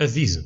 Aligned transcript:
Aviso: 0.00 0.44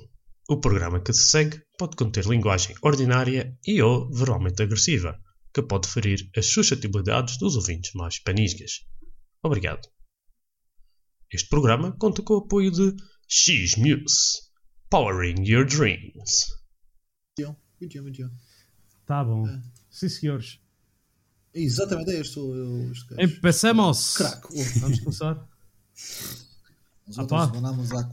o 0.48 0.60
programa 0.60 1.00
que 1.02 1.12
se 1.12 1.28
segue 1.28 1.60
pode 1.78 1.96
conter 1.96 2.24
linguagem 2.26 2.74
ordinária 2.82 3.56
e 3.66 3.80
ou 3.82 4.10
verbalmente 4.12 4.62
agressiva, 4.62 5.18
que 5.54 5.62
pode 5.62 5.88
ferir 5.88 6.30
as 6.36 6.46
suscetibilidades 6.46 7.38
dos 7.38 7.56
ouvintes 7.56 7.92
mais 7.94 8.18
panisgas. 8.18 8.80
Obrigado. 9.42 9.88
Este 11.32 11.48
programa 11.48 11.92
conta 11.98 12.22
com 12.22 12.34
o 12.34 12.38
apoio 12.38 12.70
de 12.70 12.94
X-Muse, 13.28 14.48
Powering 14.90 15.44
Your 15.46 15.66
Dreams. 15.66 16.46
Muito 17.80 18.02
muito. 18.02 18.30
Tá 19.06 19.22
bom. 19.22 19.46
É. 19.48 19.62
Sim, 19.90 20.08
senhores. 20.08 20.58
Exatamente, 21.54 22.10
é 22.10 22.20
este, 22.20 22.38
o- 22.40 22.90
este 22.90 23.14
gajo. 23.14 23.22
Empecemos! 23.36 24.16
Crack. 24.16 24.48
Vamos 24.80 25.00
começar. 25.00 25.48
Ah, 27.16 27.50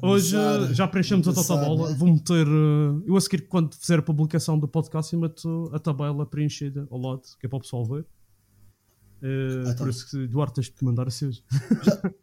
Hoje 0.01 0.35
eh, 0.37 0.73
já 0.73 0.87
preenchemos 0.87 1.27
a 1.27 1.33
tabela. 1.33 1.89
né? 1.89 1.95
Vou 1.97 2.07
meter. 2.13 2.47
eh, 2.47 3.03
eu 3.05 3.17
a 3.17 3.21
seguir, 3.21 3.47
quando 3.47 3.75
fizer 3.75 3.99
a 3.99 4.01
publicação 4.01 4.57
do 4.57 4.67
podcast, 4.67 5.13
eu 5.13 5.19
meto 5.19 5.69
a 5.73 5.79
tabela 5.79 6.25
preenchida 6.25 6.87
ao 6.89 6.97
lado, 6.99 7.21
que 7.39 7.45
é 7.45 7.49
para 7.49 7.57
o 7.57 7.61
pessoal 7.61 7.83
ver. 7.85 8.05
Eh, 9.21 9.63
Ah, 9.65 9.73
tá. 9.73 9.75
por 9.83 9.89
isso 9.89 10.09
que 10.09 10.27
Duarte 10.27 10.55
tens 10.55 10.67
de 10.69 10.83
mandar 10.83 11.07
assim 11.07 11.27
hoje. 11.27 11.43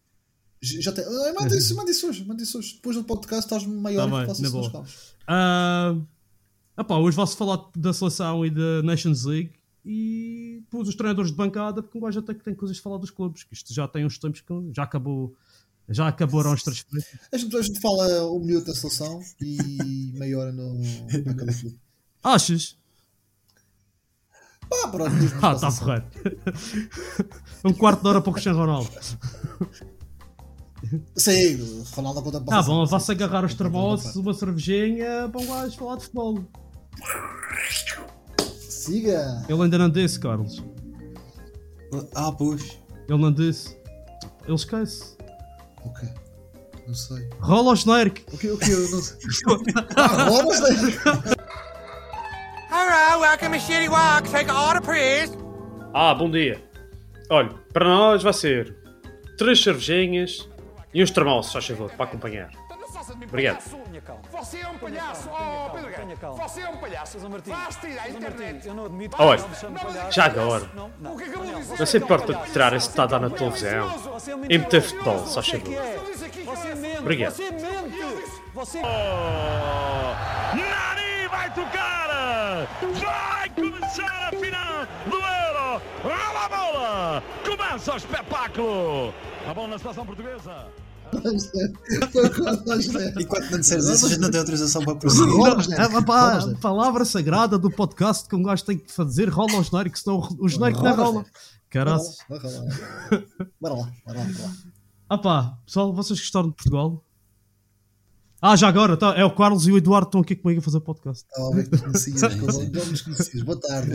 Já 0.64 0.80
já 0.80 0.92
tem. 0.92 1.04
Ah, 1.04 1.32
Manda 1.40 1.56
isso, 1.56 1.74
manda 1.74 1.90
isso 1.90 2.08
hoje, 2.08 2.24
manda 2.24 2.40
isso 2.40 2.56
hoje. 2.56 2.74
Depois 2.76 2.94
do 2.96 3.02
podcast 3.02 3.44
estás 3.44 3.66
maior 3.66 4.04
Tá 4.04 4.10
que 4.12 4.16
bem, 4.18 4.26
faço 4.28 4.42
na 4.42 4.48
isso 4.48 4.56
boa. 4.56 4.70
carros. 4.70 5.14
Ah, 5.26 5.96
epá, 6.78 6.96
hoje 6.98 7.16
vai-se 7.16 7.36
falar 7.36 7.68
da 7.76 7.92
seleção 7.92 8.46
e 8.46 8.50
da 8.50 8.80
Nations 8.84 9.24
League 9.24 9.50
e 9.84 10.62
pus 10.70 10.88
os 10.88 10.94
treinadores 10.94 11.32
de 11.32 11.36
bancada, 11.36 11.82
porque 11.82 11.98
o 11.98 12.00
gajo 12.00 12.20
até 12.20 12.32
que 12.32 12.44
tem 12.44 12.54
coisas 12.54 12.78
a 12.78 12.80
falar 12.80 12.98
dos 12.98 13.10
clubes, 13.10 13.42
que 13.42 13.52
isto 13.54 13.74
já 13.74 13.88
tem 13.88 14.06
uns 14.06 14.16
tempos 14.18 14.40
que 14.40 14.54
já 14.72 14.84
acabou. 14.84 15.34
Já 15.88 16.08
acabaram 16.08 16.52
as 16.52 16.62
transferências. 16.62 17.20
A 17.32 17.36
gente, 17.36 17.56
a 17.56 17.62
gente 17.62 17.80
fala 17.80 18.30
um 18.32 18.38
minuto 18.40 18.66
da 18.66 18.74
seleção 18.74 19.20
e 19.40 20.12
meia 20.14 20.38
hora 20.38 20.52
no, 20.52 20.74
na 20.78 21.34
cada 21.34 21.52
clube. 21.52 21.78
Achas? 22.22 22.76
Pá, 24.70 24.88
pronto, 24.88 25.10
Ah, 25.42 25.52
está 25.52 25.70
porreiro. 25.72 26.04
um 27.64 27.72
quarto 27.74 28.02
de 28.02 28.08
hora 28.08 28.20
para 28.22 28.30
o 28.30 28.32
Cristiano 28.32 28.58
Ronaldo. 28.58 28.90
Sim, 31.16 31.84
Ronaldo 31.92 32.22
conta 32.22 32.40
para 32.40 32.50
Tá 32.50 32.58
a 32.58 32.62
bom, 32.62 32.86
vai-se 32.86 33.12
agarrar 33.12 33.44
os 33.44 33.54
termossos, 33.54 34.16
uma 34.16 34.32
cervejinha, 34.34 35.28
para 35.30 35.40
um 35.40 35.46
gajo 35.46 35.76
falar 35.76 35.96
de 35.96 36.02
futebol. 36.04 36.44
Siga! 38.68 39.44
Ele 39.48 39.62
ainda 39.62 39.78
não 39.78 39.90
disse, 39.90 40.18
Carlos. 40.18 40.62
Ah, 42.14 42.32
pois. 42.32 42.78
Ele 43.08 43.18
não 43.18 43.32
disse. 43.32 43.76
Ele 44.44 44.54
esquece. 44.54 45.16
O 45.84 45.92
quê? 45.94 46.06
Não 46.86 46.94
sei. 46.94 47.28
Rola 47.40 47.72
o 47.72 47.76
genérico. 47.76 48.20
O 48.32 48.38
que 48.38 48.50
o 48.50 48.58
que 48.58 48.70
eu 48.70 48.80
não 48.90 49.00
sei? 49.00 49.18
Ah, 49.96 50.22
agora 50.26 50.42
não 50.44 50.52
sei. 50.52 50.76
Alright, 52.70 53.20
welcome 53.20 53.58
to 53.58 53.64
Shitty 53.64 53.88
Walk. 53.88 54.28
Take 54.30 54.50
a 54.50 54.54
order, 54.68 54.82
please. 54.82 55.36
Ah, 55.94 56.14
bom 56.14 56.30
dia. 56.30 56.62
Olha, 57.30 57.50
para 57.72 57.84
nós 57.84 58.22
vai 58.22 58.32
ser 58.32 58.76
três 59.36 59.62
cervejinhas 59.62 60.48
e 60.92 61.02
uns 61.02 61.10
termossos, 61.10 61.52
faz 61.52 61.66
favor, 61.66 61.90
para 61.92 62.04
acompanhar. 62.04 62.50
Obrigado. 63.28 63.62
Você 64.30 64.58
é 64.58 64.68
um 64.68 64.78
palhaço, 64.78 65.28
oh 65.30 65.70
Pedro 65.70 65.90
Guerra. 65.90 66.30
Você 66.32 66.60
é 66.60 66.68
um 66.68 66.76
palhaço. 66.76 67.18
Basta 67.46 67.88
ir 67.88 67.98
à 67.98 68.08
internet. 68.08 68.66
Eu 68.68 68.74
não 68.74 68.86
admito 68.86 69.16
Olha, 69.18 69.42
que 69.42 69.48
me 69.48 69.56
chame 69.56 69.78
palhaço. 69.78 70.12
já 70.12 70.24
agora, 70.24 70.70
Não, 70.74 70.90
não. 70.98 71.14
O 71.14 71.16
que 71.18 71.24
acabou 71.24 71.46
de 71.46 71.54
dizer? 71.54 71.86
se 71.86 71.96
importa 71.98 72.34
de 72.34 72.52
tirar 72.52 72.72
esse 72.72 72.86
que 72.86 72.92
está 72.92 73.02
a 73.02 73.06
dar 73.06 73.20
na 73.20 73.30
televisão 73.30 73.88
Você 73.88 74.30
é 74.30 74.34
um 74.36 74.38
e 74.38 74.42
mentiroso. 74.42 74.64
meter 74.64 74.82
futebol, 74.82 75.26
só 75.26 75.42
Você 75.42 75.56
é. 75.56 75.98
Você 76.44 76.74
mente. 76.74 76.98
Obrigado. 76.98 77.32
Você 77.32 77.50
mente. 77.50 78.42
Você 78.54 78.82
Nani 80.54 81.28
vai 81.30 81.50
tocar! 81.54 82.66
Vai 82.80 83.48
começar 83.50 84.28
a 84.28 84.30
final 84.30 84.86
do 85.06 85.16
Euro! 85.16 85.82
Rola 86.02 86.44
a 86.44 86.48
bola! 86.48 87.22
Começa 87.44 87.94
o 87.94 87.96
espetáculo! 87.96 89.14
A 89.48 89.54
bola 89.54 89.68
na 89.68 89.78
seleção 89.78 90.04
portuguesa! 90.06 90.66
Demos. 91.20 91.50
Enquanto 93.20 93.50
não 93.50 93.58
disseres 93.60 93.86
isso, 93.86 94.06
a 94.06 94.08
gente 94.08 94.20
não 94.20 94.30
tem 94.30 94.40
autorização 94.40 94.84
para 94.84 94.96
prosseguir. 94.96 95.34
É, 95.78 95.82
a 95.82 96.58
palavra 96.60 97.04
sagrada 97.04 97.58
do 97.58 97.70
podcast 97.70 98.28
que 98.28 98.34
um 98.34 98.42
gajo 98.42 98.64
tem 98.64 98.78
que 98.78 98.90
fazer 98.90 99.28
rola 99.28 99.58
o 99.58 99.62
genérico, 99.62 99.98
senão 99.98 100.28
o 100.38 100.48
genérico 100.48 100.82
não 100.82 100.94
rola. 100.96 101.24
Caraças. 101.70 102.18
Bora 102.28 102.48
lá, 102.48 102.64
bora 103.60 103.74
lá, 103.74 103.90
bora 104.06 104.18
lá, 104.18 104.24
bora 104.24 104.42
lá. 104.42 104.52
Ah 105.08 105.18
pá, 105.18 105.58
pessoal, 105.66 105.92
vocês 105.92 106.18
gostaram 106.18 106.48
de 106.48 106.54
Portugal? 106.54 107.04
Ah, 108.44 108.56
já 108.56 108.66
agora, 108.66 108.96
tá, 108.96 109.14
é 109.16 109.24
o 109.24 109.32
Carlos 109.32 109.68
e 109.68 109.72
o 109.72 109.78
Eduardo 109.78 110.08
estão 110.08 110.20
aqui 110.20 110.34
comigo 110.34 110.60
a 110.60 110.64
fazer 110.64 110.80
podcast. 110.80 111.24
Estava 111.24 111.52
a 111.52 111.54
ver 111.54 111.70
que 111.70 111.78
conhecias, 111.78 112.22
não 112.22 112.86
nos 112.86 113.02
conhecias. 113.02 113.42
Boa 113.44 113.60
tarde. 113.60 113.92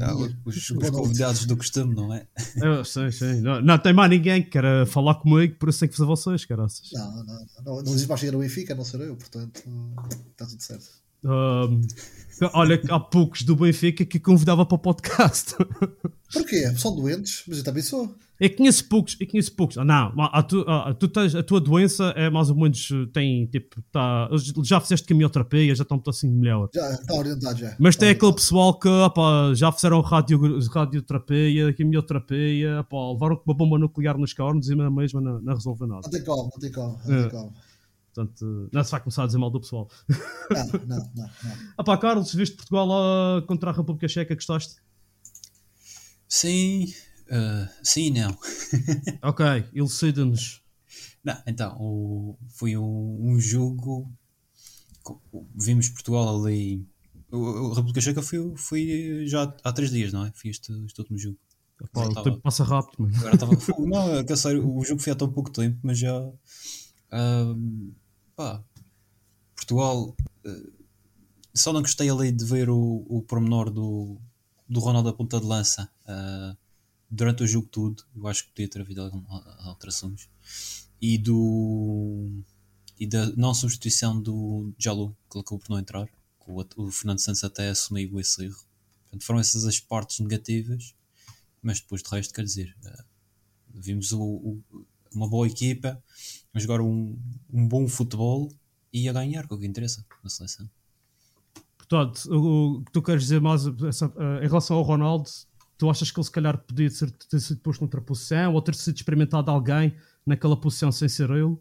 Ah, 0.00 0.14
os, 0.46 0.56
os 0.70 0.70
convidados 0.90 1.44
do 1.44 1.58
costume, 1.58 1.94
não 1.94 2.12
é? 2.14 2.26
Eu 2.56 2.82
sei, 2.84 3.12
sei. 3.12 3.40
Não, 3.42 3.60
não 3.60 3.78
tem 3.78 3.92
mais 3.92 4.10
ninguém 4.10 4.42
que 4.42 4.48
queira 4.50 4.86
falar 4.86 5.16
comigo, 5.16 5.56
por 5.58 5.68
isso 5.68 5.80
tem 5.80 5.90
que 5.90 5.96
fazer 5.96 6.06
vocês, 6.06 6.46
caraças. 6.46 6.88
Não, 6.94 7.16
não, 7.16 7.24
não, 7.24 7.46
não, 7.64 7.82
não 7.82 7.92
existe 7.92 8.08
mais 8.08 8.18
chegar 8.18 8.34
ao 8.34 8.40
Benfica, 8.40 8.72
a 8.72 8.76
não 8.76 8.84
ser 8.84 9.00
eu, 9.02 9.14
portanto 9.14 9.62
está 10.30 10.46
tudo 10.46 10.62
certo. 10.62 10.88
Ahm, 11.24 11.80
olha, 12.54 12.80
há 12.90 13.00
poucos 13.00 13.42
do 13.42 13.54
Benfica 13.56 14.04
que 14.04 14.18
convidava 14.18 14.64
para 14.64 14.74
o 14.76 14.78
podcast. 14.78 15.54
Porquê? 16.32 16.72
São 16.76 16.94
doentes, 16.94 17.42
mas 17.46 17.58
eu 17.58 17.64
também 17.64 17.82
sou. 17.82 18.14
Eu 18.38 18.48
conheço 18.56 18.88
poucos, 18.88 19.18
eu 19.20 19.26
conheço 19.28 19.52
poucos. 19.54 19.76
Ah, 19.76 19.84
não, 19.84 20.14
a, 20.16 20.42
tu, 20.42 20.64
a, 20.66 20.94
tu 20.94 21.06
tens, 21.08 21.34
a 21.34 21.42
tua 21.42 21.60
doença 21.60 22.04
é 22.16 22.30
mais 22.30 22.48
ou 22.48 22.56
menos, 22.56 22.88
eh, 22.90 23.06
tem 23.12 23.44
tipo, 23.44 23.82
tá, 23.92 24.30
já 24.64 24.80
fizeste 24.80 25.06
quimioterapia, 25.06 25.74
já 25.74 25.82
estão 25.82 26.02
assim 26.08 26.26
melhor. 26.30 26.70
Já 26.74 26.90
está 26.92 27.14
orientado 27.16 27.58
já. 27.58 27.76
Mas 27.78 27.96
tem 27.96 28.08
Está 28.08 28.16
aquele 28.16 28.26
orientado. 28.28 28.34
pessoal 28.36 28.78
que 28.80 28.88
opá, 28.88 29.52
já 29.54 29.70
fizeram 29.70 30.00
radio, 30.00 30.40
radioterapia, 30.72 31.70
quimioterapia, 31.74 32.80
opá, 32.80 33.12
levaram 33.12 33.36
com 33.36 33.42
uma 33.50 33.54
bomba 33.54 33.78
nuclear 33.78 34.16
nos 34.16 34.32
cornos 34.32 34.70
e 34.70 34.74
na 34.74 34.90
mesma 34.90 35.20
não, 35.20 35.38
não 35.42 35.52
resolve 35.54 35.86
nada. 35.86 36.00
Não 36.04 36.10
tem 36.10 36.24
calma, 36.24 36.44
não 36.44 36.58
tem 36.60 36.70
calma, 36.72 36.98
não 37.04 37.14
É. 37.14 37.20
tem 37.22 37.30
calma. 37.30 37.52
Portanto, 38.14 38.68
não 38.72 38.82
se 38.84 38.90
vai 38.90 39.00
começar 39.00 39.22
a 39.22 39.26
dizer 39.26 39.38
mal 39.38 39.50
do 39.50 39.60
pessoal. 39.60 39.88
Não, 40.50 40.66
não, 40.86 40.96
não, 40.98 41.10
não. 41.14 41.30
Ah 41.78 41.84
pá, 41.84 41.96
Carlos, 41.96 42.34
viste 42.34 42.56
Portugal 42.56 42.86
lá 42.86 43.42
contra 43.46 43.70
a 43.70 43.72
República 43.72 44.08
Checa, 44.08 44.34
gostaste? 44.34 44.76
Sim, 46.28 46.92
ah, 47.30 47.68
sim 47.82 48.06
e 48.06 48.10
não. 48.10 48.36
Ok, 49.22 49.44
elucida-nos. 49.74 50.60
Não, 51.24 51.36
então, 51.46 51.76
o- 51.80 52.38
foi 52.48 52.76
um, 52.76 53.18
um 53.20 53.38
jogo. 53.40 54.10
Vimos 55.54 55.88
Portugal 55.90 56.42
ali. 56.44 56.86
O, 57.30 57.36
o 57.38 57.68
República 57.72 58.00
Checa 58.00 58.22
foi, 58.22 58.54
foi 58.56 59.24
já 59.26 59.42
há 59.64 59.72
três 59.72 59.90
dias, 59.90 60.12
não 60.12 60.24
é? 60.26 60.32
Foi 60.34 60.50
este, 60.50 60.72
este 60.84 60.98
último 61.00 61.18
jogo. 61.18 61.38
Pá, 61.92 62.04
o 62.06 62.12
Tava- 62.14 62.24
tempo 62.24 62.40
passa 62.42 62.62
rápido, 62.64 63.02
mano. 63.02 63.16
Agora 63.18 63.36
Não, 63.78 64.14
é 64.18 64.24
que 64.24 64.32
a 64.32 64.36
sério, 64.36 64.68
o 64.68 64.84
jogo 64.84 65.00
foi 65.00 65.12
há 65.12 65.16
tão 65.16 65.30
pouco 65.30 65.50
tempo, 65.50 65.78
mas 65.82 65.98
já. 65.98 66.12
Ahm, 67.10 67.90
pá, 68.36 68.62
Portugal. 69.54 70.16
eh, 70.44 70.70
só 71.54 71.72
não 71.72 71.82
gostei 71.82 72.08
ali 72.08 72.30
de 72.32 72.44
ver 72.44 72.70
o, 72.70 73.04
o 73.08 73.22
pormenor 73.22 73.70
do, 73.70 74.20
do 74.68 74.80
Ronaldo 74.80 75.08
a 75.08 75.12
ponta 75.12 75.40
de 75.40 75.46
lança 75.46 75.90
ah, 76.06 76.56
durante 77.10 77.42
o 77.42 77.46
jogo 77.46 77.66
todo. 77.68 78.04
Eu 78.14 78.26
acho 78.28 78.44
que 78.44 78.50
podia 78.50 78.68
ter 78.68 78.80
havido 78.80 79.02
algumas 79.02 79.46
alterações. 79.66 80.28
E 81.00 81.18
do. 81.18 82.30
E 82.98 83.06
da 83.06 83.26
não 83.36 83.54
substituição 83.54 84.20
do 84.20 84.72
Jalou, 84.78 85.16
que 85.30 85.38
acabou 85.38 85.58
por 85.58 85.70
não 85.70 85.78
entrar. 85.78 86.08
O, 86.46 86.62
o 86.76 86.90
Fernando 86.90 87.18
Santos 87.20 87.42
até 87.44 87.70
assumiu 87.70 88.18
esse 88.20 88.44
erro. 88.44 88.62
Portanto, 89.04 89.24
foram 89.24 89.40
essas 89.40 89.64
as 89.64 89.80
partes 89.80 90.20
negativas 90.20 90.94
mas 91.62 91.80
depois 91.80 92.02
de 92.02 92.08
resto, 92.10 92.32
quer 92.32 92.44
dizer, 92.44 92.74
eh, 92.84 93.04
vimos 93.68 94.12
o- 94.12 94.22
o- 94.22 94.86
uma 95.14 95.28
boa 95.28 95.46
equipa 95.46 96.02
a 96.54 96.58
jogar 96.58 96.80
um, 96.80 97.16
um 97.52 97.66
bom 97.68 97.86
futebol 97.86 98.48
e 98.92 99.08
a 99.08 99.12
ganhar, 99.12 99.46
que 99.46 99.52
é 99.52 99.56
o 99.56 99.60
que 99.60 99.66
interessa 99.66 100.04
na 100.22 100.30
seleção. 100.30 100.68
Portanto, 101.76 102.22
o, 102.30 102.82
que 102.84 102.92
tu 102.92 103.02
queres 103.02 103.22
dizer 103.22 103.40
mais 103.40 103.66
eh, 103.66 103.70
em 104.44 104.48
relação 104.48 104.76
ao 104.76 104.82
Ronaldo, 104.82 105.28
tu 105.76 105.88
achas 105.90 106.10
que 106.10 106.18
ele 106.18 106.24
se 106.24 106.30
calhar 106.30 106.58
podia 106.58 106.90
ser, 106.90 107.10
ter 107.10 107.40
sido 107.40 107.60
posto 107.60 107.80
noutra 107.80 108.00
posição 108.00 108.54
ou 108.54 108.62
ter 108.62 108.74
sido 108.74 108.96
experimentado 108.96 109.50
alguém 109.50 109.94
naquela 110.26 110.56
posição 110.56 110.92
sem 110.92 111.08
ser 111.08 111.30
ele? 111.30 111.56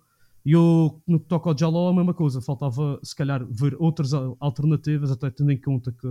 E 0.46 0.56
o, 0.56 1.00
no 1.08 1.20
que 1.20 1.26
toca 1.28 1.50
ao 1.50 1.58
Jaló, 1.58 1.90
a 1.90 1.94
mesma 1.94 2.14
coisa, 2.14 2.42
faltava 2.42 3.00
se 3.04 3.16
calhar 3.16 3.46
ver 3.46 3.76
outras 3.80 4.14
al- 4.14 4.38
alternativas, 4.40 5.12
até 5.12 5.30
tendo 5.30 5.52
em 5.52 5.60
conta 5.60 5.92
que, 5.92 6.08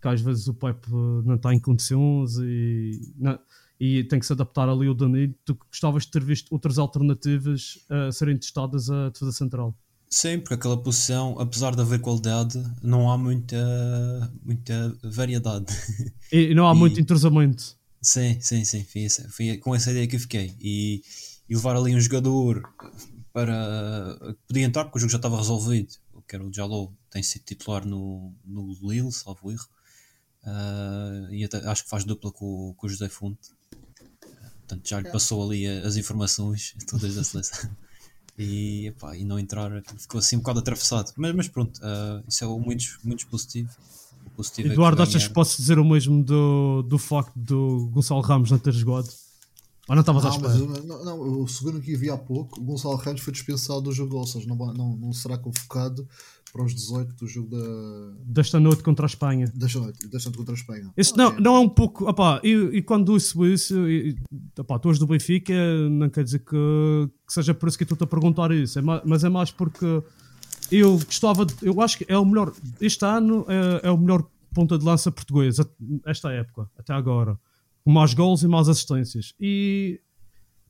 que 0.00 0.08
às 0.08 0.20
vezes 0.20 0.46
o 0.46 0.54
Pepe 0.54 0.90
não 1.24 1.34
está 1.34 1.52
em 1.52 1.60
condições 1.60 2.36
e, 2.38 3.12
não- 3.16 3.38
e 3.80 4.04
tem 4.04 4.18
que 4.18 4.26
se 4.26 4.32
adaptar 4.32 4.68
ali 4.68 4.88
o 4.88 4.94
Danilo. 4.94 5.34
Tu 5.44 5.54
gostavas 5.54 6.04
de 6.04 6.10
ter 6.10 6.22
visto 6.24 6.50
outras 6.52 6.78
alternativas 6.78 7.78
a 7.88 8.10
serem 8.12 8.36
testadas 8.36 8.90
a 8.90 9.08
defesa 9.10 9.32
central? 9.32 9.76
Sim, 10.10 10.38
porque 10.40 10.54
aquela 10.54 10.82
posição, 10.82 11.38
apesar 11.38 11.74
de 11.76 11.82
haver 11.82 12.00
qualidade, 12.00 12.58
não 12.82 13.10
há 13.10 13.18
muita, 13.18 14.32
muita 14.42 14.98
variedade. 15.04 15.66
E, 16.32 16.54
não 16.54 16.66
há 16.68 16.74
E- 16.74 16.78
muito 16.78 17.00
entrosamento. 17.00 17.76
sim, 18.02 18.38
sim, 18.40 18.64
sim, 18.64 18.84
foi, 18.84 19.02
essa- 19.04 19.28
foi 19.30 19.56
com 19.58 19.74
essa 19.74 19.90
ideia 19.90 20.06
que 20.06 20.16
eu 20.16 20.20
fiquei. 20.20 20.54
E, 20.60 21.02
e 21.48 21.54
levar 21.54 21.76
ali 21.76 21.94
um 21.94 22.00
jogador 22.00 22.62
para. 23.32 24.18
Podia 24.46 24.64
entrar 24.64 24.84
porque 24.84 24.98
o 24.98 25.00
jogo 25.00 25.10
já 25.12 25.18
estava 25.18 25.36
resolvido. 25.36 25.94
Que 26.26 26.36
era 26.36 26.44
o 26.44 26.52
Jalou, 26.52 26.92
tem 27.10 27.22
sido 27.22 27.44
titular 27.44 27.86
no, 27.86 28.34
no 28.44 28.74
Lille, 28.82 29.10
salvo 29.12 29.50
erro. 29.50 29.66
Uh, 30.44 31.32
e 31.32 31.44
até, 31.44 31.58
acho 31.66 31.84
que 31.84 31.90
faz 31.90 32.04
dupla 32.04 32.30
com, 32.30 32.74
com 32.76 32.86
o 32.86 32.90
José 32.90 33.08
Fonte. 33.08 33.50
Portanto, 34.68 34.86
já 34.86 35.00
lhe 35.00 35.10
passou 35.10 35.42
ali 35.42 35.66
as 35.66 35.96
informações 35.96 36.74
todas 36.86 37.14
da 37.14 37.24
seleção. 37.24 37.70
E, 38.38 38.86
epá, 38.88 39.16
e 39.16 39.24
não 39.24 39.38
entrar, 39.38 39.70
ficou 39.96 40.18
assim 40.18 40.36
um 40.36 40.40
bocado 40.40 40.58
atravessado. 40.60 41.10
Mas, 41.16 41.34
mas 41.34 41.48
pronto, 41.48 41.80
ah, 41.82 42.22
isso 42.28 42.44
é 42.44 42.46
muito, 42.46 42.84
muito 43.02 43.26
positivo. 43.26 43.70
O 44.26 44.30
positivo 44.30 44.68
é 44.68 44.70
que 44.70 44.74
Eduardo, 44.74 45.02
achas 45.02 45.26
que 45.26 45.32
posso 45.34 45.56
dizer 45.56 45.78
o 45.78 45.84
mesmo 45.84 46.22
do, 46.22 46.82
do 46.82 46.98
facto 46.98 47.32
do 47.34 47.88
Gonçalo 47.92 48.20
Ramos 48.20 48.50
não 48.50 48.58
ter 48.58 48.72
jogado? 48.72 49.08
Ou 49.88 49.94
não 49.94 50.00
estavas 50.00 50.24
à 50.26 50.28
Não, 50.28 50.40
mas 50.40 50.54
espera? 50.54 50.78
eu- 50.78 50.84
não, 50.84 51.04
não, 51.04 51.42
o 51.42 51.48
segundo 51.48 51.80
que 51.80 51.96
vi 51.96 52.10
há 52.10 52.16
pouco, 52.18 52.60
o 52.60 52.62
Gonçalo 52.62 52.94
Ramos 52.96 53.22
foi 53.22 53.32
dispensado 53.32 53.80
do 53.80 53.92
jogo, 53.92 54.16
ou 54.18 54.26
seja, 54.26 54.46
não, 54.46 54.54
não, 54.54 54.96
não 54.96 55.12
será 55.14 55.38
convocado 55.38 56.06
para 56.52 56.64
os 56.64 56.74
18 56.74 57.14
do 57.14 57.26
jogo 57.26 57.48
da, 57.50 58.14
Desta 58.24 58.58
noite 58.60 58.82
contra 58.82 59.04
a 59.04 59.08
Espanha. 59.08 59.46
desta 59.54 59.78
noite, 59.80 60.06
desta 60.08 60.28
noite 60.30 60.38
contra 60.38 60.54
a 60.54 60.56
Espanha. 60.58 60.92
Isso 60.96 61.16
não, 61.16 61.38
não 61.38 61.56
é 61.56 61.60
um 61.60 61.68
pouco. 61.68 62.08
Opá, 62.08 62.40
e, 62.44 62.82
quando 62.82 63.16
isso, 63.16 63.44
e, 63.88 64.10
e, 64.10 64.16
opá, 64.60 64.78
tu 64.78 64.88
és 64.88 64.98
do 64.98 65.06
Benfica, 65.06 65.52
não 65.90 66.08
quer 66.08 66.24
dizer 66.24 66.40
que, 66.40 67.10
que 67.26 67.32
seja 67.32 67.52
por 67.54 67.68
isso 67.68 67.76
que 67.78 67.84
estou-te 67.84 68.04
a 68.04 68.06
perguntar 68.06 68.50
isso, 68.52 68.78
é 68.78 68.82
ma- 68.82 69.02
mas 69.04 69.24
é 69.24 69.28
mais 69.28 69.50
porque 69.50 70.02
eu 70.70 70.94
gostava, 70.98 71.44
de- 71.46 71.54
eu 71.62 71.80
acho 71.80 71.98
que 71.98 72.06
é 72.08 72.16
o 72.18 72.24
melhor, 72.24 72.52
este 72.80 73.04
ano 73.04 73.44
é, 73.48 73.88
é 73.88 73.90
o 73.90 73.98
melhor 73.98 74.24
ponta 74.54 74.78
de 74.78 74.84
lança 74.84 75.10
português, 75.12 75.56
esta 76.06 76.30
época, 76.32 76.70
até 76.78 76.92
agora, 76.92 77.38
com 77.84 77.90
mais 77.92 78.12
gols 78.14 78.42
e 78.42 78.48
mais 78.48 78.68
assistências. 78.68 79.32
E 79.40 80.00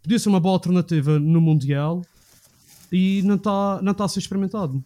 podia 0.03 0.19
ser 0.19 0.29
uma 0.29 0.41
boa 0.41 0.55
alternativa 0.55 1.19
no 1.19 1.41
Mundial 1.41 2.03
e 2.93 3.23
não 3.25 3.35
está 3.37 3.81
não 3.83 3.93
tá 3.95 4.05
a 4.05 4.09
ser 4.09 4.19
experimentado. 4.21 4.83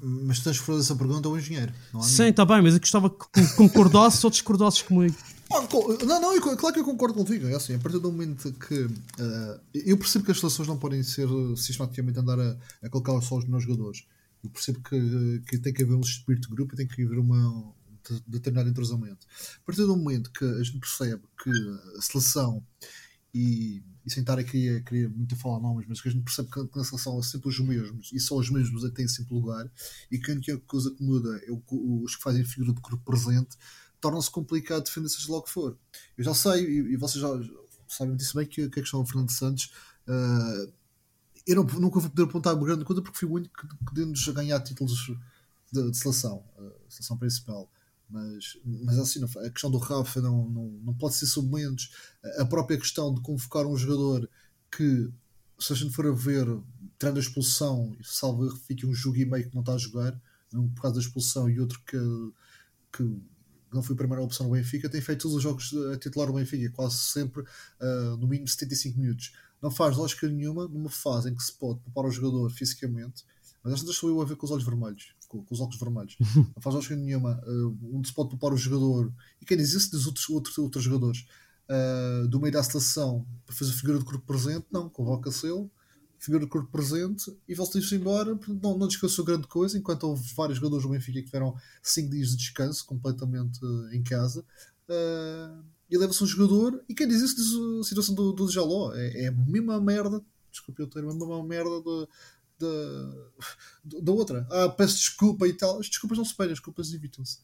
Mas 0.00 0.40
tens 0.40 0.58
que 0.58 0.64
fazer 0.66 0.80
essa 0.80 0.96
pergunta 0.96 1.28
ao 1.28 1.36
engenheiro. 1.36 1.72
Não 1.92 2.00
há 2.00 2.04
Sim, 2.04 2.24
está 2.28 2.44
bem, 2.44 2.62
mas 2.62 2.74
eu 2.74 2.80
gostava 2.80 3.10
que 3.10 3.46
concordasses 3.56 4.22
ou 4.24 4.30
discordasses 4.30 4.82
comigo. 4.82 5.14
Co- 5.68 5.98
Não, 6.06 6.18
não, 6.20 6.34
eu- 6.34 6.40
claro 6.56 6.72
que 6.72 6.80
eu 6.80 6.84
concordo 6.84 7.14
contigo. 7.14 7.46
É 7.46 7.54
assim, 7.54 7.74
a 7.74 7.78
partir 7.78 7.98
do 7.98 8.10
momento 8.10 8.50
que. 8.54 8.88
eh, 9.18 9.60
eu 9.74 9.98
percebo 9.98 10.24
que 10.24 10.30
as 10.30 10.40
seleções 10.40 10.66
não 10.66 10.78
podem 10.78 11.02
ser 11.02 11.28
sistematicamente 11.56 12.18
andar 12.18 12.38
a, 12.40 12.56
a 12.82 12.88
colocar 12.88 13.20
só 13.20 13.36
os 13.36 13.44
melhores 13.44 13.66
jogadores. 13.66 14.04
Eu 14.42 14.48
percebo 14.48 14.80
que, 14.80 15.42
que 15.46 15.58
tem 15.58 15.72
que 15.74 15.82
haver 15.82 15.94
um 15.94 16.00
espírito 16.00 16.48
de 16.48 16.54
grupo 16.54 16.74
e 16.74 16.76
tem 16.78 16.86
que 16.86 17.04
haver 17.04 17.18
uma, 17.18 17.36
um 17.48 17.72
de- 18.10 18.22
determinado 18.26 18.70
entrosamento. 18.70 19.26
A 19.62 19.66
partir 19.66 19.82
do 19.82 19.94
momento 19.96 20.30
que 20.32 20.44
a 20.44 20.62
gente 20.62 20.78
percebe 20.78 21.22
que 21.42 21.50
a 21.98 22.00
seleção 22.02 22.62
e, 23.34 23.82
e 24.04 24.10
sem 24.10 24.22
estar 24.22 24.38
a 24.38 24.44
querer 24.44 25.08
muito 25.08 25.34
a 25.34 25.38
falar 25.38 25.60
nomes, 25.60 25.86
mas 25.88 26.00
que 26.00 26.08
a 26.08 26.12
gente 26.12 26.24
percebe 26.24 26.50
que 26.50 26.58
na 26.76 26.84
seleção 26.84 26.98
são 26.98 27.22
sempre 27.22 27.48
os 27.48 27.58
mesmos 27.60 28.10
e 28.12 28.20
só 28.20 28.36
os 28.36 28.50
mesmos 28.50 28.84
é 28.84 28.88
que 28.88 28.94
têm 28.94 29.08
sempre 29.08 29.34
lugar 29.34 29.70
e 30.10 30.18
que 30.18 30.30
a 30.30 30.34
única 30.34 30.58
coisa 30.58 30.90
que 30.90 31.02
muda 31.02 31.40
é 31.46 31.50
o 31.50 31.62
os 32.02 32.16
que 32.16 32.22
fazem 32.22 32.44
figura 32.44 32.72
de 32.72 32.80
corpo 32.80 33.02
presente 33.04 33.56
torna-se 34.00 34.30
complicado 34.30 34.84
defender 34.84 35.08
seja 35.08 35.30
lá 35.30 35.38
o 35.38 35.42
que 35.42 35.50
for. 35.50 35.78
Eu 36.18 36.24
já 36.24 36.34
sei, 36.34 36.64
e, 36.64 36.92
e 36.92 36.96
vocês 36.96 37.22
já 37.22 37.28
sabem 37.88 38.16
disso 38.16 38.36
bem, 38.36 38.46
que, 38.46 38.68
que 38.68 38.80
a 38.80 38.82
questão 38.82 39.02
do 39.02 39.08
Fernando 39.08 39.30
Santos 39.30 39.70
ah, 40.06 40.66
eu 41.46 41.56
não, 41.56 41.64
nunca 41.64 42.00
vou 42.00 42.10
poder 42.10 42.22
apontar 42.22 42.54
uma 42.54 42.64
grande 42.64 42.84
conta 42.84 43.02
porque 43.02 43.18
fui 43.18 43.28
muito 43.28 43.50
que, 43.50 43.66
que 43.66 43.94
deu-nos 43.94 44.28
a 44.28 44.32
ganhar 44.32 44.60
títulos 44.60 45.10
de, 45.72 45.90
de 45.90 45.96
seleção, 45.96 46.44
a 46.58 46.90
seleção 46.90 47.16
principal. 47.16 47.70
Mas, 48.12 48.58
mas 48.64 48.98
assim, 48.98 49.20
não- 49.20 49.28
a 49.42 49.50
questão 49.50 49.70
do 49.70 49.78
Rafa 49.78 50.20
não, 50.20 50.48
não, 50.50 50.68
não 50.84 50.94
pode 50.94 51.14
ser 51.14 51.26
sub 51.26 51.48
momentos. 51.48 51.90
A 52.38 52.44
própria 52.44 52.78
questão 52.78 53.12
de 53.14 53.20
convocar 53.22 53.66
um 53.66 53.76
jogador 53.76 54.28
que, 54.70 55.10
se 55.58 55.72
a 55.72 55.76
gente 55.76 55.94
for 55.94 56.06
a 56.06 56.12
ver, 56.12 56.46
tirando 56.98 57.16
a 57.16 57.20
expulsão, 57.20 57.96
salvo 58.02 58.54
fique 58.66 58.86
um 58.86 58.94
jogo 58.94 59.16
e 59.16 59.24
meio 59.24 59.48
que 59.48 59.54
não 59.54 59.62
está 59.62 59.74
a 59.74 59.78
jogar, 59.78 60.20
um 60.52 60.68
por 60.68 60.82
causa 60.82 60.96
da 60.96 61.00
expulsão 61.00 61.48
e 61.48 61.58
outro 61.58 61.80
que, 61.86 61.98
que 62.92 63.02
não 63.72 63.82
foi 63.82 63.94
a 63.94 63.98
primeira 63.98 64.22
opção 64.22 64.46
no 64.46 64.52
Benfica, 64.52 64.88
tem 64.88 65.00
feito 65.00 65.22
todos 65.22 65.36
os 65.36 65.42
jogos 65.42 65.72
a 65.92 65.96
titular 65.98 66.26
do 66.28 66.34
Benfica, 66.34 66.70
quase 66.74 66.96
sempre 66.96 67.42
ah, 67.80 68.16
no 68.18 68.26
mínimo 68.26 68.46
75 68.46 68.98
minutos. 68.98 69.32
Não 69.62 69.70
faz 69.70 69.96
lógica 69.96 70.28
nenhuma 70.28 70.68
numa 70.68 70.90
fase 70.90 71.30
em 71.30 71.34
que 71.34 71.42
se 71.42 71.52
pode 71.52 71.80
poupar 71.80 72.04
o 72.04 72.10
jogador 72.10 72.50
fisicamente, 72.50 73.24
mas 73.62 73.74
esta 73.74 73.90
estou 73.90 74.10
eu 74.10 74.20
a 74.20 74.24
ver 74.24 74.36
com 74.36 74.44
os 74.44 74.52
olhos 74.52 74.64
vermelhos, 74.64 75.14
com, 75.32 75.42
com 75.42 75.54
os 75.54 75.60
óculos 75.60 75.80
vermelhos. 75.80 76.16
Não 76.36 76.60
faz 76.62 76.74
lógica 76.74 76.94
nenhuma 76.94 77.42
ah, 77.42 77.74
onde 77.92 78.08
se 78.08 78.14
pode 78.14 78.28
poupar 78.28 78.52
o 78.52 78.56
jogador, 78.56 79.12
e 79.40 79.46
quem 79.46 79.56
diz 79.56 79.72
isso 79.72 79.90
diz 79.90 80.06
outros, 80.06 80.28
outros, 80.28 80.58
outros 80.58 80.84
jogadores, 80.84 81.26
ah, 81.68 82.26
do 82.28 82.38
meio 82.38 82.52
da 82.52 82.62
seleção 82.62 83.26
para 83.46 83.56
fazer 83.56 83.72
figura 83.72 83.98
de 83.98 84.04
corpo 84.04 84.24
presente, 84.26 84.66
não, 84.70 84.88
convoca-se 84.88 85.46
ele, 85.46 85.68
figura 86.18 86.44
de 86.44 86.50
corpo 86.50 86.70
presente 86.70 87.36
e 87.48 87.54
volta-se 87.54 87.94
embora. 87.96 88.38
Não, 88.62 88.78
não 88.78 88.86
descansou 88.86 89.24
grande 89.24 89.48
coisa, 89.48 89.76
enquanto 89.76 90.04
houve 90.04 90.22
vários 90.36 90.58
jogadores 90.58 90.84
do 90.84 90.90
Benfica 90.90 91.18
que 91.18 91.26
tiveram 91.26 91.56
5 91.82 92.10
dias 92.10 92.28
de 92.30 92.36
descanso 92.36 92.86
completamente 92.86 93.58
eh, 93.64 93.96
em 93.96 94.02
casa. 94.04 94.44
Eh, 94.88 95.50
e 95.90 95.98
leva-se 95.98 96.22
um 96.22 96.26
jogador, 96.26 96.82
e 96.88 96.94
quem 96.94 97.08
diz 97.08 97.20
isso 97.20 97.36
diz 97.36 97.80
a 97.80 97.84
situação 97.88 98.14
do, 98.14 98.32
do 98.32 98.48
Jaló. 98.48 98.92
É, 98.94 99.24
é 99.24 99.28
a 99.28 99.32
mesma 99.32 99.80
merda, 99.80 100.24
desculpe 100.50 100.82
o 100.82 100.86
termo, 100.86 101.10
é 101.10 101.12
a 101.12 101.16
mesma 101.16 101.42
merda 101.42 101.82
da, 101.82 102.08
da, 102.62 104.00
da 104.00 104.12
outra. 104.12 104.46
Ah, 104.50 104.68
peço 104.68 104.96
desculpa 104.96 105.46
e 105.46 105.52
tal. 105.52 105.78
As 105.80 105.88
desculpas 105.88 106.18
não 106.18 106.24
se 106.24 106.34
pedem, 106.36 106.52
as 106.52 106.58
desculpas 106.58 106.92
evitam-se. 106.92 107.38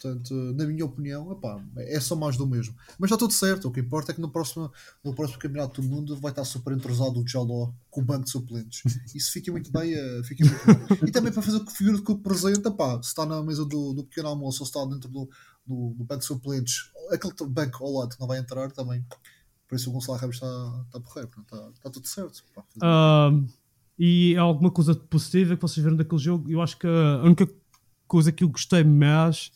Portanto, 0.00 0.34
na 0.54 0.64
minha 0.66 0.84
opinião, 0.84 1.30
epá, 1.32 1.62
é 1.76 1.98
só 2.00 2.14
mais 2.16 2.36
do 2.36 2.46
mesmo. 2.46 2.74
Mas 2.98 3.08
está 3.08 3.16
tudo 3.18 3.32
certo. 3.32 3.68
O 3.68 3.70
que 3.72 3.80
importa 3.80 4.12
é 4.12 4.14
que 4.14 4.20
no 4.20 4.30
próximo, 4.30 4.70
no 5.04 5.14
próximo 5.14 5.38
Campeonato 5.38 5.80
do 5.80 5.88
Mundo 5.88 6.16
vai 6.20 6.32
estar 6.32 6.44
super 6.44 6.72
entrosado 6.72 7.20
o 7.20 7.26
Jaló 7.26 7.72
com 7.90 8.00
o 8.00 8.04
banco 8.04 8.24
de 8.24 8.30
suplentes. 8.30 8.82
Isso 9.14 9.30
fica 9.32 9.50
muito 9.52 9.70
bem. 9.70 9.94
eh, 9.94 10.22
Fica 10.24 10.44
muito 10.44 10.66
bem. 10.66 11.08
E 11.08 11.12
também 11.12 11.32
para 11.32 11.42
fazer 11.42 11.64
figura 11.70 11.96
de 11.96 12.02
corpo 12.02 12.22
presente, 12.22 12.66
epá, 12.66 13.00
se 13.02 13.08
está 13.08 13.24
na 13.26 13.42
mesa 13.42 13.64
do, 13.64 13.92
do 13.94 14.04
pequeno 14.04 14.28
almoço 14.28 14.62
ou 14.62 14.66
se 14.66 14.70
está 14.76 14.84
dentro 14.84 15.08
do, 15.10 15.28
do, 15.66 15.94
do 15.96 16.04
banco 16.04 16.20
de 16.20 16.26
suplentes, 16.26 16.90
aquele 17.10 17.34
banco 17.50 17.84
ao 17.84 17.92
lado 17.92 18.14
que 18.14 18.20
não 18.20 18.26
vai 18.28 18.38
entrar 18.38 18.70
também. 18.72 19.04
Por 19.68 19.74
isso 19.74 19.90
o 19.90 19.92
Gonçalo 19.92 20.16
Ramos 20.18 20.36
está, 20.36 20.46
portanto, 20.92 21.40
Está, 21.42 21.70
está 21.74 21.90
tudo 21.90 22.06
certo. 22.06 22.44
Pá, 22.54 22.62
Ah, 22.80 23.30
e 23.98 24.36
alguma 24.36 24.70
coisa 24.70 24.94
positiva 24.94 25.56
que 25.56 25.62
vocês 25.62 25.82
viram 25.84 25.96
daquele 25.96 26.20
jogo? 26.20 26.50
Eu 26.50 26.60
acho 26.60 26.78
que 26.78 26.86
a 26.86 27.22
única 27.24 27.48
coisa 28.06 28.30
que 28.30 28.44
eu 28.44 28.48
gostei 28.48 28.84
mais 28.84 29.50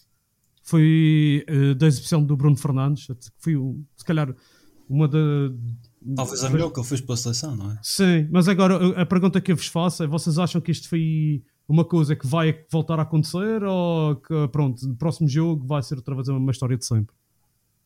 foi 0.62 1.44
eh, 1.46 1.74
da 1.74 1.86
exibição 1.86 2.22
do 2.24 2.36
Bruno 2.36 2.56
Fernandes. 2.56 3.08
Foi, 3.38 3.56
um- 3.56 3.84
se 3.96 4.04
calhar, 4.04 4.34
uma 4.88 5.06
da. 5.08 5.18
Talvez 6.16 6.42
a 6.44 6.50
melhor 6.50 6.70
que 6.70 6.80
ele 6.80 6.86
fez 6.86 7.00
pela 7.00 7.16
seleção, 7.16 7.54
não 7.56 7.72
é? 7.72 7.78
Sim, 7.82 8.28
mas 8.30 8.48
agora 8.48 8.98
a 8.98 9.02
a 9.02 9.06
pergunta 9.06 9.40
que 9.40 9.52
eu 9.52 9.56
vos 9.56 9.66
faço 9.66 10.02
é: 10.02 10.06
vocês 10.06 10.38
acham 10.38 10.60
que 10.60 10.70
isto 10.70 10.88
foi 10.88 11.42
uma 11.68 11.84
coisa 11.84 12.16
que 12.16 12.26
vai 12.26 12.64
voltar 12.70 12.98
a 12.98 13.02
acontecer 13.02 13.62
ou 13.62 14.16
que, 14.16 14.48
pronto, 14.50 14.86
no 14.88 14.96
próximo 14.96 15.28
jogo 15.28 15.66
vai 15.66 15.82
ser 15.82 15.96
outra 15.96 16.14
vez 16.14 16.28
uma 16.28 16.50
história 16.50 16.76
de 16.76 16.84
sempre? 16.84 17.14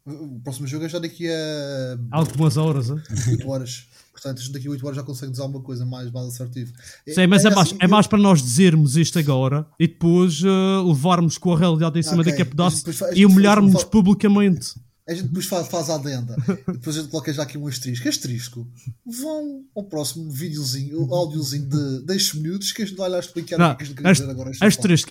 O 0.07 0.39
próximo 0.41 0.67
jogo 0.67 0.85
é 0.85 0.89
já 0.89 0.99
daqui 0.99 1.27
a 1.31 1.99
Algumas 2.11 2.59
horas, 2.59 2.91
é? 2.91 2.95
8 3.31 3.49
horas. 3.49 3.89
Portanto, 4.13 4.53
daqui 4.53 4.69
a 4.69 4.71
8 4.71 4.85
horas 4.85 4.97
já 4.97 5.03
consegue 5.03 5.31
dizer 5.33 5.43
alguma 5.43 5.63
coisa 5.65 5.87
mais, 5.87 6.11
mais 6.11 6.27
assertiva. 6.27 6.71
Sim, 7.09 7.27
mas 7.27 7.45
é, 7.45 7.51
mais, 7.51 7.69
assim, 7.69 7.79
é 7.81 7.89
mais 7.89 8.07
para 8.07 8.19
nós 8.19 8.43
dizermos 8.43 8.97
isto 8.99 9.19
agora 9.19 9.67
e 9.81 9.89
depois 9.89 10.43
eh, 10.45 10.87
levarmos 10.87 11.39
com 11.39 11.55
a 11.55 11.59
realidade 11.59 11.99
em 11.99 12.03
cima 12.03 12.21
Ok, 12.21 12.31
daquele 12.31 12.49
a 12.49 12.51
pedaço 12.51 12.77
gente 12.77 12.93
depois 12.93 13.17
e 13.17 13.25
humilharmos 13.25 13.83
publicamente. 13.85 14.75
A 15.07 15.13
gente 15.13 15.25
depois 15.27 15.45
faz, 15.45 15.69
faz 15.69 15.91
a 15.91 15.97
adenda. 15.97 16.35
E 16.67 16.73
depois 16.73 16.97
a 16.97 17.01
gente 17.03 17.11
coloca 17.11 17.31
já 17.31 17.43
aqui 17.43 17.59
um 17.59 17.67
asterisco. 17.67 18.09
Asterisco. 18.09 18.67
Vão 19.05 19.63
ao 19.77 19.85
próximo 19.85 20.31
videozinho, 20.31 21.13
áudiozinho 21.15 21.69
de 21.69 22.07
10 22.07 22.35
minutos 22.37 22.73
que 22.73 22.81
a 22.83 22.87
gente 22.87 22.97
vai 22.97 23.11
lá 23.11 23.19
explicar 23.19 23.59
Não, 23.59 23.73
o 23.73 23.77
que 23.77 23.77
é 23.77 23.77
que 23.77 23.83
a 23.83 23.87
gente 23.89 23.97
queria 23.97 24.11
as, 24.11 24.17
dizer 24.19 24.31
agora. 24.31 24.51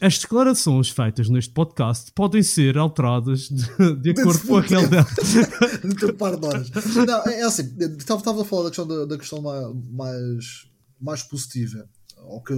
as, 0.02 0.18
declarações 0.20 0.90
feitas 0.90 1.30
neste 1.30 1.54
podcast 1.54 2.12
podem 2.14 2.42
ser 2.42 2.76
alteradas 2.76 3.50
de, 3.50 3.96
de 4.02 4.10
acordo 4.20 4.48
com 4.48 4.58
a 4.58 4.62
realidade. 4.62 5.10
Muito 5.86 6.14
par 6.16 6.40
de 6.40 6.46
horas. 6.48 6.70
Não, 7.06 7.24
é 7.28 7.42
é 7.42 7.44
assim, 7.44 7.72
estava 8.00 8.42
a 8.42 8.46
falar 8.46 8.64
da 8.64 8.70
questão, 8.70 8.88
da, 8.88 9.06
da 9.06 9.18
questão 9.18 9.42
ma- 9.44 9.74
mais, 9.92 10.68
mais 11.00 11.22
positiva, 11.22 11.88
ou 12.18 12.42
que, 12.42 12.54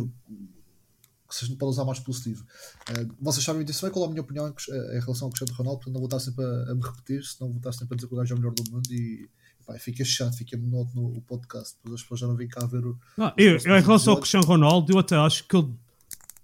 que 1.28 1.36
se 1.36 1.46
a 1.46 1.48
gente 1.48 1.58
pode 1.58 1.72
usar 1.72 1.86
mais 1.86 2.00
positivo. 2.00 2.46
Eh, 2.90 3.08
vocês 3.20 3.44
sabem 3.44 3.64
disso 3.64 3.82
bem, 3.84 3.92
qual 3.92 4.06
é 4.06 4.08
a 4.08 4.12
minha 4.12 4.22
opinião 4.22 4.48
em, 4.48 4.52
eh, 4.52 4.98
em 4.98 5.00
relação 5.00 5.28
ao 5.28 5.32
Cristiano 5.32 5.58
Ronaldo, 5.58 5.80
portanto 5.80 5.94
não 5.94 6.02
vou 6.02 6.08
estar 6.08 6.20
sempre 6.20 6.46
a, 6.46 6.72
a 6.72 6.76
me 6.76 6.82
repetir, 6.82 7.24
senão 7.24 7.50
vou 7.50 7.58
estar 7.58 7.72
sempre 7.72 7.94
a 7.94 7.96
dizer 7.96 8.08
que 8.08 8.14
o 8.14 8.18
gajo 8.18 8.34
é 8.34 8.36
o 8.36 8.40
melhor 8.40 8.54
do 8.54 8.72
mundo 8.72 8.94
e 8.94 9.30
pá, 9.66 9.78
fica 9.80 10.06
chato, 10.06 10.38
fica 10.38 10.58
monótono 10.58 11.18
o 11.18 11.22
podcast, 11.22 11.76
depois 11.78 11.96
as 11.96 12.02
pessoas 12.02 12.20
já 12.20 12.28
não 12.28 12.36
vêm 12.36 12.48
cá 12.48 12.66
ver 12.66 12.86
o. 12.86 12.98
Não, 13.18 13.34
eu, 13.38 13.58
eu, 13.58 13.78
em 13.78 13.82
relação 13.82 14.14
ao. 14.14 14.20
Cristiano 14.20 14.46
Ronaldo, 14.46 14.94
eu 14.94 15.00
até 15.00 15.16
acho 15.16 15.48
que 15.48 15.56
ele, 15.56 15.74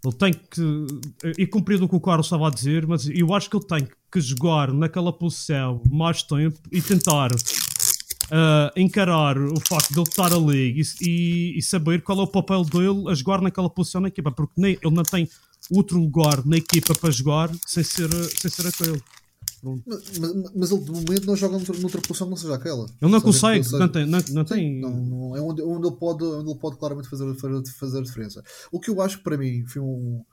ele 0.04 0.14
tem 0.16 0.34
que. 0.34 0.88
E 1.38 1.46
cumprido 1.46 1.86
o 1.86 1.90
que 1.90 1.96
o 1.96 2.02
Carlos 2.02 2.26
estava 2.26 2.48
a 2.48 2.52
dizer, 2.52 2.88
mas 2.88 3.08
eu 3.08 3.34
acho 3.34 3.50
que 3.50 3.56
ele 3.56 3.66
tem 3.66 3.88
que 4.12 4.20
jogar 4.20 4.74
naquela 4.74 5.14
posição 5.14 5.82
mais 5.90 6.24
tempo 6.24 6.60
e 6.72 6.82
tentar 6.82 7.30
ah, 8.32 8.72
encarar 8.76 9.38
o 9.38 9.60
facto 9.60 9.90
de 9.94 10.00
ele 10.00 10.08
estar 10.10 10.34
ali 10.34 10.82
e, 11.02 11.58
e- 11.58 11.62
saber 11.62 12.02
qual 12.02 12.20
é 12.20 12.24
o 12.24 12.28
papel 12.28 12.64
dele 12.64 13.10
a 13.10 13.14
jogar 13.14 13.42
naquela 13.42 13.70
posição 13.70 14.02
na 14.02 14.08
equipa, 14.08 14.32
porque 14.32 14.54
nem, 14.60 14.78
ele 14.82 14.96
não 14.96 15.04
tem 15.04 15.30
outro 15.70 16.00
lugar 16.00 16.46
na 16.46 16.58
equipa 16.58 16.96
para 16.96 17.12
jogar 17.12 17.52
sem 17.68 17.84
ser, 17.84 18.10
sem 18.40 18.50
ser 18.50 18.68
aquele. 18.68 19.02
Mas, 19.64 20.18
mas- 20.18 20.52
mas 20.56 20.72
ele 20.72 20.82
de 20.82 20.92
momento 20.92 21.26
não 21.28 21.36
joga 21.36 21.58
noutra, 21.58 21.78
noutra 21.78 22.02
posição 22.02 22.26
que 22.28 22.32
não 22.32 22.38
seja 22.38 22.56
aquela. 22.56 22.86
Ele 23.02 23.12
não 23.12 23.22
consegue, 23.22 23.64
seja- 23.64 23.78
não 23.78 23.90
tem. 23.90 24.06
Não, 24.08 24.20
não 24.30 24.44
tem 24.46 24.80
não, 24.82 24.90
não- 25.06 25.36
é 25.38 25.42
onde, 25.42 25.62
onde, 25.62 25.88
ele 25.88 25.96
pode, 25.98 26.24
onde 26.24 26.50
ele 26.50 26.60
pode 26.60 26.78
claramente 26.78 27.08
fazer, 27.10 27.32
fazer, 27.76 28.00
a 28.00 28.02
diferença. 28.02 28.44
O 28.72 28.80
que 28.80 28.90
eu 28.90 29.00
acho 29.02 29.18
que 29.20 29.24
para 29.24 29.38
mim 29.38 29.64
foi 29.68 29.82
um. 29.82 30.24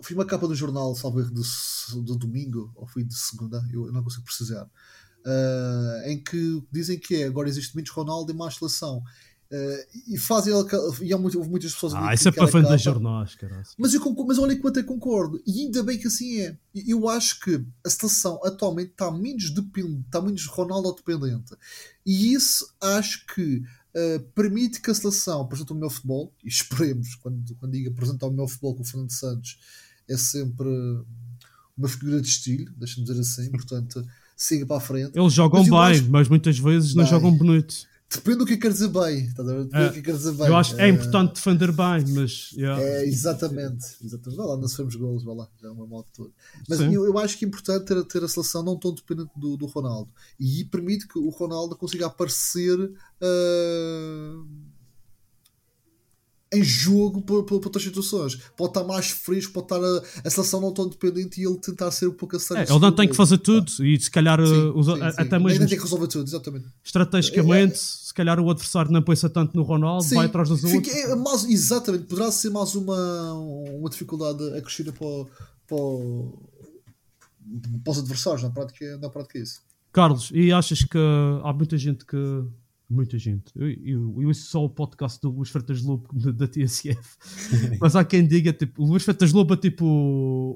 Foi 0.00 0.16
uma 0.16 0.24
capa 0.24 0.48
do 0.48 0.54
jornal, 0.54 0.94
salvo 0.96 1.20
erro, 1.20 1.30
de, 1.32 1.42
de 1.42 2.18
domingo, 2.18 2.72
ou 2.74 2.86
foi 2.88 3.04
de 3.04 3.14
segunda, 3.16 3.62
eu 3.72 3.92
não 3.92 4.02
consigo 4.02 4.24
precisar, 4.24 4.66
ah, 5.26 6.02
em 6.06 6.22
que 6.22 6.62
dizem 6.70 6.98
que 6.98 7.16
é, 7.16 7.24
agora 7.26 7.48
existe 7.48 7.74
menos 7.76 7.90
Ronaldo 7.90 8.32
e 8.32 8.34
mais 8.34 8.56
seleção. 8.56 9.02
Ah, 9.54 9.86
e 10.08 10.16
fazem 10.16 10.52
e 11.02 11.12
há 11.12 11.18
muito- 11.18 11.36
houve 11.36 11.50
muitas 11.50 11.74
pessoas 11.74 11.92
a 11.92 12.08
Ah, 12.08 12.14
isso 12.14 12.26
é 12.26 12.32
para 12.32 12.44
aquela 12.44 12.50
fã 12.52 12.58
de 12.60 12.64
capa- 12.64 12.78
jornais, 12.78 13.36
mas 13.78 13.92
eu, 13.92 14.00
concordo, 14.00 14.28
mas 14.28 14.38
olha 14.38 14.56
que 14.58 14.66
eu 14.66 14.84
concordo. 14.86 15.42
E 15.46 15.60
ainda 15.60 15.82
bem 15.82 15.98
que 15.98 16.06
assim 16.06 16.40
é. 16.40 16.56
Eu 16.74 17.06
acho 17.08 17.38
que 17.40 17.62
a 17.84 17.90
seleção 17.90 18.40
atualmente 18.44 18.92
está 18.92 19.10
menos 19.10 19.50
dependente, 19.50 20.06
está 20.06 20.22
menos 20.22 20.46
Ronaldo 20.46 20.94
dependente. 20.94 21.54
E 22.06 22.32
isso 22.32 22.66
acho 22.80 23.26
que 23.34 23.62
eh, 23.94 24.20
permite 24.34 24.80
que 24.80 24.90
a 24.90 24.94
seleção 24.94 25.42
apresente 25.42 25.70
o 25.70 25.74
melhor 25.74 25.90
futebol. 25.90 26.32
E 26.42 26.48
esperemos, 26.48 27.14
quando, 27.16 27.54
quando 27.56 27.72
diga 27.72 27.90
apresentar 27.90 28.28
o 28.28 28.30
melhor 28.30 28.48
futebol 28.48 28.74
com 28.74 28.80
o 28.82 28.86
Fernando 28.86 29.12
Santos, 29.12 29.58
é 30.08 30.16
sempre 30.16 30.66
uma 31.76 31.88
figura 31.88 32.22
de 32.22 32.28
estilo, 32.28 32.72
deixa-me 32.78 33.06
dizer 33.06 33.20
assim. 33.20 33.50
Portanto, 33.50 34.02
siga 34.44 34.66
para 34.66 34.76
a 34.76 34.80
frente. 34.80 35.18
Eles 35.18 35.32
jogam 35.32 35.60
Mas 35.60 35.68
bem, 35.70 35.78
acho- 36.02 36.10
mas 36.10 36.28
muitas 36.28 36.58
vezes 36.58 36.94
não 36.94 37.04
Bem. 37.04 37.10
jogam 37.10 37.32
bonito. 37.36 37.90
Depende 38.14 38.36
do 38.38 38.44
que 38.44 38.58
quer 38.58 38.70
dizer 38.70 38.88
bem. 38.88 39.26
Depende 39.28 39.68
É, 39.74 39.86
do 39.88 39.92
que 39.94 40.02
quer 40.02 40.12
dizer 40.14 40.32
bem. 40.32 40.46
Eu 40.46 40.54
acho 40.56 40.74
que 40.74 40.82
é 40.82 40.84
Eh, 40.84 40.88
importante 40.90 41.34
defender 41.36 41.72
bem, 41.72 42.04
mas. 42.14 42.50
yeah. 42.52 42.78
É, 42.82 43.06
exatamente. 43.06 43.86
exatamente. 44.04 44.36
Vai 44.36 44.46
lá, 44.46 44.56
não 44.58 44.68
sofremos 44.68 44.94
golos, 44.96 45.24
vai 45.24 45.34
lá, 45.34 45.48
já 45.62 45.68
é 45.68 45.70
uma 45.70 45.86
de 46.02 46.12
tudo. 46.12 46.30
Mas 46.68 46.78
eu, 46.80 47.06
eu 47.06 47.18
acho 47.18 47.38
que 47.38 47.46
é 47.46 47.48
importante 47.48 47.86
ter, 47.86 48.04
ter 48.04 48.22
a 48.22 48.28
seleção 48.28 48.62
não 48.62 48.78
tão 48.78 48.92
dependente 48.92 49.30
do, 49.34 49.56
do 49.56 49.64
Ronaldo. 49.64 50.10
E 50.38 50.62
permite 50.66 51.08
que 51.08 51.18
o 51.18 51.30
Ronaldo 51.30 51.74
consiga 51.74 52.04
aparecer 52.04 52.78
ah, 53.22 54.44
em 56.52 56.62
jogo 56.62 57.22
por 57.22 57.50
outras 57.52 57.82
situações. 57.82 58.36
Pode 58.56 58.70
estar 58.70 58.84
mais 58.84 59.10
fresco, 59.10 59.52
pode 59.52 59.66
estar 59.66 59.80
a, 59.82 60.02
a 60.26 60.30
seleção 60.30 60.60
não 60.60 60.72
tão 60.72 60.88
dependente 60.88 61.40
e 61.40 61.46
ele 61.46 61.56
tentar 61.58 61.90
ser 61.90 62.08
um 62.08 62.12
pouco 62.12 62.36
a 62.36 62.40
sério. 62.40 62.62
É, 62.62 62.70
ele 62.70 62.78
não 62.80 62.92
tem 62.92 63.08
que 63.08 63.16
fazer 63.16 63.38
tudo 63.38 63.70
e 63.84 63.98
se 64.00 64.10
calhar 64.10 64.38
Sim, 64.44 64.72
os- 64.74 64.86
sim, 64.86 64.92
a- 65.02 65.10
sim. 65.12 65.16
até 65.22 65.38
Nem- 65.38 65.46
mesmo 65.48 65.66
tem 65.66 65.76
que 65.78 65.82
resolver 65.82 66.06
tudo, 66.08 66.28
exatamente. 66.28 66.66
estrategicamente, 66.84 67.78
se 67.78 68.12
calhar 68.14 68.38
o 68.38 68.50
adversário 68.50 68.90
não 68.92 69.02
pensa 69.02 69.30
tanto 69.30 69.56
no 69.56 69.62
Ronaldo, 69.62 70.04
Sim, 70.04 70.16
vai 70.16 70.26
atrás 70.26 70.48
dos 70.50 70.62
outros. 70.62 70.94
é 70.94 71.14
mais- 71.16 71.44
exatamente, 71.44 72.04
poderá 72.04 72.30
ser 72.30 72.50
mais 72.50 72.74
uma, 72.74 73.32
uma 73.34 73.88
dificuldade 73.88 74.42
acrescida 74.56 74.92
para, 74.92 75.06
para, 75.66 75.78
para 77.84 77.90
os 77.90 77.98
adversários, 77.98 78.42
na 78.42 78.50
prática, 78.50 78.96
na 78.98 79.08
prática 79.08 79.38
é 79.38 79.42
isso. 79.42 79.60
Carlos, 79.92 80.30
e 80.32 80.52
achas 80.52 80.82
que 80.84 80.98
há 81.44 81.52
muita 81.52 81.76
gente 81.76 82.04
que. 82.06 82.16
Muita 82.92 83.18
gente. 83.18 83.50
Eu, 83.56 83.70
eu, 83.70 84.22
eu 84.22 84.28
ouço 84.28 84.42
só 84.42 84.62
o 84.62 84.68
podcast 84.68 85.18
do 85.22 85.30
Luís 85.30 85.48
Freitas 85.48 85.80
Lobo 85.80 86.06
da, 86.32 86.46
TSF. 86.46 87.16
Mas 87.80 87.96
há 87.96 88.04
quem 88.04 88.26
diga, 88.26 88.52
tipo, 88.52 88.82
o 88.82 88.86
Luís 88.86 89.02
Freitas 89.02 89.32
Lobo 89.32 89.54
é 89.54 89.56
tipo. 89.56 89.86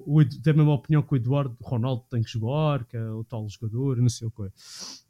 O, 0.07 0.23
tem 0.23 0.53
a 0.53 0.57
mesma 0.57 0.75
opinião 0.75 1.03
que 1.03 1.15
o 1.15 1.17
Eduardo 1.17 1.57
Ronaldo 1.63 2.05
tem 2.11 2.23
que 2.23 2.31
jogar, 2.31 2.85
que 2.85 2.95
é 2.95 3.11
o 3.11 3.25
tal 3.25 3.49
jogador, 3.49 3.97
não 3.97 4.11
sei 4.11 4.29
o 4.29 4.31
que. 4.31 4.51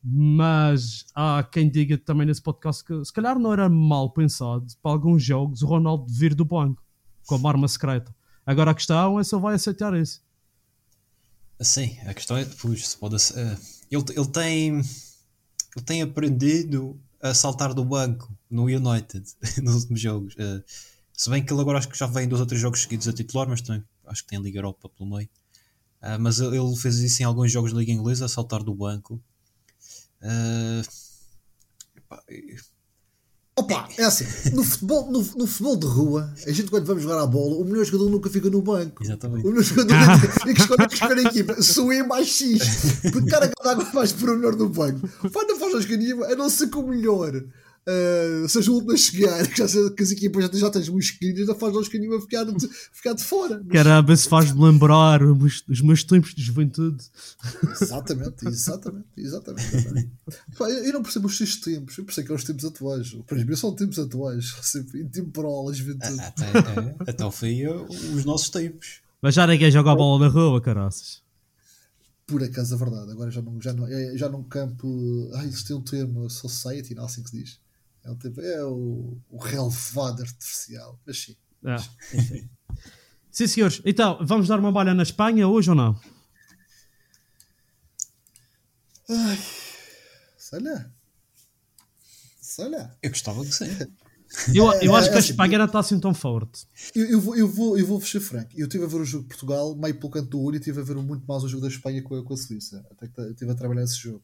Mas 0.04 1.04
há 1.16 1.42
quem 1.42 1.68
diga 1.68 1.98
também 1.98 2.28
nesse 2.28 2.40
podcast 2.40 2.84
que 2.84 3.04
se 3.04 3.12
calhar 3.12 3.36
não 3.40 3.52
era 3.52 3.68
mal 3.68 4.10
pensado 4.10 4.64
para 4.80 4.92
alguns 4.92 5.24
jogos 5.24 5.62
o 5.62 5.66
Ronaldo 5.66 6.06
vir 6.08 6.32
do 6.32 6.44
banco 6.44 6.80
como 7.26 7.48
arma 7.48 7.66
secreta. 7.66 8.14
Agora 8.46 8.70
a 8.70 8.74
questão 8.74 9.18
é 9.18 9.24
se 9.24 9.34
ele 9.34 9.42
vai 9.42 9.56
aceitar 9.56 9.92
isso. 10.00 10.22
Sim, 11.60 11.98
a 12.06 12.14
questão 12.14 12.36
é 12.36 12.44
depois 12.44 12.86
se 12.86 12.96
pode. 12.96 13.16
eh, 13.34 13.56
ele, 13.90 14.04
ele 14.14 14.28
tem. 14.28 14.80
Ele 15.76 15.84
tem 15.84 16.00
aprendido 16.00 16.98
a 17.30 17.34
saltar 17.34 17.74
do 17.74 17.84
banco 17.84 18.32
no 18.50 18.64
United 18.64 19.24
nos 19.62 19.74
últimos 19.82 20.00
jogos. 20.00 20.34
Eh, 20.38 20.62
se 21.12 21.30
bem 21.30 21.44
que 21.44 21.52
ele 21.52 21.60
agora 21.60 21.78
acho 21.78 21.88
que 21.88 21.98
já 21.98 22.06
vem 22.06 22.28
dois 22.28 22.40
ou 22.40 22.46
três 22.46 22.60
jogos 22.60 22.82
seguidos 22.82 23.08
a 23.08 23.12
titular, 23.12 23.48
mas 23.48 23.60
também 23.60 23.82
acho 24.06 24.22
que 24.22 24.28
tem 24.28 24.40
Liga 24.40 24.58
Europa 24.58 24.88
pelo 24.88 25.10
meio. 25.10 25.28
Ah, 26.00 26.18
mas 26.18 26.40
ele 26.40 26.76
fez 26.76 26.98
isso 26.98 27.22
em 27.22 27.24
alguns 27.24 27.50
jogos 27.50 27.72
da 27.72 27.78
Liga 27.78 27.92
Inglesa, 27.92 28.26
a 28.26 28.28
saltar 28.28 28.62
do 28.62 28.74
banco. 28.74 29.20
Pá, 32.08 32.22
Opa, 33.58 33.88
é 33.96 34.04
assim, 34.04 34.26
no 34.54 34.62
futebol, 34.62 35.10
no, 35.10 35.18
no 35.34 35.46
futebol 35.46 35.76
de 35.76 35.86
rua, 35.86 36.30
a 36.46 36.50
gente 36.52 36.70
quando 36.70 36.84
vamos 36.84 37.02
jogar 37.02 37.22
a 37.22 37.26
bola, 37.26 37.56
o 37.56 37.64
melhor 37.64 37.86
jogador 37.86 38.10
nunca 38.10 38.28
fica 38.28 38.50
no 38.50 38.60
banco. 38.60 39.02
Exatamente. 39.02 39.46
O 39.46 39.48
melhor 39.48 39.62
jogador 39.62 39.94
é 40.46 40.52
que 40.52 40.94
escolhe 40.94 41.20
a 41.20 41.28
equipa. 41.30 41.62
Sou 41.62 41.90
eu 41.90 42.06
mais 42.06 42.28
X. 42.28 43.00
Porque 43.10 43.30
cara 43.30 43.48
que 43.48 43.54
água 43.66 43.86
faz 43.86 44.12
por 44.12 44.28
o 44.28 44.36
melhor 44.36 44.54
no 44.56 44.68
banco. 44.68 45.08
Vai 45.22 45.46
não 45.46 45.58
faz 45.58 45.74
a 45.74 45.78
escaninha, 45.78 46.14
a 46.26 46.36
não 46.36 46.50
ser 46.50 46.68
que 46.68 46.76
o 46.76 46.86
melhor 46.86 47.32
ah, 47.88 48.48
seja 48.48 48.70
o 48.72 48.74
último 48.74 48.92
a 48.92 48.96
chegar, 48.96 49.46
que, 49.46 49.58
já, 49.58 49.68
sei 49.68 49.88
que 49.90 50.02
as 50.02 50.10
equipas 50.10 50.44
já, 50.44 50.50
já 50.52 50.70
têm 50.70 50.82
os 50.82 50.88
musquilinhos, 50.88 51.40
ainda 51.40 51.54
faz 51.54 51.76
a 51.76 51.80
escaninha 51.80 52.16
a 52.16 52.20
ficar 52.20 52.44
de, 52.44 52.68
ficar 52.92 53.12
de 53.12 53.22
fora. 53.22 53.62
Mas- 53.64 53.72
Caramba, 53.72 54.16
se 54.16 54.28
faz-me 54.28 54.60
lembrar 54.60 55.22
os, 55.22 55.62
os 55.68 55.80
meus 55.80 56.02
tempos 56.02 56.34
de 56.34 56.42
juventude. 56.42 57.04
Exatamente, 57.80 58.46
exatamente, 58.48 59.06
exatamente. 59.16 59.76
exatamente. 59.76 60.10
Pá, 60.58 60.68
eu 60.68 60.86
eu 60.86 60.92
não 60.94 61.02
percebo 61.02 61.26
os 61.26 61.36
seus 61.36 61.56
tempos, 61.56 61.96
eu 61.98 62.04
percebo 62.04 62.26
que 62.26 62.32
é 62.32 62.36
os 62.36 62.44
tempos 62.44 62.64
atuais. 62.64 63.16
Para 63.26 63.44
mim 63.44 63.56
são 63.56 63.72
tempos 63.72 63.98
atuais, 63.98 64.54
sempre 64.62 65.02
intemporal, 65.02 65.68
a 65.68 65.72
juventude. 65.72 66.20
até, 66.20 66.44
é, 66.44 67.10
até 67.10 67.22
ao 67.22 67.30
fim, 67.30 67.62
é 67.62 67.70
os 67.72 68.24
nossos 68.24 68.50
tempos. 68.50 69.00
Mas 69.22 69.34
já 69.34 69.46
ninguém 69.46 69.70
joga 69.70 69.92
a 69.92 69.94
bola 69.94 70.26
na 70.26 70.32
rua, 70.32 70.60
caraças. 70.60 71.22
Por 72.26 72.42
acaso 72.42 72.74
é 72.74 72.78
verdade, 72.78 73.12
agora 73.12 73.30
já 73.30 73.40
não, 73.40 73.60
já 73.60 73.72
não, 73.72 73.86
é, 73.86 74.16
já 74.16 74.28
num 74.28 74.42
campo. 74.42 75.30
Ai, 75.34 75.46
isso 75.46 75.64
tem 75.64 75.76
um 75.76 75.80
termo, 75.80 76.28
society, 76.28 76.92
não 76.94 77.04
é 77.04 77.06
assim 77.06 77.22
que 77.22 77.30
se 77.30 77.36
diz. 77.38 77.65
É, 78.06 78.10
um 78.10 78.16
tempo, 78.16 78.40
é 78.40 78.64
o, 78.64 79.18
o 79.28 79.36
relevado 79.36 80.22
artificial. 80.22 80.98
Mas 81.04 81.18
sim. 81.18 81.36
É, 81.64 81.74
enfim. 82.16 82.48
Sim, 83.32 83.46
senhores. 83.48 83.82
Então, 83.84 84.18
vamos 84.22 84.46
dar 84.46 84.60
uma 84.60 84.70
balha 84.70 84.94
na 84.94 85.02
Espanha 85.02 85.48
hoje 85.48 85.70
ou 85.70 85.76
não? 85.76 86.00
Sei 90.38 90.60
lá. 90.60 90.90
Sei 92.40 92.68
lá. 92.68 92.96
Eu 93.02 93.10
gostava 93.10 93.44
que 93.44 93.52
sim. 93.52 93.66
Eu, 94.54 94.72
eu 94.80 94.94
acho 94.94 95.08
que 95.08 95.14
a 95.14 95.16
é 95.16 95.20
assim, 95.20 95.30
Espanha 95.30 95.58
não 95.58 95.66
está 95.66 95.80
assim 95.80 95.98
tão 95.98 96.14
forte. 96.14 96.66
Eu, 96.94 97.04
eu, 97.06 97.20
vou, 97.20 97.36
eu, 97.36 97.48
vou, 97.48 97.78
eu 97.78 97.86
vou 97.86 98.00
ser 98.00 98.20
franco. 98.20 98.50
Eu 98.54 98.66
estive 98.66 98.84
a 98.84 98.88
ver 98.88 98.96
o 98.96 99.04
jogo 99.04 99.24
de 99.24 99.28
Portugal, 99.28 99.74
meio 99.74 99.98
pelo 99.98 100.10
canto 100.10 100.30
do 100.30 100.40
olho, 100.40 100.56
e 100.56 100.58
estive 100.58 100.80
a 100.80 100.84
ver 100.84 100.96
muito 100.96 101.26
mais 101.26 101.42
o 101.42 101.48
jogo 101.48 101.62
da 101.62 101.68
Espanha 101.68 102.02
com 102.02 102.16
a, 102.16 102.24
com 102.24 102.34
a 102.34 102.36
Suíça. 102.36 102.84
Até 102.90 103.08
que 103.08 103.20
estive 103.20 103.50
a 103.50 103.54
trabalhar 103.54 103.82
esse 103.82 103.98
jogo. 103.98 104.22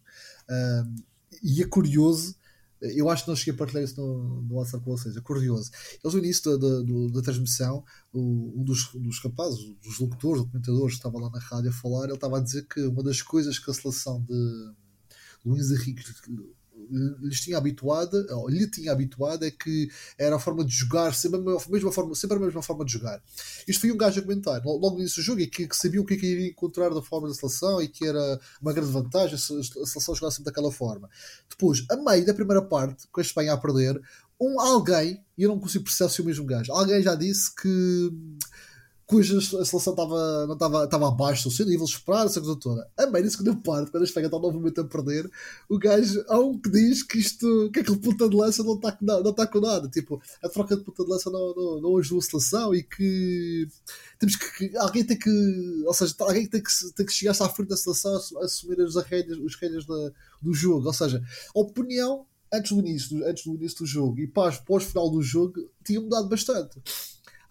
Ahm, 0.48 0.96
e 1.42 1.62
é 1.62 1.66
curioso, 1.66 2.36
eu 2.82 3.08
acho 3.08 3.24
que 3.24 3.30
não 3.30 3.36
cheguei 3.36 3.54
a 3.54 3.56
partilhar 3.56 3.84
isso 3.84 4.00
no, 4.00 4.42
no 4.42 4.54
WhatsApp 4.56 4.84
com 4.84 4.90
vocês. 4.90 5.16
É 5.16 5.20
curioso. 5.20 5.70
Eles, 6.02 6.14
no 6.14 6.20
início 6.20 6.58
da, 6.58 6.68
da, 6.68 7.12
da 7.12 7.22
transmissão, 7.22 7.84
um 8.12 8.64
dos, 8.64 8.90
dos 8.94 9.20
rapazes, 9.20 9.58
dos 9.82 9.98
locutores, 10.00 10.42
documentadores 10.42 10.94
que 10.94 10.98
estava 10.98 11.18
lá 11.18 11.30
na 11.30 11.38
rádio 11.38 11.70
a 11.70 11.72
falar, 11.72 12.04
ele 12.04 12.14
estava 12.14 12.38
a 12.38 12.40
dizer 12.40 12.66
que 12.66 12.80
uma 12.82 13.02
das 13.02 13.22
coisas 13.22 13.58
que 13.58 13.70
a 13.70 13.74
seleção 13.74 14.20
de 14.22 14.72
Luís 15.44 15.70
Henrique 15.70 16.02
lhes 17.20 17.40
tinha 17.40 17.58
habituado, 17.58 18.26
ou 18.30 18.48
lhe 18.48 18.68
tinha 18.70 18.92
habituado, 18.92 19.44
é 19.44 19.50
que 19.50 19.88
era 20.18 20.36
a 20.36 20.38
forma 20.38 20.64
de 20.64 20.72
jogar, 20.72 21.14
sempre 21.14 21.40
a 21.40 21.70
mesma, 21.70 21.92
forma, 21.92 22.14
sempre 22.14 22.36
a 22.36 22.40
mesma 22.40 22.62
forma 22.62 22.84
de 22.84 22.92
jogar. 22.92 23.22
Isto 23.66 23.80
foi 23.80 23.92
um 23.92 23.96
gajo 23.96 24.20
a 24.20 24.22
comentar, 24.22 24.62
logo 24.64 24.90
no 24.90 25.00
início 25.00 25.22
do 25.22 25.24
jogo, 25.24 25.40
e 25.40 25.46
que, 25.46 25.66
que 25.66 25.76
sabia 25.76 26.00
o 26.00 26.04
que 26.04 26.14
é 26.14 26.16
que 26.16 26.26
iria 26.26 26.48
encontrar 26.48 26.90
da 26.90 27.02
forma 27.02 27.28
da 27.28 27.34
seleção 27.34 27.80
e 27.80 27.88
que 27.88 28.06
era 28.06 28.40
uma 28.60 28.72
grande 28.72 28.92
vantagem 28.92 29.38
se 29.38 29.52
a 29.52 29.86
seleção 29.86 30.14
jogasse 30.14 30.36
sempre 30.36 30.52
daquela 30.52 30.72
forma. 30.72 31.08
Depois, 31.48 31.84
a 31.90 31.96
meio 31.96 32.26
da 32.26 32.34
primeira 32.34 32.62
parte, 32.62 33.06
com 33.10 33.20
a 33.20 33.22
Espanha 33.22 33.52
a 33.52 33.56
perder, 33.56 34.00
um 34.40 34.60
alguém, 34.60 35.24
e 35.38 35.42
eu 35.42 35.48
não 35.48 35.60
consigo 35.60 35.84
perceber 35.84 36.10
se 36.10 36.20
é 36.20 36.24
o 36.24 36.26
mesmo 36.26 36.44
gajo, 36.44 36.72
alguém 36.72 37.02
já 37.02 37.14
disse 37.14 37.54
que 37.54 38.10
cuja 39.12 39.40
seleção 39.40 39.92
estava, 39.92 40.46
não 40.46 40.54
estava, 40.54 40.84
estava 40.84 41.08
abaixo 41.08 41.44
do 41.48 41.54
seu 41.54 41.66
nível 41.66 41.84
esperado, 41.84 42.26
essa 42.30 42.40
coisa 42.40 42.58
toda. 42.58 42.90
A 42.96 43.06
meio 43.06 43.24
da 43.24 43.30
segunda 43.30 43.54
parte, 43.56 43.90
quando 43.90 44.02
a 44.02 44.06
Espanha 44.06 44.26
está 44.26 44.38
novamente 44.38 44.80
a 44.80 44.84
perder, 44.84 45.30
o 45.68 45.78
gajo, 45.78 46.24
há 46.28 46.38
um 46.38 46.58
que 46.58 46.70
diz 46.70 47.02
que 47.02 47.18
isto, 47.18 47.70
que 47.72 47.80
aquele 47.80 47.98
ponta 47.98 48.28
de 48.28 48.34
lança 48.34 48.62
não 48.64 48.74
está 48.76 48.96
nada, 49.02 49.22
não 49.22 49.30
está 49.30 49.46
com 49.46 49.60
nada. 49.60 49.88
Tipo, 49.88 50.20
a 50.42 50.48
troca 50.48 50.76
de 50.76 50.82
ponta 50.82 51.04
de 51.04 51.10
lança 51.10 51.30
não, 51.30 51.54
não, 51.54 51.80
não 51.82 51.96
ajudou 51.98 52.20
a 52.20 52.22
seleção 52.22 52.74
e 52.74 52.82
que 52.82 53.68
temos 54.18 54.36
que, 54.36 54.68
que- 54.70 54.76
alguém 54.78 55.04
tem 55.04 55.18
que, 55.18 55.30
ou 55.86 55.92
seja, 55.94 56.14
alguém 56.20 56.46
tem 56.46 56.62
que, 56.62 56.70
tem 56.96 57.04
que 57.04 57.12
chegar-se 57.12 57.42
à 57.42 57.48
frente 57.50 57.68
da 57.68 57.76
seleção 57.76 58.14
a 58.14 58.16
assu- 58.16 58.38
a 58.38 58.44
assumir 58.44 58.80
as 58.80 58.96
rédeas, 58.96 59.38
os 59.38 59.54
rédeas 59.56 59.84
da- 59.84 60.10
do 60.40 60.54
jogo. 60.54 60.86
Ou 60.86 60.92
seja, 60.92 61.22
a 61.54 61.60
opinião 61.60 62.24
antes 62.52 62.72
do 62.72 62.78
início, 62.80 63.26
antes 63.26 63.44
do 63.44 63.54
início 63.54 63.78
do 63.78 63.86
jogo 63.86 64.18
e 64.20 64.26
pós 64.26 64.58
final 64.84 65.10
do 65.10 65.22
jogo 65.22 65.54
tinha 65.84 66.00
mudado 66.00 66.28
bastante. 66.28 66.80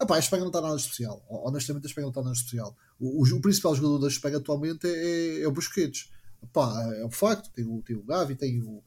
Ah 0.02 0.06
pá, 0.06 0.16
a 0.16 0.18
Espanha 0.18 0.40
não 0.42 0.48
está 0.48 0.60
nada 0.60 0.76
especial. 0.76 1.24
Honestamente, 1.28 1.84
a 1.84 1.88
Espanha 1.88 2.04
não 2.06 2.10
está 2.10 2.22
nada 2.22 2.34
especial. 2.34 2.76
O, 2.98 3.22
o- 3.22 3.36
o 3.36 3.40
principal 3.40 3.74
jogador 3.74 3.98
da 3.98 4.08
Espanha 4.08 4.36
atualmente 4.38 4.86
é, 4.86 5.42
é 5.42 5.48
o 5.48 5.52
Busquets. 5.52 6.10
Pá, 6.52 6.82
é 6.96 7.04
um 7.04 7.10
facto. 7.10 7.50
Tem 7.52 7.64
o, 7.64 7.80
tem 7.82 7.96
o 7.96 8.02
Gavi, 8.02 8.34
tem 8.34 8.60
o- 8.62 8.82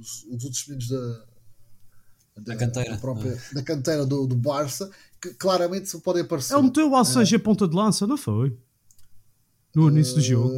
os, 0.00 0.24
os 0.30 0.44
outros 0.44 0.66
meninos 0.66 0.88
da, 0.88 0.96
da, 2.36 2.42
Da 2.54 2.56
canteira. 2.56 2.90
da 2.92 2.96
própria, 2.98 3.42
da 3.52 3.62
canteira 3.62 4.06
do, 4.06 4.26
do 4.26 4.34
Barça 4.36 4.90
que 5.20 5.34
claramente 5.34 5.96
podem 5.98 6.22
aparecer. 6.22 6.54
Ele 6.54 6.62
meteu 6.64 6.90
o 6.90 6.96
ACG 6.96 7.38
ponta 7.38 7.66
de 7.68 7.74
lança, 7.76 8.06
não 8.06 8.16
foi? 8.16 8.56
no 9.74 9.88
início 9.90 10.14
do 10.14 10.22
jogo. 10.22 10.54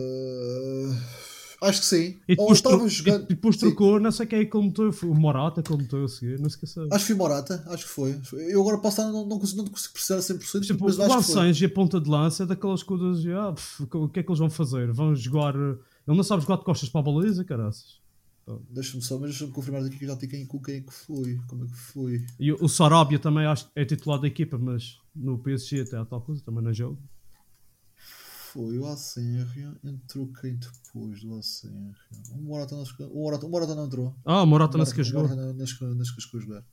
Acho 1.61 1.81
que 1.81 1.87
sim. 1.87 2.17
E 2.29 2.33
Ou 2.39 2.53
depois, 2.55 2.61
tro- 2.63 2.89
jogando. 2.89 3.25
e 3.25 3.27
depois 3.29 3.57
Sim. 3.57 3.61
trocou, 3.67 3.99
não 3.99 4.13
sei 4.13 4.27
quem 4.27 4.39
é 4.41 4.45
que 4.45 4.93
foi 4.93 5.09
o 5.11 5.15
Morata 5.15 5.61
meteu 5.77 6.05
a 6.05 6.09
seguir, 6.09 6.39
não 6.39 6.47
esqueça. 6.47 6.87
Acho 6.93 7.05
que 7.05 7.13
foi 7.13 7.17
Morata, 7.17 7.65
acho 7.67 7.85
que 7.85 7.91
foi. 7.91 8.21
Eu 8.53 8.61
agora 8.61 8.79
posso 8.79 9.01
estar, 9.01 9.11
não, 9.13 9.27
não, 9.27 9.39
consigo, 9.41 9.63
não 9.63 9.69
consigo 9.69 9.93
precisar 9.93 10.19
100%, 10.19 10.61
Tipo, 10.67 10.85
mas 10.85 10.99
o 10.99 11.03
acho. 11.03 11.15
Lanções 11.15 11.61
e 11.61 11.65
a 11.65 11.69
ponta 11.69 12.01
de 12.01 12.09
lança 12.09 12.45
é 12.45 12.47
daquelas 12.47 12.83
coisas. 12.85 13.23
de, 13.23 13.33
Ah, 13.33 13.53
pff, 13.53 13.83
o 13.93 14.09
que 14.09 14.21
é 14.21 14.23
que 14.23 14.31
eles 14.31 14.39
vão 14.39 14.49
fazer? 14.51 14.93
Vão 14.93 15.15
jogar. 15.17 15.55
Ele 15.57 16.17
não 16.17 16.23
sabe 16.23 16.43
jogar 16.43 16.59
de 16.59 16.65
costas 16.65 16.89
para 16.89 17.01
a 17.01 17.05
baliza, 17.05 17.45
caraças. 17.45 17.99
Deixa-me 18.71 19.03
só, 19.03 19.19
mas 19.19 19.31
deixa-me 19.31 19.51
confirmar 19.53 19.83
aqui 19.85 19.99
que 19.99 20.07
já 20.07 20.17
tenho 20.17 20.31
quem, 20.31 20.47
com 20.47 20.59
quem 20.63 20.77
é 20.77 20.81
que 20.81 20.93
foi. 20.95 21.39
Como 21.49 21.65
é 21.65 21.67
que 21.67 21.77
foi? 21.77 22.25
E 22.41 22.51
o 22.53 22.67
Sarabia 22.69 23.19
também 23.19 23.45
acho 23.45 23.69
é 23.77 23.85
titular 23.85 24.19
da 24.21 24.27
equipa, 24.27 24.57
mas 24.57 24.97
no 25.15 25.37
PSG 25.39 25.81
até 25.83 25.99
há 25.99 26.05
tal 26.07 26.23
coisa, 26.23 26.41
também 26.43 26.63
não 26.65 26.73
jogo. 26.73 26.99
Foi 28.59 28.77
o 28.77 28.87
ACR, 28.89 29.79
entrou 29.85 30.33
quem 30.33 30.57
depois 30.57 31.21
do 31.23 31.33
ACR? 31.37 31.97
O 32.33 32.39
Morata 32.39 32.75
não, 32.75 32.83
o 33.09 33.21
Morata, 33.21 33.47
o 33.47 33.49
Morata 33.49 33.75
não 33.77 33.87
entrou. 33.87 34.13
Ah, 34.25 34.43
o 34.43 34.47
Morata 34.47 34.75
O 34.75 34.79
não 34.79 34.85
sequer 34.85 35.03
o 35.03 35.05
jogou. 35.05 35.29
Morata 35.29 35.55
não, 35.55 35.65
chegou 35.65 36.41
a 36.41 36.41
jogar. 36.41 36.65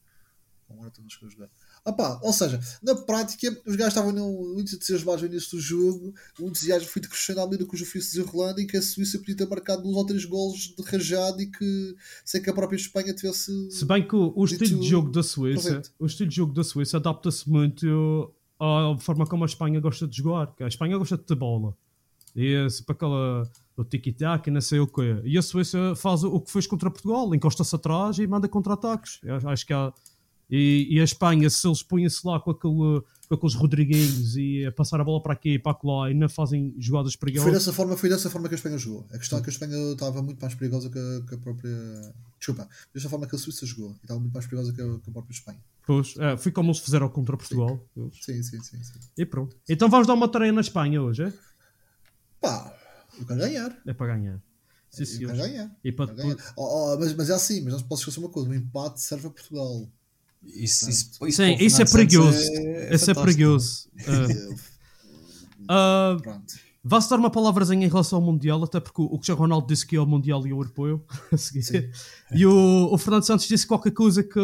O 0.68 0.74
Morata 0.74 1.00
não 1.00 1.08
chegou 1.08 1.28
a 1.28 1.32
jogar. 1.32 1.50
Ah 1.86 1.94
pá, 1.94 2.20
ou 2.24 2.34
seja, 2.34 2.60
na 2.82 2.96
prática, 2.96 3.56
os 3.68 3.76
gajos 3.76 3.94
estavam 3.94 4.12
muito 4.12 4.74
entusiasmados 4.74 5.22
no 5.22 5.28
início 5.28 5.52
do 5.52 5.62
jogo, 5.62 6.12
o 6.40 6.48
entusiasmo 6.48 6.90
foi 6.90 7.04
decrescendo 7.04 7.42
à 7.42 7.46
medida 7.46 7.70
que 7.70 7.76
o 7.76 7.78
jogo 7.78 7.92
foi 7.92 8.02
se 8.02 8.18
desenrolando 8.18 8.60
e 8.60 8.66
que 8.66 8.78
a 8.78 8.82
Suíça 8.82 9.20
podia 9.20 9.36
ter 9.38 9.48
marcado 9.48 9.84
dois 9.84 9.96
ou 9.96 10.06
três 10.08 10.26
golos 10.26 10.74
de 10.76 10.84
rajado 10.84 11.40
e 11.40 11.46
que 11.46 11.96
sem 12.26 12.42
que 12.42 12.50
a 12.50 12.54
própria 12.54 12.78
Espanha 12.78 13.14
tivesse. 13.14 13.70
Se 13.70 13.86
bem 13.86 14.08
que 14.08 14.16
o, 14.16 14.34
o 14.36 14.44
estilo 14.44 14.80
de 14.80 14.90
jogo 14.90 15.12
da 15.12 15.22
Suíça, 15.22 15.84
o 16.00 16.08
estilo 16.08 16.30
de 16.32 16.36
jogo 16.36 16.52
da 16.52 16.64
Suíça 16.64 16.98
adapta-se 16.98 17.48
muito 17.48 18.34
à 18.60 18.98
forma 19.00 19.26
como 19.26 19.44
a 19.44 19.48
Espanha 19.48 19.80
gosta 19.80 20.08
de 20.08 20.18
jogar. 20.18 20.54
A 20.60 20.68
Espanha 20.68 20.98
gosta 20.98 21.18
de 21.18 21.36
bola. 21.36 21.76
E 22.36 22.54
é 22.54 22.70
sempre 22.70 22.94
aquela 22.94 23.50
o 23.78 23.84
tiki-taka 23.84 24.50
e 24.50 24.54
não 24.54 24.62
sei 24.62 24.80
o 24.80 24.88
quê. 24.88 25.22
E 25.24 25.38
a 25.38 25.42
Suíça 25.42 25.96
faz 25.96 26.24
o, 26.24 26.40
que 26.40 26.52
fez 26.52 26.66
contra 26.66 26.90
Portugal, 26.90 27.34
encosta-se 27.36 27.76
atrás 27.76 28.18
e 28.20 28.28
manda 28.28 28.48
contra-ataques. 28.48 29.20
Acho 29.46 29.66
que 29.66 29.74
há. 29.74 29.94
E, 30.50 30.88
e 30.90 31.00
a 31.00 31.04
Espanha, 31.04 31.50
se 31.50 31.68
eles 31.68 31.82
põem-se 31.82 32.26
lá 32.26 32.40
com, 32.40 32.52
aquele, 32.52 33.02
com 33.28 33.36
aqueles 33.36 33.56
Rodriguinhos 33.56 34.36
e 34.38 34.66
a 34.66 34.72
passar 34.72 35.00
a 35.02 35.04
bola 35.04 35.22
para 35.22 35.34
aqui 35.34 35.56
e 35.56 35.60
para 35.60 35.78
lá 35.84 36.12
e 36.12 36.14
não 36.14 36.30
fazem 36.30 36.74
jogadas 36.78 37.14
Foi 37.14 37.20
perigosas. 37.20 37.54
dessa, 37.54 37.74
forma, 37.74 37.98
foi 37.98 38.10
dessa 38.10 38.30
forma 38.30 38.48
que 38.48 38.56
a 38.56 38.58
Espanha 38.58 38.78
jogou. 38.78 39.06
A 39.12 39.18
questão 39.18 39.40
é 39.40 39.42
que 39.42 39.50
a 39.50 39.54
Espanha 39.54 39.92
estava 39.92 40.22
muito 40.22 40.40
mais 40.40 40.54
perigosa 40.56 40.90
que 40.90 41.00
a, 41.00 41.28
que 41.28 41.36
a 41.36 41.38
própria. 41.38 42.14
Desculpa, 42.38 42.68
dessa 42.94 43.10
forma 43.10 43.28
que 43.28 43.36
a 43.36 43.40
Suíça 43.40 43.66
jogou. 43.66 43.92
E 43.92 44.04
estava 44.04 44.20
muito 44.20 44.34
mais 44.34 44.46
perigosa 44.46 44.74
que 44.74 44.82
a, 44.82 45.00
que 45.00 45.10
a 45.10 45.14
própria 45.14 45.34
Espanha. 45.34 45.60
Pois, 45.86 46.16
é, 46.18 46.38
foi 46.38 46.52
como 46.52 46.70
eles 46.70 46.80
fizeram 46.80 47.10
contra 47.10 47.38
Portugal. 47.38 47.80
Sim, 48.22 48.42
sim, 48.42 48.62
sim. 48.62 48.84
sim. 48.84 49.00
E 49.18 49.26
pronto. 49.26 49.56
Então 49.70 49.90
vamos 49.90 50.08
dar 50.08 50.14
uma 50.14 50.28
tarefa 50.28 50.54
na 50.54 50.62
Espanha 50.62 51.02
hoje, 51.02 51.24
é? 51.24 51.34
Pá, 52.42 52.76
eu 53.20 53.26
quero 53.26 53.40
ganhar. 53.40 53.78
É 53.86 53.94
para 53.94 54.16
ganhar. 54.16 54.42
Sim, 54.90 55.06
senhor. 55.06 55.34
quero 55.34 55.48
ganhar. 55.48 55.76
E 55.84 55.92
para 55.92 56.14
ganhar. 56.14 56.38
Oh, 56.56 56.94
oh, 56.94 56.98
mas, 56.98 57.14
mas 57.14 57.30
é 57.30 57.34
assim, 57.34 57.62
mas 57.62 57.74
não 57.74 57.80
se 57.80 57.86
pode 57.86 58.02
esquecer 58.02 58.20
uma 58.20 58.30
coisa: 58.30 58.50
o 58.50 58.54
empate 58.54 59.02
serve 59.02 59.28
a 59.28 59.30
Portugal. 59.30 59.88
Isso, 60.46 60.90
isso, 60.90 61.28
isso 61.28 61.44
Sim, 61.44 61.56
o 61.56 61.62
isso 61.62 61.82
é 61.82 61.86
Fernando 61.86 61.88
Santos 61.88 61.94
perigoso. 61.94 62.38
é 62.38 62.96
Esse 62.96 63.12
é 63.12 63.14
perigoso. 63.14 63.90
Ah, 65.68 66.16
Pronto. 66.22 66.54
Vá-se 66.88 67.10
dar 67.10 67.18
uma 67.18 67.32
palavrazinha 67.32 67.88
em 67.88 67.90
relação 67.90 68.20
ao 68.20 68.24
Mundial, 68.24 68.64
até 68.64 68.80
porque 68.80 69.02
o 69.02 69.06
o 69.06 69.18
Cristiano 69.18 69.42
Ronaldo 69.42 69.66
disse 69.66 69.84
que 69.88 69.96
é 69.96 70.00
o 70.00 70.06
Mundial 70.06 70.46
e 70.46 70.54
o 70.54 70.58
Europeu 70.58 71.04
a 71.34 71.38
seguir. 71.38 71.90
E 72.32 72.46
o, 72.46 72.94
o 72.94 72.98
Fernando 73.00 73.24
Santos 73.24 73.48
disse 73.48 73.66
qualquer 73.66 73.90
coisa 73.90 74.24
que. 74.24 74.40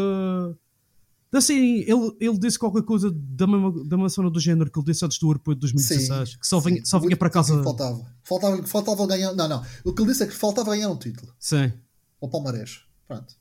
Assim, 1.31 1.81
ele, 1.81 2.17
ele 2.19 2.39
disse 2.39 2.57
qualquer 2.57 2.81
coisa 2.81 3.11
da 3.13 3.45
mesma, 3.45 3.71
da 3.85 3.95
mesma 3.95 4.09
zona 4.09 4.31
do 4.31 4.39
género 4.39 4.71
que 4.71 4.79
ele 4.79 4.87
disse 4.87 5.05
antes 5.05 5.19
do 5.19 5.27
Europeu 5.27 5.53
de 5.53 5.59
2016, 5.61 6.37
que 6.37 6.47
só 6.47 6.59
vinha, 6.59 6.77
sim. 6.77 6.85
só 6.85 6.97
vinha 6.97 7.15
para 7.15 7.29
casa. 7.29 7.61
Faltava. 7.63 8.03
faltava. 8.23 8.63
Faltava 8.63 9.05
ganhar. 9.05 9.33
Não, 9.33 9.47
não. 9.47 9.63
O 9.85 9.93
que 9.93 10.01
ele 10.01 10.09
disse 10.09 10.23
é 10.23 10.25
que 10.25 10.33
faltava 10.33 10.71
ganhar 10.71 10.89
um 10.89 10.97
título. 10.97 11.31
Sim. 11.37 11.71
Ao 12.19 12.27
Palmarés. 12.27 12.81
Pronto. 13.07 13.35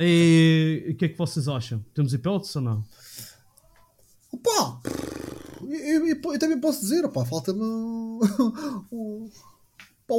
E 0.00 0.88
o 0.90 0.96
que 0.96 1.04
é 1.04 1.08
que 1.08 1.18
vocês 1.18 1.46
acham? 1.46 1.84
Temos 1.94 2.14
hipóteses 2.14 2.56
ou 2.56 2.62
não? 2.62 2.84
Opa! 4.32 4.80
Eu, 5.68 6.06
eu- 6.06 6.20
eu 6.32 6.38
também 6.38 6.58
posso 6.60 6.80
dizer, 6.80 7.04
opa, 7.04 7.24
falta-me 7.26 7.60
um, 7.62 8.20
um, 8.92 9.30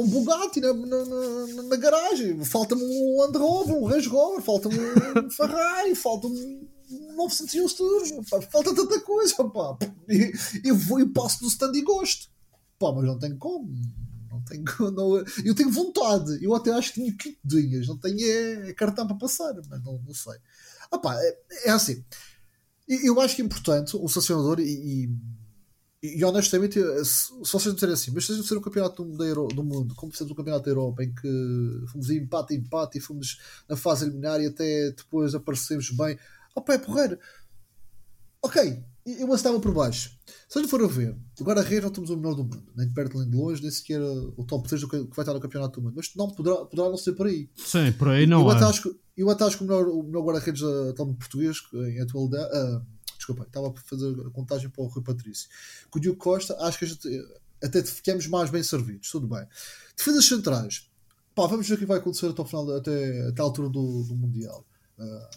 Bugatti 0.08 0.60
na, 0.60 0.72
na, 0.72 1.04
na- 1.04 1.62
na 1.64 1.76
garagem, 1.76 2.42
falta-me 2.44 2.82
um 2.82 3.20
Land 3.20 3.36
Rover, 3.38 3.74
um 3.76 3.84
Range 3.84 4.08
Rover, 4.08 4.40
falta-me 4.42 4.76
um 4.78 5.28
Ferrari, 5.30 5.94
falta-me 5.94 6.38
um 6.90 7.16
911 7.16 7.76
Turbo, 7.76 8.22
falta 8.24 8.74
tanta 8.74 9.00
coisa, 9.00 9.34
pá. 9.50 9.76
Eu 10.64 10.76
vou 10.76 11.00
e 11.00 11.08
passo 11.08 11.42
no 11.42 11.48
stand 11.48 11.72
e 11.74 11.82
gosto. 11.82 12.28
Pá, 12.78 12.92
mas 12.92 13.04
não 13.04 13.18
tenho 13.18 13.36
como. 13.38 13.68
Não 14.32 14.42
tenho, 14.44 14.64
não- 14.92 15.18
eu 15.44 15.54
tenho 15.54 15.70
vontade, 15.70 16.42
eu 16.44 16.54
até 16.54 16.72
acho 16.72 16.94
que 16.94 17.00
tenho 17.02 17.16
kit 17.16 17.38
de 17.44 17.86
não 17.86 17.98
tenho 17.98 18.18
é, 18.68 18.72
cartão 18.74 19.06
para 19.06 19.16
passar, 19.16 19.54
mas 19.68 19.82
não, 19.84 19.98
não 20.06 20.14
sei. 20.14 20.38
Ah, 20.90 20.98
pá, 20.98 21.16
é, 21.22 21.38
é 21.66 21.70
assim. 21.70 22.04
Eu 22.88 23.20
acho 23.20 23.36
que 23.36 23.42
é 23.42 23.44
importante 23.44 23.96
o 23.96 24.08
sancionador 24.08 24.60
e, 24.60 25.06
e, 26.02 26.18
e 26.18 26.24
honestamente, 26.24 26.80
se, 27.04 27.32
vocês 27.52 27.74
assim, 27.94 28.10
mas 28.12 28.26
se 28.26 28.32
a 28.32 28.36
gente 28.36 28.48
ser 28.48 28.56
o 28.56 28.60
campeonato 28.60 29.04
do, 29.04 29.24
Euro- 29.24 29.48
do 29.48 29.62
mundo, 29.64 29.94
como 29.94 30.12
fizemos 30.12 30.32
o 30.32 30.36
campeonato 30.36 30.64
da 30.64 30.70
Europa, 30.72 31.04
em 31.04 31.14
que 31.14 31.28
fomos 31.92 32.10
em 32.10 32.18
empate, 32.18 32.54
empate 32.54 32.98
e 32.98 33.00
fomos 33.00 33.38
na 33.68 33.76
fase 33.76 34.04
eliminar 34.06 34.40
e 34.40 34.46
até 34.46 34.90
depois 34.90 35.34
aparecemos 35.34 35.90
bem, 35.90 36.18
opa, 36.56 36.74
é 36.74 36.78
porreiro. 36.78 37.18
Ok, 38.40 38.56
eu 39.04 39.34
estava 39.34 39.58
por 39.58 39.72
baixo. 39.72 40.16
Se 40.48 40.58
a 40.58 40.62
gente 40.62 40.70
for 40.70 40.82
a 40.82 40.86
ver, 40.86 41.16
o 41.40 41.44
guarda-redes 41.44 41.82
não 41.82 41.90
temos 41.90 42.10
o 42.10 42.16
melhor 42.16 42.34
do 42.34 42.44
mundo, 42.44 42.72
nem 42.76 42.86
de 42.86 42.94
perto 42.94 43.18
nem 43.18 43.28
de 43.28 43.36
longe, 43.36 43.60
nem 43.60 43.70
sequer 43.70 44.00
o 44.00 44.44
top 44.44 44.68
3 44.68 44.80
do 44.82 44.88
que 44.88 44.96
vai 44.98 45.22
estar 45.22 45.34
no 45.34 45.40
campeonato 45.40 45.80
do 45.80 45.84
mundo, 45.84 45.94
mas 45.96 46.14
não 46.14 46.30
poderá, 46.30 46.64
poderá 46.64 46.88
não 46.88 46.96
ser 46.96 47.12
por 47.12 47.26
aí. 47.26 47.48
Sim, 47.56 47.92
por 47.92 48.08
aí 48.08 48.26
não 48.26 48.42
eu, 48.42 48.52
é. 48.52 48.54
até 48.54 48.64
acho 48.64 48.96
eu 49.16 49.28
até 49.30 49.44
acho 49.44 49.58
que 49.58 49.64
o 49.64 49.66
melhor, 49.66 49.88
o 49.88 50.02
melhor 50.02 50.22
guarda-redes 50.22 50.62
uh, 50.62 50.90
atualmente 50.90 51.18
português, 51.18 51.58
em 51.74 52.00
atualidade. 52.00 52.48
ah, 52.52 52.82
desculpa, 53.16 53.42
estava 53.44 53.68
a 53.68 53.74
fazer 53.84 54.14
a 54.26 54.30
contagem 54.30 54.70
para 54.70 54.82
o 54.82 54.86
Rui 54.86 55.02
Patrício. 55.02 55.48
Com 55.90 55.98
o 55.98 56.02
Diogo 56.02 56.18
Costa, 56.18 56.56
acho 56.60 56.78
que 56.78 56.86
gente 56.86 57.08
até 57.62 57.82
ficamos 57.82 58.26
mais 58.26 58.50
bem 58.50 58.62
servidos, 58.62 59.10
tudo 59.10 59.26
bem. 59.26 59.46
Defesas 59.96 60.24
centrais, 60.24 60.90
pá, 61.34 61.46
vamos 61.46 61.68
ver 61.68 61.74
o 61.74 61.78
que 61.78 61.86
vai 61.86 61.98
acontecer 61.98 62.26
até, 62.26 62.44
final, 62.44 62.70
até, 62.76 63.28
até 63.28 63.40
a 63.40 63.44
altura 63.44 63.68
do, 63.68 64.04
do 64.04 64.16
Mundial. 64.16 64.66
Ah, 64.98 65.30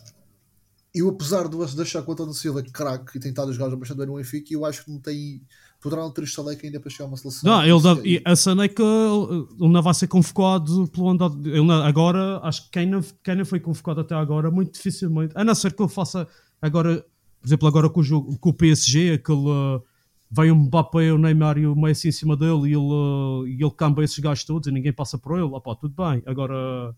eu, 0.95 1.09
apesar 1.09 1.47
de 1.47 1.75
deixar 1.75 2.01
com 2.01 2.11
o 2.11 2.13
António 2.13 2.33
Silva 2.33 2.63
craque 2.63 3.17
e 3.17 3.19
tentar 3.19 3.51
jogar 3.51 3.75
bastante 3.75 3.97
bem 3.97 4.07
no 4.07 4.15
Benfica, 4.15 4.53
eu 4.53 4.65
acho 4.65 4.85
que 4.85 4.91
não 4.91 4.99
tem. 4.99 5.41
Poderá 5.81 6.01
não 6.01 6.09
ter 6.11 6.23
estaleca 6.23 6.65
ainda 6.65 6.79
para 6.79 6.89
chegar 6.89 7.05
a 7.05 7.07
uma 7.09 7.17
seleção. 7.17 7.51
Não, 7.51 7.63
ele 7.63 7.81
deve, 7.81 8.09
e 8.09 8.21
a 8.25 8.63
é 8.63 8.67
que 8.67 8.81
ele 8.81 9.71
não 9.71 9.81
vai 9.81 9.93
ser 9.93 10.07
convocado 10.07 10.87
pelo. 10.87 11.11
Ele 11.45 11.61
não- 11.61 11.83
agora, 11.83 12.39
acho 12.43 12.63
que 12.65 12.71
quem 12.71 12.87
não, 12.87 13.01
quem 13.23 13.35
não 13.35 13.45
foi 13.45 13.59
convocado 13.59 14.01
até 14.01 14.15
agora, 14.15 14.49
muito 14.49 14.73
dificilmente. 14.73 15.33
A 15.35 15.43
não 15.43 15.53
ser 15.53 15.73
que 15.73 15.81
ele 15.83 15.89
faça 15.89 16.27
agora, 16.61 17.05
por 17.41 17.47
exemplo, 17.47 17.67
agora 17.67 17.89
com 17.89 17.99
o, 17.99 18.03
jogo, 18.03 18.37
com 18.39 18.49
o 18.49 18.53
PSG, 18.53 19.13
aquele. 19.13 19.47
uh, 19.47 19.83
Vem 20.31 20.49
o 20.49 20.55
Mbappé, 20.55 21.13
o 21.13 21.17
Neymar 21.19 21.57
e 21.57 21.67
o 21.67 21.75
Messi 21.75 22.07
em 22.07 22.11
cima 22.11 22.35
dele 22.35 22.63
e 22.69 22.73
ele, 22.73 22.77
uh, 22.77 23.47
e 23.47 23.61
ele 23.63 23.71
camba 23.71 24.03
esses 24.03 24.17
gajos 24.17 24.43
todos 24.43 24.67
e 24.67 24.71
ninguém 24.71 24.91
passa 24.91 25.17
por 25.19 25.33
ele. 25.37 25.43
Opá, 25.43 25.75
tudo 25.75 25.93
bem. 25.95 26.21
Agora, 26.25 26.95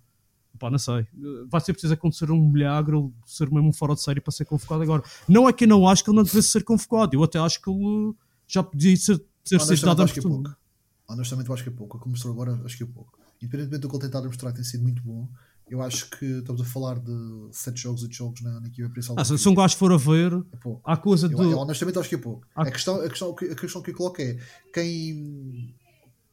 opá, 0.58 0.70
não 0.70 0.78
sei. 0.78 1.08
Vai 1.50 1.62
ser 1.62 1.74
preciso 1.74 1.94
acontecer 1.94 2.30
um 2.32 2.50
milagre, 2.50 2.96
ser 3.26 3.50
mesmo 3.52 3.70
um 3.70 3.74
fora 3.74 3.94
de 3.96 4.02
série 4.02 4.20
para 4.20 4.32
ser 4.32 4.46
convocado 4.46 4.84
agora. 4.84 5.04
Não 5.28 5.48
é 5.48 5.54
que 5.54 5.64
eu 5.64 5.68
não 5.70 5.88
acho 5.88 6.04
que 6.04 6.10
ele 6.10 6.18
não 6.18 6.24
devesse 6.24 6.50
ser 6.50 6.64
convocado. 6.64 7.16
Eu 7.16 7.24
até 7.24 7.40
acho 7.40 7.62
que 7.62 7.70
ele 7.70 8.14
já 8.48 8.62
podia 8.64 8.96
ser, 8.98 9.18
ter 9.48 9.60
sido 9.62 9.86
dado 9.86 10.02
a 10.02 10.06
acho 10.06 10.14
que 10.14 10.20
é 10.20 10.22
oportunidade. 10.22 10.56
pouco. 10.56 10.68
Honestamente, 11.10 11.48
eu 11.48 11.54
acho 11.54 11.64
que 11.64 11.70
é 11.70 11.72
pouco. 11.72 12.10
Mostrou 12.10 12.34
agora, 12.34 12.60
acho 12.66 12.76
que 12.78 12.84
é 12.84 12.88
pouco. 12.88 13.18
Independentemente 13.42 13.82
do 13.82 13.88
que 13.90 13.96
ele 13.96 14.04
tentar 14.04 14.22
mostrar 14.24 14.52
tem 14.52 14.64
sido 14.64 14.84
muito 14.84 15.02
bom, 15.04 15.28
eu 15.70 15.82
acho 15.82 16.10
que 16.10 16.26
estamos 16.26 16.62
a 16.62 16.66
falar 16.66 16.98
de 17.00 17.12
7 17.52 17.80
jogos, 17.82 18.02
8 18.04 18.14
jogos 18.16 18.42
na, 18.42 18.60
na 18.60 18.68
equipa 18.68 18.90
principal. 18.90 19.18
Ah, 19.20 19.24
se, 19.26 19.48
um 19.50 19.54
gajo 19.54 19.76
for 19.78 19.92
a 19.92 19.98
ver, 19.98 20.34
É 20.52 20.58
pouco. 20.58 20.82
há 20.84 20.98
coisa 20.98 21.28
Eu, 21.28 21.38
de. 21.38 21.44
eu 21.44 21.58
honestamente 21.60 22.00
acho 22.00 22.10
que 22.10 22.16
é 22.16 22.18
pouco. 22.18 22.46
Há- 22.56 22.64
A, 22.64 22.72
questão, 22.72 23.02
a, 23.02 23.08
questão, 23.10 23.34
que- 23.36 23.46
a 23.46 23.56
questão 23.56 23.82
que 23.82 23.92
eu 23.92 23.96
coloco 23.96 24.22
é 24.22 24.38
quem 24.74 25.76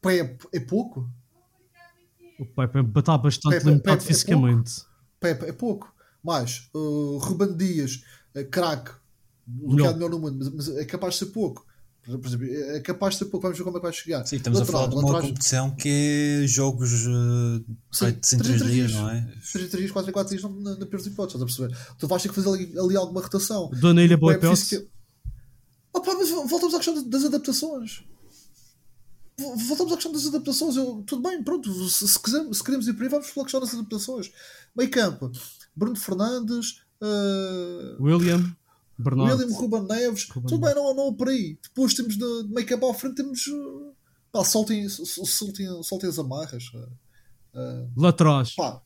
pá, 0.01 0.11
é 0.13 0.59
pouco, 0.59 1.09
O 2.39 2.45
Pepe 2.45 2.79
está 2.99 3.17
bastante 3.17 3.53
Pepe- 3.53 3.65
limitado 3.69 3.97
Pepe 3.97 4.03
é 4.03 4.07
fisicamente. 4.13 4.71
pá, 5.19 5.27
é, 5.29 5.31
é 5.31 5.51
pouco. 5.53 5.93
Mas 6.23 6.69
uh, 6.73 7.17
Ruben 7.19 7.55
Dias, 7.55 8.01
uh, 8.35 8.43
craque, 8.49 8.91
o 9.61 9.69
que 9.69 9.75
Melhor. 9.75 9.91
é 9.91 9.93
melhor 9.93 10.09
no 10.09 10.19
mundo, 10.19 10.37
mas, 10.39 10.49
mas 10.67 10.77
é 10.77 10.85
capaz 10.85 11.13
de 11.13 11.19
ser 11.19 11.25
pouco. 11.27 11.65
Por 12.05 12.23
exemplo, 12.27 12.45
é 12.45 12.79
capaz 12.81 13.13
de 13.15 13.19
ser 13.19 13.25
pouco. 13.25 13.41
Vamos 13.43 13.57
ver 13.57 13.63
como 13.63 13.77
é 13.77 13.79
que 13.79 13.83
vai 13.85 13.93
chegar. 13.93 14.23
Sim, 14.27 14.35
estamos 14.35 14.59
a 14.59 14.61
Lateral, 14.61 14.81
falar 14.81 14.89
de 14.91 14.95
uma 14.95 15.01
laterais- 15.07 15.25
competição 15.27 15.71
que 15.71 16.43
é 16.43 16.47
jogos 16.47 16.91
uh, 17.07 17.65
Sim, 17.91 18.05
feitos 18.05 18.33
em 18.33 18.37
três 18.37 18.59
3 18.61 18.71
dias. 18.73 18.91
não 18.93 19.09
é? 19.09 19.27
3 19.53 19.71
dias, 19.71 19.91
4 19.91 20.09
em 20.09 20.13
4 20.13 20.37
dias 20.37 20.43
na, 20.51 20.77
na 20.77 20.85
pior 20.85 20.97
das 20.99 21.05
hipóteses, 21.07 21.41
estás 21.41 21.41
a 21.41 21.45
perceber? 21.67 21.95
Tu 21.97 22.07
vais 22.07 22.21
ter 22.21 22.29
que 22.29 22.35
fazer 22.35 22.49
ali, 22.49 22.77
ali 22.77 22.95
alguma 22.95 23.21
rotação. 23.21 23.71
Dona 23.79 24.03
Ilha 24.03 24.17
Boa 24.17 24.33
É 24.33 24.37
preciso 24.37 24.75
Hipótese. 24.75 24.91
que- 24.91 24.95
Opa, 25.97 26.13
mas 26.13 26.29
voltamos 26.29 26.73
à 26.75 26.77
questão 26.77 27.09
das 27.09 27.23
adaptações. 27.23 28.03
Vol- 29.39 29.57
Voltamos 29.57 29.93
à 29.93 29.95
questão 29.95 30.11
das 30.11 30.25
adaptações. 30.27 30.75
Eu, 30.75 31.03
tudo 31.05 31.21
bem, 31.21 31.43
pronto. 31.43 31.71
Se, 31.89 32.07
se 32.07 32.19
quisermos, 32.19 32.57
se 32.57 32.63
queremos 32.63 32.87
ir 32.87 32.93
por 32.93 33.03
aí, 33.03 33.09
vamos 33.09 33.29
pela 33.31 33.45
questão 33.45 33.59
das 33.61 33.73
adaptações. 33.73 34.31
Meio 34.75 34.89
campo, 34.91 35.31
Bruno 35.75 35.95
Fernandes, 35.95 36.81
uh, 37.01 38.01
William, 38.03 38.55
Bernardo. 38.97 39.41
William 39.41 39.57
Ruben 39.57 39.83
Neves, 39.83 40.29
Ruben 40.29 40.49
tudo 40.49 40.65
bem, 40.65 40.75
não, 40.75 40.93
não 40.93 41.13
por 41.13 41.29
aí. 41.29 41.57
Depois 41.61 41.93
temos 41.93 42.17
de, 42.17 42.43
de 42.43 42.63
campo 42.65 42.89
à 42.89 42.93
frente, 42.93 43.15
temos 43.15 43.45
uh, 43.47 43.93
Pá, 44.31 44.43
soltem, 44.43 44.87
soltem, 44.89 45.81
soltem 45.81 46.09
as 46.09 46.19
amarras. 46.19 46.65
Uh, 46.73 47.87
pá, 48.53 48.81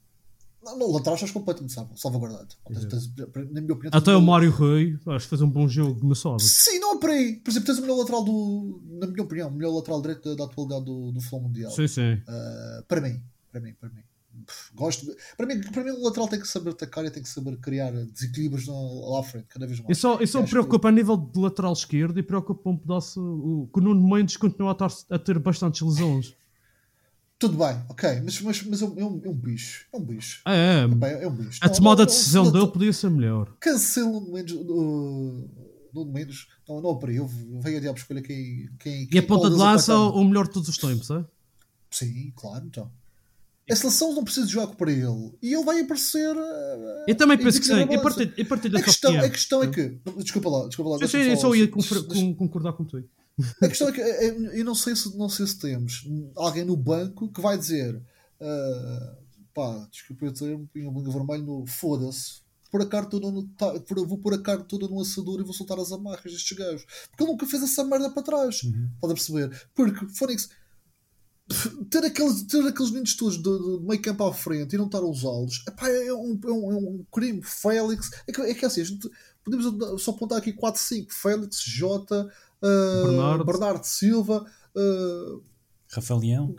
não, 0.64 0.78
não, 0.78 0.98
atrás 0.98 1.16
estás 1.18 1.32
completamente 1.32 1.74
salvo- 1.74 1.98
salvaguardado. 1.98 2.48
Tens- 2.68 2.86
tens- 2.86 3.12
Na 3.52 3.62
minha 3.62 3.74
opinião, 3.74 3.92
Até 3.94 4.16
o 4.16 4.22
Mário 4.22 4.52
Rui, 4.52 5.00
acho 5.08 5.26
que 5.26 5.30
fez 5.30 5.42
um 5.42 5.50
bom 5.50 5.68
jogo 5.68 6.06
no 6.06 6.16
sábado. 6.16 6.42
Sim, 6.42 6.80
não 6.80 6.96
é 6.96 7.00
por 7.00 7.10
aí. 7.10 7.36
Por 7.38 7.50
exemplo, 7.52 7.68
tens 7.68 7.80
o 7.80 7.82
melhor 7.82 7.98
lateral 7.98 8.24
do. 8.24 8.82
Na 9.00 9.08
minha 9.08 9.24
opinião, 9.24 9.50
o 9.50 9.52
melhor 9.52 9.74
lateral 9.76 10.02
direito 10.02 10.30
da, 10.30 10.36
da 10.36 10.52
atualidade 10.52 10.86
do, 10.86 11.12
do 11.12 11.20
futebol 11.22 11.42
mundial. 11.44 11.72
Sim, 11.72 11.88
sim. 11.88 12.14
Uh, 12.14 12.84
para 12.88 13.02
mim, 13.02 13.22
para 13.52 13.62
mim, 13.62 13.74
para 13.80 13.90
mim. 13.90 14.02
Pff, 14.46 14.72
Gosto 14.74 15.06
de- 15.06 15.16
para 15.38 15.46
mim, 15.46 15.60
para 15.62 15.84
mim, 15.84 15.92
o 15.92 16.04
lateral 16.04 16.28
tem 16.28 16.40
que 16.40 16.48
saber 16.48 16.70
atacar 16.72 17.04
e 17.06 17.12
tem 17.12 17.22
que 17.22 17.30
saber 17.30 17.58
criar 17.58 17.92
desequilíbrios 17.92 18.68
na- 18.68 18.74
lá 18.74 19.20
à 19.20 19.24
frente, 19.24 19.46
cada 19.50 19.66
vez 19.68 19.80
mais. 19.80 19.92
Isso 19.92 20.02
só, 20.02 20.22
isso 20.22 20.34
só 20.34 20.40
E 20.40 20.44
me 20.44 20.50
preocupa 20.50 20.88
a 20.88 20.92
nível 20.92 21.18
de 21.18 21.40
lateral 21.40 21.74
esquerdo 21.74 22.18
e 22.20 22.24
preocupa 22.24 22.70
um 22.70 22.78
pedaço 22.78 23.20
o, 23.22 23.70
que 23.74 23.80
o 23.80 23.84
Nuno 23.84 24.08
Mendes 24.08 24.38
continua 24.38 24.72
a, 24.72 24.76
tar- 24.76 24.92
a 25.10 25.20
ter 25.20 25.38
bastantes 25.40 25.82
lesões. 25.82 26.36
Tudo 27.40 27.58
bem, 27.58 27.82
ok, 27.88 28.22
mas, 28.22 28.42
mas, 28.42 28.64
mas 28.64 28.82
é, 28.82 28.86
um, 28.86 29.00
é 29.00 29.06
um- 29.06 29.22
é 29.24 29.34
bicho. 29.34 29.86
É 29.94 29.98
um 29.98 30.04
bicho. 30.04 30.42
É, 30.46 30.84
é. 30.84 30.88
Bem, 30.88 31.12
é 31.12 31.28
um 31.28 31.32
bicho. 31.32 31.58
A 31.62 31.70
tomada 31.70 32.06
de 32.06 32.12
decisão 32.12 32.44
não, 32.44 32.52
dele 32.52 32.68
podia 32.68 32.92
ser 32.92 33.10
melhor. 33.10 33.56
Cancelo 33.62 34.18
o 34.18 34.34
Mendes. 34.34 34.56
Uh, 34.56 35.50
Nuno 35.94 36.12
Mendes, 36.12 36.48
não, 36.68 36.82
não 36.82 37.00
para 37.00 37.12
eu 37.14 37.26
venho 37.28 37.78
a 37.78 37.80
diabo 37.82 37.98
escolha 37.98 38.22
quem, 38.22 38.70
quem, 38.80 39.08
E 39.12 39.18
a 39.18 39.24
ponta 39.24 39.50
de 39.50 39.56
lança, 39.56 39.96
o 39.98 40.24
melhor 40.24 40.48
de 40.48 40.54
todos 40.54 40.68
os 40.70 40.78
tempos, 40.78 41.10
é? 41.10 41.26
Sim, 41.90 42.32
claro, 42.36 42.66
então. 42.66 42.92
A 43.72 43.76
seleção 43.76 44.14
não 44.14 44.24
precisa 44.24 44.46
de 44.48 44.54
jogar 44.54 44.76
para 44.76 44.92
ele 44.92 45.32
e 45.42 45.54
ele 45.54 45.64
vai 45.64 45.80
aparecer. 45.80 46.36
Eu 47.08 47.16
também 47.16 47.38
em 47.38 47.44
penso 47.44 47.60
que 47.60 47.68
sim. 47.68 47.88
Eu 47.90 48.02
partilho, 48.02 48.34
eu 48.36 48.46
partilho 48.46 48.78
A 48.78 48.82
questão, 48.82 49.20
a 49.20 49.30
questão 49.30 49.64
é 49.64 49.68
que. 49.68 49.98
Desculpa 50.18 50.50
lá, 50.50 50.68
desculpa 50.68 50.92
lá. 50.92 50.98
Eu 51.00 51.08
falar 51.08 51.38
só 51.38 51.56
ia 51.56 51.66
assim. 51.66 52.34
concordar 52.34 52.74
contigo. 52.74 53.08
A 53.62 53.68
questão 53.68 53.90
é 53.90 53.92
que 53.92 54.02
é, 54.02 54.28
é, 54.28 54.60
eu 54.60 54.66
não 54.66 54.76
sei, 54.76 54.96
se, 54.96 55.18
não 55.18 55.30
sei 55.30 55.48
se 55.48 55.60
temos 55.60 56.06
alguém 56.36 56.66
no 56.66 56.76
banco 56.76 57.32
que 57.32 57.42
vai 57.42 57.58
dizer 57.58 58.02
ah, 58.42 59.16
pá, 59.54 59.88
desculpa 59.92 60.26
eu 60.26 60.34
ter 60.34 60.56
um 60.56 60.92
bunga 60.92 61.12
vermelho 61.12 61.44
no 61.44 61.66
foda-se. 61.66 62.42
Pôr 62.72 62.84
a 62.84 62.86
carta 62.86 63.10
toda 63.10 63.32
no, 63.32 63.48
tá, 63.50 63.80
pôr- 63.80 64.06
vou 64.08 64.18
pôr 64.20 64.36
a 64.36 64.42
carta 64.42 64.64
toda 64.64 64.88
no 64.88 65.02
assador 65.02 65.40
e 65.40 65.44
vou 65.44 65.54
soltar 65.54 65.80
as 65.80 65.92
amarras 65.92 66.32
destes 66.32 66.56
gajos. 66.56 66.86
Porque 67.10 67.24
ele 67.24 67.32
nunca 67.32 67.48
fez 67.48 67.64
essa 67.64 67.84
merda 67.84 68.12
para 68.12 68.22
trás. 68.22 68.62
Pode 69.02 69.16
perceber? 69.16 69.68
Porque 69.74 70.06
Fónix 70.14 70.50
ter 71.90 72.06
aqueles, 72.06 72.44
ter 72.44 72.66
aqueles 72.68 72.92
meninos 72.92 73.16
todos 73.16 73.38
de, 73.38 73.44
de 73.44 73.84
meio 73.84 74.02
campo 74.02 74.24
à 74.24 74.32
frente 74.32 74.74
e 74.74 74.78
não 74.78 74.86
estar 74.86 75.00
a 75.00 75.06
usá-los 75.06 75.64
epá, 75.68 75.90
é, 75.90 76.14
um, 76.14 76.40
é, 76.44 76.52
um, 76.52 76.72
é 76.72 76.76
um 76.76 77.06
crime. 77.12 77.42
Félix, 77.42 78.12
é 78.28 78.32
que, 78.32 78.42
é 78.42 78.54
que 78.54 78.66
assim, 78.66 78.82
a 78.82 78.84
gente, 78.84 79.10
podemos 79.44 80.02
só 80.04 80.12
apontar 80.12 80.38
aqui 80.38 80.54
4, 80.54 80.80
5: 80.80 81.12
Félix, 81.12 81.62
Jota, 81.64 82.32
ah, 82.64 83.04
Bernardo. 83.06 83.46
Bernardo 83.46 83.84
Silva, 83.84 84.46
ah, 84.76 85.40
Rafael 85.92 86.20
Leão. 86.20 86.56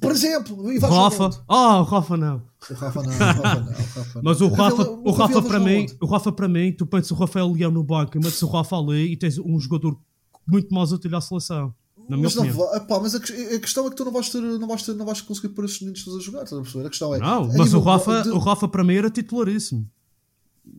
por 0.00 0.10
exemplo, 0.12 0.72
e 0.72 0.78
Rafa. 0.78 1.22
aonde? 1.24 1.40
Ah, 1.48 1.80
o 1.80 1.84
Rafa 1.84 2.16
não. 2.16 2.42
O 2.70 2.74
Rafa 2.74 3.02
não, 3.02 3.10
o 3.10 3.16
Rafa 3.16 3.42
não, 3.60 3.66
o 3.66 3.72
Rafa 3.72 4.14
não. 4.14 4.22
Mas 4.24 4.40
o 4.40 4.48
Rafa, 4.48 4.76
Rafael- 4.76 5.02
o 5.04 5.10
Rafa 5.12 5.42
para 5.42 5.60
mim, 5.60 5.86
o 6.00 6.06
Rafa 6.06 6.32
para 6.32 6.48
mim, 6.48 6.72
tu 6.72 6.86
pensas 6.86 7.10
o 7.10 7.14
Rafael 7.14 7.50
Leão 7.52 7.70
no 7.70 7.82
banco 7.84 8.16
e 8.16 8.20
metes 8.20 8.42
o 8.42 8.46
Rafa 8.48 8.76
ali 8.76 9.12
e 9.12 9.16
tens 9.16 9.38
um 9.38 9.58
jogador 9.58 9.98
muito 10.46 10.74
mais 10.74 10.92
útil 10.92 11.14
à 11.16 11.20
seleção. 11.20 11.74
Na 12.06 12.18
Mas, 12.18 12.34
não, 12.34 12.44
epá, 12.44 13.00
mas 13.00 13.14
a, 13.14 13.18
a 13.18 13.58
questão 13.60 13.86
é 13.86 13.90
que 13.90 13.96
tu 13.96 14.04
não 14.04 14.12
vais, 14.12 14.28
ter, 14.28 14.38
não 14.42 14.68
vais, 14.68 14.82
ter, 14.82 14.92
não 14.94 15.06
vais 15.06 15.22
conseguir 15.22 15.48
pôr 15.54 15.64
esses 15.64 15.80
meninos 15.80 16.04
todos 16.04 16.20
a 16.20 16.22
jogar, 16.22 16.42
estás 16.44 16.58
a 16.58 16.62
perceber? 16.62 16.86
A 16.86 16.90
questão 16.90 17.14
é. 17.14 17.18
Não, 17.18 17.48
mas 17.56 17.72
o 17.72 17.80
Rafa, 17.80 18.22
de- 18.24 18.28
o 18.30 18.38
Rafa 18.38 18.68
para 18.68 18.84
mim 18.84 18.94
era 18.94 19.08
titularíssimo. 19.08 19.88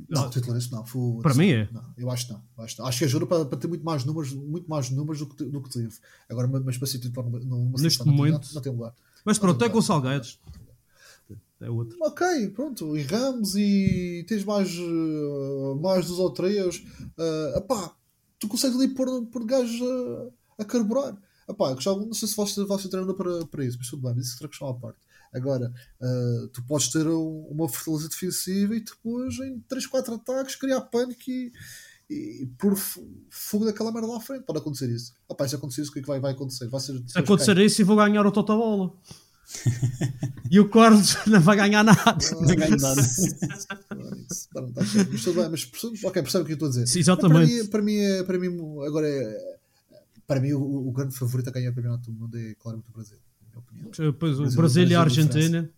Não, 0.10 0.30
titular 0.30 0.58
isso 0.58 0.72
não. 0.72 0.86
foda-se. 0.86 1.24
Para 1.24 1.34
mim 1.34 1.50
é. 1.50 1.70
Não, 1.72 1.84
eu 1.98 2.10
acho 2.12 2.28
que 2.28 2.34
não. 2.34 2.42
Acho, 2.58 2.76
que 2.76 2.82
não. 2.82 2.88
acho 2.88 3.00
que 3.00 3.06
ajuda 3.06 3.26
para, 3.26 3.46
para 3.46 3.58
ter 3.58 3.68
muito 3.68 3.84
mais 3.84 4.04
números, 4.06 4.34
muito 4.34 4.70
mais 4.70 4.90
números 4.90 5.20
do 5.20 5.28
que, 5.28 5.44
do 5.46 5.62
que 5.62 5.70
teve. 5.70 5.96
Agora, 6.30 6.48
mas 6.48 6.78
para 6.78 6.88
ser 6.88 7.00
titular 7.00 7.30
numa, 7.30 7.82
Neste 7.82 8.06
momento- 8.06 8.54
não, 8.54 8.62
tem 8.62 8.72
lugar. 8.72 8.94
Mas 9.24 9.40
pronto, 9.40 9.64
é 9.64 9.70
Gonçalo 9.70 10.02
Guedes. 10.02 10.40
É 11.62 11.70
outro. 11.70 11.98
Ok, 12.02 12.50
pronto, 12.50 12.98
e 12.98 13.02
Ramos 13.02 13.56
e 13.56 14.26
tens 14.28 14.44
mais, 14.44 14.70
eh, 14.70 15.80
mais 15.82 16.06
dos 16.06 16.20
ou 16.20 16.30
três. 16.30 16.84
Uh, 17.18 17.58
epá, 17.58 17.96
tu 18.38 18.48
consegues 18.48 18.76
ali 18.78 18.90
pôr, 18.90 19.26
pôr 19.28 19.46
gajos 19.46 19.82
a, 19.82 20.62
a 20.64 20.66
carburar. 20.66 21.18
Epá, 21.48 21.74
não 21.74 22.14
sei 22.14 22.28
se 22.28 22.36
ser, 22.48 22.66
vais 22.66 22.82
ser 22.82 22.90
treinador 22.90 23.16
para, 23.16 23.46
para 23.46 23.64
isso, 23.66 23.78
mas 23.78 23.90
tudo 23.90 24.02
bem, 24.04 24.14
mas 24.16 24.26
isso 24.26 24.36
outra 24.36 24.50
questão 24.50 24.68
à 24.68 24.74
parte. 24.74 25.00
Agora, 25.34 25.72
uh, 26.02 26.48
tu 26.50 26.64
podes 26.66 26.90
ter 26.90 27.06
um- 27.08 27.48
uma 27.50 27.68
fortaleza 27.70 28.10
defensiva 28.10 28.76
e 28.76 28.80
depois 28.82 29.36
em 29.40 29.60
3, 29.68 29.86
4 29.88 30.14
ataques 30.16 30.56
criar 30.56 30.82
pânico 30.82 31.22
e, 31.30 31.52
e 32.10 32.46
pôr 32.58 32.74
f- 32.74 33.02
fogo 33.30 33.66
daquela 33.66 33.92
merda 33.92 34.08
lá 34.08 34.18
à 34.18 34.22
frente. 34.22 34.44
Pode 34.44 34.60
acontecer 34.60 34.90
isso. 34.90 35.14
Epá, 35.30 35.48
se 35.48 35.56
acontecer 35.56 35.82
isso, 35.82 35.92
o 35.92 35.94
que 35.94 36.00
é 36.00 36.02
que 36.04 36.08
vai, 36.08 36.20
vai 36.20 36.32
acontecer? 36.34 36.68
Vai 36.70 36.80
ser, 36.80 37.02
Se 37.08 37.18
acontecer 37.20 37.58
isso, 37.60 37.82
eu 37.82 37.86
vou 37.86 37.96
ganhar 37.96 38.26
o 38.26 38.32
Tota 38.32 38.56
Bola. 38.56 38.94
e 40.50 40.60
o 40.60 40.70
Carlos 40.70 41.16
não 41.28 41.40
vai 41.42 41.56
ganhar 41.58 41.84
nada. 41.84 42.18
Não 42.32 42.56
ganho 42.56 42.78
nada. 42.78 43.02
Não, 44.56 44.72
tá 44.72 44.86
certo, 44.86 45.12
mas 45.12 45.24
tudo 45.24 45.40
bem, 45.42 45.50
mas 45.50 45.66
percebe- 45.66 46.00
ok, 46.08 46.22
percebe 46.22 46.44
o 46.44 46.46
que 46.48 46.52
eu 46.54 46.56
estou 46.56 46.68
a 46.68 46.72
dizer. 46.72 46.88
Sim, 46.88 47.00
exatamente. 47.00 47.54
Mas 47.54 47.68
Para 47.68 47.82
mim, 47.82 47.82
para 47.82 47.82
mim, 47.82 47.96
é- 47.98 48.24
para 48.24 48.40
mim 48.40 48.86
agora 48.88 49.08
é, 49.08 49.58
para 50.26 50.40
mim 50.40 50.54
o, 50.54 50.88
o 50.88 50.92
grande 50.92 51.16
favorito 51.16 51.48
a 51.50 51.52
ganhar 51.52 51.72
o 51.72 51.76
campeonato 51.76 52.12
do 52.12 52.18
mundo 52.20 52.38
é 52.38 52.56
claramente 52.56 52.90
o 52.90 52.94
Brasil, 52.94 53.18
minha 53.56 53.88
opinião. 53.88 54.12
Depois 54.12 54.40
o 54.40 54.44
Brasil- 54.56 54.84
e 54.84 54.86
a 54.88 54.90
e 54.92 54.96
Argentina. 54.96 55.70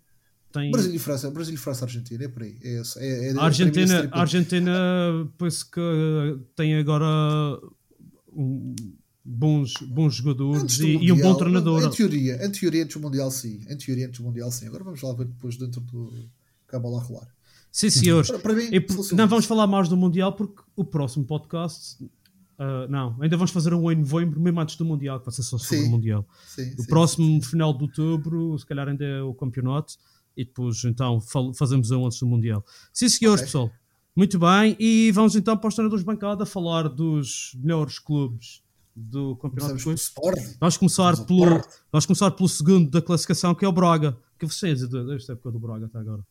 Tem... 0.51 0.71
Brasil 0.71 0.93
e 0.95 0.99
França, 0.99 1.29
Brasil 1.29 1.53
e 1.53 1.57
França, 1.57 1.85
Argentina, 1.85 2.23
é 2.23 2.27
por 2.27 2.43
aí. 2.43 2.57
É, 2.63 2.81
é, 2.97 3.27
é, 3.27 3.31
A 3.31 3.33
mim, 3.33 3.37
esse 3.37 3.39
Argentina, 3.39 4.09
a 4.11 4.19
Argentina 4.21 5.29
penso 5.37 5.69
que 5.69 6.39
tem 6.55 6.75
agora 6.77 7.05
um- 8.33 8.73
bons, 9.23 9.73
bons 9.81 10.15
jogadores 10.15 10.63
Antes 10.63 10.77
do 10.77 10.85
e, 10.85 10.93
e 11.05 11.11
um 11.11 11.15
bom 11.15 11.21
Mundial, 11.21 11.35
treinador. 11.37 11.83
Em 11.83 11.89
teoria, 11.89 12.45
em 12.45 12.49
teoria 12.51 12.83
antes 12.83 12.95
do 12.95 13.01
Mundial 13.01 13.29
sim. 13.29 13.61
Em 13.69 13.77
teoria 13.77 14.07
antes 14.07 14.19
do 14.19 14.25
Mundial 14.25 14.51
sim. 14.51 14.67
Agora 14.67 14.83
vamos 14.85 15.01
lá 15.01 15.13
ver 15.13 15.25
depois 15.25 15.57
dentro 15.57 15.81
do 15.81 16.13
que 16.67 16.75
a 16.75 16.79
rolar. 16.99 17.27
Sim, 17.71 17.89
senhores. 17.89 18.27
Para, 18.29 18.39
para 18.39 18.53
mim, 18.53 18.69
E 18.71 19.13
não 19.15 19.27
vamos 19.27 19.45
falar 19.45 19.67
mais 19.67 19.87
do 19.89 19.97
Mundial 19.97 20.33
porque 20.33 20.61
o 20.75 20.83
próximo 20.85 21.25
podcast. 21.25 21.97
Ah, 22.57 22.87
não, 22.89 23.15
ainda 23.21 23.37
vamos 23.37 23.51
fazer 23.51 23.73
um 23.73 23.91
em 23.91 23.95
novembro, 23.95 24.39
mesmo 24.39 24.59
antes 24.59 24.75
do 24.75 24.85
Mundial, 24.85 25.19
que 25.19 25.25
vai 25.25 25.33
ser 25.33 25.43
só 25.43 25.57
sobre 25.57 25.77
Sim. 25.83 25.87
o 25.87 25.91
Mundial. 25.91 26.27
sim, 26.47 26.73
O 26.77 26.81
sim, 26.81 26.87
próximo 26.87 27.41
final 27.43 27.73
de 27.77 27.83
outubro, 27.83 28.57
se 28.57 28.65
calhar 28.65 28.87
ainda 28.87 29.05
é 29.05 29.21
o 29.21 29.33
campeonato, 29.33 29.93
e 30.35 30.43
depois 30.45 30.83
então 30.85 31.19
fazemos 31.55 31.91
um 31.91 32.05
antes 32.05 32.19
do 32.19 32.27
Mundial. 32.27 32.63
Sim, 32.93 33.09
senhores, 33.09 33.41
Ok. 33.41 33.45
pessoal. 33.47 33.71
Muito 34.15 34.39
bem, 34.39 34.75
e 34.79 35.11
vamos 35.11 35.35
então 35.35 35.55
para 35.55 35.67
os 35.67 35.75
treinadores 35.75 36.03
de 36.03 36.07
bancada 36.07 36.43
falar 36.45 36.89
dos 36.89 37.55
melhores 37.61 37.99
clubes 37.99 38.63
do 38.95 39.35
campeonato. 39.35 39.77
De 39.77 39.83
Clubes. 39.83 40.01
Sporting. 40.01 40.55
Vamos 40.59 40.77
começar, 40.77 41.11
Vamos 41.11 41.27
pelo, 41.27 41.61
vamos 41.91 42.05
começar 42.07 42.31
pelo 42.31 42.49
segundo 42.49 42.89
da 42.89 42.99
classificação, 42.99 43.53
que 43.53 43.63
é 43.63 43.67
o 43.67 43.71
Braga. 43.71 44.17
O 44.35 44.39
que 44.39 44.47
vocês 44.47 44.87
desta 44.89 45.33
época 45.33 45.51
do 45.51 45.59
Braga 45.59 45.85
até 45.85 45.99
agora? 45.99 46.25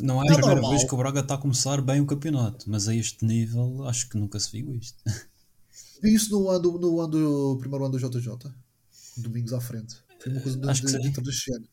Não 0.00 0.22
é 0.22 0.26
É 0.26 0.30
a 0.30 0.34
primeira 0.34 0.54
normal. 0.54 0.70
vez 0.70 0.84
que 0.84 0.94
o 0.94 0.96
Braga 0.98 1.20
está 1.20 1.34
a 1.34 1.38
começar 1.38 1.80
bem 1.82 2.00
o 2.00 2.06
campeonato, 2.06 2.68
mas 2.70 2.88
a 2.88 2.94
este 2.94 3.24
nível 3.24 3.84
acho 3.86 4.08
que 4.08 4.16
nunca 4.18 4.38
se 4.40 4.50
viu 4.52 4.74
isto. 4.74 5.02
Vi 6.02 6.14
isso 6.14 6.30
no 6.30 6.48
ano, 6.48 6.78
no 6.78 7.00
ano, 7.00 7.56
primeiro 7.58 7.84
ano 7.84 7.98
do 7.98 8.10
JJ. 8.10 8.28
Domingos 9.18 9.52
à 9.52 9.60
frente. 9.60 9.96
Foi 10.20 10.32
uma 10.32 10.40
coisa 10.40 10.58
de, 10.58 10.68
Acho 10.68 10.82
que 10.82 10.86
de, 10.92 11.10
de. 11.10 11.72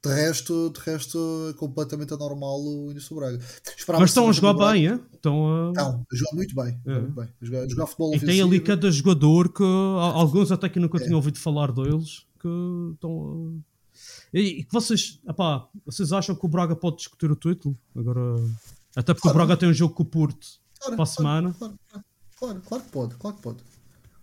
De 0.00 0.14
resto, 0.14 0.70
de 0.70 0.78
resto, 0.78 1.18
é 1.50 1.58
completamente 1.58 2.14
anormal 2.14 2.60
o 2.62 2.90
início 2.92 3.08
do 3.10 3.16
Braga. 3.16 3.38
Esperava 3.76 4.00
Mas 4.00 4.10
estão 4.10 4.28
a 4.28 4.32
jogar 4.32 4.52
bem, 4.72 4.86
é? 4.88 4.94
Estão 5.12 5.66
a... 5.66 5.68
Estão, 5.70 6.06
a 6.12 6.16
jogar 6.16 6.36
muito 6.36 6.54
bem. 6.54 6.80
É. 6.86 7.00
Muito 7.00 7.14
bem. 7.16 7.28
Jogar, 7.68 7.86
futebol 7.86 8.14
E 8.14 8.20
tem 8.20 8.40
ali 8.40 8.60
cada 8.60 8.88
jogador 8.92 9.52
que 9.52 9.64
a- 9.64 10.12
alguns 10.14 10.52
até 10.52 10.68
que 10.68 10.78
É. 10.78 10.82
nunca 10.82 10.98
tinham 11.00 11.16
ouvido 11.16 11.38
falar 11.40 11.72
deles 11.72 12.24
que 12.40 12.48
estão. 12.94 13.60
E, 14.32 14.40
e 14.40 14.64
que 14.64 14.72
vocês, 14.72 15.20
epá, 15.28 15.68
vocês 15.84 16.12
acham 16.12 16.34
que 16.34 16.44
o 16.44 16.48
Braga 16.48 16.76
pode 16.76 16.96
discutir 16.96 17.30
o 17.30 17.36
título? 17.36 17.76
Agora, 17.96 18.20
até 18.94 19.14
porque 19.14 19.28
o 19.28 19.32
Claro. 19.32 19.46
Braga 19.46 19.56
tem 19.56 19.68
um 19.68 19.74
jogo 19.74 19.94
com 19.94 20.02
o 20.02 20.06
Porto 20.06 20.46
Claro, 20.78 20.96
para 20.96 21.04
a 21.04 21.06
claro, 21.06 21.06
semana. 21.06 21.54
Claro, 21.54 21.78
claro, 22.38 22.60
claro 22.62 22.84
que 22.84 22.90
pode. 22.90 23.14
Claro 23.16 23.36
que 23.36 23.42
pode. 23.42 23.62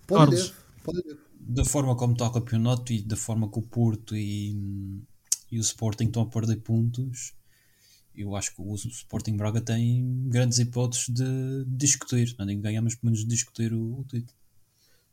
Pode 0.07 0.35
deve. 0.35 0.53
Pode 0.83 1.01
deve. 1.03 1.19
Da 1.39 1.65
forma 1.65 1.95
como 1.95 2.13
está 2.13 2.27
o 2.27 2.31
campeonato 2.31 2.91
e 2.91 3.01
da 3.01 3.15
forma 3.15 3.49
que 3.49 3.59
o 3.59 3.61
Porto 3.61 4.15
e, 4.15 5.03
e 5.51 5.59
o 5.59 5.61
Sporting 5.61 6.05
estão 6.05 6.23
a 6.23 6.25
perder 6.25 6.57
pontos, 6.57 7.33
eu 8.15 8.35
acho 8.35 8.55
que 8.55 8.61
o 8.61 8.73
Sporting 8.73 9.35
Braga 9.35 9.61
tem 9.61 10.27
grandes 10.27 10.57
hipóteses 10.59 11.09
de 11.09 11.65
discutir. 11.67 12.35
Não 12.39 12.45
digo 12.45 12.61
ganhar, 12.61 12.81
mas 12.81 12.95
pelo 12.95 13.11
menos 13.11 13.27
discutir 13.27 13.73
o, 13.73 13.99
o 13.99 14.03
título. 14.05 14.33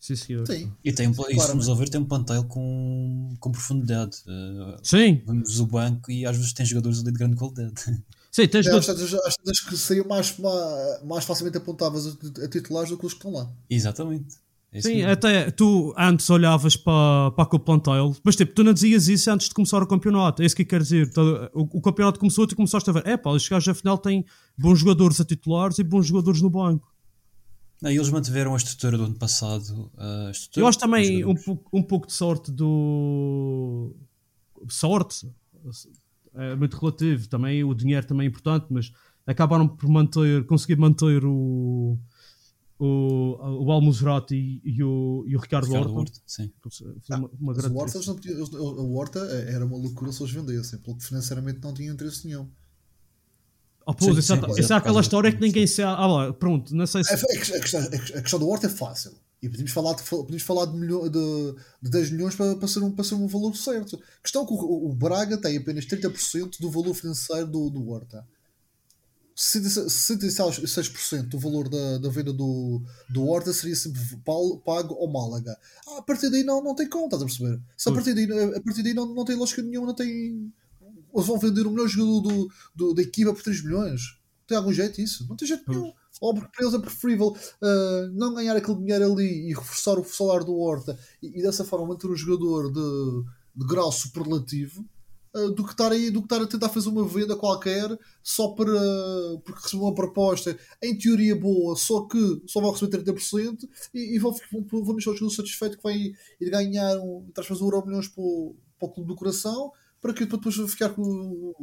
Sim, 0.02 0.16
senhor. 0.16 0.44
Sim. 0.48 0.72
E, 0.84 0.92
tem, 0.92 1.06
um, 1.06 1.12
e 1.30 1.38
se 1.40 1.70
a 1.70 1.74
ver, 1.74 1.88
tem 1.88 2.00
um 2.00 2.04
plantel 2.04 2.42
com, 2.42 3.36
com 3.38 3.52
profundidade. 3.52 4.16
Uh, 4.26 4.76
Sim, 4.82 5.22
vemos 5.24 5.60
o 5.60 5.66
banco 5.66 6.10
e 6.10 6.26
às 6.26 6.36
vezes 6.36 6.52
tem 6.52 6.66
jogadores 6.66 6.98
ali 6.98 7.12
de 7.12 7.18
grande 7.18 7.36
qualidade. 7.36 7.72
sim, 8.32 8.48
tens 8.48 8.66
É, 8.66 8.70
tantas- 8.70 9.14
às 9.14 9.36
tantas 9.36 9.60
que 9.60 9.76
seriam 9.76 10.04
mais, 10.08 10.36
mais, 11.04 11.24
facilmente 11.24 11.56
apontáveis 11.56 12.08
a, 12.08 12.48
titulares 12.48 12.90
do 12.90 12.98
que 12.98 13.06
os 13.06 13.12
que 13.12 13.18
estão 13.20 13.32
lá. 13.32 13.48
Exatamente. 13.70 14.42
É 14.72 14.80
Sim, 14.80 14.96
mesmo. 14.96 15.10
até 15.12 15.50
tu 15.52 15.94
antes 15.96 16.28
olhavas 16.30 16.74
para, 16.74 17.30
para 17.32 17.44
aquele 17.44 17.62
plantel, 17.62 18.16
mas 18.24 18.34
tipo, 18.34 18.52
tu 18.54 18.64
não 18.64 18.72
dizias 18.72 19.06
isso 19.06 19.30
antes 19.30 19.48
de 19.50 19.54
começar 19.54 19.80
o 19.80 19.86
campeonato. 19.86 20.42
É 20.42 20.46
isso 20.46 20.56
que 20.56 20.62
eu 20.62 20.66
quero 20.66 20.82
dizer. 20.82 21.12
Tá, 21.12 21.22
O, 21.54 21.78
o 21.78 21.80
campeonato 21.80 22.18
começou 22.18 22.42
e 22.44 22.48
tu 22.48 22.56
começaste 22.56 22.90
a 22.90 22.92
ver, 22.92 23.06
é 23.06 23.16
pá, 23.16 23.30
os 23.30 23.48
gajos 23.48 23.68
afinal 23.68 23.98
têm 23.98 24.24
bons 24.58 24.80
jogadores 24.80 25.20
a 25.20 25.24
titulares 25.24 25.78
e 25.78 25.84
bons 25.84 26.06
jogadores 26.06 26.42
no 26.42 26.50
banco. 26.50 26.91
Não, 27.82 27.90
e 27.90 27.96
eles 27.96 28.08
mantiveram 28.10 28.54
a 28.54 28.56
estrutura 28.56 28.96
do 28.96 29.04
ano 29.04 29.14
passado. 29.18 29.90
a 29.98 30.30
estrutura 30.30 30.64
Eu 30.64 30.68
acho 30.68 30.78
também 30.78 31.24
um 31.24 31.34
pouco, 31.34 31.76
um 31.76 31.82
pouco 31.82 32.06
de 32.06 32.12
sorte 32.12 32.50
do. 32.52 33.94
Sorte 34.68 35.28
é 36.34 36.54
muito 36.54 36.76
relativo. 36.78 37.28
Também 37.28 37.64
o 37.64 37.74
dinheiro 37.74 38.06
também 38.06 38.26
é 38.26 38.30
importante, 38.30 38.66
mas 38.70 38.92
acabaram 39.26 39.66
por 39.68 39.88
manter, 39.88 40.46
conseguir 40.46 40.76
manter 40.76 41.24
o. 41.24 41.98
O, 42.78 43.36
o 43.64 43.70
Almuzrati 43.70 44.34
e, 44.34 44.60
e 44.64 44.82
o, 44.82 45.24
e 45.28 45.36
o 45.36 45.38
Ricardo, 45.38 45.66
Ricardo 45.66 45.90
Horta. 45.94 46.00
Horta, 46.00 46.20
sim. 46.26 46.50
Foi 46.68 47.16
uma, 47.16 47.28
uma 47.28 47.52
Mas 47.52 47.56
grande 47.58 47.76
o 47.76 47.78
Horta, 47.78 47.96
eles 47.96 48.06
não 48.08 48.14
podiam- 48.16 48.36
eles- 48.38 48.52
o 48.52 48.92
Horta 48.96 49.18
era 49.20 49.64
uma 49.64 49.76
loucura 49.76 50.10
se 50.10 50.20
eles 50.20 50.32
vendessem, 50.34 50.80
porque 50.80 51.04
financeiramente 51.04 51.60
não 51.62 51.72
tinham 51.72 51.94
interesse 51.94 52.26
nenhum. 52.26 52.48
Oh, 53.86 53.94
pô, 53.94 54.04
Sim, 54.04 54.18
isso, 54.18 54.32
é, 54.32 54.36
sim, 54.40 54.60
isso 54.60 54.72
é 54.72 54.76
aquela 54.76 55.00
história 55.00 55.32
que 55.32 55.40
ninguém 55.40 55.66
sabe. 55.66 56.00
Ah, 56.00 56.06
lá, 56.06 56.32
pronto, 56.32 56.74
não 56.74 56.86
sei 56.86 57.02
se. 57.04 57.10
A, 57.12 57.14
a 57.14 57.18
questão, 57.18 57.56
a 57.56 57.60
questão- 57.60 57.80
a 58.18 58.22
questão 58.22 58.38
do 58.38 58.48
Horta 58.48 58.66
é 58.66 58.70
fácil. 58.70 59.12
E 59.42 59.48
podemos 59.48 59.72
falar 59.72 59.94
de, 59.94 60.02
podemos 60.04 60.42
falar 60.42 60.66
de, 60.66 60.76
milho- 60.76 61.08
de, 61.08 61.54
de 61.82 61.90
10 61.90 62.10
milhões 62.12 62.34
para, 62.36 62.54
para, 62.54 62.68
ser 62.68 62.78
um, 62.80 62.92
para 62.92 63.04
ser 63.04 63.14
um 63.16 63.26
valor 63.26 63.56
certo. 63.56 63.96
A 63.96 64.22
questão 64.22 64.44
é 64.44 64.46
que 64.46 64.52
o, 64.52 64.88
o 64.90 64.94
Braga 64.94 65.36
tem 65.36 65.56
apenas 65.56 65.84
30% 65.84 66.60
do 66.60 66.70
valor 66.70 66.94
financeiro 66.94 67.46
do, 67.48 67.68
do 67.68 67.88
Horta. 67.90 68.24
66% 69.34 71.28
do 71.28 71.38
valor 71.38 71.68
da, 71.68 71.98
da 71.98 72.08
venda 72.08 72.32
do, 72.32 72.80
do 73.08 73.26
Horta 73.26 73.52
seria 73.52 73.74
sempre 73.74 74.00
pago 74.24 74.94
ao 74.94 75.08
Málaga. 75.08 75.56
Ah, 75.88 75.98
a 75.98 76.02
partir 76.02 76.30
daí 76.30 76.44
não, 76.44 76.62
não 76.62 76.74
tem 76.74 76.88
conta, 76.88 77.16
estás 77.16 77.22
a 77.22 77.26
perceber? 77.26 77.60
Se 77.76 77.88
a 77.88 77.92
partir 77.92 78.14
daí, 78.14 78.54
a 78.54 78.60
partir 78.60 78.82
daí 78.82 78.94
não, 78.94 79.06
não 79.14 79.24
tem 79.24 79.36
lógica 79.36 79.62
nenhuma, 79.62 79.88
não 79.88 79.94
tem. 79.94 80.52
Eles 81.14 81.26
vão 81.26 81.38
vender 81.38 81.66
o 81.66 81.70
melhor 81.70 81.88
jogador 81.88 82.20
do, 82.20 82.48
do- 82.74 82.94
da 82.94 83.02
equipa 83.02 83.32
por 83.34 83.42
3 83.42 83.62
milhões. 83.64 84.00
Tem 84.46 84.56
algum 84.56 84.72
jeito 84.72 85.00
isso? 85.00 85.26
Não 85.28 85.36
tem 85.36 85.46
jeito 85.48 85.64
nenhum. 85.68 85.92
Ou 86.20 86.34
porque 86.34 86.50
para 86.54 86.64
eles 86.66 86.74
é 86.74 86.78
preferível 86.80 87.34
ah, 87.62 88.10
não 88.12 88.34
ganhar 88.34 88.56
aquele 88.56 88.76
dinheiro 88.78 89.12
ali 89.12 89.48
e 89.50 89.54
reforçar 89.54 89.98
o 89.98 90.04
salário 90.04 90.44
do 90.46 90.56
Horta 90.56 90.98
e, 91.22 91.38
e 91.38 91.42
dessa 91.42 91.64
forma 91.64 91.86
manter 91.86 92.06
o 92.08 92.16
jogador 92.16 92.70
de, 92.70 93.24
de 93.56 93.66
grau 93.66 93.90
superlativo 93.90 94.84
ah, 95.34 95.48
do, 95.56 95.64
que 95.64 95.70
estar 95.72 95.90
aí, 95.90 96.10
do 96.10 96.20
que 96.20 96.26
estar 96.26 96.42
a 96.42 96.46
tentar 96.46 96.68
fazer 96.68 96.88
uma 96.90 97.06
venda 97.08 97.34
qualquer 97.34 97.98
só 98.22 98.48
para 98.48 98.70
porque 99.44 99.62
recebeu 99.62 99.86
uma 99.86 99.94
proposta 99.94 100.56
em 100.82 100.96
teoria 100.98 101.34
boa, 101.34 101.74
só 101.76 102.02
que 102.02 102.42
só 102.46 102.60
vai 102.60 102.70
receber 102.72 102.98
30% 103.02 103.68
e, 103.94 104.14
e 104.16 104.18
vão, 104.18 104.32
vão, 104.52 104.84
vão 104.84 104.94
deixar 104.94 105.10
o 105.12 105.14
jogador 105.14 105.34
satisfeito 105.34 105.76
que 105.78 105.82
vai 105.82 105.96
ir 105.96 106.50
ganhar 106.50 106.98
um, 106.98 107.26
fazer 107.42 107.62
um 107.62 107.66
euro 107.66 107.86
milhões 107.86 108.08
para 108.08 108.22
o, 108.22 108.54
para 108.78 108.88
o 108.88 108.92
clube 108.92 109.08
do 109.08 109.16
coração 109.16 109.72
para 110.02 110.12
que 110.12 110.26
depois 110.26 110.56
ficar 110.68 110.90
com 110.90 111.54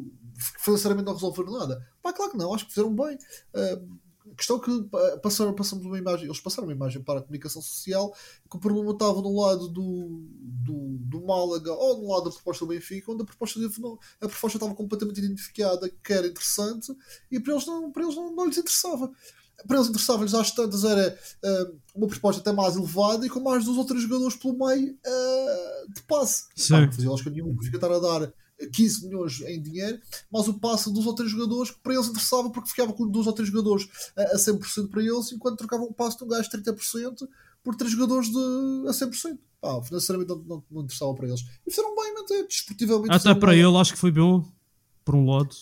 financeiramente 0.60 1.06
não 1.06 1.14
resolver 1.14 1.44
nada. 1.44 1.86
Pá, 2.02 2.14
claro 2.14 2.32
que 2.32 2.38
não, 2.38 2.54
acho 2.54 2.66
que 2.66 2.72
fizeram 2.74 2.96
bem. 2.96 3.18
A 3.54 4.36
questão 4.36 4.58
é 4.58 4.60
que 4.62 4.90
passaram, 5.22 5.54
passamos 5.54 5.86
uma 5.86 5.98
imagem, 5.98 6.26
eles 6.26 6.40
passaram 6.40 6.68
uma 6.68 6.74
imagem 6.74 7.04
para 7.04 7.20
a 7.20 7.22
comunicação 7.22 7.62
social 7.62 8.14
que 8.50 8.56
o 8.56 8.60
problema 8.60 8.92
estava 8.92 9.22
no 9.22 9.42
lado 9.42 9.68
do, 9.68 10.24
do, 10.40 10.98
do 11.00 11.26
Málaga 11.26 11.74
ou 11.74 12.02
no 12.02 12.14
lado 12.14 12.26
da 12.26 12.32
proposta 12.32 12.64
do 12.64 12.70
Benfica, 12.70 13.12
onde 13.12 13.24
a 13.24 13.26
proposta, 13.26 13.60
não, 13.60 14.00
a 14.22 14.28
proposta 14.28 14.58
estava 14.58 14.74
completamente 14.74 15.18
identificada 15.18 15.90
que 15.90 16.14
era 16.14 16.28
interessante 16.28 16.96
e 17.30 17.40
para 17.40 17.54
eles 17.54 17.66
não, 17.66 17.92
para 17.92 18.04
eles 18.04 18.16
não, 18.16 18.34
não 18.34 18.46
lhes 18.46 18.58
interessava. 18.58 19.12
Para 19.68 19.78
eles 19.78 19.90
interessava-lhes 19.90 20.34
às 20.34 20.52
tantas 20.52 20.84
era 20.84 21.18
ah, 21.44 21.72
uma 21.96 22.08
proposta 22.08 22.42
até 22.42 22.52
mais 22.52 22.76
elevada 22.76 23.26
e 23.26 23.30
com 23.30 23.40
mais 23.40 23.66
dos 23.66 23.78
outros 23.78 24.02
jogadores 24.02 24.36
pelo 24.36 24.58
meio 24.58 24.98
ah, 25.06 25.86
de 25.94 26.02
passe. 26.04 26.46
Sim. 26.56 26.74
Pá, 26.74 26.82
não 26.82 26.92
fazia 26.92 27.10
lógica 27.10 27.30
nenhuma, 27.30 27.54
Benfica 27.54 27.78
estar 27.78 27.92
a 27.92 28.00
dar 28.00 28.34
15 28.68 29.06
milhões 29.06 29.42
em 29.42 29.62
dinheiro, 29.62 30.00
mas 30.32 30.48
o 30.48 30.54
passe 30.56 30.92
dos 30.92 31.06
outros 31.06 31.32
jogadores 31.32 31.72
que 31.72 31.80
para 31.80 31.94
eles 31.94 32.08
interessava 32.08 32.50
porque 32.50 32.70
ficava 32.70 32.92
com 32.94 33.08
dois 33.08 33.28
ou 33.28 33.34
três 33.34 33.50
jogadores 33.50 33.88
a, 34.18 34.24
a 34.24 34.36
100% 34.36 34.90
para 34.90 35.02
eles, 35.02 35.32
enquanto 35.32 35.60
trocavam 35.60 35.88
um 35.88 35.94
passe 35.94 36.18
de 36.18 36.24
um 36.24 36.28
gajo 36.28 36.50
de 36.50 36.58
30% 36.58 37.28
por 37.64 37.76
três 37.76 37.92
jogadores 37.94 38.30
de, 38.30 38.88
a 38.88 38.92
100%. 38.92 39.38
Pá, 39.62 39.82
financeiramente 39.82 40.30
não, 40.30 40.38
não, 40.44 40.64
não 40.72 40.82
interessava 40.84 41.14
para 41.14 41.28
eles. 41.28 41.42
E 41.68 41.70
fizeram 41.70 41.94
bem, 41.96 42.14
manter, 42.14 42.48
desportivamente. 42.48 43.12
Até 43.12 43.36
para 43.36 43.52
bem. 43.52 43.62
ele 43.62 43.78
acho 43.78 43.94
que 43.94 44.00
foi 44.00 44.12
bom, 44.12 44.46
por 45.04 45.16
um 45.16 45.30
lado. 45.30 45.54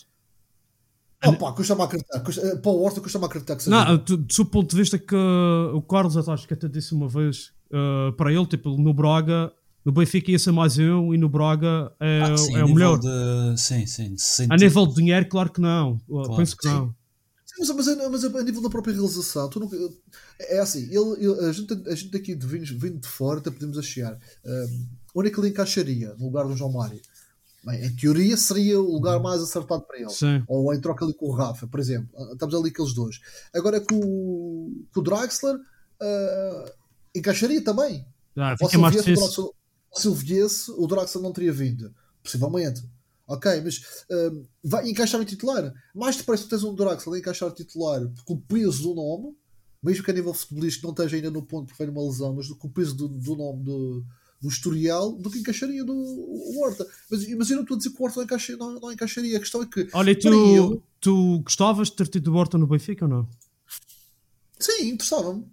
Oh, 1.25 1.33
pá, 1.33 1.51
custa-me 1.51 1.81
acreditar. 1.81 2.19
Custa, 2.19 2.41
eh, 2.41 2.55
para 2.57 2.71
o 2.71 2.81
Horta 2.83 3.01
custa-me 3.01 3.25
acreditar 3.25 3.55
que 3.55 3.63
seja. 3.63 3.85
Não, 3.85 3.97
do, 3.97 4.17
do 4.17 4.33
seu 4.33 4.45
ponto 4.45 4.69
de 4.69 4.75
vista 4.75 4.99
que 4.99 5.15
uh, 5.15 5.75
o 5.75 5.81
Carlos 5.81 6.15
acho 6.15 6.47
que 6.47 6.53
até 6.53 6.67
disse 6.67 6.93
uma 6.93 7.07
vez 7.07 7.51
uh, 7.71 8.13
para 8.13 8.31
ele, 8.31 8.45
tipo, 8.45 8.77
no 8.77 8.93
Braga, 8.93 9.51
no 9.83 9.91
Benfica 9.91 10.29
ia 10.31 10.37
ser 10.37 10.51
mais 10.51 10.77
um 10.77 11.13
e 11.13 11.17
no 11.17 11.27
Braga 11.27 11.91
é, 11.99 12.21
Ah, 12.21 12.37
sim, 12.37 12.55
é 12.55 12.63
o 12.63 12.73
melhor. 12.73 12.99
De, 12.99 13.07
sim, 13.59 13.85
sim. 13.87 14.15
A 14.49 14.55
nível 14.57 14.85
de 14.85 14.93
dinheiro, 14.95 15.27
claro 15.27 15.51
que 15.51 15.59
não. 15.59 15.99
Claro. 16.07 16.35
Penso 16.35 16.55
que 16.55 16.67
não. 16.67 16.95
Mas, 17.59 17.69
mas, 17.69 17.87
mas 18.11 18.23
a 18.23 18.43
nível 18.43 18.61
da 18.61 18.69
própria 18.69 18.93
realização, 18.93 19.49
tu 19.49 19.59
nunca, 19.59 19.75
é 20.41 20.59
assim, 20.59 20.83
ele, 20.83 21.25
ele- 21.25 21.45
a, 21.47 21.51
gente, 21.51 21.73
a 21.89 21.95
gente 21.95 22.15
aqui 22.15 22.35
de 22.35 22.45
vindo, 22.45 22.65
vindo 22.79 22.99
de 22.99 23.07
fora 23.07 23.39
até 23.39 23.49
podemos 23.49 23.79
achar 23.79 24.15
um, 24.45 24.85
onde 25.15 25.29
é 25.29 25.31
que 25.31 25.39
ele 25.39 25.49
encaixaria 25.49 26.13
no 26.19 26.25
lugar 26.25 26.45
do 26.45 26.55
João 26.55 26.71
Mário. 26.71 27.01
Bem, 27.67 27.85
em 27.85 27.95
teoria 27.97 28.37
seria 28.37 28.79
o 28.79 28.89
lugar 28.93 29.19
mais 29.19 29.41
acertado 29.41 29.81
para 29.85 29.99
ele. 29.99 30.09
Sim. 30.09 30.41
Ou 30.47 30.73
em 30.73 30.79
troca 30.79 31.03
ali 31.03 31.13
com 31.13 31.25
o 31.27 31.31
Rafa, 31.33 31.67
por 31.67 31.81
exemplo. 31.81 32.07
Estamos 32.31 32.55
ali 32.55 32.69
aqueles 32.69 32.93
dois. 32.93 33.19
Agora 33.53 33.81
com, 33.81 33.95
o- 33.99 34.85
com 34.93 34.99
o 35.01 35.03
Draxler 35.03 35.55
uh, 35.55 36.71
encaixaria 37.13 37.61
também. 37.61 38.05
Ah, 38.37 38.55
Ou 38.61 38.69
se 38.69 38.77
viesse. 38.77 39.13
Draxler- 39.13 39.49
se 39.93 40.09
viesse, 40.11 40.71
o 40.71 40.87
Draxler 40.87 41.21
não 41.23 41.33
teria 41.33 41.51
vindo. 41.51 41.93
Possivelmente. 42.23 42.83
Ok, 43.27 43.61
mas 43.61 43.81
hum, 44.09 44.45
vai 44.63 44.89
encaixar 44.89 45.21
em 45.21 45.25
titular. 45.25 45.73
Mais 45.93 46.15
depressa 46.15 46.43
tu 46.43 46.49
tens 46.49 46.63
um 46.63 46.73
Draxler 46.73 47.15
a 47.15 47.19
encaixar 47.19 47.51
titular 47.51 48.01
com 48.23 48.35
o 48.35 48.39
peso 48.41 48.83
do 48.83 48.95
nome, 48.95 49.35
mesmo 49.83 50.03
que 50.05 50.11
a 50.11 50.13
nível 50.13 50.33
futebolístico 50.33 50.87
não 50.87 50.93
esteja 50.93 51.17
ainda 51.17 51.29
no 51.31 51.43
ponto 51.43 51.67
porque 51.67 51.83
vem 51.83 51.91
uma 51.93 52.03
lesão, 52.07 52.33
mas 52.33 52.47
com 52.47 52.67
o 52.67 52.71
peso 52.71 52.95
do, 52.95 53.09
do 53.09 53.35
nome 53.35 53.63
do, 53.65 54.05
do 54.41 54.47
historial, 54.49 55.11
do 55.13 55.29
que 55.31 55.39
encaixaria 55.39 55.83
do 55.83 55.93
o 55.93 56.61
Horta. 56.63 56.85
Mas, 57.09 57.27
mas 57.35 57.49
eu 57.49 57.55
não 57.55 57.63
estou 57.63 57.75
a 57.75 57.77
dizer 57.79 57.89
que 57.91 58.01
o 58.01 58.05
Horta 58.05 58.17
não, 58.19 58.23
encaixa, 58.25 58.55
não, 58.57 58.79
não 58.79 58.91
encaixaria. 58.91 59.37
A 59.37 59.39
questão 59.39 59.63
é 59.63 59.65
que. 59.65 59.87
Olha, 59.93 60.11
e 60.11 60.15
para 60.15 60.29
ele- 60.35 60.57
tu, 60.67 60.83
tu 61.01 61.39
gostavas 61.39 61.89
de 61.89 61.95
ter 61.95 62.07
tido 62.07 62.31
o 62.31 62.35
Horta 62.35 62.57
no 62.57 62.67
Benfica 62.67 63.05
ou 63.05 63.09
não? 63.09 63.27
Sim, 64.59 64.89
interessava-me. 64.89 65.45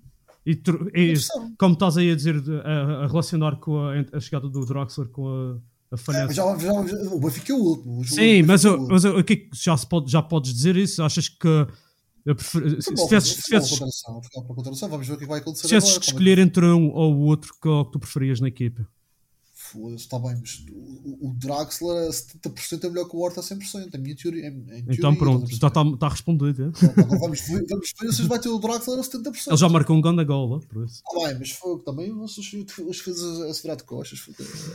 E, 0.47 0.55
tu- 0.55 0.91
e 0.95 1.11
Interessava-me. 1.13 1.55
como 1.59 1.75
estás 1.75 1.97
aí 1.97 2.11
a 2.11 2.15
dizer, 2.17 2.37
a, 2.65 3.05
a 3.05 3.07
relacionar 3.07 3.57
com 3.57 3.79
a, 3.79 3.93
a 4.17 4.21
chegada 4.21 4.49
do 4.49 4.65
Draxler 4.67 5.09
com 5.09 5.27
a, 5.29 5.53
a 5.55 5.95
É, 5.95 5.97
falhança. 5.97 6.35
já, 6.35 6.59
já, 6.59 6.87
já- 6.87 7.11
o 7.11 7.21
Benfica 7.21 7.53
é 7.53 7.57
o 7.57 7.59
último. 7.61 8.01
O 8.01 8.05
Sim, 8.05 8.17
Benfica 8.17 8.47
mas, 8.49 8.65
é 8.65 8.71
o 8.71 8.73
eu- 8.75 8.89
mas 8.89 9.05
eu- 9.05 9.19
o 9.19 9.25
que 9.25 9.33
é 9.33 9.37
que 9.37 9.49
já, 9.55 9.77
se 9.77 9.87
pode, 9.87 10.11
já 10.11 10.23
podes 10.23 10.53
dizer 10.53 10.77
isso? 10.77 11.03
Achas 11.03 11.29
que 11.29 11.49
eu 12.25 12.35
prefer- 12.35 12.83
se, 12.83 12.95
tivesses- 12.95 13.43
Vamos 14.89 15.07
ver 15.07 15.15
o 15.15 15.17
que 15.17 15.25
é 15.25 15.27
que 15.27 15.31
vai 15.31 15.41
acontecer 15.41 15.63
se 15.63 15.69
tivesses 15.69 15.91
agora. 15.91 16.01
que 16.01 16.07
como 16.07 16.19
é 16.19 16.23
escolher 16.23 16.39
entre 16.39 16.67
um 16.67 16.91
ou 16.93 17.15
o 17.15 17.21
outro, 17.27 17.53
qual 17.61 17.85
que 17.87 17.93
tu 17.93 17.99
preferias 17.99 18.41
na 18.41 18.49
equipa? 18.49 18.87
Foda-se, 19.75 20.05
está 20.05 20.19
bem, 20.21 20.37
mas 20.41 20.65
o, 20.73 21.31
o 21.31 21.35
Draxler 21.35 22.07
a 22.09 22.11
70% 22.11 22.85
é 22.85 22.89
melhor 22.89 23.09
que 23.09 23.17
o 23.17 23.21
Horta 23.21 23.41
a 23.41 23.43
100%. 23.43 23.95
A 23.95 23.99
minha 23.99 24.15
teoria. 24.17 24.47
Em, 24.47 24.53
em 24.53 24.63
teoria 24.65 24.85
Então 24.89 25.15
pronto, 25.17 25.47
já 25.51 25.67
a 25.67 25.71
perceber? 25.71 25.87
está 25.91 25.97
tá 25.99 26.09
respondido. 26.09 26.63
é? 26.65 27.01
Agora 27.03 27.19
vamos 27.19 27.41
ver, 27.41 27.65
vamos 27.69 27.93
ver 28.01 28.13
se 28.13 28.23
vai 28.23 28.39
ter 28.39 28.49
o 28.49 28.59
Draxler 28.59 28.99
a 28.99 29.03
70%. 29.03 29.49
Ele 29.49 29.57
já 29.57 29.69
marcou 29.69 29.97
um 29.97 30.01
grande 30.01 30.25
gol, 30.25 30.57
é? 30.63 30.67
por 30.67 30.85
isso. 30.85 31.03
Está 31.07 31.27
bem, 31.29 31.39
mas 31.39 31.51
foi 31.51 31.79
também 31.81 32.13
os, 32.13 32.35
fez 33.01 33.23
a, 33.23 33.47
a 33.47 33.55
se 33.55 33.63
virar 33.63 33.75
de 33.75 33.85
costas. 33.85 34.19
foi- 34.21 34.35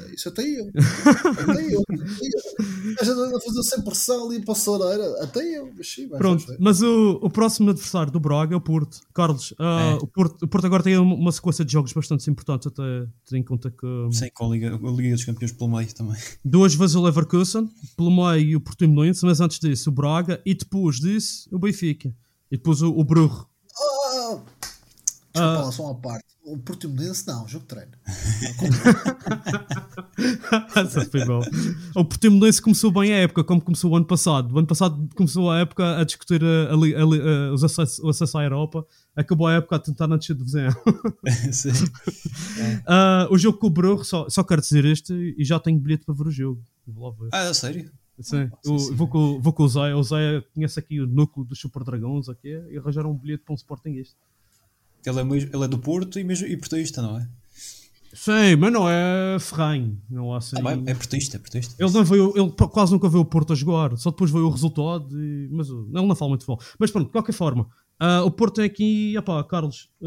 é, 0.09 0.13
Isso 0.15 0.27
até 0.29 0.43
eu. 0.43 0.67
Até 0.67 1.73
eu. 1.73 1.81
Até 1.81 2.25
eu. 2.27 2.95
A 2.99 3.03
gente 3.05 3.35
a 3.35 3.39
fazer 3.41 3.63
sem 3.63 3.81
pressão 3.83 4.29
ali 4.29 4.41
para 4.43 4.51
a 4.53 4.55
Soreira. 4.55 5.23
Até 5.23 5.39
eu. 5.57 5.71
Mas 5.77 5.87
sim, 5.91 6.07
Pronto, 6.09 6.45
mas 6.59 6.81
o, 6.81 7.19
o 7.21 7.29
próximo 7.29 7.69
adversário 7.69 8.11
do 8.11 8.19
Braga 8.19 8.53
é 8.53 8.57
o 8.57 8.61
Porto. 8.61 8.99
Carlos, 9.13 9.53
ah, 9.59 9.97
É. 9.99 10.03
o, 10.03 10.07
Porto, 10.07 10.43
o 10.43 10.47
Porto 10.47 10.65
agora 10.65 10.83
tem 10.83 10.97
uma, 10.97 11.15
uma 11.15 11.31
sequência 11.31 11.63
de 11.63 11.71
jogos 11.71 11.93
bastante 11.93 12.29
importantes, 12.29 12.67
até 12.67 12.81
tendo 13.25 13.39
em 13.39 13.43
conta 13.43 13.69
que 13.71 13.87
Sim, 14.11 14.29
com 14.33 14.45
a 14.45 14.49
Liga, 14.49 14.77
a 14.89 14.93
Liga 14.93 15.15
dos 15.15 15.25
Campeões 15.25 15.51
pelo 15.51 15.69
meio 15.69 15.93
também. 15.93 16.17
duas 16.43 16.73
vezes 16.75 16.95
o 16.95 17.01
Leverkusen, 17.01 17.69
pelo 17.95 18.11
meio 18.11 18.57
o 18.57 18.61
Portimonense, 18.61 19.25
mas 19.25 19.39
antes 19.39 19.59
disso 19.59 19.89
o 19.89 19.93
Braga 19.93 20.41
e 20.45 20.53
depois 20.53 20.97
disso 20.97 21.47
o 21.51 21.59
Benfica. 21.59 22.13
E 22.51 22.57
depois 22.57 22.81
o, 22.81 22.91
o 22.91 23.03
Brugge. 23.03 23.45
Ah, 23.75 24.39
Desculpa 25.31 25.61
lá, 25.61 25.71
só 25.71 25.83
uma 25.83 25.95
parte. 25.95 26.25
O 26.43 26.57
Portimonense, 26.57 27.27
não, 27.27 27.47
jogo 27.47 27.65
de 27.65 27.67
treino. 27.67 27.91
Foi 31.11 31.25
bom. 31.25 31.41
O 31.95 32.05
Portimonense 32.05 32.61
começou 32.61 32.91
bem 32.91 33.13
a 33.13 33.17
época, 33.17 33.43
como 33.43 33.61
começou 33.61 33.91
o 33.91 33.95
ano 33.95 34.05
passado. 34.05 34.53
O 34.53 34.57
ano 34.57 34.67
passado 34.67 35.09
começou 35.15 35.49
a 35.49 35.59
época 35.59 35.99
a 35.99 36.03
discutir 36.03 36.43
a, 36.43 36.71
a 36.71 37.49
a 37.49 37.53
os 37.53 37.63
acesso, 37.63 38.05
o 38.05 38.09
acesso 38.09 38.37
à 38.37 38.43
Europa. 38.43 38.85
Acabou 39.15 39.47
a 39.47 39.53
época 39.53 39.75
a 39.75 39.79
tentar 39.79 40.07
não 40.07 40.17
descer 40.17 40.35
de 40.35 40.43
divisão. 40.43 40.69
Sim. 41.51 41.69
Ah, 42.85 43.27
o 43.31 43.37
jogo 43.37 43.57
com 43.57 43.67
o 43.67 44.03
só, 44.03 44.27
só 44.29 44.43
quero 44.43 44.61
dizer 44.61 44.83
este 44.85 45.13
e 45.37 45.45
já 45.45 45.59
tenho 45.59 45.79
bilhete 45.79 46.05
para 46.05 46.15
ver 46.15 46.27
o 46.27 46.31
jogo. 46.31 46.61
Vou 46.85 47.09
lá 47.09 47.15
ver. 47.17 47.29
Ah, 47.31 47.43
é 47.43 47.53
sério? 47.53 47.89
Sim, 48.19 48.49
sim. 48.61 48.95
vou, 48.95 49.07
com, 49.07 49.39
vou 49.39 49.53
com 49.53 49.63
o 49.63 49.67
Zé. 49.67 49.95
O 49.95 50.03
Zé 50.03 50.43
conhece 50.53 50.79
aqui 50.79 50.99
o 50.99 51.07
núcleo 51.07 51.45
dos 51.45 51.59
Super 51.59 51.83
Dragões 51.83 52.27
aqui, 52.27 52.49
e 52.69 52.77
arranjaram 52.77 53.11
um 53.11 53.17
bilhete 53.17 53.43
para 53.45 53.53
um 53.53 53.55
Sportingista. 53.55 54.17
Ele 55.05 55.19
é, 55.19 55.23
ele 55.23 55.63
é 55.63 55.67
do 55.67 55.79
Porto 55.79 56.19
e, 56.19 56.23
mesmo, 56.23 56.45
e 56.45 56.59
não 56.97 57.17
é? 57.17 57.29
Sim, 58.13 58.55
mas 58.59 58.73
não 58.73 58.89
é 58.89 59.37
ferranho. 59.39 60.01
Não 60.09 60.33
há 60.33 60.37
assim. 60.39 60.55
Ah, 60.57 60.61
bem, 60.75 60.83
é 60.87 60.93
portista, 60.95 61.37
é 61.37 61.39
portista. 61.39 61.75
Ele, 61.83 61.91
não 61.91 62.03
veio, 62.03 62.33
ele 62.35 62.51
quase 62.51 62.91
nunca 62.91 63.07
veio 63.07 63.21
o 63.21 63.25
Porto 63.25 63.53
a 63.53 63.55
jogar, 63.55 63.95
só 63.97 64.09
depois 64.09 64.31
veio 64.31 64.45
o 64.47 64.49
resultado. 64.49 65.07
E, 65.21 65.47
mas 65.51 65.69
uh, 65.69 65.87
ele 65.93 66.07
não 66.07 66.15
fala 66.15 66.29
muito 66.29 66.43
futebol. 66.45 66.65
Mas 66.79 66.89
pronto, 66.91 67.05
de 67.07 67.11
qualquer 67.11 67.33
forma, 67.33 67.69
Ah, 67.99 68.23
o 68.23 68.31
Porto 68.31 68.55
tem 68.55 68.65
aqui, 68.65 69.15
opá, 69.17 69.43
Carlos, 69.43 69.89
ah, 70.01 70.05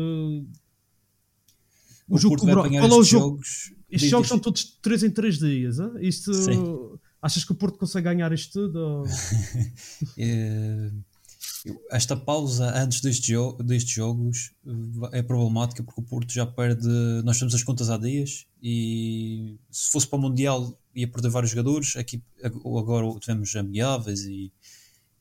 o, 2.09 2.15
O 2.17 2.19
jogo 2.19 2.35
Porto 2.37 2.47
vai 2.47 2.55
apanhar 2.55 2.83
é 2.83 2.87
estes 2.87 3.07
jogo? 3.09 3.27
jogos. 3.27 3.73
Estes 3.91 4.11
jogos 4.11 4.29
são 4.29 4.38
todos 4.38 4.65
de 4.65 4.73
3 4.83 5.03
em 5.05 5.11
3 5.11 5.38
dias. 5.38 5.77
Isto, 6.01 6.35
Sim. 6.35 6.99
achas 7.21 7.45
que 7.45 7.53
o 7.53 7.55
Porto 7.55 7.79
consegue 7.79 8.05
ganhar 8.05 8.33
isto 8.33 8.53
tudo? 8.53 8.79
ou- 8.79 9.05
eu- 10.17 10.93
esta 11.90 12.16
pausa 12.16 12.72
antes 12.77 13.01
destes, 13.01 13.27
jo 13.27 13.53
destes 13.62 13.92
jogos 13.94 14.53
eh, 14.66 15.18
é 15.20 15.22
problemática 15.22 15.83
porque 15.83 16.01
o 16.01 16.05
Porto 16.05 16.33
já 16.33 16.44
perde. 16.46 16.87
Nós 17.25 17.38
temos 17.38 17.55
as 17.55 17.62
contas 17.62 17.90
há 17.90 17.96
dias 17.96 18.46
e 18.62 19.57
se 19.70 19.90
fosse 19.90 20.07
para 20.07 20.18
o 20.18 20.22
Mundial 20.22 20.77
ia 20.94 21.09
perder 21.09 21.31
vários 21.31 21.51
jogadores. 21.53 21.96
Aqui 21.96 22.22
ag- 22.42 22.57
agora 22.79 23.07
tivemos 23.20 23.55
amigáveis 23.57 24.22
e, 24.25 24.53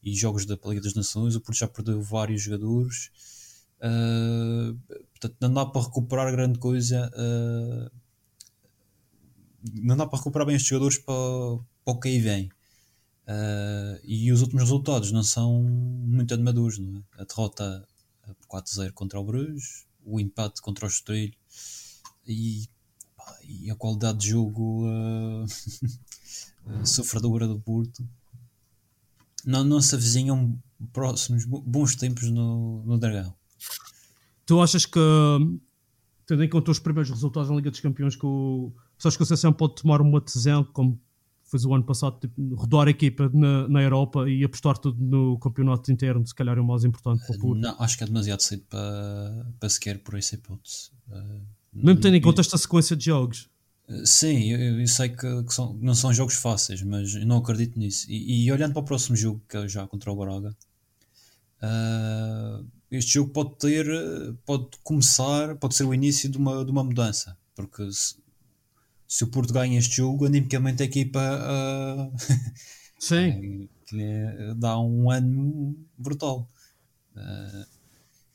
e 0.03 0.15
jogos 0.15 0.45
da 0.45 0.57
Liga 0.65 0.81
das 0.81 0.93
Nações. 0.95 1.35
O 1.35 1.41
Porto 1.41 1.57
já 1.59 1.67
perdeu 1.67 2.01
vários 2.01 2.41
jogadores. 2.41 3.11
Eh, 3.81 4.73
portanto, 5.11 5.35
não 5.41 5.53
dá 5.53 5.65
para 5.65 5.81
recuperar 5.83 6.31
grande 6.31 6.59
coisa. 6.59 7.11
eh, 7.15 7.91
não 9.73 9.95
dá 9.95 10.05
para 10.07 10.17
recuperar 10.17 10.45
bem 10.47 10.55
estes 10.55 10.69
jogadores 10.69 10.97
para, 10.97 11.13
para 11.85 11.93
o 11.93 11.99
que 11.99 12.07
aí 12.09 12.19
vem. 12.19 12.49
Uh, 13.31 13.97
e 14.03 14.29
os 14.31 14.41
últimos 14.41 14.63
resultados 14.63 15.11
não 15.11 15.23
são 15.23 15.63
muito 15.63 16.33
animadores, 16.33 16.77
não 16.79 16.97
é? 16.97 17.21
A 17.21 17.23
derrota 17.23 17.87
por 18.47 18.61
4-0 18.61 18.91
contra 18.91 19.19
o 19.19 19.23
Bruges, 19.23 19.85
o 20.03 20.19
empate 20.19 20.61
contra 20.61 20.85
o 20.85 20.89
Estoril 20.89 21.31
e, 22.27 22.67
pá, 23.15 23.37
e 23.43 23.71
a 23.71 23.75
qualidade 23.75 24.17
de 24.19 24.29
jogo 24.31 24.85
uh, 24.89 25.45
sofredora 26.85 27.47
do 27.47 27.59
Porto. 27.59 28.05
Não, 29.45 29.63
não 29.63 29.81
se 29.81 29.95
avizinham 29.95 30.61
próximos 30.91 31.45
bo- 31.45 31.61
bons 31.61 31.95
tempos 31.95 32.29
no, 32.29 32.83
no 32.83 32.97
Dragão. 32.97 33.33
Tu 34.45 34.61
achas 34.61 34.85
que, 34.85 34.99
tendo 36.25 36.43
em 36.43 36.49
conta 36.49 36.71
os 36.71 36.79
primeiros 36.79 37.09
resultados 37.09 37.49
na 37.49 37.55
Liga 37.55 37.71
dos 37.71 37.79
Campeões, 37.79 38.15
que 38.15 38.25
o 38.25 38.73
Sérgio 38.97 39.19
Conceição 39.19 39.53
pode 39.53 39.75
tomar 39.75 40.01
uma 40.01 40.19
decisão, 40.19 40.63
como 40.63 40.99
fez 41.51 41.65
o 41.65 41.73
ano 41.75 41.83
passado, 41.83 42.17
tipo, 42.17 42.55
rodar 42.55 42.87
a 42.87 42.91
equipa 42.91 43.29
na, 43.33 43.67
na 43.67 43.81
Europa 43.83 44.27
e 44.29 44.43
apostar 44.43 44.77
tudo 44.77 45.03
no 45.03 45.37
campeonato 45.37 45.91
interno, 45.91 46.25
se 46.25 46.33
calhar 46.33 46.57
é 46.57 46.61
o 46.61 46.65
mais 46.65 46.85
importante 46.85 47.25
para 47.27 47.35
o 47.35 47.39
Porto? 47.39 47.59
Não, 47.59 47.75
acho 47.77 47.97
que 47.97 48.03
é 48.05 48.07
demasiado 48.07 48.39
cedo 48.39 48.63
para, 48.69 49.47
para 49.59 49.69
sequer 49.69 49.99
por 49.99 50.17
essa 50.17 50.35
hipótese. 50.35 50.91
Uh, 51.09 51.41
Mesmo 51.73 51.99
tendo 51.99 52.15
em 52.15 52.21
conta 52.21 52.39
esta 52.39 52.57
sequência 52.57 52.95
de 52.95 53.05
jogos. 53.05 53.49
Uh, 53.87 54.05
Sim, 54.05 54.49
eu, 54.51 54.79
eu 54.79 54.87
sei 54.87 55.09
que, 55.09 55.43
que 55.43 55.53
são, 55.53 55.73
não 55.81 55.93
são 55.93 56.13
jogos 56.13 56.35
fáceis, 56.35 56.81
mas 56.81 57.15
eu 57.15 57.25
não 57.25 57.37
acredito 57.37 57.77
nisso. 57.77 58.09
E, 58.09 58.45
e 58.45 58.51
olhando 58.51 58.71
para 58.71 58.81
o 58.81 58.85
próximo 58.85 59.17
jogo, 59.17 59.41
que 59.49 59.57
é 59.57 59.67
já 59.67 59.85
contra 59.85 60.09
o 60.09 60.15
Braga, 60.15 60.55
uh, 61.61 62.65
este 62.89 63.15
jogo 63.15 63.31
pode 63.31 63.57
ter, 63.57 63.85
pode 64.45 64.69
começar, 64.83 65.55
pode 65.57 65.75
ser 65.75 65.83
o 65.83 65.93
início 65.93 66.29
de 66.29 66.37
uma, 66.37 66.63
de 66.63 66.71
uma 66.71 66.83
mudança, 66.83 67.37
porque 67.53 67.91
se, 67.91 68.15
se 69.11 69.25
o 69.25 69.27
Porto 69.27 69.51
ganha 69.51 69.77
este 69.77 69.97
jogo, 69.97 70.25
animicamente 70.25 70.81
a 70.81 70.85
equipa 70.85 71.19
uh, 71.19 72.13
Sim. 72.97 73.67
que 73.85 73.97
lhe 73.97 74.55
dá 74.55 74.79
um 74.79 75.11
ano 75.11 75.75
brutal. 75.97 76.49
Uh, 77.13 77.67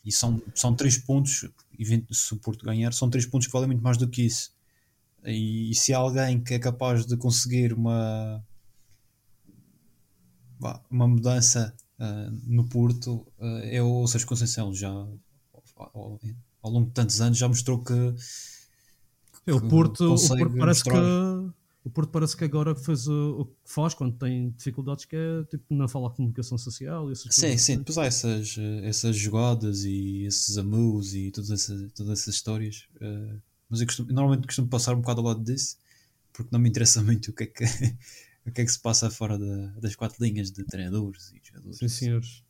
e 0.05 0.13
são, 0.13 0.41
são 0.55 0.77
três 0.77 0.99
pontos, 0.99 1.49
se 2.13 2.35
o 2.35 2.37
Porto 2.37 2.63
ganhar, 2.63 2.93
são 2.93 3.09
três 3.09 3.25
pontos 3.25 3.47
que 3.47 3.53
valem 3.55 3.69
muito 3.69 3.83
mais 3.83 3.97
do 3.97 4.07
que 4.07 4.27
isso. 4.27 4.55
E, 5.25 5.75
se 5.75 5.95
há 5.95 5.99
alguém 5.99 6.45
que 6.45 6.53
é 6.53 6.59
capaz 6.59 7.07
de 7.07 7.17
conseguir 7.17 7.73
uma, 7.73 8.45
uma 10.91 11.09
mudança 11.09 11.75
uh, 11.99 12.31
no 12.45 12.69
Porto, 12.69 13.27
uh, 13.39 13.61
é 13.63 13.83
o 13.83 14.07
Sérgio 14.07 14.29
Conceição. 14.29 14.75
Já 14.75 14.91
ao, 14.91 16.21
ao 16.63 16.71
longo 16.71 16.89
de 16.89 16.93
tantos 16.93 17.23
anos 17.23 17.39
já 17.39 17.49
mostrou 17.49 17.83
que 17.83 18.15
o 19.53 19.61
que 19.61 19.69
Porto, 19.69 20.05
o 20.15 20.29
Porto 20.37 20.57
parece 20.59 20.85
que 20.85 20.91
mostrar. 20.91 21.55
o 21.85 21.91
Porto 21.91 22.11
parece 22.11 22.37
que 22.37 22.45
agora 22.45 22.75
fez 22.75 23.07
o, 23.07 23.41
o 23.41 23.45
que 23.47 23.55
faz 23.65 23.95
quando 23.95 24.17
tem 24.17 24.51
dificuldades 24.51 25.05
que 25.05 25.15
é 25.17 25.45
tipo 25.45 25.65
não 25.71 25.89
falar 25.89 26.11
comunicação 26.11 26.59
social 26.59 27.11
essas 27.11 27.33
Sim, 27.35 27.41
coisas. 27.43 27.61
sim, 27.63 27.77
depois 27.79 27.99
há 27.99 28.05
essas, 28.07 28.57
eh, 28.59 28.89
essas 28.89 29.17
jogadas 29.17 29.85
e 29.85 30.25
esses 30.25 30.57
amus 30.59 31.15
e 31.15 31.31
todas 31.31 31.51
essas, 31.51 31.93
todas 31.93 32.21
essas 32.21 32.35
histórias. 32.35 32.89
eh, 33.01 33.37
mas 33.69 33.81
eu 33.81 33.87
costumo- 33.87 34.13
normalmente 34.13 34.47
costumo 34.47 34.69
passar 34.69 34.95
um 34.95 35.01
bocado 35.01 35.21
ao 35.21 35.27
lado 35.27 35.43
disso 35.45 35.77
porque 36.33 36.51
não 36.53 36.61
me 36.61 36.69
interessa 36.69 37.03
muito 37.05 37.31
o 37.31 37.33
que 37.35 37.45
é 37.45 37.47
que, 37.47 37.65
o 38.47 38.53
que, 38.53 38.61
é 38.63 38.65
que 38.65 38.73
se 38.73 38.79
passa 38.81 39.11
fora 39.11 39.39
da- 39.39 39.69
das 39.81 39.95
quatro 39.97 40.23
linhas 40.25 40.51
de 40.51 40.65
treinadores 40.65 41.33
e 41.33 41.41
jogadores. 41.45 41.79
Sim, 41.79 41.89
senhores. 41.89 42.43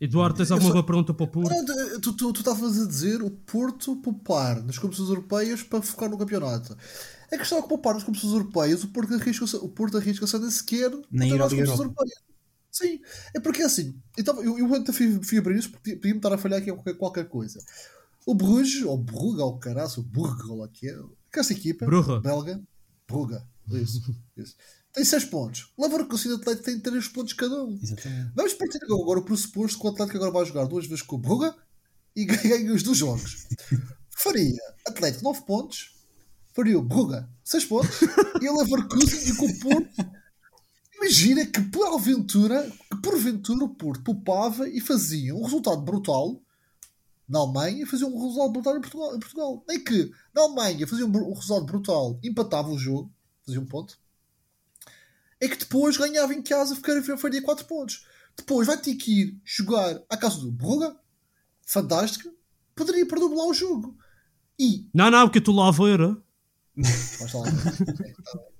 Eduardo, 0.00 0.36
tens 0.36 0.50
alguma 0.52 0.70
boa 0.70 0.84
pergunta 0.84 1.12
para 1.12 1.24
o 1.24 1.28
Porto? 1.28 1.50
Não, 1.50 2.00
tu, 2.00 2.12
tu, 2.12 2.32
tu 2.32 2.40
estavas 2.40 2.80
a 2.80 2.86
dizer 2.86 3.20
o 3.20 3.30
Porto 3.30 3.96
poupar 3.96 4.62
nas 4.62 4.78
competições 4.78 5.08
europeias 5.08 5.62
para 5.62 5.82
focar 5.82 6.08
no 6.08 6.16
campeonato. 6.16 6.76
A 7.32 7.36
questão 7.36 7.58
é 7.58 7.62
que 7.62 7.68
poupar 7.68 7.94
nas 7.94 8.04
competições 8.04 8.32
europeias, 8.32 8.84
o 8.84 8.88
Porto 8.88 9.14
arrisca-se 9.14 9.56
o 9.56 9.68
Porto 9.68 9.96
arrisca-se 9.96 10.36
a 10.36 10.38
nem 10.38 10.50
sequer 10.50 10.90
Nem 11.10 11.30
ir 11.30 11.38
nas 11.38 11.50
competições 11.50 11.80
europeias. 11.80 12.28
Sim, 12.70 13.00
é 13.34 13.40
porque 13.40 13.62
assim, 13.62 14.00
então, 14.16 14.40
eu, 14.42 14.56
eu 14.56 14.74
até 14.74 14.92
fui, 14.92 15.20
fui 15.22 15.38
abrir 15.38 15.58
isso 15.58 15.70
porque 15.70 15.96
podia-me 15.96 16.18
estar 16.18 16.32
a 16.32 16.38
falhar 16.38 16.60
aqui 16.60 16.70
qualquer, 16.70 16.94
qualquer 16.94 17.28
coisa. 17.28 17.60
O 18.24 18.34
Bruges, 18.34 18.84
ou 18.84 18.96
Brugge, 18.96 19.40
ou 19.40 19.58
caraço, 19.58 20.00
o 20.00 20.04
Brugge, 20.04 20.48
ou 20.48 20.58
lá 20.58 20.68
que 20.68 20.88
é, 20.88 20.92
que 21.32 21.38
é 21.38 21.40
essa 21.40 21.52
equipa 21.52 21.86
Brugge. 21.86 22.20
belga, 22.20 22.62
Brugge, 23.08 23.42
isso, 23.72 24.14
isso. 24.36 24.54
Tem 24.92 25.04
6 25.04 25.26
pontos. 25.26 25.72
Leverkusen 25.78 26.32
e 26.32 26.34
Atlético 26.34 26.64
tem 26.64 26.80
3 26.80 27.08
pontos 27.08 27.32
cada 27.34 27.64
um. 27.64 27.78
Exatamente. 27.82 28.32
Vamos 28.34 28.54
partir 28.54 28.78
agora 28.84 29.20
o 29.20 29.24
pressuposto 29.24 29.78
que 29.78 29.86
o 29.86 29.90
Atlético 29.90 30.16
agora 30.18 30.32
vai 30.32 30.44
jogar 30.44 30.66
duas 30.66 30.86
vezes 30.86 31.02
com 31.02 31.16
o 31.16 31.18
Brugge 31.18 31.54
e 32.16 32.24
ganha 32.26 32.72
os 32.72 32.82
dois 32.82 32.98
jogos. 32.98 33.46
Faria 34.10 34.58
Atlético 34.86 35.24
9 35.24 35.42
pontos, 35.42 35.94
faria 36.54 36.78
o 36.78 36.82
Brugge 36.82 37.24
6 37.44 37.64
pontos 37.66 38.00
e 38.40 38.48
o 38.48 38.58
Leverkusen 38.58 39.30
e 39.30 39.36
com 39.36 39.46
o 39.46 39.58
Porto. 39.60 40.18
Imagina 40.96 41.46
que 41.46 41.62
por 41.62 41.94
aventura, 41.94 42.68
que 42.90 43.00
porventura 43.00 43.64
o 43.64 43.74
Porto 43.74 44.02
poupava 44.02 44.68
e 44.68 44.80
fazia 44.80 45.34
um 45.34 45.44
resultado 45.44 45.80
brutal 45.82 46.42
na 47.28 47.38
Alemanha 47.38 47.82
e 47.82 47.86
fazia 47.86 48.06
um 48.06 48.20
resultado 48.20 48.52
brutal 48.52 48.76
em 48.76 48.80
Portugal. 48.80 49.14
Em 49.14 49.20
Portugal. 49.20 49.64
Nem 49.68 49.84
que 49.84 50.10
na 50.34 50.42
Alemanha 50.42 50.86
fazia 50.88 51.06
um, 51.06 51.08
um 51.08 51.34
resultado 51.34 51.66
brutal, 51.66 52.18
empatava 52.22 52.68
o 52.70 52.78
jogo, 52.78 53.12
fazia 53.46 53.60
um 53.60 53.66
ponto, 53.66 53.96
é 55.40 55.48
que 55.48 55.56
depois 55.58 55.96
ganhava 55.96 56.32
em 56.34 56.42
casa 56.42 56.74
ficaria- 56.76 57.16
faria 57.16 57.42
4 57.42 57.64
pontos. 57.66 58.04
Depois 58.36 58.66
vai 58.66 58.76
ter 58.76 58.94
que 58.94 59.22
ir 59.22 59.40
jogar 59.44 60.00
à 60.08 60.16
casa 60.16 60.38
do 60.38 60.50
Brugge, 60.52 60.94
fantástica, 61.66 62.30
poderia 62.74 63.06
perder 63.06 63.28
lá 63.34 63.46
o 63.46 63.54
jogo. 63.54 63.96
E 64.58 64.88
Não, 64.94 65.10
não, 65.10 65.26
porque 65.26 65.40
tu 65.40 65.52
lá 65.52 65.68
a 65.68 65.72
ver. 65.72 66.00
ah? 66.00 66.16
vai 66.76 67.26
estar 67.26 67.38
lá. 67.38 67.44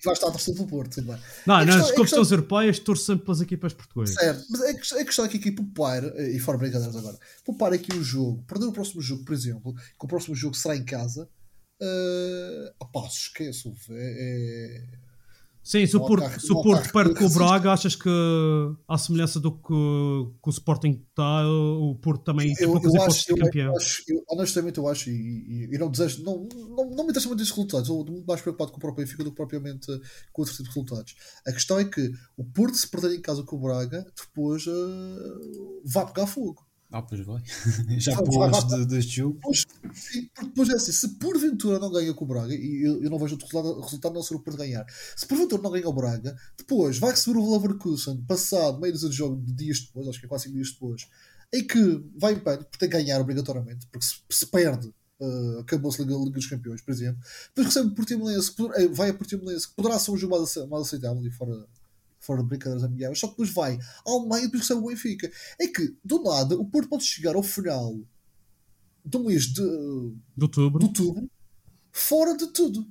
vai 0.05 0.13
estar 0.15 0.27
a 0.27 0.31
torcer 0.33 0.55
pelo 0.55 0.67
Porto, 0.67 0.95
tudo 0.97 1.13
bem. 1.13 1.23
Não, 1.47 1.55
A 1.55 1.65
questão- 1.65 1.79
nas 1.81 1.91
a 1.91 1.95
competições 1.95 2.31
europeias 2.33 2.79
torço 2.81 3.05
sempre 3.05 3.25
pelas 3.25 3.41
equipas 3.41 3.73
portuguesas. 3.73 4.17
Certo, 4.17 4.45
mas 4.51 4.61
a 4.63 4.75
questão, 4.75 4.99
a 5.01 5.05
questão 5.05 5.25
é 5.25 5.29
que 5.29 5.37
aqui 5.39 5.53
poupar, 5.53 6.03
eh, 6.05 6.33
e 6.33 6.39
fora 6.41 6.59
brincadeiras 6.59 6.97
agora, 6.97 7.17
poupar 7.45 7.73
aqui 7.73 7.93
o 7.95 8.03
jogo, 8.03 8.43
perder 8.45 8.67
o 8.67 8.73
próximo 8.73 9.01
jogo, 9.01 9.25
por 9.25 9.33
exemplo, 9.35 9.73
que 9.75 10.05
o 10.05 10.09
próximo 10.09 10.35
jogo 10.35 10.57
será 10.57 10.75
em 10.77 10.85
casa, 10.85 11.29
uh, 11.81 12.75
opá, 12.81 13.07
esqueço, 13.07 13.73
é, 13.91 13.95
é- 13.95 14.85
Sim, 15.69 15.87
se 15.87 15.99
o 15.99 16.01
Porto, 16.01 16.93
perde 16.95 17.15
com 17.15 17.27
o. 17.27 17.29
Braga, 17.37 17.73
achas 17.73 17.95
que, 17.95 18.09
à 18.89 18.97
semelhança 18.97 19.39
do 19.39 19.53
que, 19.53 19.69
que 19.69 20.49
o 20.49 20.51
Sporting 20.51 21.05
está, 21.11 21.47
o 21.47 21.95
Porto 21.97 22.25
também 22.25 22.55
tem 22.55 22.67
poucas 22.67 22.95
hipóteses 22.95 23.25
de 23.25 23.35
campeão? 23.35 23.73
eu 23.73 23.77
acho 23.77 24.03
eu, 24.09 24.25
honestamente 24.31 24.79
eu 24.79 24.89
acho, 24.89 25.11
e, 25.11 25.13
e, 25.13 25.69
e 25.71 25.79
não 25.79 25.91
desejo, 25.91 26.25
não, 26.25 26.49
não, 26.71 26.89
não 26.89 27.05
me 27.05 27.11
interessa 27.11 27.29
muito 27.29 27.43
esses 27.43 27.55
resultados, 27.55 27.91
eu 27.91 28.01
estou 28.01 28.15
muito 28.15 28.27
mais 28.27 28.41
preocupado 28.41 28.71
com 28.71 28.79
o 28.79 28.81
próprio 28.81 29.05
Benfica 29.05 29.23
do 29.23 29.29
que 29.29 29.37
propriamente 29.37 29.89
com 30.33 30.41
outro 30.41 30.57
tipo 30.57 30.71
de 30.71 30.75
resultados. 30.75 31.15
A 31.47 31.53
questão 31.53 31.79
é 31.79 31.85
que 31.85 32.13
o 32.35 32.45
Porto, 32.45 32.75
se 32.75 32.89
perder 32.89 33.15
em 33.15 33.21
casa 33.21 33.43
com 33.43 33.57
o 33.57 33.61
Braga, 33.61 34.07
depois 34.17 34.67
uh, 34.67 35.83
vai 35.85 36.07
pegar 36.07 36.27
fogo. 36.27 36.67
Ah, 36.91 37.03
pois 37.03 37.21
vai. 37.25 37.43
Já 38.01 38.13
vai. 38.15 38.51
de- 38.79 38.87
deste 38.87 39.17
jogo. 39.17 39.39
Pois, 39.43 39.67
depois 40.43 40.69
é 40.71 40.75
assim, 40.75 40.93
se 40.93 41.09
porventura 41.19 41.79
não 41.79 41.93
ganha 41.93 42.15
com 42.15 42.25
o 42.25 42.29
Braga, 42.29 42.55
e 42.55 42.83
eu, 42.87 43.03
eu 43.03 43.11
não 43.11 43.19
vejo 43.19 43.35
outro 43.35 43.47
resultado, 43.47 43.79
o 43.79 43.83
resultado 43.83 44.15
não 44.15 44.23
ser 44.23 44.35
o 44.35 44.41
Porto 44.41 44.57
ganhar, 44.57 44.87
se 45.17 45.27
porventura 45.27 45.61
não 45.63 45.71
ganha 45.71 45.89
o 45.89 45.93
Braga, 45.93 46.37
depois 46.57 46.99
vai 46.99 47.11
receber 47.11 47.39
o 47.39 47.53
Leverkusen, 47.53 48.23
passado 48.27 48.81
meio 48.81 48.95
de 48.97 49.13
jogo 49.13 49.37
de 49.45 49.53
dias 49.53 49.81
depois, 49.81 50.09
acho 50.09 50.19
que 50.19 50.27
é 50.27 50.29
quase 50.29 50.45
5 50.45 50.55
dias 50.55 50.73
depois, 50.73 51.07
em 51.53 51.67
que 51.67 52.05
vai 52.17 52.33
em 52.35 52.39
pânico, 52.39 52.65
porque 52.65 52.79
tem 52.79 52.89
que 52.89 52.97
ganhar 53.05 53.21
obrigatoriamente, 53.21 53.87
porque 53.93 54.07
se, 54.07 54.17
se 54.31 54.47
perde, 54.47 54.89
uh, 55.21 55.59
acabou-se 55.61 56.01
a 56.01 56.05
Liga, 56.07 56.17
Liga 56.19 56.31
dos 56.37 56.47
Campeões, 56.47 56.81
por 56.81 56.91
exemplo, 56.93 57.21
depois 57.49 57.67
recebe 57.67 57.89
o 57.89 57.95
Portimonense, 57.95 58.51
que 58.51 58.57
poder- 58.57 58.81
eh, 58.83 58.89
vai 58.89 59.11
a 59.11 59.15
Portimonense, 59.15 59.69
que 59.69 59.75
poderá 59.75 59.99
ser 59.99 60.11
um 60.11 60.17
jogo 60.17 60.37
mais, 60.39 60.57
mais 60.69 60.87
aceitável 60.87 61.23
e 61.27 61.31
fora 61.31 61.67
fora 62.29 62.43
de 62.43 62.49
brincadeiras 62.49 62.85
amigáveis, 62.85 63.19
só 63.19 63.27
que 63.27 63.33
depois 63.33 63.51
vai 63.51 63.79
ao 64.05 64.29
meio 64.29 64.43
e 64.43 64.45
depois 64.45 64.61
recebe 64.63 64.81
o 64.81 64.87
Benfica. 64.89 65.33
É 65.59 65.67
que, 65.67 65.97
do 66.05 66.23
nada, 66.23 66.55
o 66.57 66.67
Porto 66.67 66.91
pode 66.91 67.05
chegar 67.05 67.35
ao 67.35 67.43
final 67.43 67.99
do 69.03 69.25
mês 69.25 69.47
de, 69.47 69.63
De 70.37 70.45
outubro. 70.45 70.79
de 70.79 70.85
outubro 70.85 71.31
fora 71.91 72.37
de 72.37 72.47
tudo. 72.53 72.87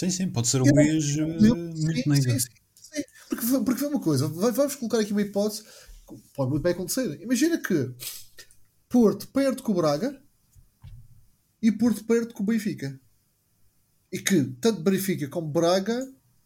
Sim, 0.00 0.10
sim, 0.10 0.30
pode 0.30 0.48
ser 0.48 0.62
um 0.62 0.72
mês 0.74 1.16
eh, 1.18 1.26
muito 1.26 1.76
sim, 1.76 1.86
negro. 2.08 2.14
sim, 2.16 2.38
sim, 2.38 2.50
sim. 2.74 3.02
Porque, 3.28 3.46
porque 3.64 3.80
vê 3.80 3.86
uma 3.86 4.00
coisa, 4.00 4.26
vamos 4.26 4.74
colocar 4.76 5.00
aqui 5.00 5.12
uma 5.12 5.22
hipótese 5.22 5.62
que 5.62 6.16
pode 6.34 6.50
muito 6.50 6.62
bem 6.62 6.72
acontecer. 6.72 7.20
Imagina 7.20 7.58
que 7.58 7.92
Porto 8.88 9.28
perde 9.28 9.62
com 9.62 9.72
o 9.72 9.74
Braga 9.74 10.18
e 11.60 11.70
Porto 11.70 12.04
perde 12.04 12.32
com 12.32 12.42
o 12.42 12.46
Benfica. 12.46 12.98
E 14.10 14.18
que 14.18 14.44
tanto 14.60 14.80
Benfica 14.80 15.28
como 15.28 15.48
Braga 15.48 16.00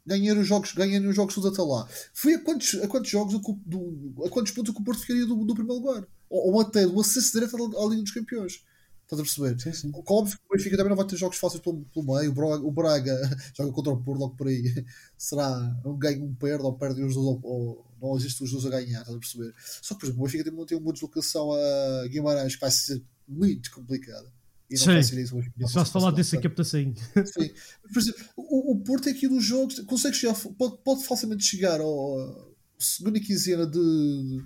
ganharam 0.07 0.41
os 0.41 0.47
jogos, 0.47 0.73
ganharam 0.73 1.09
os 1.09 1.17
jogos 1.17 1.35
todos 1.35 1.53
até 1.53 1.63
lá. 1.63 1.87
Foi 2.15 2.35
a 2.35 2.41
quantos, 2.43 2.75
a 2.83 2.89
quantos 2.89 3.11
jogos, 3.11 3.35
o- 3.35 3.61
do, 3.67 4.25
a 4.27 4.31
quantos 4.31 4.53
pontos 4.53 4.75
o 4.75 4.83
Porto 4.85 5.01
ficaria 5.01 5.27
do, 5.27 5.45
do 5.45 5.55
primeiro 5.55 5.81
lugar? 5.83 6.07
Ou, 6.29 6.53
ou 6.55 6.61
até 6.61 6.87
do 6.87 7.01
acesso 7.01 7.33
direto 7.33 7.57
à, 7.57 7.85
à 7.85 7.89
Liga 7.89 8.03
dos 8.03 8.13
Campeões. 8.13 8.65
Estás 9.05 9.21
a 9.21 9.25
perceber? 9.25 9.61
Sim, 9.61 9.73
sim. 9.73 9.91
Com- 9.93 10.15
Óbvio 10.15 10.39
que 10.39 10.45
o 10.49 10.57
Benfica 10.57 10.77
também 10.77 10.91
não 10.91 10.97
vai 10.97 11.07
ter 11.07 11.17
jogos 11.17 11.37
fáceis 11.37 11.63
pelo, 11.63 11.85
pelo 11.93 12.15
meio. 12.15 12.31
O 12.31 12.35
Braga, 12.35 12.65
o 12.67 12.71
Braga 12.71 13.21
joga 13.57 13.73
contra 13.73 13.93
o 13.93 14.03
Porto 14.03 14.21
logo 14.21 14.37
por 14.37 14.47
aí. 14.49 14.63
Será 15.19 15.77
um 15.85 15.97
ganho, 15.99 16.25
um 16.25 16.35
perde, 16.35 16.65
ou 16.65 16.73
perde 16.75 17.03
os 17.03 17.15
dois, 17.15 17.27
ou, 17.27 17.41
ou 17.43 17.87
não 18.01 18.17
existe 18.17 18.43
os 18.43 18.51
dois 18.51 18.65
a 18.67 18.71
ganhar. 18.71 19.01
Estás 19.01 19.17
a 19.17 19.19
perceber? 19.21 19.55
Só 19.83 19.95
que, 19.95 20.01
por 20.01 20.07
exemplo, 20.07 20.23
o 20.23 20.25
Benfica 20.27 20.45
tem, 20.51 20.67
tem 20.67 20.79
uma 20.79 20.93
deslocação 20.93 21.53
a 21.53 22.09
Guimarães 22.09 22.55
que 22.55 22.61
vai 22.61 22.71
ser 22.71 23.03
muito 23.29 23.71
complicada. 23.71 24.33
E 24.73 24.79
não 24.79 24.85
Sim. 24.85 24.93
vai 24.93 25.03
ser 25.03 25.23
isso. 25.23 25.35
o 25.35 25.39
Benfica 25.39 25.57
não 25.61 25.69
Se 25.69 25.75
vai 25.75 25.85
vais 25.85 25.93
falar 25.93 26.11
disso 26.13 26.37
aqui, 26.37 26.61
assim. 26.61 26.95
Sim. 27.27 27.51
Por 27.93 27.99
exemplo, 27.99 28.25
o, 28.37 28.73
o 28.73 28.81
Porto 28.81 29.09
aqui 29.09 29.29
nos 29.29 29.45
jogos 29.45 29.81
consegue 29.81 30.17
chegar, 30.17 30.35
pode, 30.35 30.79
pode 30.83 31.05
facilmente 31.05 31.45
chegar 31.45 31.81
ao 31.81 32.53
segunda 32.79 33.21
quinzena 33.21 33.67
de, 33.67 34.43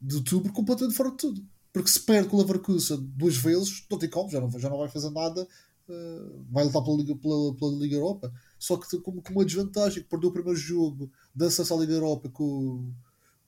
de 0.00 0.16
outubro 0.16 0.52
completamente 0.52 0.96
fora 0.96 1.10
de 1.10 1.16
tudo. 1.16 1.44
Porque 1.72 1.90
se 1.90 2.00
perde 2.00 2.28
com 2.28 2.36
o 2.36 2.40
Leverkusen 2.40 2.98
duas 3.16 3.36
vezes, 3.36 3.84
não 3.90 3.98
tem 3.98 4.08
como, 4.08 4.30
já 4.30 4.40
não, 4.40 4.50
já 4.58 4.70
não 4.70 4.78
vai 4.78 4.88
fazer 4.88 5.10
nada, 5.10 5.46
eh, 5.88 6.30
vai 6.48 6.64
lutar 6.64 6.82
pela 6.84 6.96
Liga, 6.96 7.16
pela, 7.16 7.54
pela 7.54 7.72
Liga 7.72 7.96
Europa. 7.96 8.32
Só 8.58 8.76
que 8.76 8.98
com, 8.98 9.20
com 9.20 9.32
uma 9.32 9.44
desvantagem, 9.44 10.02
que 10.02 10.08
perdeu 10.08 10.30
o 10.30 10.32
primeiro 10.32 10.58
jogo 10.58 11.10
da 11.34 11.46
acesso 11.46 11.74
à 11.74 11.76
Liga 11.76 11.94
Europa 11.94 12.28
com, 12.28 12.92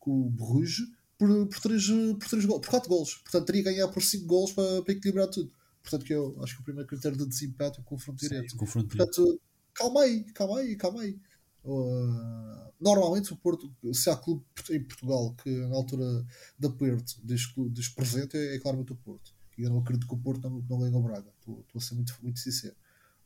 com 0.01 0.27
o 0.27 0.31
Bruges 0.31 0.89
por, 1.16 1.29
por, 1.47 1.61
três, 1.61 1.87
por, 1.87 2.29
três 2.29 2.45
por 2.45 2.61
4 2.61 2.89
gols. 2.89 3.14
Portanto, 3.14 3.47
teria 3.47 3.62
que 3.62 3.70
ganhar 3.70 3.89
por 3.89 4.03
5 4.03 4.27
gols 4.27 4.53
para, 4.53 4.83
para 4.83 4.93
equilibrar 4.93 5.29
tudo. 5.29 5.51
Portanto, 5.87 6.05
que 6.05 6.12
eu 6.12 6.37
acho 6.43 6.57
que 6.57 6.62
o 6.62 6.64
primeiro 6.64 6.89
critério 6.89 7.16
de 7.16 7.26
desempate 7.26 7.78
é 7.78 7.80
o 7.80 7.84
confronto 7.84 8.18
direto. 8.18 8.51
Sim, 8.51 8.57
confronto 8.57 8.89
direto. 8.89 9.14
Portanto, 9.14 9.41
calma 9.72 10.03
aí, 10.03 10.24
calma 10.32 10.59
aí, 10.59 10.76
calma 10.76 11.03
aí. 11.03 11.16
Uh, 11.64 12.72
normalmente 12.80 13.32
o 13.32 13.37
Porto, 13.37 13.72
se 13.93 14.11
há 14.11 14.16
clube 14.16 14.45
em 14.70 14.82
Portugal 14.82 15.32
que 15.43 15.49
na 15.49 15.76
altura 15.76 16.26
de 16.59 16.66
aperto 16.66 17.14
diz, 17.22 17.43
diz 17.70 17.89
presente, 17.89 18.37
é, 18.37 18.57
é 18.57 18.59
claramente 18.59 18.93
o 18.93 18.97
Porto. 18.97 19.32
E 19.57 19.62
eu 19.62 19.70
não 19.70 19.78
acredito 19.78 20.09
que 20.09 20.14
o 20.14 20.18
Porto 20.18 20.43
não, 20.43 20.61
não 20.68 20.80
ganhe 20.80 20.95
o 20.95 21.01
Braga. 21.01 21.32
Estou 21.39 21.61
estou 21.61 21.78
a 21.78 21.80
ser 21.80 21.95
muito, 21.95 22.16
muito 22.20 22.41
sincero. 22.41 22.74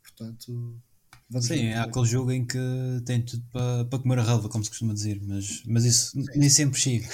Portanto, 0.03 0.79
vamos 1.27 1.47
Sim, 1.47 1.65
é 1.65 1.79
aquele 1.79 2.05
jogo 2.05 2.31
em 2.31 2.45
que 2.45 2.59
tem 3.05 3.25
tudo 3.25 3.43
para, 3.51 3.85
para 3.85 3.99
comer 3.99 4.19
a 4.19 4.23
relva, 4.23 4.49
como 4.49 4.63
se 4.63 4.69
costuma 4.69 4.93
dizer, 4.93 5.19
mas, 5.23 5.63
mas 5.65 5.83
isso 5.83 6.11
nem 6.35 6.49
sempre 6.49 6.79
chega. 6.79 7.07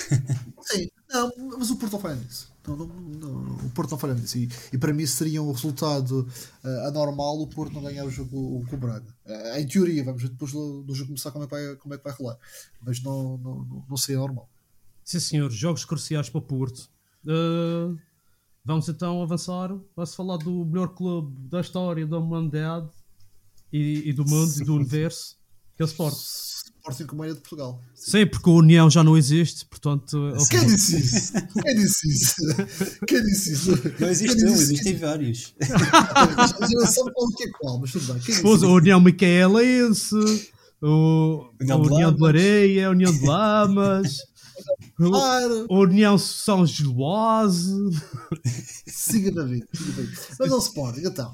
Sim, 0.62 0.90
não, 1.10 1.32
mas 1.58 1.70
o 1.72 1.78
Porto 1.78 1.94
não 1.94 2.00
falha 2.00 2.16
nisso. 2.16 2.52
Não, 2.68 2.76
não, 2.76 2.88
não, 2.88 3.56
o 3.66 3.70
Porto 3.70 3.92
não 3.92 3.98
falha 3.98 4.14
nisso. 4.14 4.38
E, 4.38 4.50
e 4.74 4.78
para 4.78 4.94
mim 4.94 5.06
seria 5.06 5.42
um 5.42 5.52
resultado 5.52 6.28
uh, 6.64 6.88
anormal 6.88 7.40
o 7.40 7.48
Porto 7.48 7.74
não 7.74 7.82
ganhar 7.82 8.04
o 8.04 8.12
jogo 8.12 8.66
com 8.70 8.76
o 8.76 8.80
Braga. 8.80 9.08
Uh, 9.26 9.58
em 9.58 9.66
teoria, 9.66 10.04
vamos 10.04 10.22
ver 10.22 10.30
depois 10.30 10.52
do, 10.52 10.84
do 10.84 10.94
jogo 10.94 11.08
começar 11.08 11.32
como 11.32 11.46
é 11.46 11.48
que 11.48 11.54
vai, 11.54 11.76
como 11.78 11.94
é 11.94 11.98
que 11.98 12.04
vai 12.04 12.14
rolar. 12.14 12.38
Mas 12.82 13.02
não, 13.02 13.38
não, 13.38 13.86
não, 13.90 13.98
seria 13.98 14.20
normal. 14.20 14.50
Sim, 15.04 15.20
senhor. 15.20 15.50
Jogos 15.50 15.86
cruciais 15.86 16.30
para 16.30 16.40
o 16.40 16.42
Porto. 16.42 16.90
Uh, 17.26 17.98
vamos 18.66 18.90
então 18.90 19.22
avançar. 19.24 19.74
Vai-se 19.96 20.16
falar 20.16 20.38
do 20.38 20.66
melhor 20.66 20.90
clube 20.90 21.34
da 21.48 21.62
história 21.62 22.06
da 22.06 22.18
humanidade 22.18 22.90
e, 23.72 24.10
e 24.10 24.14
do 24.14 24.26
mundo 24.26 24.52
e 24.60 24.66
do 24.66 24.76
universo, 24.76 25.38
que 25.76 25.84
é 25.84 25.86
o 25.86 25.88
Sport. 25.88 26.16
Sporting 26.90 27.06
como 27.06 27.24
é 27.24 27.28
de 27.30 27.36
Portugal. 27.36 27.82
Sim, 27.96 28.26
porque 28.28 28.50
a 28.50 28.54
União 28.54 28.90
já 28.90 29.04
não 29.04 29.18
existe, 29.18 29.66
portanto. 29.66 30.18
é 30.36 30.38
o 30.38 30.48
Quem 30.48 30.66
disse 30.68 30.98
isso? 31.00 31.34
Quem 31.64 31.76
disse 31.76 32.10
isso? 32.10 32.36
Quem 33.08 33.24
disse 33.24 33.54
isso? 33.54 33.72
Não 34.00 34.08
existe 34.10 34.44
um, 34.46 34.48
disse 34.52 34.64
existem 34.74 34.96
vários. 34.98 35.54
qual 37.14 37.28
que 37.36 37.44
é 37.44 37.52
qual, 37.60 37.80
mas 37.80 37.92
tudo 37.92 38.14
bem. 38.14 38.22
Pois, 38.42 38.64
a? 38.64 38.68
União 38.68 39.00
Micaelense, 39.00 40.16
o, 40.82 41.50
União 41.60 41.78
a 41.78 41.82
União 41.86 42.14
de. 42.14 42.22
Lareia, 42.22 42.88
a 42.88 42.92
União 42.92 43.12
de 43.14 43.26
Lamas, 43.26 44.18
o- 45.00 45.10
Claro, 45.12 45.68
a 45.70 45.74
União 45.74 46.18
São 46.18 46.66
Geloase. 46.66 47.74
siga 48.88 49.32
na 49.32 49.44
vida. 49.44 49.68
siga. 49.74 50.08
Mas 50.40 50.52
ao 50.52 50.60
Sporting, 50.60 51.02
então. 51.06 51.34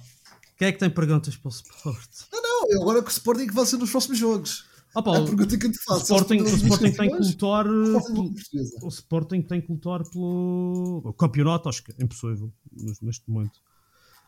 Quem 0.58 0.68
é 0.68 0.72
que 0.72 0.80
tem 0.80 0.90
perguntas 0.90 1.36
para 1.36 1.50
o 1.50 1.52
Sport? 1.52 2.10
Não, 2.32 2.70
eu 2.70 2.82
agora 2.82 3.02
que 3.02 3.10
o 3.10 3.12
Sporting 3.12 3.48
que 3.48 3.54
vai 3.54 3.66
ser 3.66 3.78
nos 3.78 3.90
próximos 3.90 4.18
jogos. 4.20 4.66
Ah, 4.96 5.02
pá, 5.02 5.18
É 5.18 5.22
a 5.22 5.26
pergunta 5.26 5.58
que 5.58 5.66
eu 5.66 5.72
te 5.72 5.80
o 5.80 5.84
faço. 5.84 6.02
Sporting, 6.14 6.42
o 6.42 6.48
Sporting 6.48 6.92
tem 6.92 7.10
que 7.12 7.18
lutar. 7.18 7.66
Portuguesa. 7.66 8.78
O 8.84 8.88
Sporting 8.90 9.42
tem 9.42 9.62
que 9.62 9.72
lutar 9.72 10.04
pelo 10.10 11.02
o 11.06 11.14
campeonato, 11.14 11.70
acho 11.70 11.84
que 11.84 11.92
é 11.92 12.04
impossível 12.04 12.52
nes- 12.72 13.02
neste 13.02 13.30
momento. 13.30 13.60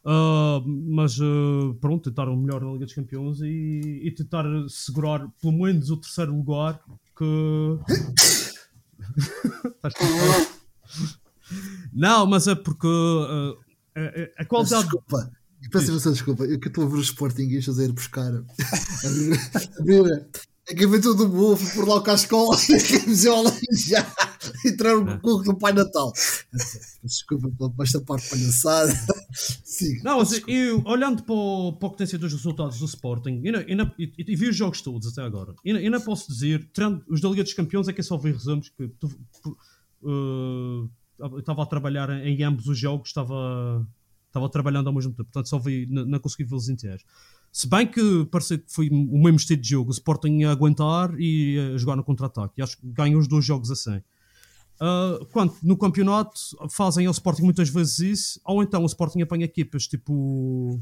Ah, 0.03 0.61
mas 0.65 1.17
ah, 1.19 1.73
pronto, 1.81 2.09
tentar 2.09 2.27
o 2.29 2.35
melhor 2.35 2.61
na 2.61 2.71
Liga 2.73 2.85
dos 2.85 2.93
Campeões 2.95 3.39
e, 3.41 4.01
e 4.03 4.11
tentar 4.11 4.45
segurar 4.69 5.27
pelo 5.41 5.53
menos 5.53 5.89
o 5.89 5.97
terceiro 5.97 6.35
lugar 6.35 6.79
que. 7.17 7.25
Não, 11.93 12.25
mas 12.25 12.47
é 12.47 12.55
porque 12.55 12.87
ah, 12.87 13.53
a, 13.95 13.99
a- 14.01 14.41
a 14.41 14.45
qualidade. 14.45 14.83
Desculpa. 14.83 15.31
Peço 15.71 15.89
imensa 15.89 16.11
desculpa. 16.11 16.43
Eu 16.45 16.59
que 16.59 16.67
estou 16.67 16.85
a 16.85 16.87
ver 16.87 16.97
os 16.97 17.07
Sportinguistas 17.07 17.79
a 17.79 17.83
ir 17.83 17.91
buscar. 17.91 18.31
Abrir 19.79 20.25
a 20.69 20.73
gaveta 20.73 21.13
do 21.13 21.57
fui 21.57 21.73
por 21.75 21.87
lá 21.87 22.01
com 22.01 22.11
a 22.11 22.13
escola 22.15 22.57
e 22.69 22.73
a 22.75 22.99
camisola 22.99 23.51
já 23.87 24.15
entraram 24.65 25.05
com 25.05 25.13
o 25.13 25.19
cuco 25.19 25.43
do 25.43 25.57
Pai 25.57 25.73
Natal. 25.73 26.11
Desculpa 27.03 27.49
pela 27.57 27.69
por 27.69 27.83
esta 27.83 28.01
parte 28.01 28.29
palhaçada. 28.29 28.93
Siga. 29.63 30.01
Não, 30.03 30.17
mas 30.19 30.41
eu, 30.47 30.81
olhando 30.85 31.23
para, 31.23 31.35
o, 31.35 31.73
para 31.73 31.87
o 31.87 31.91
que 31.91 31.97
tem 31.97 32.07
sido 32.07 32.25
os 32.25 32.33
resultados 32.33 32.79
do 32.79 32.85
Sporting, 32.85 33.41
e, 33.43 33.49
e 33.71 33.75
e- 33.99 34.13
e 34.17 34.35
vi 34.35 34.49
os 34.49 34.55
jogos 34.55 34.81
todos 34.81 35.07
até 35.11 35.21
agora, 35.21 35.53
e 35.63 35.71
não, 35.73 35.79
posso 36.01 36.31
dizer, 36.31 36.67
tirando 36.73 37.03
os 37.07 37.21
da 37.21 37.29
Liga 37.29 37.43
dos 37.43 37.53
Campeões, 37.53 37.87
é 37.87 37.93
que 37.93 37.99
eu 37.99 38.03
só 38.05 38.17
vi 38.17 38.31
resumos, 38.31 38.69
que 38.69 38.87
tu- 38.99 39.11
eu 40.03 41.39
estava 41.39 41.63
a 41.63 41.65
trabalhar 41.65 42.09
em 42.25 42.41
ambos 42.43 42.67
os 42.67 42.77
jogos, 42.77 43.09
estava, 43.09 43.85
estava 44.35 44.49
trabalhando 44.49 44.87
ao 44.87 44.93
mesmo 44.93 45.11
tempo, 45.13 45.25
portanto 45.25 45.47
só 45.47 45.57
vi, 45.57 45.87
não, 45.89 46.05
não 46.05 46.19
consegui 46.19 46.43
vê-los 46.43 46.67
inteiros. 46.67 47.03
Se 47.51 47.67
bem 47.67 47.87
que 47.87 48.25
parecia 48.25 48.57
que 48.57 48.71
foi 48.71 48.89
o 48.89 49.17
mesmo 49.17 49.37
estilo 49.37 49.61
de 49.61 49.69
jogo, 49.69 49.89
o 49.89 49.93
Sporting 49.93 50.43
a 50.43 50.51
aguentar 50.51 51.15
e 51.17 51.57
a 51.73 51.77
jogar 51.77 51.95
no 51.95 52.03
contra-ataque, 52.03 52.61
acho 52.61 52.77
que 52.77 52.85
ganham 52.87 53.17
os 53.17 53.27
dois 53.27 53.45
jogos 53.45 53.71
assim. 53.71 54.01
Uh, 54.75 55.25
quando 55.31 55.53
no 55.63 55.77
campeonato 55.77 56.37
fazem 56.69 57.05
ao 57.05 57.11
Sporting 57.11 57.43
muitas 57.43 57.69
vezes 57.69 57.99
isso, 57.99 58.41
ou 58.43 58.61
então 58.61 58.83
o 58.83 58.85
Sporting 58.85 59.21
apanha 59.21 59.45
equipas 59.45 59.87
tipo, 59.87 60.81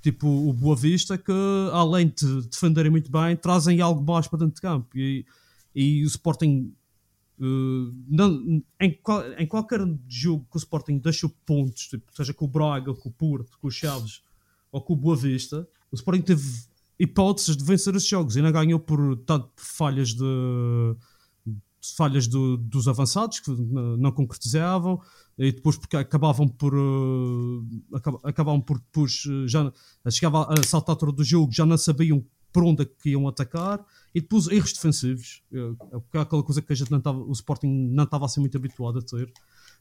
tipo 0.00 0.28
o 0.28 0.52
Boa 0.52 0.76
Vista 0.76 1.18
que 1.18 1.32
além 1.72 2.14
de 2.16 2.42
defenderem 2.48 2.92
muito 2.92 3.10
bem, 3.10 3.34
trazem 3.36 3.80
algo 3.80 4.00
mais 4.00 4.28
para 4.28 4.38
dentro 4.38 4.54
de 4.54 4.60
campo 4.60 4.96
e, 4.96 5.26
e 5.74 6.04
o 6.04 6.06
Sporting 6.06 6.72
uh, 7.40 7.94
não- 8.08 8.62
em, 8.80 8.92
qual- 9.02 9.32
em 9.38 9.46
qualquer 9.46 9.80
jogo 10.08 10.46
que 10.50 10.56
o 10.56 10.58
Sporting 10.58 10.98
deixa 10.98 11.28
pontos, 11.46 11.88
tipo, 11.88 12.04
seja 12.14 12.32
com 12.34 12.44
o 12.44 12.48
Braga, 12.48 12.92
com 12.94 13.08
o 13.08 13.12
Porto, 13.12 13.58
com 13.60 13.68
o 13.68 13.70
Chaves 13.70 14.22
ou 14.72 14.80
com 14.82 14.92
o 14.92 14.96
Boa 14.96 15.16
Vista, 15.16 15.66
o 15.90 15.94
Sporting 15.96 16.22
teve 16.22 16.44
hipóteses 16.98 17.56
de 17.56 17.64
vencer 17.64 17.94
esses 17.94 18.08
jogos. 18.08 18.36
E 18.36 18.42
não 18.42 18.50
ganhou 18.52 18.78
por 18.80 19.16
tanto 19.18 19.48
por 19.48 19.64
falhas 19.64 20.14
de 20.14 20.24
falhas 21.96 22.26
do- 22.26 22.56
dos 22.56 22.86
avançados 22.88 23.40
que 23.40 23.50
não 23.50 24.10
concretizavam 24.12 25.00
e 25.38 25.52
depois 25.52 25.76
porque 25.78 25.96
acabavam 25.96 26.46
por 26.48 26.74
eh, 26.74 27.96
acaba- 27.96 28.20
acabavam 28.24 28.60
por 28.60 28.78
depois 28.78 29.22
eh, 29.26 29.46
já 29.48 29.72
chegava 30.10 30.52
a 30.52 30.62
saltar 30.64 30.94
altura 30.94 31.12
do 31.12 31.24
jogo 31.24 31.52
já 31.52 31.64
não 31.64 31.78
sabiam 31.78 32.22
por 32.52 32.64
onde 32.64 32.82
é 32.82 32.84
que 32.84 33.10
iam 33.10 33.28
atacar 33.28 33.84
e 34.14 34.20
depois 34.20 34.48
erros 34.48 34.72
defensivos 34.72 35.42
eh, 35.52 35.74
é 36.14 36.18
aquela 36.18 36.42
coisa 36.42 36.62
que 36.62 36.72
a 36.72 36.76
gente 36.76 36.90
não 36.90 36.98
estava, 36.98 37.18
o 37.18 37.32
Sporting 37.32 37.66
não 37.66 38.04
estava 38.04 38.24
a 38.24 38.28
ser 38.28 38.40
muito 38.40 38.56
habituado 38.56 38.98
a 38.98 39.02
ter 39.02 39.32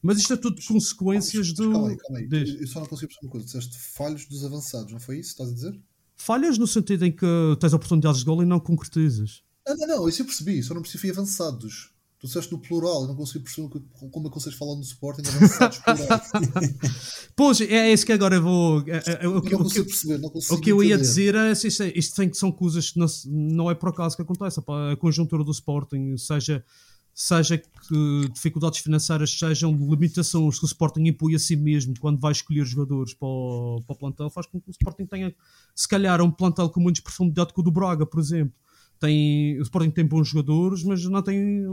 mas 0.02 0.20
isto 0.20 0.34
é 0.34 0.38
tudo 0.38 0.62
consequências 0.68 1.54
do 1.54 1.72
Calma 1.72 1.90
aí, 1.90 1.98
calma 1.98 2.18
aí. 2.20 2.58
Eu 2.60 2.68
só 2.68 2.80
não 2.80 2.88
consigo 2.88 3.08
perceber 3.08 3.26
uma 3.26 3.32
coisa. 3.32 3.46
Disseste 3.48 3.78
falhos 3.80 4.28
dos 4.28 4.46
avançados, 4.46 4.92
não 4.92 5.00
foi 5.00 5.18
isso? 5.18 5.32
Estás 5.32 5.50
a 5.50 5.54
dizer? 5.54 5.82
falhas 6.18 6.58
no 6.58 6.68
sentido 6.68 7.06
em 7.06 7.12
que 7.12 7.26
tens 7.60 7.74
oportunidades 7.74 8.20
de 8.20 8.26
gol 8.26 8.42
e 8.42 8.46
não 8.46 8.60
concretizas 8.60 9.44
Ah, 9.66 9.76
não, 9.76 9.88
não, 9.88 10.10
isso 10.10 10.22
eu 10.22 10.26
percebi. 10.26 10.62
Só 10.64 10.74
não 10.74 10.82
percebi 10.82 11.12
avançados. 11.12 11.92
Tu 12.20 12.26
disseste 12.26 12.52
no 12.52 12.58
plural, 12.60 13.04
eu 13.04 13.08
não 13.10 13.16
consigo 13.16 13.44
perceber 13.44 13.70
como 14.12 14.28
é 14.28 14.30
que 14.32 14.36
vocês 14.40 14.56
falam 14.56 14.76
no 14.78 14.82
Sporting 14.82 15.22
avançados 15.28 15.78
plurais. 15.78 17.30
pois 17.36 17.62
é, 17.62 17.66
é 17.66 17.94
isso 17.94 18.06
que 18.08 18.12
agora 18.12 18.36
eu 18.38 18.42
vou 18.42 18.80
é- 18.88 18.98
é- 19.06 19.26
é 19.26 19.28
o 19.28 19.40
que- 19.40 19.52
não 19.52 19.60
o 19.60 19.64
que- 19.64 19.64
consigo 19.66 19.86
perceber, 19.86 20.18
não 20.18 20.30
consigo 20.32 20.56
O 20.56 20.60
que 20.62 20.72
eu 20.72 20.84
ia 20.84 20.98
dizer 20.98 21.36
é 21.36 21.52
isto, 21.52 21.84
isto 21.84 22.16
tem 22.16 22.34
são 22.34 22.52
coisas 22.52 22.90
que 22.90 22.98
não, 23.00 23.06
não 23.28 23.70
é 23.70 23.76
por 23.76 23.90
acaso 23.90 24.16
que 24.16 24.22
acontece. 24.24 24.60
A 24.60 24.96
conjuntura 24.96 25.44
do 25.44 25.52
Sporting, 25.52 26.18
seja, 26.18 26.66
seja 27.14 27.58
que 27.60 28.30
dificuldades 28.34 28.80
financeiras, 28.80 29.30
sejam 29.38 29.72
limitações 29.78 30.58
que 30.58 30.66
o 30.66 30.68
Sporting 30.68 31.02
impõe 31.08 31.36
a 31.36 31.40
si 31.40 31.56
mesmo 31.56 31.94
quando 32.00 32.20
vai 32.20 32.32
escolher 32.32 32.66
jogadores 32.66 33.14
para 33.14 33.28
o, 33.28 33.84
para 33.86 33.94
o 33.94 33.98
plantel, 34.00 34.30
faz 34.32 34.48
com 34.48 34.60
que 34.60 34.70
o 34.70 34.72
Sporting 34.72 35.06
tenha, 35.06 35.36
se 35.76 35.88
calhar, 35.88 36.20
um 36.24 36.32
plantel 36.32 36.68
com 36.72 36.80
menos 36.80 37.00
profundidade 37.00 37.54
que 37.54 37.60
o 37.60 37.64
do 37.64 37.70
Braga, 37.72 38.08
por 38.08 38.20
exemplo. 38.20 38.54
Tem, 39.00 39.60
o 39.60 39.62
Sporting 39.62 39.92
tem 39.92 40.04
bons 40.08 40.30
jogadores, 40.30 40.84
mas 40.84 41.04
não 41.06 41.22
tem. 41.22 41.64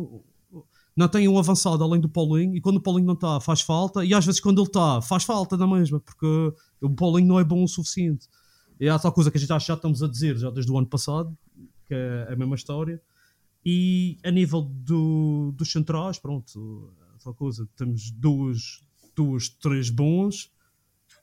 Não 0.97 1.09
tem 1.09 1.27
um 1.27 1.39
avançado 1.39 1.83
além 1.83 2.01
do 2.01 2.09
Paulinho, 2.09 2.55
e 2.55 2.61
quando 2.61 2.77
o 2.77 2.81
Paulinho 2.81 3.07
não 3.07 3.15
está, 3.15 3.41
faz 3.41 3.61
falta, 3.61 4.05
e 4.05 4.15
às 4.15 4.25
vezes 4.25 4.41
quando 4.41 4.61
ele 4.61 4.69
está, 4.69 5.01
faz 5.03 5.25
falta 5.25 5.57
na 5.57 5.67
mesma, 5.67 5.99
porque 5.99 6.53
o 6.81 6.91
Paulinho 6.91 7.29
não 7.29 7.41
é 7.41 7.45
bom 7.45 7.65
o 7.65 7.69
suficiente. 7.69 8.29
E 8.79 8.89
há 8.89 8.99
tal 8.99 9.13
coisa 9.13 9.31
que 9.31 9.37
a 9.37 9.41
gente 9.41 9.49
já, 9.49 9.75
estamos 9.75 10.03
a 10.03 10.09
dizer 10.09 10.37
já 10.37 10.51
desde 10.51 10.71
o 10.71 10.79
ano 10.79 10.87
passado, 10.87 11.37
que 11.87 11.95
é 11.95 12.29
a 12.33 12.37
mesma 12.37 12.55
história. 12.55 13.01
E 13.65 14.19
a 14.23 14.31
nível 14.31 14.63
do, 14.63 15.53
dos 15.57 15.73
centrais, 15.73 16.19
pronto, 16.19 16.93
tal 17.23 17.35
coisa, 17.35 17.69
temos 17.77 18.11
duas, 18.11 18.85
duas 19.17 19.49
três 19.49 19.91
bons. 19.91 20.53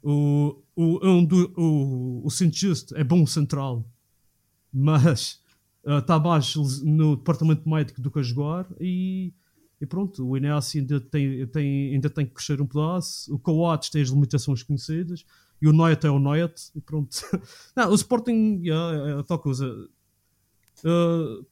O, 0.04 0.64
o, 0.76 1.08
um 1.08 1.24
do, 1.24 1.54
o, 1.56 2.26
o 2.26 2.30
Saint 2.32 2.54
Just 2.54 2.92
é 2.94 3.04
bom 3.04 3.26
central, 3.28 3.86
mas 4.74 5.40
está 5.86 6.20
mais 6.20 6.56
no 6.84 7.16
departamento 7.16 7.70
médico 7.70 8.02
do 8.02 8.10
que 8.10 8.20
a 8.20 8.24
jogar. 8.24 8.68
E, 8.80 9.34
e 9.82 9.86
pronto, 9.88 10.24
o 10.24 10.38
Inácio 10.38 10.80
ainda 10.80 11.02
tem, 11.02 11.48
tem, 11.48 11.96
ainda 11.96 12.08
tem 12.08 12.24
que 12.24 12.34
crescer 12.34 12.62
um 12.62 12.68
pedaço. 12.68 13.34
O 13.34 13.40
Coates 13.40 13.90
tem 13.90 14.04
as 14.04 14.10
limitações 14.10 14.62
conhecidas. 14.62 15.26
E 15.60 15.68
o 15.68 15.74
Noyet 15.74 16.06
é 16.06 16.12
o 16.12 16.20
Noyet. 16.20 16.70
E 16.76 16.80
pronto. 16.80 17.10
Não, 17.76 17.90
o 17.90 17.96
Sporting 17.96 18.62
yeah, 18.64 19.20
é 19.20 19.24
tal 19.24 19.40
coisa. 19.40 19.68
Uh, 20.86 21.44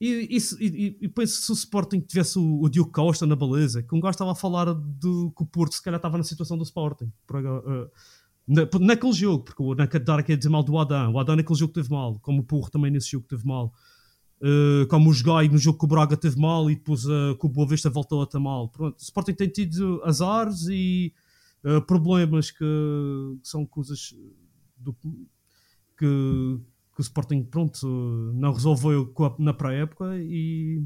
e, 0.00 0.28
e, 0.28 0.38
e, 0.60 0.98
e, 1.02 1.08
penso 1.08 1.40
se 1.40 1.52
o 1.52 1.54
Sporting 1.54 2.00
tivesse 2.00 2.36
o, 2.36 2.62
o 2.62 2.68
Diogo 2.68 2.90
Costa 2.90 3.26
na 3.26 3.36
beleza, 3.36 3.80
que 3.80 3.94
um 3.94 4.00
gajo 4.00 4.10
estava 4.10 4.32
a 4.32 4.34
falar 4.34 4.72
do, 4.72 5.32
que 5.36 5.42
o 5.44 5.46
Porto 5.46 5.76
se 5.76 5.82
calhar 5.82 5.98
estava 5.98 6.18
na 6.18 6.24
situação 6.24 6.58
do 6.58 6.64
Sporting. 6.64 7.12
Por, 7.28 7.44
uh, 7.44 7.88
na, 8.46 8.68
naquele 8.80 9.12
jogo, 9.12 9.44
porque 9.44 9.62
não 9.62 9.86
quero 9.86 10.04
dar 10.04 10.18
aqui 10.18 10.32
a 10.32 10.36
dizer 10.36 10.48
mal 10.48 10.64
do 10.64 10.76
Adam. 10.76 11.12
O 11.12 11.20
Adam 11.20 11.36
naquele 11.36 11.58
jogo 11.58 11.72
teve 11.72 11.90
mal, 11.90 12.18
como 12.18 12.40
o 12.40 12.44
Porro 12.44 12.68
também 12.70 12.90
nesse 12.90 13.12
jogo 13.12 13.26
teve 13.28 13.46
mal. 13.46 13.72
Uh, 14.40 14.86
como 14.86 15.10
o 15.10 15.12
Jogai 15.12 15.48
no 15.48 15.58
jogo 15.58 15.80
que 15.80 15.84
o 15.84 15.88
Braga 15.88 16.16
teve 16.16 16.38
mal 16.38 16.70
e 16.70 16.76
depois 16.76 17.04
uh, 17.04 17.36
que 17.36 17.44
o 17.44 17.48
Boa 17.48 17.66
Vista 17.66 17.90
voltou 17.90 18.22
a 18.22 18.26
ter 18.26 18.38
mal. 18.38 18.68
Pronto, 18.68 18.96
o 18.96 19.02
Sporting 19.02 19.34
tem 19.34 19.48
tido 19.48 20.00
azares 20.04 20.68
e 20.68 21.12
uh, 21.64 21.82
problemas 21.82 22.52
que, 22.52 22.58
que, 22.58 23.48
são 23.48 23.66
coisas 23.66 24.14
do, 24.76 24.94
que 25.96 26.60
que 26.94 27.00
o 27.00 27.02
Sporting 27.02 27.44
pronto, 27.44 27.86
não 28.34 28.52
resolveu 28.52 29.14
a, 29.18 29.42
na 29.42 29.54
pré-época 29.54 30.18
e 30.18 30.82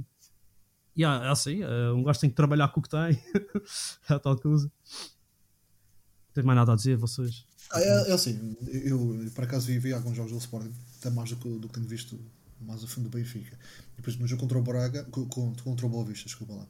é 0.98 1.05
assim, 1.07 1.61
um 1.94 2.03
gajo 2.03 2.20
tem 2.20 2.28
que 2.28 2.36
trabalhar 2.36 2.68
com 2.68 2.80
o 2.80 2.82
que 2.82 2.90
tem 2.90 3.18
é 4.11 4.18
tal 4.18 4.36
coisa 4.36 4.70
não 4.84 6.34
tem 6.34 6.44
mais 6.44 6.55
nada 6.55 6.74
a 6.74 6.76
dizer 6.76 6.98
vocês 6.98 7.46
ah, 7.70 7.80
é, 7.80 8.11
é, 8.11 8.12
assim, 8.12 8.55
eu 8.84 9.26
por 9.34 9.44
acaso 9.44 9.68
vi, 9.68 9.78
vi 9.78 9.94
alguns 9.94 10.14
jogos 10.14 10.32
do 10.32 10.38
Sporting 10.38 10.74
até 10.98 11.09
mais 11.09 11.30
do 11.30 11.36
que, 11.36 11.48
do 11.48 11.66
que 11.66 11.74
tenho 11.74 11.86
visto 11.86 12.18
mais 12.62 12.82
a 12.82 12.86
fundo 12.86 13.08
do 13.08 13.16
Benfica 13.16 13.58
depois 13.96 14.16
no 14.16 14.26
jogo 14.26 14.42
contra 14.42 14.58
o 14.58 14.62
Braga 14.62 15.04
contra, 15.04 15.62
contra 15.62 15.86
o 15.86 15.88
Boa 15.88 16.04
Vista, 16.04 16.26
desculpa 16.26 16.54
lá 16.54 16.66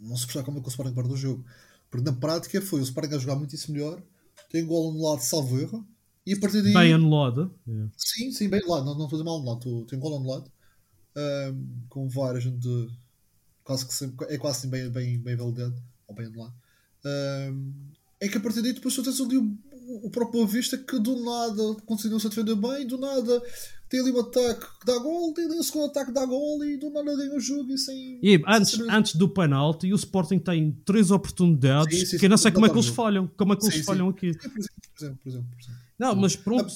não 0.00 0.16
se 0.16 0.24
percebe 0.24 0.44
como 0.44 0.58
é 0.58 0.60
que 0.60 0.68
o 0.68 0.70
Sporting 0.70 0.94
perdeu 0.94 1.12
o 1.12 1.16
jogo 1.16 1.44
porque 1.90 2.04
na 2.04 2.16
prática 2.16 2.60
foi 2.62 2.80
o 2.80 2.84
Sporting 2.84 3.14
a 3.14 3.18
jogar 3.18 3.36
muitíssimo 3.36 3.74
melhor 3.74 4.02
tem 4.50 4.64
gol 4.64 4.92
no 4.92 5.08
lado 5.08 5.22
salvo 5.22 5.60
erro 5.60 5.86
e 6.26 6.34
a 6.34 6.38
partir 6.38 6.62
daí. 6.62 6.72
Bem 6.72 6.92
anulado. 6.92 7.52
Yeah. 7.66 7.90
Sim, 7.96 8.30
sim, 8.30 8.48
bem 8.48 8.60
anulado. 8.60 8.84
Não, 8.84 8.94
não 8.94 9.04
estou 9.04 9.18
a 9.18 9.20
dizer 9.20 9.24
mal 9.24 9.38
anulado. 9.38 9.86
Tem 9.86 9.98
gol 9.98 10.16
anulado. 10.16 10.52
Um, 11.16 11.86
com 11.88 12.08
várias 12.08 12.44
de. 12.44 12.88
Quase 13.64 13.86
que 13.86 13.94
sempre, 13.94 14.26
é 14.32 14.38
quase 14.38 14.58
assim 14.58 14.70
bem, 14.70 14.88
bem, 14.90 15.18
bem 15.18 15.36
validado. 15.36 15.74
Ou 16.06 16.14
bem 16.14 16.26
anulado. 16.26 16.54
Um, 17.04 17.72
é 18.20 18.28
que 18.28 18.36
a 18.36 18.40
partir 18.40 18.62
daí 18.62 18.72
depois 18.72 18.94
tu 18.94 19.02
tens 19.02 19.20
ali 19.20 19.38
o, 19.38 19.58
o 20.06 20.10
próprio 20.10 20.46
Vista 20.46 20.76
que 20.76 20.98
do 20.98 21.24
nada 21.24 21.74
conseguiu-se 21.86 22.26
a 22.26 22.30
defender 22.30 22.54
bem, 22.54 22.86
do 22.86 22.98
nada 22.98 23.42
tem 23.90 24.00
ali 24.00 24.12
um 24.12 24.20
ataque 24.20 24.60
que 24.78 24.86
dá 24.86 24.96
gol, 24.98 25.34
tem 25.34 25.46
ali 25.46 25.58
um 25.58 25.62
segundo 25.64 25.86
ataque 25.86 26.06
que 26.06 26.12
dá 26.12 26.24
gol 26.24 26.64
e 26.64 26.76
do 26.76 26.90
nada 26.90 27.16
ganha 27.16 27.34
o 27.34 27.40
jogo 27.40 27.72
e 27.72 27.76
sem. 27.76 28.20
E 28.22 28.40
antes, 28.46 28.70
sem 28.70 28.88
antes 28.88 29.16
do 29.16 29.28
penalti, 29.28 29.92
o 29.92 29.96
Sporting 29.96 30.38
tem 30.38 30.70
três 30.84 31.10
oportunidades 31.10 31.98
sim, 31.98 32.06
sim, 32.06 32.18
que 32.18 32.26
eu 32.26 32.30
não 32.30 32.36
sei 32.36 32.52
como 32.52 32.66
é 32.66 32.68
que 32.68 32.76
eles 32.76 32.86
falham. 32.86 33.28
Como 33.36 33.52
é 33.52 33.56
que 33.56 33.66
eles 33.66 33.84
falham 33.84 34.08
aqui? 34.08 34.32
Por 34.32 34.46
exemplo, 34.46 34.70
por 34.94 35.04
exemplo, 35.04 35.18
por 35.22 35.28
exemplo. 35.28 35.80
Não, 35.98 36.14
mas 36.14 36.36
pronto, 36.36 36.72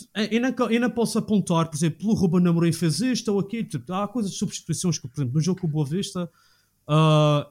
não, 0.59 0.71
eu 0.71 0.81
não 0.81 0.91
posso 0.91 1.17
apontar, 1.17 1.71
por 1.71 1.77
exemplo, 1.77 2.11
o 2.11 2.15
Ruben 2.15 2.47
Amorim 2.49 2.73
fez 2.73 3.01
isto 3.01 3.33
ou 3.33 3.39
aquilo. 3.39 3.69
Tipo, 3.69 3.93
há 3.93 4.09
coisas 4.09 4.33
de 4.33 4.39
substituições 4.39 4.99
que, 4.99 5.07
por 5.07 5.17
exemplo, 5.17 5.35
no 5.35 5.41
jogo 5.41 5.61
com 5.61 5.69
o 5.69 5.71
Boa 5.71 5.87
Vista, 5.87 6.29
uh, 6.89 7.47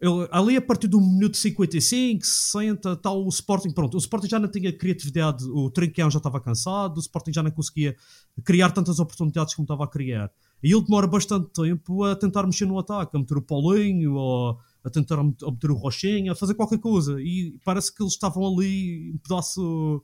ele, 0.00 0.26
ali 0.30 0.56
a 0.56 0.62
partir 0.62 0.88
do 0.88 1.00
minuto 1.00 1.36
55, 1.36 2.24
60, 2.24 2.96
tal, 2.96 3.24
o 3.24 3.28
Sporting, 3.28 3.70
pronto, 3.70 3.94
o 3.94 3.98
Sporting 3.98 4.28
já 4.28 4.38
não 4.38 4.50
tinha 4.50 4.72
criatividade, 4.72 5.44
o 5.44 5.70
Trinquão 5.70 6.10
já 6.10 6.16
estava 6.16 6.40
cansado, 6.40 6.96
o 6.96 7.00
Sporting 7.00 7.32
já 7.34 7.42
não 7.42 7.50
conseguia 7.50 7.94
criar 8.42 8.70
tantas 8.70 8.98
oportunidades 8.98 9.54
como 9.54 9.64
estava 9.64 9.84
a 9.84 9.88
criar. 9.88 10.30
E 10.62 10.72
ele 10.72 10.84
demora 10.84 11.06
bastante 11.06 11.50
tempo 11.52 12.04
a 12.04 12.16
tentar 12.16 12.44
mexer 12.44 12.66
no 12.66 12.78
ataque, 12.78 13.14
a 13.14 13.20
meter 13.20 13.36
o 13.36 13.42
Paulinho, 13.42 14.14
ou 14.14 14.58
a 14.82 14.88
tentar 14.90 15.22
meter 15.22 15.70
o 15.70 15.74
Rochinha, 15.74 16.32
a 16.32 16.34
fazer 16.34 16.54
qualquer 16.54 16.78
coisa. 16.78 17.20
E 17.20 17.58
parece 17.62 17.94
que 17.94 18.02
eles 18.02 18.14
estavam 18.14 18.46
ali 18.46 19.12
um 19.14 19.18
pedaço 19.18 20.02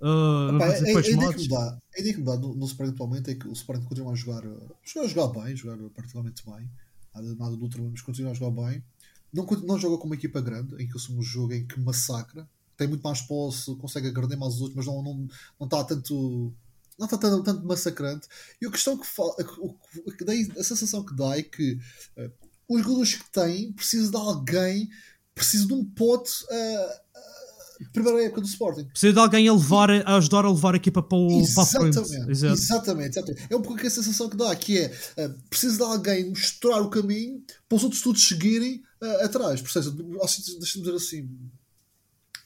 Uh, 0.00 0.54
Epá, 0.54 0.66
a, 0.66 0.78
ideia 0.78 1.02
que 1.34 1.48
dá, 1.48 1.78
que 1.92 2.16
me 2.18 2.22
dá 2.22 2.36
no, 2.36 2.54
no 2.54 2.66
Sporting 2.66 2.92
atualmente 2.92 3.30
é 3.32 3.34
que 3.34 3.48
o 3.48 3.52
Sporting 3.52 3.84
continua 3.84 4.12
a 4.12 4.14
jogar, 4.14 4.44
a 4.46 5.06
jogar 5.08 5.26
bem, 5.40 5.56
jogar 5.56 5.76
particularmente 5.90 6.44
bem, 6.46 6.70
nada, 7.12 7.34
nada 7.34 7.56
do 7.56 7.62
outro, 7.64 7.82
mas 7.90 8.00
continua 8.00 8.30
a 8.30 8.34
jogar 8.34 8.62
bem. 8.62 8.80
Não, 9.32 9.44
não 9.44 9.78
joga 9.78 9.96
como 9.96 10.12
uma 10.12 10.16
equipa 10.16 10.40
grande, 10.40 10.82
em 10.82 10.88
que 10.88 10.96
assume 10.96 11.18
um 11.18 11.22
jogo 11.22 11.52
em 11.52 11.66
que 11.66 11.78
massacra, 11.80 12.48
tem 12.76 12.86
muito 12.88 13.02
mais 13.02 13.20
posse, 13.20 13.74
consegue 13.76 14.08
agredir 14.08 14.38
mais 14.38 14.54
os 14.54 14.60
outros, 14.60 14.76
mas 14.76 14.86
não, 14.86 15.02
não, 15.02 15.28
não 15.58 15.66
está 15.66 15.82
tanto. 15.84 16.54
Não 16.96 17.04
está 17.04 17.18
tanto, 17.18 17.42
tanto 17.42 17.66
massacrante. 17.66 18.28
E 18.60 18.66
a 18.66 18.70
questão 18.70 18.96
que, 18.96 19.06
fala, 19.06 19.34
a 20.58 20.64
sensação 20.64 21.04
que 21.04 21.14
dá 21.14 21.36
é 21.36 21.42
que 21.42 21.74
uh, 22.16 22.32
os 22.68 22.80
jogadores 22.80 23.14
que 23.14 23.30
têm 23.30 23.72
precisam 23.72 24.10
de 24.10 24.16
alguém, 24.16 24.88
precisam 25.34 25.66
de 25.66 25.74
um 25.74 25.84
pote. 25.84 26.44
Uh, 26.44 27.08
primeira 27.92 28.24
época 28.24 28.40
do 28.40 28.46
Sporting. 28.46 28.84
Precisa 28.84 29.12
de 29.12 29.18
alguém 29.18 29.48
a, 29.48 29.52
levar, 29.52 29.90
a 29.90 30.16
ajudar 30.16 30.44
a 30.44 30.50
levar 30.50 30.74
a 30.74 30.76
equipa 30.76 31.02
para, 31.02 31.18
o, 31.18 31.40
exatamente, 31.40 31.94
para. 31.94 32.30
Exato. 32.30 32.54
Exatamente, 32.54 33.18
exatamente. 33.18 33.46
É 33.50 33.56
um 33.56 33.62
pouco 33.62 33.86
a 33.86 33.90
sensação 33.90 34.28
que 34.28 34.36
dá, 34.36 34.54
que 34.54 34.78
é 34.78 34.86
uh, 35.18 35.34
precisa 35.48 35.76
de 35.76 35.82
alguém 35.82 36.28
mostrar 36.28 36.80
o 36.80 36.90
caminho 36.90 37.42
para 37.68 37.76
os 37.76 37.84
outros 37.84 38.02
todos 38.02 38.26
seguirem 38.26 38.82
uh, 39.02 39.24
atrás. 39.24 39.60
Portanto, 39.60 39.90
deixa-me 39.92 40.84
dizer 40.84 40.94
assim. 40.94 41.28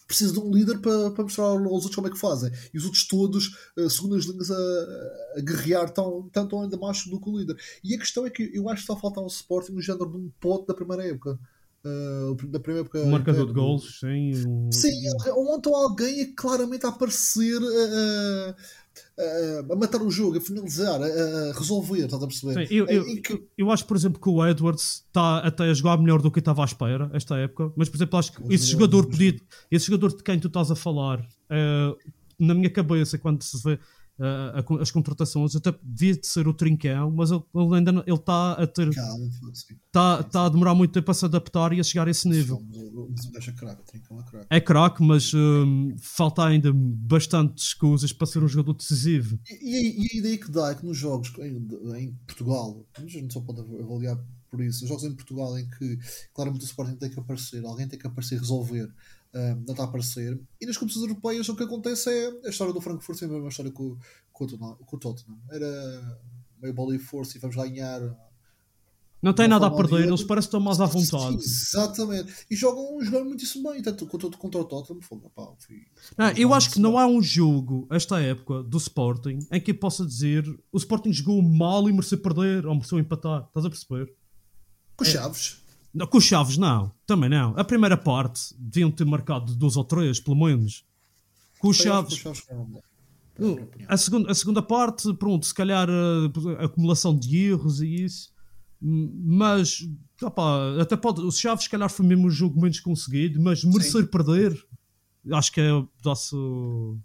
Precisa 0.06 0.32
de 0.34 0.40
um 0.40 0.52
líder 0.52 0.78
para, 0.80 1.10
para 1.12 1.24
mostrar 1.24 1.44
aos 1.44 1.62
outros 1.66 1.94
como 1.94 2.06
é 2.06 2.10
que 2.10 2.18
fazem. 2.18 2.52
E 2.74 2.76
os 2.76 2.84
outros 2.84 3.06
todos, 3.06 3.56
uh, 3.78 3.88
segundo 3.88 4.16
as 4.16 4.24
linhas, 4.26 4.50
a, 4.50 5.38
a 5.38 5.40
guerrear 5.40 5.90
tão, 5.90 6.28
tanto 6.30 6.58
ainda 6.60 6.76
mais 6.76 7.06
do 7.06 7.18
que 7.18 7.30
o 7.30 7.38
líder. 7.38 7.56
E 7.82 7.94
a 7.94 7.98
questão 7.98 8.26
é 8.26 8.30
que 8.30 8.50
eu 8.52 8.68
acho 8.68 8.76
que 8.76 8.82
está 8.82 8.92
a 8.92 9.00
faltar 9.00 9.22
ao 9.22 9.28
Sporting 9.28 9.72
o 9.72 9.80
género 9.80 10.10
de 10.10 10.18
um 10.18 10.30
pote 10.38 10.66
da 10.66 10.74
primeira 10.74 11.06
época. 11.06 11.38
Uh, 11.84 12.34
da 12.46 12.60
primeira 12.60 12.86
época. 12.86 13.00
Um 13.00 13.10
marcador 13.10 13.46
de 13.46 13.52
gols, 13.52 13.98
sim. 13.98 14.32
Um... 14.46 14.70
Sim, 14.70 14.92
ontem 15.36 15.74
alguém 15.74 16.20
é 16.20 16.26
claramente 16.26 16.86
a 16.86 16.90
aparecer 16.90 17.60
uh, 17.60 18.50
uh, 19.18 19.72
a 19.72 19.76
matar 19.76 20.00
o 20.00 20.08
jogo, 20.08 20.38
a 20.38 20.40
finalizar, 20.40 21.02
a, 21.02 21.52
resolver, 21.58 22.04
estás 22.04 22.22
a 22.22 22.26
perceber? 22.28 22.68
Sim, 22.68 22.74
eu, 22.74 22.86
eu, 22.86 23.04
que... 23.20 23.44
eu, 23.58 23.70
acho, 23.72 23.84
por 23.84 23.96
exemplo, 23.96 24.20
que 24.20 24.28
o 24.28 24.46
Edwards 24.46 25.04
está 25.08 25.38
até 25.38 25.64
a 25.64 25.74
jogar 25.74 25.98
melhor 25.98 26.22
do 26.22 26.30
que 26.30 26.38
estava 26.38 26.62
à 26.62 26.64
espera 26.64 27.10
esta 27.12 27.36
época, 27.36 27.72
mas 27.76 27.88
por 27.88 27.96
exemplo, 27.96 28.16
acho 28.16 28.32
que 28.32 28.54
esse 28.54 28.66
jogador 28.66 29.06
podia, 29.08 29.34
esse 29.68 29.86
jogador 29.86 30.16
de 30.16 30.22
quem 30.22 30.38
tu 30.38 30.46
estás 30.46 30.70
a 30.70 30.76
falar, 30.76 31.26
na 32.38 32.54
minha 32.54 32.70
cabeça, 32.70 33.18
quando 33.18 33.42
se 33.42 33.60
vê 33.62 33.78
uh, 34.18 34.80
as 34.80 34.90
contratações, 34.90 35.54
até 35.56 35.74
devia 35.82 36.16
de 36.16 36.26
ser 36.26 36.46
o 36.48 36.54
Trincão, 36.54 37.10
mas 37.10 37.30
ele, 37.30 37.42
ele 37.54 37.74
ainda 37.74 37.90
ele 38.06 38.16
está 38.16 38.52
a 38.52 38.66
ter. 38.66 38.88
Está 38.88 40.22
tá 40.22 40.46
a 40.46 40.48
demorar 40.48 40.74
muito 40.74 40.92
tempo 40.92 41.10
a 41.10 41.14
se 41.14 41.24
adaptar 41.24 41.72
e 41.72 41.80
a 41.80 41.84
chegar 41.84 42.08
a 42.08 42.10
esse 42.10 42.28
nível. 42.28 42.62
É 44.50 44.60
craque, 44.60 45.02
mas 45.02 45.32
um, 45.34 45.94
falta 45.98 46.44
ainda 46.44 46.72
bastantes 46.74 47.74
coisas 47.74 48.12
para 48.12 48.26
ser 48.26 48.42
um 48.42 48.48
jogador 48.48 48.74
decisivo. 48.74 49.38
E, 49.48 49.54
e, 49.54 50.06
e 50.06 50.16
a 50.16 50.18
ideia 50.18 50.38
que 50.38 50.50
dá 50.50 50.70
é 50.70 50.74
que 50.74 50.84
nos 50.84 50.96
jogos 50.96 51.32
em, 51.38 51.68
em 51.96 52.14
Portugal, 52.26 52.86
a 52.96 53.06
gente 53.06 53.32
só 53.32 53.40
pode 53.40 53.60
avaliar 53.60 54.18
por 54.52 54.62
isso, 54.62 54.84
os 54.84 54.88
jogos 54.90 55.04
em 55.04 55.14
Portugal 55.14 55.58
em 55.58 55.66
que 55.66 55.98
claramente 56.34 56.62
o 56.62 56.66
Sporting 56.66 56.96
tem 56.96 57.08
que 57.08 57.18
aparecer, 57.18 57.64
alguém 57.64 57.88
tem 57.88 57.98
que 57.98 58.06
aparecer 58.06 58.38
e 58.38 58.90
resolver 59.34 59.54
não 59.54 59.72
está 59.72 59.82
a 59.82 59.86
aparecer. 59.86 60.40
E 60.60 60.66
nas 60.66 60.76
competições 60.76 61.08
europeias 61.08 61.48
o 61.48 61.56
que 61.56 61.62
acontece 61.64 62.10
é 62.10 62.46
a 62.46 62.50
história 62.50 62.72
do 62.72 62.80
Frankfurt 62.80 63.18
sempre 63.18 63.34
a 63.34 63.38
mesma 63.38 63.48
história 63.48 63.72
com, 63.72 63.96
com, 64.32 64.46
com 64.46 64.96
o 64.96 64.98
Tottenham. 64.98 65.38
Era 65.50 66.20
meio 66.60 66.74
bola 66.74 66.94
e 66.94 66.98
força 66.98 67.36
e 67.36 67.40
vamos 67.40 67.56
ganhar. 67.56 68.00
Não 69.20 69.32
tem 69.32 69.46
nada 69.46 69.68
a 69.68 69.70
perder, 69.70 70.08
eles 70.08 70.24
parecem 70.24 70.48
que 70.50 70.56
estão 70.56 70.60
mais 70.60 70.80
à 70.80 70.84
vontade. 70.84 71.36
exatamente. 71.36 72.32
E 72.50 72.56
jogam, 72.56 73.00
jogam 73.04 73.26
muitíssimo 73.26 73.70
bem, 73.70 73.80
tanto 73.80 74.04
contra, 74.04 74.28
contra 74.30 74.60
o 74.60 74.64
Tottenham. 74.64 75.00
Fogo, 75.00 75.30
pá, 75.30 75.46
fui, 75.60 75.86
não, 76.18 76.30
eu 76.32 76.52
acho 76.52 76.72
que 76.72 76.80
não 76.80 76.98
há 76.98 77.06
um 77.06 77.22
jogo, 77.22 77.86
esta 77.88 78.20
época, 78.20 78.64
do 78.64 78.78
Sporting, 78.78 79.38
em 79.52 79.60
que 79.60 79.70
eu 79.70 79.78
possa 79.78 80.04
dizer 80.04 80.44
o 80.72 80.76
Sporting 80.76 81.12
jogou 81.12 81.40
mal 81.40 81.88
e 81.88 81.92
mereceu 81.92 82.18
perder 82.18 82.66
ou 82.66 82.74
mereceu 82.74 82.98
empatar. 82.98 83.44
Estás 83.46 83.64
a 83.64 83.70
perceber? 83.70 84.12
Com 84.96 85.04
é. 85.04 85.08
Chaves. 85.08 85.61
Não, 85.94 86.06
com 86.06 86.18
os 86.18 86.24
Chaves, 86.24 86.56
não. 86.56 86.92
Também 87.06 87.28
não. 87.28 87.54
A 87.56 87.64
primeira 87.64 87.96
parte 87.96 88.54
deviam 88.58 88.90
ter 88.90 89.04
marcado 89.04 89.54
dois 89.54 89.76
ou 89.76 89.84
três, 89.84 90.18
pelo 90.18 90.36
menos. 90.36 90.84
Com 91.58 91.68
os 91.68 91.76
Chaves. 91.76 92.22
A 93.88 93.96
segunda, 93.96 94.30
a 94.30 94.34
segunda 94.34 94.62
parte, 94.62 95.12
pronto, 95.14 95.44
se 95.46 95.54
calhar 95.54 95.88
a, 95.88 96.62
a 96.62 96.64
acumulação 96.66 97.16
de 97.16 97.36
erros 97.36 97.80
e 97.80 98.04
isso. 98.04 98.32
Mas, 98.80 99.88
opá, 100.20 100.80
até 100.80 100.96
pode. 100.96 101.20
O 101.20 101.30
Chaves, 101.30 101.64
se 101.64 101.70
calhar, 101.70 101.88
foi 101.90 102.04
mesmo 102.06 102.26
o 102.26 102.30
jogo 102.30 102.60
menos 102.60 102.80
conseguido, 102.80 103.40
mas 103.40 103.62
merecer 103.64 104.08
perder, 104.08 104.58
acho 105.30 105.52
que 105.52 105.60
é 105.60 105.72
o 105.72 105.86
pedaço. 105.86 106.98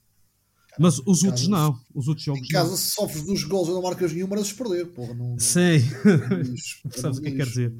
Mas 0.79 0.99
os 1.05 1.23
outros 1.23 1.47
não. 1.47 1.79
Os 1.93 2.07
outros 2.07 2.25
jogos 2.25 2.41
Em 2.43 2.47
casa, 2.51 2.69
não. 2.71 2.77
se 2.77 2.89
sofres 2.91 3.23
dos 3.23 3.43
gols 3.43 3.67
e 3.67 3.71
não 3.71 3.81
marcas 3.81 4.13
nenhum, 4.13 4.27
mereces 4.27 4.53
perder. 4.53 4.85
Porra, 4.87 5.13
não, 5.13 5.29
não- 5.31 5.39
Sim. 5.39 5.77
Lixo, 6.43 6.81
Sabes 6.95 7.17
o 7.17 7.21
que 7.21 7.27
é 7.27 7.31
que 7.31 7.37
quer 7.37 7.45
dizer. 7.47 7.73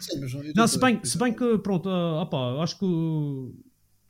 Sim, 0.00 0.20
mas 0.20 0.32
Não, 0.34 0.42
tô- 0.54 0.68
se 0.68 0.78
bem, 0.78 1.04
se 1.04 1.18
bem 1.18 1.32
que, 1.32 1.58
pronto, 1.58 1.88
ah, 1.88 2.22
opá, 2.22 2.62
acho 2.62 2.78
que. 2.78 2.84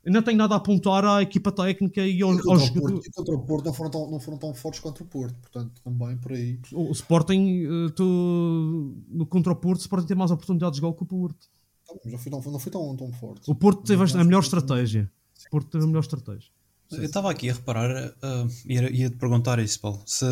Ainda 0.05 0.21
tenho 0.21 0.37
nada 0.37 0.53
a 0.55 0.57
apontar 0.57 1.05
à 1.05 1.21
equipa 1.21 1.49
técnica 1.49 2.05
e 2.05 2.21
ao, 2.21 2.31
E 2.31 2.33
aos 2.33 2.41
contra, 2.41 2.55
o 2.63 2.67
jogadores. 2.67 2.91
Porto, 2.95 3.07
e 3.07 3.11
contra 3.13 3.35
o 3.35 3.39
Porto 3.45 3.65
não 3.67 3.73
foram, 3.73 3.89
tão, 3.91 4.11
não 4.11 4.19
foram 4.19 4.37
tão 4.37 4.53
fortes 4.53 4.81
contra 4.81 5.01
o 5.01 5.07
Porto, 5.07 5.33
portanto, 5.39 5.81
também 5.81 6.17
por 6.17 6.33
aí. 6.33 6.59
O, 6.73 6.89
o 6.89 6.91
Sporting, 6.91 7.63
eh, 7.63 7.89
tu, 7.95 8.97
no, 9.07 9.25
contra 9.25 9.53
o 9.53 9.55
Porto, 9.55 9.79
o 9.79 9.81
Sporting 9.83 10.07
tem 10.07 10.17
mais 10.17 10.29
oportunidades 10.29 10.75
de 10.75 10.81
gol 10.81 10.93
que 10.93 11.03
o 11.03 11.05
Porto. 11.05 11.47
Então, 11.83 11.95
não 12.11 12.17
foi, 12.19 12.31
não 12.31 12.41
foi, 12.41 12.51
não 12.51 12.59
foi 12.59 12.71
tão, 12.73 12.97
tão 12.97 13.11
forte. 13.13 13.49
O 13.49 13.55
Porto 13.55 13.83
teve 13.83 14.03
a, 14.03 14.19
a 14.21 14.23
melhor 14.25 14.41
estratégia. 14.43 15.09
O 15.47 15.49
Porto 15.51 15.69
teve 15.69 15.85
a 15.85 15.87
melhor 15.87 16.01
estratégia. 16.01 16.49
Eu 16.97 17.03
estava 17.05 17.29
aqui 17.31 17.49
a 17.49 17.53
reparar, 17.53 18.07
uh, 18.09 18.49
ia, 18.65 19.09
te 19.09 19.15
perguntar 19.17 19.59
isso, 19.59 19.79
Paulo. 19.79 20.01
Se 20.05 20.25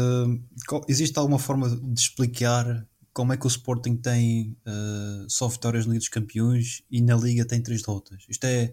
qual- 0.67 0.85
existe 0.87 1.17
alguma 1.17 1.39
forma 1.39 1.69
de 1.69 1.99
explicar 1.99 2.85
como 3.13 3.33
é 3.33 3.37
que 3.37 3.45
o 3.45 3.47
Sporting 3.47 3.95
tem 3.97 4.55
uh, 4.65 5.29
só 5.29 5.47
vitórias 5.47 5.85
na 5.85 5.91
Liga 5.93 5.99
dos 5.99 6.09
Campeões 6.09 6.81
e 6.89 7.01
na 7.01 7.15
Liga 7.15 7.45
tem 7.45 7.61
três 7.61 7.81
derrotas? 7.81 8.23
Isto 8.29 8.45
é, 8.45 8.71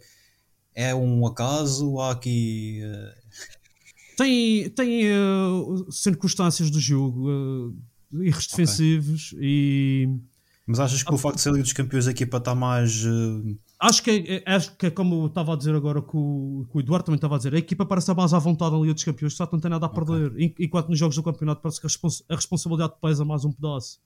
é 0.74 0.94
um 0.94 1.26
acaso? 1.26 1.98
Há 1.98 2.12
aqui. 2.12 2.80
uh, 2.84 4.16
Tem, 4.16 4.68
tem 4.70 5.02
circunstâncias 5.90 6.70
do 6.70 6.80
jogo, 6.80 7.74
erros 8.12 8.46
defensivos 8.48 9.34
e 9.40 10.08
mas 10.68 10.78
achas 10.78 11.02
que 11.02 11.12
o 11.12 11.18
facto 11.18 11.36
de 11.36 11.40
ser 11.42 11.48
a 11.48 11.52
Liga 11.52 11.62
dos 11.64 11.72
Campeões 11.72 12.06
a 12.06 12.10
equipa 12.10 12.36
está 12.36 12.54
mais. 12.54 13.04
uh, 13.04 13.56
acho 13.80 14.02
que, 14.02 14.10
é, 14.10 14.34
é- 14.36 14.54
acho 14.54 14.76
que 14.76 14.86
é 14.86 14.90
como 14.90 15.26
estava 15.26 15.54
a 15.54 15.56
dizer 15.56 15.74
agora 15.74 16.00
que 16.02 16.16
o, 16.16 16.66
que 16.70 16.76
o 16.76 16.80
Eduardo 16.80 17.06
também 17.06 17.16
estava 17.16 17.34
a 17.34 17.38
dizer, 17.38 17.54
a 17.54 17.58
equipa 17.58 17.86
parece 17.86 18.12
mais 18.14 18.32
à 18.34 18.38
vontade 18.38 18.72
na 18.72 18.78
Liga 18.80 18.94
dos 18.94 19.02
Campeões, 19.04 19.34
só 19.34 19.48
não 19.50 19.58
tem 19.58 19.70
nada 19.70 19.86
a 19.86 19.88
perder. 19.88 20.32
En- 20.38 20.54
Enquanto 20.60 20.88
nos 20.90 20.98
jogos 20.98 21.16
do 21.16 21.22
campeonato 21.22 21.62
parece 21.62 21.80
que 21.80 21.86
a, 21.86 21.88
respons- 21.88 22.22
a 22.28 22.34
responsabilidade 22.36 22.92
pesa 23.00 23.24
mais 23.24 23.44
um 23.44 23.50
pedaço. 23.52 23.98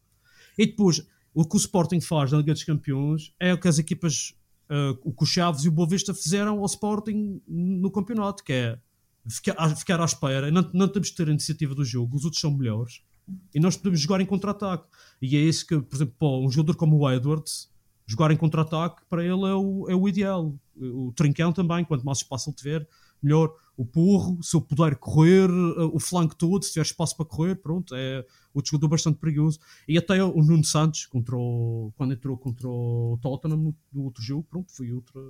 E 0.57 0.65
depois, 0.67 1.07
o 1.35 1.45
que 1.45 1.57
o 1.57 1.59
Sporting 1.59 2.01
faz 2.01 2.31
na 2.31 2.39
Liga 2.39 2.53
dos 2.53 2.63
Campeões 2.65 3.33
é 3.41 3.53
o 3.53 3.59
que 3.59 3.67
as 3.67 3.79
equipas, 3.79 4.35
eh, 4.71 4.95
o 5.03 5.13
que 5.13 5.23
o 5.25 5.27
Chaves 5.27 5.65
e 5.65 5.69
o 5.69 5.73
Boa 5.73 5.89
Vista 5.89 6.15
fizeram 6.15 6.59
ao 6.61 6.67
Sporting 6.67 7.41
no 7.49 7.91
campeonato, 7.91 8.45
que 8.45 8.53
é 8.53 8.79
ficar, 9.29 9.55
à- 9.59 9.75
ficar 9.75 10.01
à 10.01 10.05
espera, 10.05 10.51
não, 10.51 10.69
não 10.75 10.87
temos 10.89 11.09
de 11.09 11.15
ter 11.15 11.27
a 11.29 11.31
iniciativa 11.31 11.75
do 11.75 11.85
jogo, 11.85 12.17
os 12.17 12.25
outros 12.25 12.41
são 12.41 12.51
melhores. 12.57 13.01
E 13.55 13.61
nós 13.61 13.77
podemos 13.77 14.01
jogar 14.01 14.21
em 14.21 14.27
contra-ataque. 14.27 14.85
E 15.21 15.37
é 15.37 15.41
isso 15.41 15.67
que, 15.67 15.81
por 15.81 15.95
exemplo, 15.97 16.45
um 16.45 16.51
jogador 16.51 16.77
como 16.77 16.99
o 16.99 17.11
Edwards, 17.11 17.71
jogar 18.07 18.31
em 18.31 18.37
contra-ataque, 18.37 19.03
para 19.09 19.23
ele 19.23 19.45
é 19.45 19.55
o, 19.55 19.87
é 19.89 19.95
o 19.95 20.09
ideal. 20.09 20.55
O 20.77 21.13
Trincão 21.15 21.53
também, 21.53 21.85
quanto 21.85 22.05
mais 22.05 22.19
espaço 22.19 22.51
ele 22.51 22.57
tiver, 22.57 22.89
melhor. 23.23 23.55
O 23.77 23.87
Porro, 23.87 24.43
se 24.43 24.55
eu 24.55 24.61
puder 24.61 24.97
correr, 24.97 25.49
eh, 25.49 25.85
o 25.93 25.99
flanco 25.99 26.35
todo, 26.37 26.63
se 26.65 26.73
tiver 26.73 26.83
espaço 26.85 27.17
para 27.17 27.25
correr, 27.25 27.55
pronto, 27.57 27.95
é 27.95 28.25
outro 28.53 28.71
jogador 28.73 28.89
bastante 28.89 29.19
perigoso. 29.19 29.59
E 29.89 29.97
até 29.97 30.23
o 30.23 30.43
Nuno 30.43 30.65
Santos, 30.65 31.07
contra 31.07 31.37
o- 31.37 31.93
quando 31.97 32.13
entrou 32.13 32.37
contra 32.37 32.69
o 32.69 33.19
Tottenham 33.23 33.75
no 33.93 34.03
outro 34.05 34.23
jogo, 34.23 34.47
pronto, 34.51 34.71
foi 34.73 34.93
outra. 34.93 35.21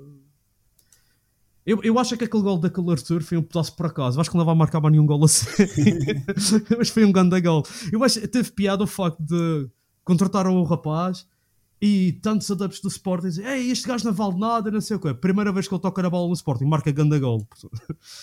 Eu, 1.65 1.81
eu 1.83 1.99
acho 1.99 2.17
que 2.17 2.25
aquele 2.25 2.43
gol 2.43 2.59
daquele 2.59 2.91
Arthur 2.91 3.23
foi 3.23 3.39
um 3.39 3.43
pedaço 3.43 3.75
por 3.77 3.87
acaso. 3.87 4.21
Acho 4.21 4.31
que 4.31 4.37
não 4.37 4.45
vai 4.45 4.55
marcar 4.55 4.81
mais 4.81 4.93
nenhum 4.93 5.07
gol 5.07 5.25
assim. 5.25 5.47
Mas 6.77 6.91
foi 6.91 7.05
um 7.05 7.13
grande 7.13 7.41
gol. 7.41 7.63
Eu 7.93 8.03
acho 8.03 8.21
que 8.21 8.29
teve 8.29 8.51
piada 8.51 8.83
o 8.83 8.87
facto 8.87 9.21
de 9.23 9.69
contrataram 10.05 10.57
o 10.57 10.65
rapaz 10.65 11.27
e 11.85 12.13
tantos 12.23 12.49
adeptos 12.49 12.81
do 12.81 12.87
Sporting 12.89 13.27
dizem: 13.27 13.45
Ei, 13.45 13.71
este 13.73 13.89
gajo 13.89 14.05
não 14.05 14.13
vale 14.13 14.39
nada, 14.39 14.71
não 14.71 14.81
sei 14.81 14.97
o 14.97 15.01
quê. 15.01 15.13
Primeira 15.13 15.51
vez 15.51 15.67
que 15.67 15.75
ele 15.75 15.83
toca 15.83 16.01
na 16.01 16.09
bola 16.09 16.29
no 16.29 16.33
Sporting, 16.35 16.65
marca 16.67 16.93
grande 16.93 17.19
gol. 17.19 17.45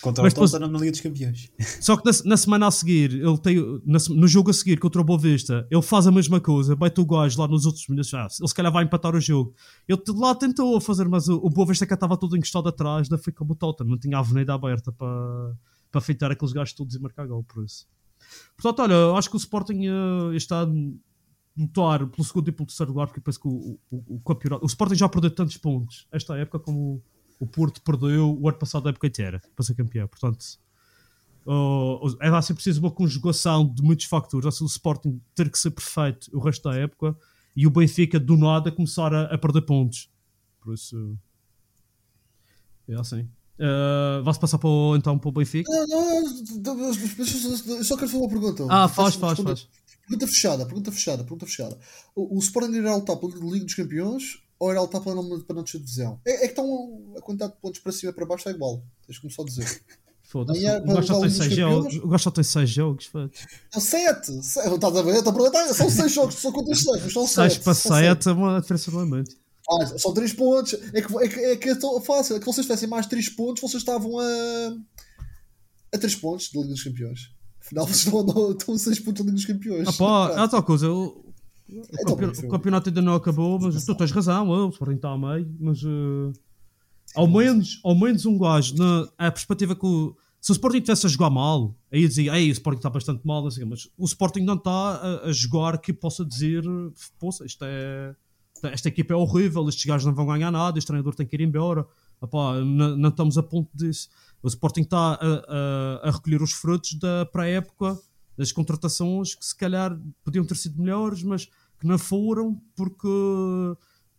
contra 0.00 0.22
Mas 0.24 0.32
o 0.32 0.34
depois- 0.36 0.52
na 0.52 0.66
Liga 0.66 0.90
dos 0.90 1.00
Campeões. 1.02 1.50
Só 1.80 1.96
que 1.98 2.04
na, 2.10 2.16
na 2.30 2.36
semana 2.38 2.66
a 2.68 2.70
seguir, 2.70 3.12
ele 3.12 3.36
tem, 3.38 3.56
na 3.84 3.98
no 4.08 4.26
jogo 4.26 4.48
a 4.50 4.54
seguir 4.54 4.80
contra 4.80 5.00
o 5.00 5.04
Boa 5.04 5.18
Vista, 5.18 5.66
ele 5.70 5.82
faz 5.82 6.06
a 6.06 6.10
mesma 6.10 6.40
coisa, 6.40 6.74
bate 6.74 6.98
o 7.00 7.04
gajo 7.04 7.38
lá 7.38 7.46
nos 7.46 7.66
outros 7.66 7.86
minutos, 7.86 8.14
ah, 8.14 8.26
ele 8.40 8.48
se 8.48 8.54
calhar 8.54 8.72
vai 8.72 8.84
empatar 8.84 9.14
o 9.14 9.20
jogo. 9.20 9.54
Ele 9.86 10.00
lá 10.16 10.34
tentou 10.34 10.80
fazer, 10.80 11.06
mas 11.06 11.28
o, 11.28 11.36
o 11.36 11.50
Boa 11.50 11.66
Vista 11.66 11.86
que 11.86 11.92
estava 11.92 12.16
todo 12.16 12.34
encostado 12.36 12.68
atrás, 12.70 13.08
ainda 13.10 13.22
foi 13.22 13.30
como 13.32 13.52
o 13.52 13.56
Tottenham, 13.56 13.90
não 13.90 13.98
tinha 13.98 14.16
a 14.16 14.20
avenida 14.20 14.54
aberta 14.54 14.90
para, 14.90 15.52
para 15.92 16.00
feitar 16.00 16.30
aqueles 16.30 16.52
gajos 16.54 16.72
todos 16.72 16.94
e 16.94 16.98
marcar 16.98 17.26
gol, 17.26 17.44
por 17.44 17.62
isso. 17.62 17.86
Portanto, 18.56 18.82
olha, 18.84 18.94
eu 18.94 19.16
acho 19.16 19.28
que 19.28 19.36
o 19.36 19.38
Sporting 19.38 19.82
eh, 19.86 20.36
está 20.36 20.66
lutar 21.56 22.06
pelo 22.06 22.24
segundo 22.24 22.48
e 22.48 22.52
pelo 22.52 22.66
terceiro 22.66 22.92
lugar, 22.92 23.06
porque 23.06 23.20
penso 23.20 23.40
que 23.40 23.48
o, 23.48 23.78
o, 23.90 24.16
o 24.16 24.20
campeonato, 24.20 24.64
o 24.64 24.66
Sporting 24.66 24.94
já 24.94 25.08
perdeu 25.08 25.30
tantos 25.30 25.56
pontos 25.56 26.06
esta 26.12 26.36
época 26.36 26.58
como 26.58 27.02
o 27.38 27.46
Porto 27.46 27.82
perdeu 27.82 28.38
o 28.40 28.48
ano 28.48 28.58
passado 28.58 28.84
da 28.84 28.90
época 28.90 29.06
inteira 29.06 29.40
para 29.56 29.64
ser 29.64 29.74
campeão, 29.74 30.06
portanto 30.08 30.42
uh, 31.46 32.16
é 32.20 32.30
lá 32.30 32.40
sempre 32.42 32.62
preciso 32.62 32.80
uma 32.80 32.90
conjugação 32.90 33.66
de 33.66 33.82
muitos 33.82 34.06
fatores. 34.06 34.54
Seja, 34.54 34.64
o 34.64 34.68
Sporting 34.68 35.20
ter 35.34 35.50
que 35.50 35.58
ser 35.58 35.70
perfeito 35.70 36.30
o 36.36 36.40
resto 36.40 36.68
da 36.68 36.76
época 36.76 37.16
e 37.56 37.66
o 37.66 37.70
Benfica 37.70 38.18
do 38.20 38.36
nada 38.36 38.70
começar 38.70 39.12
a, 39.12 39.22
a 39.34 39.38
perder 39.38 39.62
pontos. 39.62 40.08
Por 40.62 40.74
isso 40.74 41.16
é 42.88 42.94
assim. 42.94 43.28
Uh, 43.58 44.22
Vai-se 44.22 44.40
passar 44.40 44.58
para 44.58 44.68
o, 44.70 44.96
então 44.96 45.18
para 45.18 45.28
o 45.28 45.32
Benfica? 45.32 45.70
Não, 45.70 45.86
não, 45.86 46.22
não, 46.62 46.76
mas- 46.88 46.96
mas- 47.18 47.18
mas- 47.44 47.66
eu 47.66 47.84
só 47.84 47.94
quero 47.96 48.08
fazer 48.10 48.22
uma 48.22 48.28
pergunta. 48.28 48.66
Ah, 48.70 48.88
faz, 48.88 49.14
faz, 49.16 49.38
faz. 49.40 49.68
Pergunta 50.10 50.26
fechada, 50.26 50.66
pergunta 50.66 50.92
fechada, 50.92 51.22
pergunta 51.22 51.46
fechada. 51.46 51.78
O, 52.16 52.36
o 52.36 52.38
Sporting 52.40 52.72
irá 52.72 52.96
lutar 52.96 53.16
pela 53.16 53.32
Liga 53.32 53.64
dos 53.64 53.74
Campeões 53.74 54.42
ou 54.58 54.72
irá 54.72 54.80
lutar 54.82 55.00
para 55.00 55.14
não, 55.14 55.40
para 55.40 55.54
não 55.56 55.62
descer 55.62 55.78
de 55.78 55.84
divisão? 55.86 56.20
É, 56.26 56.32
é 56.34 56.38
que 56.40 56.46
estão 56.46 57.14
a 57.16 57.20
quantidade 57.22 57.52
de 57.52 57.60
pontos 57.60 57.78
para 57.80 57.92
cima 57.92 58.10
e 58.10 58.14
para 58.14 58.26
baixo 58.26 58.48
é 58.48 58.52
igual. 58.52 58.82
Deixa-me 59.06 59.32
só 59.32 59.44
dizer. 59.44 59.82
Foda-se. 60.24 60.58
Aí 60.60 60.66
é 60.66 60.78
O 60.78 61.02
só 61.02 61.14
para 61.14 61.20
tem 61.20 61.26
os 61.28 61.36
6 61.36 61.48
campeões? 61.48 61.94
jogos. 61.94 62.12
O 62.14 62.18
só 62.18 62.30
tem 62.30 62.44
6 62.44 62.70
jogos. 62.70 63.06
foda. 63.06 63.30
São 63.72 63.80
7! 63.80 64.32
Estás 64.38 64.64
a 64.96 65.02
ver? 65.02 65.14
Estou 65.16 65.30
a 65.30 65.34
perguntar, 65.34 65.74
São 65.74 65.90
6 65.90 66.12
jogos, 66.12 66.34
são 66.36 66.52
quantos 66.52 66.82
6? 66.82 67.02
Mas 67.04 67.12
são 67.12 67.26
6 67.26 67.52
7. 67.54 67.64
para 67.64 67.74
7 67.74 68.28
é 68.28 68.32
uma 68.32 68.60
diferença 68.60 68.90
é 68.90 69.04
muito. 69.04 69.36
Ah, 69.68 69.86
são 69.98 70.12
3 70.12 70.32
pontos. 70.34 70.74
É 70.92 71.02
que, 71.02 71.16
é, 71.18 71.28
que, 71.28 71.40
é 71.40 71.56
que 71.56 71.68
é 71.70 71.74
tão 71.76 72.00
fácil. 72.00 72.36
É 72.36 72.40
que 72.40 72.46
vocês 72.46 72.66
tivessem 72.66 72.88
mais 72.88 73.06
3 73.06 73.28
pontos, 73.30 73.60
vocês 73.62 73.80
estavam 73.82 74.18
a. 74.18 74.76
a 75.94 75.98
3 75.98 76.14
pontos 76.16 76.50
da 76.52 76.60
Liga 76.60 76.72
dos 76.74 76.82
Campeões. 76.84 77.30
Afinal, 77.60 77.86
vocês 77.86 78.06
estão, 78.06 78.50
estão 78.52 78.74
a 78.74 78.78
6 78.78 78.98
pontos 79.00 79.20
da 79.20 79.24
Liga 79.30 79.34
dos 79.36 79.44
Campeões. 79.44 79.88
Ah, 79.88 79.92
pá, 79.92 80.42
é 80.44 80.48
tal 80.48 80.62
coisa. 80.62 80.90
O, 80.90 81.04
o 81.06 81.32
Então, 81.68 82.14
campeon- 82.16 82.34
foi- 82.34 82.48
o 82.48 82.50
campeonato 82.50 82.88
ainda 82.88 83.02
não 83.02 83.14
acabou, 83.14 83.58
mas 83.60 83.84
tu 83.84 83.94
tens 83.94 84.10
razão. 84.10 84.48
O 84.48 84.68
Sporting 84.70 84.96
está 84.96 85.10
a 85.10 85.18
meio, 85.18 85.54
mas 85.60 85.78
eh, 85.84 86.32
ao, 87.14 87.28
menos, 87.28 87.80
ao 87.84 87.94
menos 87.94 88.24
um 88.26 88.38
gajo, 88.38 88.74
na 88.76 89.08
a 89.18 89.30
perspectiva 89.30 89.76
que 89.76 89.84
o, 89.86 90.16
se 90.40 90.50
o 90.50 90.54
Sporting 90.54 90.80
tivesse 90.80 91.06
a 91.06 91.08
jogar 91.08 91.30
mal, 91.30 91.76
aí 91.92 92.08
dizia, 92.08 92.36
ei, 92.38 92.48
o 92.48 92.52
Sporting 92.52 92.78
está 92.78 92.90
bastante 92.90 93.24
mal, 93.26 93.42
não 93.42 93.48
o 93.48 93.54
quê", 93.54 93.64
mas 93.64 93.88
o 93.96 94.04
Sporting 94.06 94.40
não 94.40 94.54
está 94.54 94.70
a, 94.70 95.26
a 95.28 95.32
jogar 95.32 95.78
que 95.78 95.92
possa 95.92 96.24
dizer, 96.24 96.64
poça, 97.18 97.44
isto 97.44 97.62
é. 97.64 98.14
Esta 98.62 98.88
equipa 98.88 99.14
é 99.14 99.16
horrível, 99.16 99.66
estes 99.70 99.86
gajos 99.86 100.04
não 100.06 100.14
vão 100.14 100.26
ganhar 100.26 100.50
nada, 100.50 100.76
este 100.78 100.86
treinador 100.88 101.14
tem 101.14 101.26
que 101.26 101.34
ir 101.36 101.40
embora. 101.40 101.86
Epá, 102.22 102.60
não, 102.60 102.94
não 102.96 103.08
estamos 103.08 103.38
a 103.38 103.42
ponto 103.42 103.70
disso. 103.74 104.08
O 104.42 104.48
Sporting 104.48 104.82
está 104.82 105.14
a, 105.14 105.18
a- 105.24 106.08
a 106.08 106.10
recolher 106.10 106.42
os 106.42 106.52
frutos 106.52 106.94
da 106.94 107.26
pré-época, 107.26 107.98
das 108.36 108.52
contratações 108.52 109.34
que 109.34 109.44
se 109.44 109.54
calhar 109.54 109.98
podiam 110.24 110.44
ter 110.44 110.56
sido 110.56 110.78
melhores, 110.80 111.22
mas 111.22 111.44
que 111.78 111.86
não 111.86 111.98
foram 111.98 112.54
porque 112.74 113.06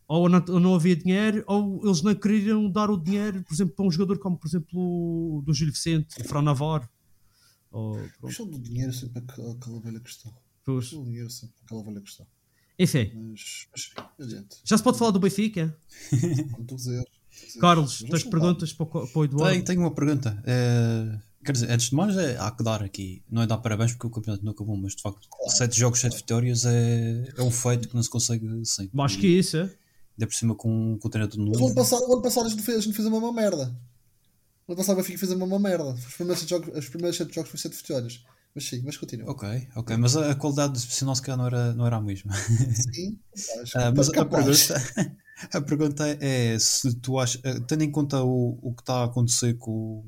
ou 0.08 0.28
não, 0.30 0.44
ou 0.50 0.60
não 0.60 0.76
havia 0.76 0.96
dinheiro, 0.96 1.44
ou 1.48 1.82
eles 1.86 2.02
não 2.02 2.14
queriam 2.14 2.70
dar 2.70 2.90
o 2.92 2.98
dinheiro, 2.98 3.44
por 3.44 3.54
exemplo, 3.54 3.76
para 3.76 3.86
um 3.86 3.92
jogador 3.92 4.20
como, 4.20 4.38
por 4.38 4.48
exemplo, 4.48 4.80
o 4.80 5.42
do 5.46 5.54
Gil 5.54 5.72
Vicente, 5.72 6.20
o 6.22 6.24
Fran 6.28 6.42
Navarro. 6.42 6.88
Ou, 7.72 7.94
A 7.96 7.98
pronto, 7.98 8.28
questão 8.28 8.48
do 8.48 8.60
dinheiro 8.60 8.92
sempre 8.94 9.20
aquela, 9.24 9.54
aquela 9.54 9.80
velha 9.80 10.00
questão. 10.02 10.34
Pois. 10.66 10.90
do 10.92 11.04
dinheiro 11.06 11.28
é 11.28 11.30
sempre 11.30 11.56
aquela 11.64 11.82
velha 11.84 12.02
questão. 12.02 12.28
Enfim, 12.78 13.12
Mas, 13.32 13.68
mas 13.72 13.92
já 14.66 14.78
se 14.78 14.84
pode 14.84 14.98
falar 14.98 15.12
do 15.12 15.20
Benfica? 15.20 15.76
Como 16.52 16.66
tu 16.66 16.76
dizer. 16.76 17.04
Carlos, 17.60 18.02
Mas 18.02 18.10
tens 18.12 18.24
perguntas 18.30 18.74
para, 18.74 18.84
o- 18.86 19.08
para 19.08 19.20
o 19.20 19.24
Eduardo? 19.26 19.52
Tenho, 19.54 19.66
tenho 19.66 19.80
uma 19.82 19.92
pergunta. 19.92 20.42
Eh, 20.46 21.18
quer 21.44 21.52
dizer, 21.54 21.72
antes 21.72 21.90
de 21.90 21.96
mais, 21.96 22.16
é, 22.18 22.38
há 22.38 22.52
que 22.52 22.64
dar 22.64 22.84
aqui. 22.84 23.24
Não 23.30 23.42
é 23.42 23.48
dar 23.48 23.58
parabéns 23.58 23.92
porque 23.94 24.08
o 24.08 24.10
campeonato 24.10 24.44
não 24.46 24.52
acabou, 24.52 24.76
mas 24.78 24.96
de 24.96 25.02
facto, 25.02 25.28
sete 25.48 25.78
jogos, 25.80 26.00
sete 26.00 26.16
vitórias 26.18 26.66
é, 26.66 27.26
é 27.38 27.42
um 27.42 27.52
feito 27.52 27.88
que 27.90 27.96
não 27.96 28.04
se 28.04 28.10
consegue 28.10 28.48
sem. 28.66 28.90
Mais 28.94 29.16
que 29.16 29.28
isso, 29.28 29.58
é? 29.58 29.62
Ainda 29.62 30.28
por 30.28 30.34
cima 30.34 30.56
com, 30.56 30.98
com 31.00 31.08
o 31.08 31.12
treinador 31.12 31.38
Mas 31.40 31.48
o 31.48 31.52
ano 31.52 31.62
novo. 31.62 31.76
passado, 31.76 32.02
o 32.08 32.14
ano 32.14 32.22
passado 32.22 32.46
a 32.46 32.50
gente 32.50 32.62
fez, 32.64 32.78
a 32.78 32.82
gente 32.82 32.94
fez 32.96 33.08
a 33.08 33.12
mesma 33.12 33.32
merda. 33.34 33.74
O 34.68 34.72
ano 34.74 34.78
passado 34.78 34.94
o 34.94 34.98
Benfica 35.02 35.18
fez 35.18 35.32
a 35.32 35.36
mesma 35.36 35.58
merda. 35.60 35.94
Os 35.94 36.14
primeiros 36.16 36.40
sete 36.40 36.50
jogos, 36.50 36.78
os 36.78 36.90
primeiros 36.90 37.18
sete 37.18 37.34
jogos 37.34 37.50
foi 37.50 37.60
sete 37.60 37.76
vitórias. 37.76 38.24
Mas 38.54 38.66
sim, 38.66 38.82
mas 38.84 38.98
continua. 38.98 39.32
Ok, 39.32 39.68
ok, 39.76 39.98
mas 39.98 40.16
a, 40.18 40.32
a 40.32 40.36
qualidade 40.36 40.80
profissional 40.80 41.16
se 41.16 41.22
calhar 41.22 41.38
não 41.38 41.48
era, 41.48 41.74
não 41.74 41.86
era 41.88 41.96
a 41.98 42.02
mesma. 42.02 42.34
Sim, 42.36 43.18
capaz, 43.36 43.76
Ah, 43.76 43.92
mas 43.96 44.10
a 44.10 44.26
pergunta, 44.26 44.76
a 45.54 45.62
pergunta 45.62 46.08
é 46.20 46.60
se 46.60 46.94
tu 46.96 47.18
achas, 47.20 47.42
eh, 47.44 47.60
tendo 47.62 47.84
em 47.84 47.92
conta 47.92 48.22
o, 48.24 48.60
o 48.62 48.74
que 48.74 48.82
está 48.82 49.02
a 49.02 49.06
acontecer 49.06 49.54
com 49.58 49.72
o 49.72 50.06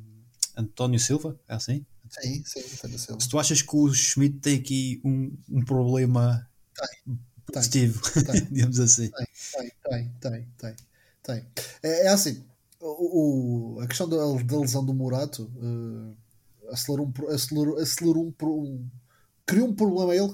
António 0.57 0.99
Silva, 0.99 1.39
é 1.47 1.55
assim? 1.55 1.85
Sim, 2.09 2.43
sim, 2.45 2.61
tenho 2.81 2.95
a 2.95 2.97
ser. 2.99 3.21
Se 3.21 3.29
tu 3.29 3.39
achas 3.39 3.61
que 3.61 3.75
o 3.75 3.91
Schmidt 3.93 4.39
tem 4.39 4.59
aqui 4.59 5.01
um, 5.03 5.35
um 5.49 5.63
problema 5.63 6.47
tem. 6.75 7.17
Positivo, 7.51 8.01
Tem. 8.25 8.45
digamos 8.51 8.79
assim. 8.79 9.09
Tem, 9.09 9.71
tem, 9.89 10.11
tem, 10.19 10.47
tem, 10.57 10.75
tem. 11.23 11.45
É, 11.81 12.07
é 12.07 12.09
assim, 12.09 12.43
o, 12.79 13.75
o- 13.77 13.79
a 13.81 13.87
questão 13.87 14.07
da, 14.09 14.17
da 14.43 14.59
lesão 14.59 14.85
do 14.85 14.93
Murato 14.93 15.51
eh, 15.57 16.15
acelerou 16.73 17.07
um, 17.07 17.29
acelerou, 17.29 17.77
acelerou 17.79 18.25
um, 18.25 18.45
um- 18.47 18.89
criou 19.45 19.67
um 19.69 19.75
problema 19.75 20.13
a 20.13 20.15
ele 20.15 20.33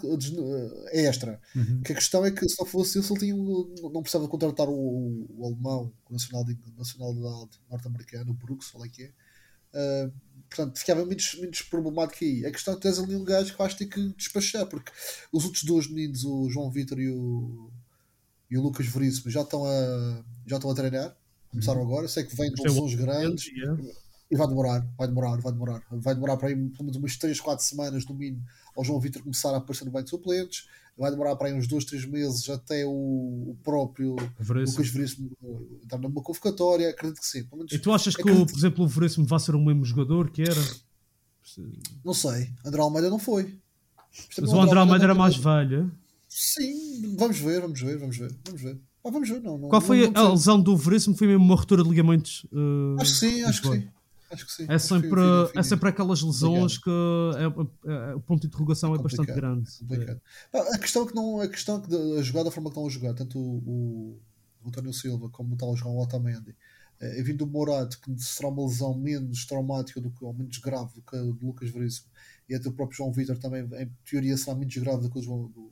extra. 0.92 1.42
Uhum. 1.56 1.82
Que 1.82 1.92
a 1.94 1.96
questão 1.96 2.26
é 2.26 2.32
que 2.32 2.48
se 2.48 2.60
não 2.60 2.66
fosse 2.66 3.00
isso, 3.00 3.14
ele 3.14 3.20
tinha, 3.20 3.36
um- 3.36 3.92
não 3.94 4.02
precisava 4.02 4.28
contratar 4.28 4.68
o, 4.70 5.28
o 5.30 5.46
alemão, 5.46 5.92
o 6.10 6.14
nacional 6.14 6.44
de, 6.46 6.58
nacionalidade 6.78 7.60
norte-americano, 7.70 8.32
o 8.32 8.34
Brooks, 8.34 8.72
olha 8.76 8.90
que 8.90 9.04
é. 9.04 9.12
Eh, 9.74 10.12
portanto, 10.50 10.80
ficava 10.80 11.06
menos, 11.06 11.36
menos 11.36 11.62
problemático 11.62 12.24
aí. 12.24 12.46
A 12.46 12.52
questão 12.52 12.74
é 12.74 12.78
que 12.78 12.84
tens 12.84 13.00
ali 13.00 13.16
um 13.16 13.24
gajo 13.24 13.52
que 13.52 13.58
vais 13.58 13.74
ter 13.74 13.86
que 13.86 14.14
despachar, 14.18 14.66
porque 14.68 14.92
os 15.32 15.46
outros 15.46 15.64
dois 15.64 15.88
meninos, 15.88 16.24
o 16.26 16.50
João 16.50 16.72
Vitor 16.72 17.00
e 17.00 17.10
o, 17.12 17.72
e 18.50 18.58
o 18.58 18.62
Lucas 18.62 18.88
Veríssimo, 18.88 19.30
já 19.30 19.42
estão 19.42 19.66
a, 19.66 20.24
já 20.48 20.56
estão 20.56 20.72
a 20.72 20.76
treinar. 20.76 21.16
Começaram 21.52 21.82
agora. 21.82 22.08
Sei 22.08 22.24
que 22.24 22.36
vêm 22.36 22.52
de 22.52 22.62
lesões 22.62 22.96
grandes. 22.96 23.46
E 24.32 24.36
vai 24.36 24.48
demorar, 24.48 24.88
vai 24.98 25.08
demorar, 25.08 25.38
vai 25.38 25.52
demorar. 25.52 25.82
Vai 25.92 26.14
demorar 26.14 26.38
para 26.38 26.50
aí 26.50 26.56
pelo 26.56 26.84
menos 26.84 26.98
umas 26.98 27.18
3, 27.18 27.40
4 27.40 27.66
semanas 27.66 28.06
no 28.06 28.14
mínimo 28.14 28.44
ao 28.76 28.84
João 28.84 29.00
Vitor 29.00 29.22
começar 29.24 29.52
a 29.54 29.58
aparecer 29.58 29.86
no 29.86 29.92
banco 29.92 30.06
de 30.06 30.10
suplentes. 30.12 30.68
Vai 30.98 31.10
demorar 31.12 31.36
para 31.36 31.48
aí 31.48 31.54
uns 31.54 31.66
2, 31.66 31.86
3 31.86 32.06
meses 32.06 32.50
até 32.50 32.86
o, 32.86 33.56
próprio 33.64 34.16
Veríssimo. 34.38 34.78
Lucas 34.78 34.90
Veríssimo 34.94 35.32
uh, 35.42 35.80
entrar 35.84 35.98
numa 35.98 36.22
convocatória. 36.22 36.90
Acredito 36.90 37.22
que 37.22 37.28
sim. 37.28 37.48
Menos, 37.52 37.72
E 37.72 37.80
tu 37.80 37.92
achas 37.92 38.16
que, 38.16 38.22
acredito- 38.22 38.52
por 38.52 38.58
exemplo, 38.58 38.84
o 38.84 38.88
Veríssimo 38.88 39.26
vai 39.26 39.40
ser 39.40 39.56
o 39.56 39.60
mesmo 39.60 39.86
jogador 39.86 40.30
que 40.30 40.42
era? 40.42 40.62
Não 42.04 42.14
sei. 42.14 42.52
André 42.66 42.82
Almeida 42.82 43.10
não 43.10 43.18
foi. 43.18 43.58
Mas 44.40 44.54
o 44.54 44.60
André 44.62 44.78
Almeida 44.80 45.06
era 45.06 45.16
mais 45.16 45.36
velho. 45.36 45.92
Sim, 46.28 47.16
vamos 47.18 47.40
ver, 47.40 47.62
vamos 47.62 47.80
ver, 47.82 47.98
vamos 47.98 48.18
ver. 48.18 48.36
Vamos 48.46 48.62
ver. 48.62 48.78
Ah, 49.04 49.10
vamos 49.10 49.30
ver, 49.30 49.42
não. 49.42 49.58
não 49.58 49.70
Qual 49.70 49.82
foi 49.82 50.06
não, 50.08 50.12
não 50.12 50.28
a 50.28 50.30
lesão 50.32 50.62
do 50.62 50.76
Veríssimo? 50.76 51.16
Foi 51.16 51.26
mesmo 51.28 51.44
uma 51.44 51.56
ruptura 51.56 51.82
de 51.82 51.90
ligamentos? 51.90 52.46
eh, 52.52 53.02
Acho 53.02 53.12
que 53.14 53.18
sim, 53.18 53.44
acho 53.44 53.62
que 53.62 53.68
sim. 53.70 53.88
Acho 54.32 54.46
que 54.46 54.52
sim. 54.52 54.66
É 54.68 54.78
sempre, 54.78 55.22
é 55.56 55.64
sempre 55.64 55.90
aquelas 55.90 56.22
lesões 56.22 56.78
que 56.78 56.90
é- 56.90 57.92
é- 57.92 58.12
é- 58.12 58.16
o 58.16 58.22
ponto 58.22 58.42
de 58.42 58.48
interrogação 58.48 58.94
é 58.94 58.98
bastante 58.98 59.28
Complicado, 59.28 59.72
grande. 59.90 60.20
Ah, 60.54 60.76
A 60.76 60.78
questão 60.78 61.04
é 61.04 61.08
que 61.08 61.16
não, 61.16 61.42
a 61.42 61.48
questão 61.48 61.78
é 61.78 61.82
que 61.82 62.20
a 62.20 62.22
jogar 62.22 62.44
da 62.44 62.52
forma 62.52 62.70
que 62.70 62.74
estão 62.74 62.86
a 62.86 62.90
jogar, 62.90 63.14
tanto 63.16 63.40
o, 63.40 64.20
o, 64.64 64.68
António 64.68 64.94
Silva 64.94 65.30
como 65.30 65.56
o 65.56 65.58
tal 65.58 65.76
João 65.76 65.98
Otamendi, 65.98 66.56
é 67.00 67.24
vindo 67.24 67.46
do 67.46 67.48
Morato, 67.48 68.00
que 68.02 68.22
será 68.22 68.50
uma 68.50 68.66
lesão 68.66 68.94
menos 68.94 69.46
traumática 69.46 70.02
do 70.02 70.12
que, 70.12 70.24
ou 70.24 70.34
menos 70.34 70.58
grave 70.58 70.94
do 70.96 71.02
que 71.02 71.16
a 71.16 71.22
do 71.22 71.46
Lucas 71.48 71.70
Veríssimo, 71.70 72.08
e 72.48 72.54
até 72.54 72.68
o 72.68 72.74
próprio 72.74 72.98
João 72.98 73.12
Vitor 73.12 73.38
também, 73.38 73.64
em 73.82 73.90
teoria, 74.06 74.38
será 74.38 74.56
menos 74.56 74.76
grave 74.76 75.04
do 75.04 75.10
que 75.10 75.20
o, 75.20 75.22
João, 75.22 75.44
do, 75.48 75.72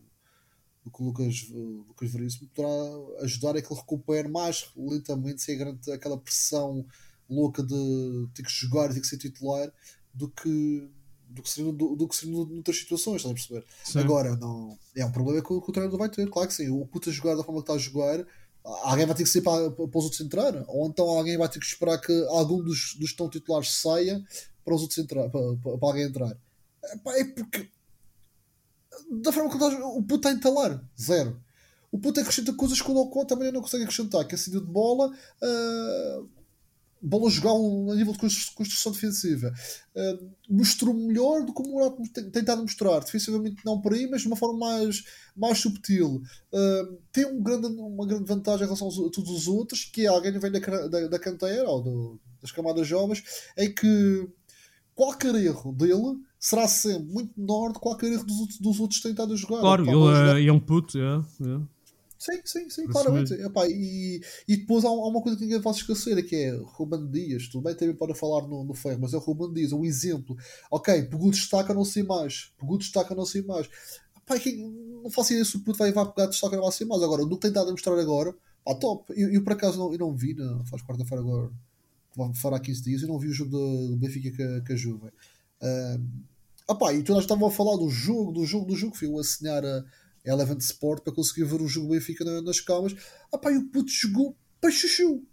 do 0.86 0.92
que 0.92 1.02
o 1.02 1.06
Lucas, 1.06 1.48
uh, 1.52 1.86
Lucas 1.88 2.12
Veríssimo, 2.12 2.48
poderá 2.48 3.24
ajudar 3.24 3.58
a 3.58 3.62
que 3.62 3.72
ele 3.72 3.80
recupere 3.80 4.30
mais 4.30 4.72
lentamente, 4.76 5.42
sem 5.42 5.58
grande, 5.58 5.92
aquela 5.92 6.18
pressão 6.18 6.86
louca 7.30 7.64
de 7.64 8.28
ter 8.34 8.44
que 8.44 8.52
jogar 8.52 8.90
e 8.90 8.96
ter 8.96 9.02
que 9.02 9.08
ser 9.08 9.18
titular, 9.18 9.72
do 10.14 10.30
que. 10.30 10.90
Do 11.30 11.42
que 11.42 11.50
seria, 11.50 11.74
do, 11.74 11.94
do 11.94 12.08
que 12.08 12.16
seria 12.16 12.34
noutras 12.34 12.78
situações, 12.78 13.18
estás 13.18 13.32
a 13.32 13.36
perceber? 13.36 13.66
Sim. 13.84 14.00
Agora, 14.00 14.38
não, 14.38 14.80
é 14.96 15.06
um 15.06 15.12
problema 15.12 15.44
que 15.44 15.52
o, 15.52 15.62
que 15.62 15.70
o 15.70 15.74
treinador 15.74 16.00
vai 16.00 16.08
ter, 16.08 16.30
claro 16.30 16.48
que 16.48 16.54
sim. 16.56 16.70
O 16.70 16.86
puta 16.86 17.12
jogar 17.12 17.36
da 17.36 17.44
forma 17.44 17.62
que 17.62 17.70
está 17.70 17.74
a 17.74 17.78
jogar, 17.78 18.26
alguém 18.64 19.06
vai 19.06 19.14
ter 19.14 19.24
que 19.24 19.30
sair 19.30 19.42
para, 19.42 19.70
para 19.70 19.84
os 19.84 20.06
outros 20.06 20.22
entrar, 20.22 20.64
ou 20.70 20.88
então 20.88 21.06
alguém 21.06 21.38
vai 21.38 21.50
ter 21.50 21.60
que 21.60 21.66
esperar 21.66 22.00
que 22.00 22.14
algum 22.30 22.64
dos, 22.64 22.96
dos 22.96 23.10
estão 23.10 23.30
titulares 23.30 23.74
saia 23.74 24.24
para 24.64 24.74
os 24.74 24.82
outros 24.82 24.98
entrar, 24.98 25.30
para, 25.30 25.58
para, 25.58 25.78
para 25.78 25.88
alguém 25.90 26.04
entrar. 26.06 26.38
Epá, 26.94 27.18
É 27.18 27.26
porque 27.26 27.70
da 29.12 29.32
forma 29.32 29.50
que 29.50 29.56
está 29.56 29.68
o 29.88 30.02
puto 30.02 30.16
está 30.16 30.30
a 30.30 30.34
entalar, 30.34 30.84
zero. 31.00 31.42
O 31.92 32.00
puto 32.00 32.20
acrescenta 32.20 32.54
coisas 32.54 32.82
que 32.82 32.92
o 32.92 32.94
Locó 32.94 33.24
também 33.26 33.52
não 33.52 33.62
consegue 33.62 33.84
acrescentar, 33.84 34.26
que 34.28 34.36
é 34.36 34.38
de 34.38 34.60
bola, 34.60 35.12
ah, 35.42 36.24
bola 37.02 37.30
jogar 37.30 37.52
a 37.52 37.96
nível 37.96 38.14
de 38.14 38.20
constru- 38.20 38.56
construção 38.56 38.92
defensiva. 38.92 39.54
Ah, 39.96 40.18
mostrou 40.50 40.94
melhor 40.94 41.44
do 41.46 41.54
que 41.54 41.62
o 41.62 41.68
Morato 41.72 42.02
tem 42.14 42.30
tentado 42.30 42.62
mostrar. 42.62 43.00
Defensivamente 43.00 43.58
não 43.66 43.80
por 43.82 43.94
aí, 43.94 44.08
mas 44.10 44.22
de 44.22 44.28
uma 44.28 44.36
forma 44.36 44.58
mais, 44.60 45.04
mais 45.36 45.60
subtil. 45.60 46.22
Uh, 46.52 46.98
tem 47.12 47.26
um 47.26 47.42
grande, 47.42 47.68
uma 47.68 48.06
grande 48.06 48.26
vantagem 48.26 48.64
em 48.64 48.66
relação 48.66 48.88
aos- 48.88 49.00
a 49.00 49.10
todos 49.12 49.30
os 49.32 49.48
outros, 49.48 49.86
que 49.86 50.02
é 50.04 50.08
alguém 50.08 50.32
que 50.34 50.40
vem 50.40 50.52
da, 50.52 50.60
da, 50.88 51.08
da 51.08 51.20
canteira 51.20 51.70
ou 51.70 51.82
do- 51.84 52.20
das 52.42 52.52
camadas 52.52 52.88
jovens, 52.88 53.24
é 53.56 53.68
que 53.68 54.28
qualquer 54.96 55.36
erro 55.36 55.72
dele 55.74 56.18
será 56.40 56.68
sempre 56.68 57.12
muito 57.12 57.32
menor 57.38 57.70
do 57.70 57.74
que 57.76 57.80
qualquer 57.80 58.12
erro 58.12 58.24
dos, 58.26 58.40
outros- 58.40 58.60
dos 58.60 58.80
outros 58.80 59.06
a 59.06 59.36
jogar. 59.36 59.60
Claro, 59.60 59.84
ele 59.84 60.46
é, 60.46 60.46
é 60.48 60.52
um 60.54 60.60
puto, 60.60 60.98
é, 60.98 61.02
é. 61.42 61.77
Sim, 62.18 62.42
sim, 62.44 62.70
sim, 62.70 62.88
claramente. 62.88 63.34
Epá, 63.34 63.68
e, 63.68 64.20
e 64.48 64.58
depois 64.58 64.84
há, 64.84 64.92
uma 64.92 65.22
coisa 65.22 65.38
que 65.38 65.44
ninguém 65.44 65.62
pode 65.62 65.78
esquecer, 65.78 66.22
que 66.26 66.36
é 66.36 66.52
Ruben 66.52 67.10
Dias. 67.10 67.48
Tudo 67.48 67.64
bem, 67.64 67.76
também 67.76 67.96
para 67.96 68.16
falar 68.16 68.48
no, 68.48 68.64
no 68.64 68.74
ferro, 68.74 69.00
mas 69.02 69.14
é 69.14 69.18
o 69.18 69.20
Ruben 69.20 69.54
Dias, 69.54 69.72
um 69.72 69.86
exemplo. 69.86 70.36
Ok, 70.72 71.04
pegou 71.04 71.30
destaque 71.30 71.72
a 71.72 71.76
não 71.76 71.86
sei 71.86 72.04
mais. 72.04 72.52
Pegou 72.60 72.78
destaque 72.78 73.14
a 73.14 73.16
não 73.16 73.26
sei 73.26 73.44
mais. 73.44 73.70
Epá, 74.18 74.40
que, 74.40 74.56
não 74.56 75.10
faço 75.10 75.34
ideia 75.34 75.46
se 75.46 75.58
o 75.58 75.60
puto 75.62 75.78
vai, 75.78 75.92
vai 75.92 76.06
pegar 76.12 76.28
destaque 76.28 76.56
a 76.56 76.60
não 76.60 76.72
sei 76.72 76.88
mais. 76.88 77.04
Agora, 77.04 77.26
do 77.26 77.36
que 77.36 77.42
tem 77.42 77.52
dado 77.52 77.70
a 77.70 77.72
mostrar 77.72 78.00
agora, 78.00 78.34
pá, 78.66 78.74
top. 78.76 79.14
Eu, 79.16 79.32
eu 79.32 79.44
por 79.44 79.54
acaso 79.54 79.78
não, 79.78 79.94
eu 79.94 80.00
não 80.00 80.16
vi, 80.16 80.34
não, 80.34 80.66
faz 80.66 80.82
quarta-feira 80.82 81.24
agora, 81.24 81.52
fará 82.34 82.60
15 82.60 82.84
dias, 82.84 83.02
eu 83.04 83.08
não 83.08 83.20
vi 83.20 83.28
o 83.28 83.34
jogo 83.34 83.52
do, 83.52 83.88
do 83.90 83.98
Benfica 83.98 84.36
com 84.36 84.58
a, 84.58 84.62
com 84.66 84.74
a 84.74 84.76
Juve. 84.76 85.12
Ah, 86.68 86.76
pá, 86.76 86.94
e 86.94 87.02
todos 87.02 87.24
estavam 87.24 87.48
a 87.48 87.52
falar 87.52 87.78
do 87.78 87.90
jogo, 87.90 88.32
do 88.34 88.46
jogo, 88.46 88.66
do 88.66 88.76
jogo. 88.76 88.96
Fui 88.96 89.08
eu 89.08 89.18
a 89.18 89.22
assinar 89.22 89.64
a 89.64 89.86
Eleven 90.28 90.58
Sport 90.58 91.04
para 91.04 91.14
conseguir 91.14 91.44
ver 91.46 91.62
o 91.62 91.68
jogo 91.68 91.88
do 91.88 91.94
Benfica 91.94 92.24
na- 92.26 92.42
nas 92.42 92.60
calmas. 92.60 92.96
Ah, 93.34 93.38
pá, 93.38 93.52
e 93.52 93.58
o 93.58 93.66
puto 93.70 93.90
jogou 93.92 94.36
para 94.62 94.72
chuchu. 94.72 95.24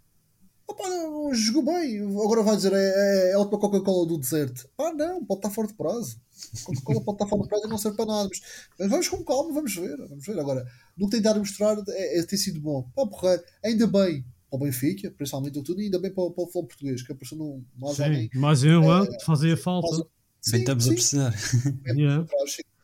Ah, 0.69 0.73
pá, 0.73 0.89
não, 0.89 1.33
jogou 1.33 1.63
bem. 1.63 1.99
Agora 2.01 2.41
vai 2.41 2.55
dizer, 2.55 2.73
é, 2.73 2.77
é, 2.77 3.29
é 3.31 3.33
a 3.33 3.39
última 3.39 3.59
Coca-Cola 3.59 4.07
do 4.07 4.17
deserto. 4.17 4.67
Ah, 4.77 4.91
não, 4.93 5.23
pode 5.25 5.39
estar 5.39 5.49
fora 5.51 5.67
de 5.67 5.73
prazo. 5.75 6.19
Coca-Cola 6.63 7.01
pode 7.03 7.15
estar 7.15 7.27
fora 7.27 7.41
de 7.43 7.49
prazo 7.49 7.65
e 7.65 7.69
não 7.69 7.77
serve 7.77 7.97
para 7.97 8.05
nada. 8.07 8.29
Mas, 8.29 8.41
mas 8.79 8.89
vamos 8.89 9.07
com 9.09 9.23
calma, 9.23 9.53
vamos 9.53 9.75
ver. 9.75 9.97
Vamos 10.07 10.25
ver. 10.25 10.39
Agora, 10.39 10.65
do 10.97 11.05
que 11.05 11.11
tem 11.11 11.21
dado 11.21 11.37
a 11.37 11.39
mostrar 11.39 11.77
é, 11.89 12.19
é, 12.19 12.23
tem 12.23 12.37
sido 12.39 12.59
bom. 12.61 12.83
Pá, 12.95 13.05
porra, 13.05 13.43
ainda 13.63 13.85
bem 13.87 14.25
para 14.49 14.57
o 14.57 14.59
Benfica, 14.59 15.11
principalmente 15.11 15.59
o 15.59 15.63
tudo, 15.63 15.81
e 15.81 15.85
ainda 15.85 15.99
bem 15.99 16.11
para, 16.13 16.23
para 16.31 16.43
o 16.43 16.45
futebol 16.47 16.65
português, 16.67 17.01
que 17.03 17.11
apareceu 17.11 17.37
num, 17.37 17.63
mais 17.77 17.99
alguém. 17.99 18.29
Sim, 18.31 18.39
mais 18.39 18.63
um, 18.63 19.03
é, 19.03 19.19
fazia 19.25 19.57
falta. 19.57 19.89
mais- 19.89 20.03
Bem, 20.51 20.59
estamos 20.61 20.85
a 20.85 20.87
sim, 20.89 20.93
precisar. 20.95 21.33
bem 21.81 21.97
Yeah. 22.01 22.25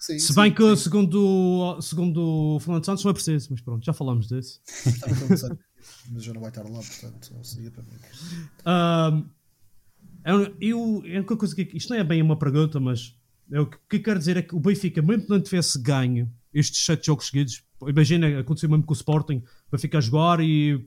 Sim, 0.01 0.13
sim, 0.13 0.19
Se 0.19 0.33
sim, 0.33 0.41
bem 0.41 0.53
que, 0.53 0.75
sim. 0.75 0.83
segundo, 0.83 1.81
segundo 1.81 2.55
o 2.55 2.59
Fernando 2.59 2.85
Santos, 2.85 3.03
não 3.03 3.11
é 3.11 3.13
preciso, 3.13 3.47
mas 3.51 3.61
pronto, 3.61 3.85
já 3.85 3.93
falámos 3.93 4.27
disso. 4.27 4.59
Mas 6.11 6.23
já 6.23 6.33
não 6.33 6.41
vai 6.41 6.49
estar 6.49 6.63
lá, 6.63 6.79
portanto, 6.79 7.33
não 7.33 7.43
seria 7.43 7.71
para 7.71 7.83
mim. 7.83 7.89
Ahm, 8.65 9.23
eu, 10.25 10.55
eu, 10.59 11.03
é 11.05 11.19
uma 11.19 11.37
coisa 11.37 11.55
que 11.55 11.69
isto 11.75 11.89
não 11.89 11.99
é 11.99 12.03
bem 12.03 12.21
uma 12.21 12.37
pergunta, 12.37 12.79
mas 12.79 13.15
é 13.51 13.59
o 13.59 13.65
que, 13.65 13.77
que 13.89 13.99
quero 13.99 14.19
dizer 14.19 14.37
é 14.37 14.41
que 14.41 14.55
o 14.55 14.59
Benfica, 14.59 15.01
mesmo 15.01 15.23
que 15.23 15.29
não 15.29 15.41
tivesse 15.41 15.79
ganho 15.81 16.31
estes 16.53 16.85
sete 16.85 17.07
jogos 17.07 17.27
seguidos, 17.27 17.63
imagina, 17.87 18.39
aconteceu 18.39 18.69
mesmo 18.69 18.83
com 18.85 18.93
o 18.93 18.95
Sporting, 18.95 19.37
o 19.37 19.71
Benfica 19.71 19.97
a 19.97 20.01
jogar 20.01 20.39
e 20.41 20.85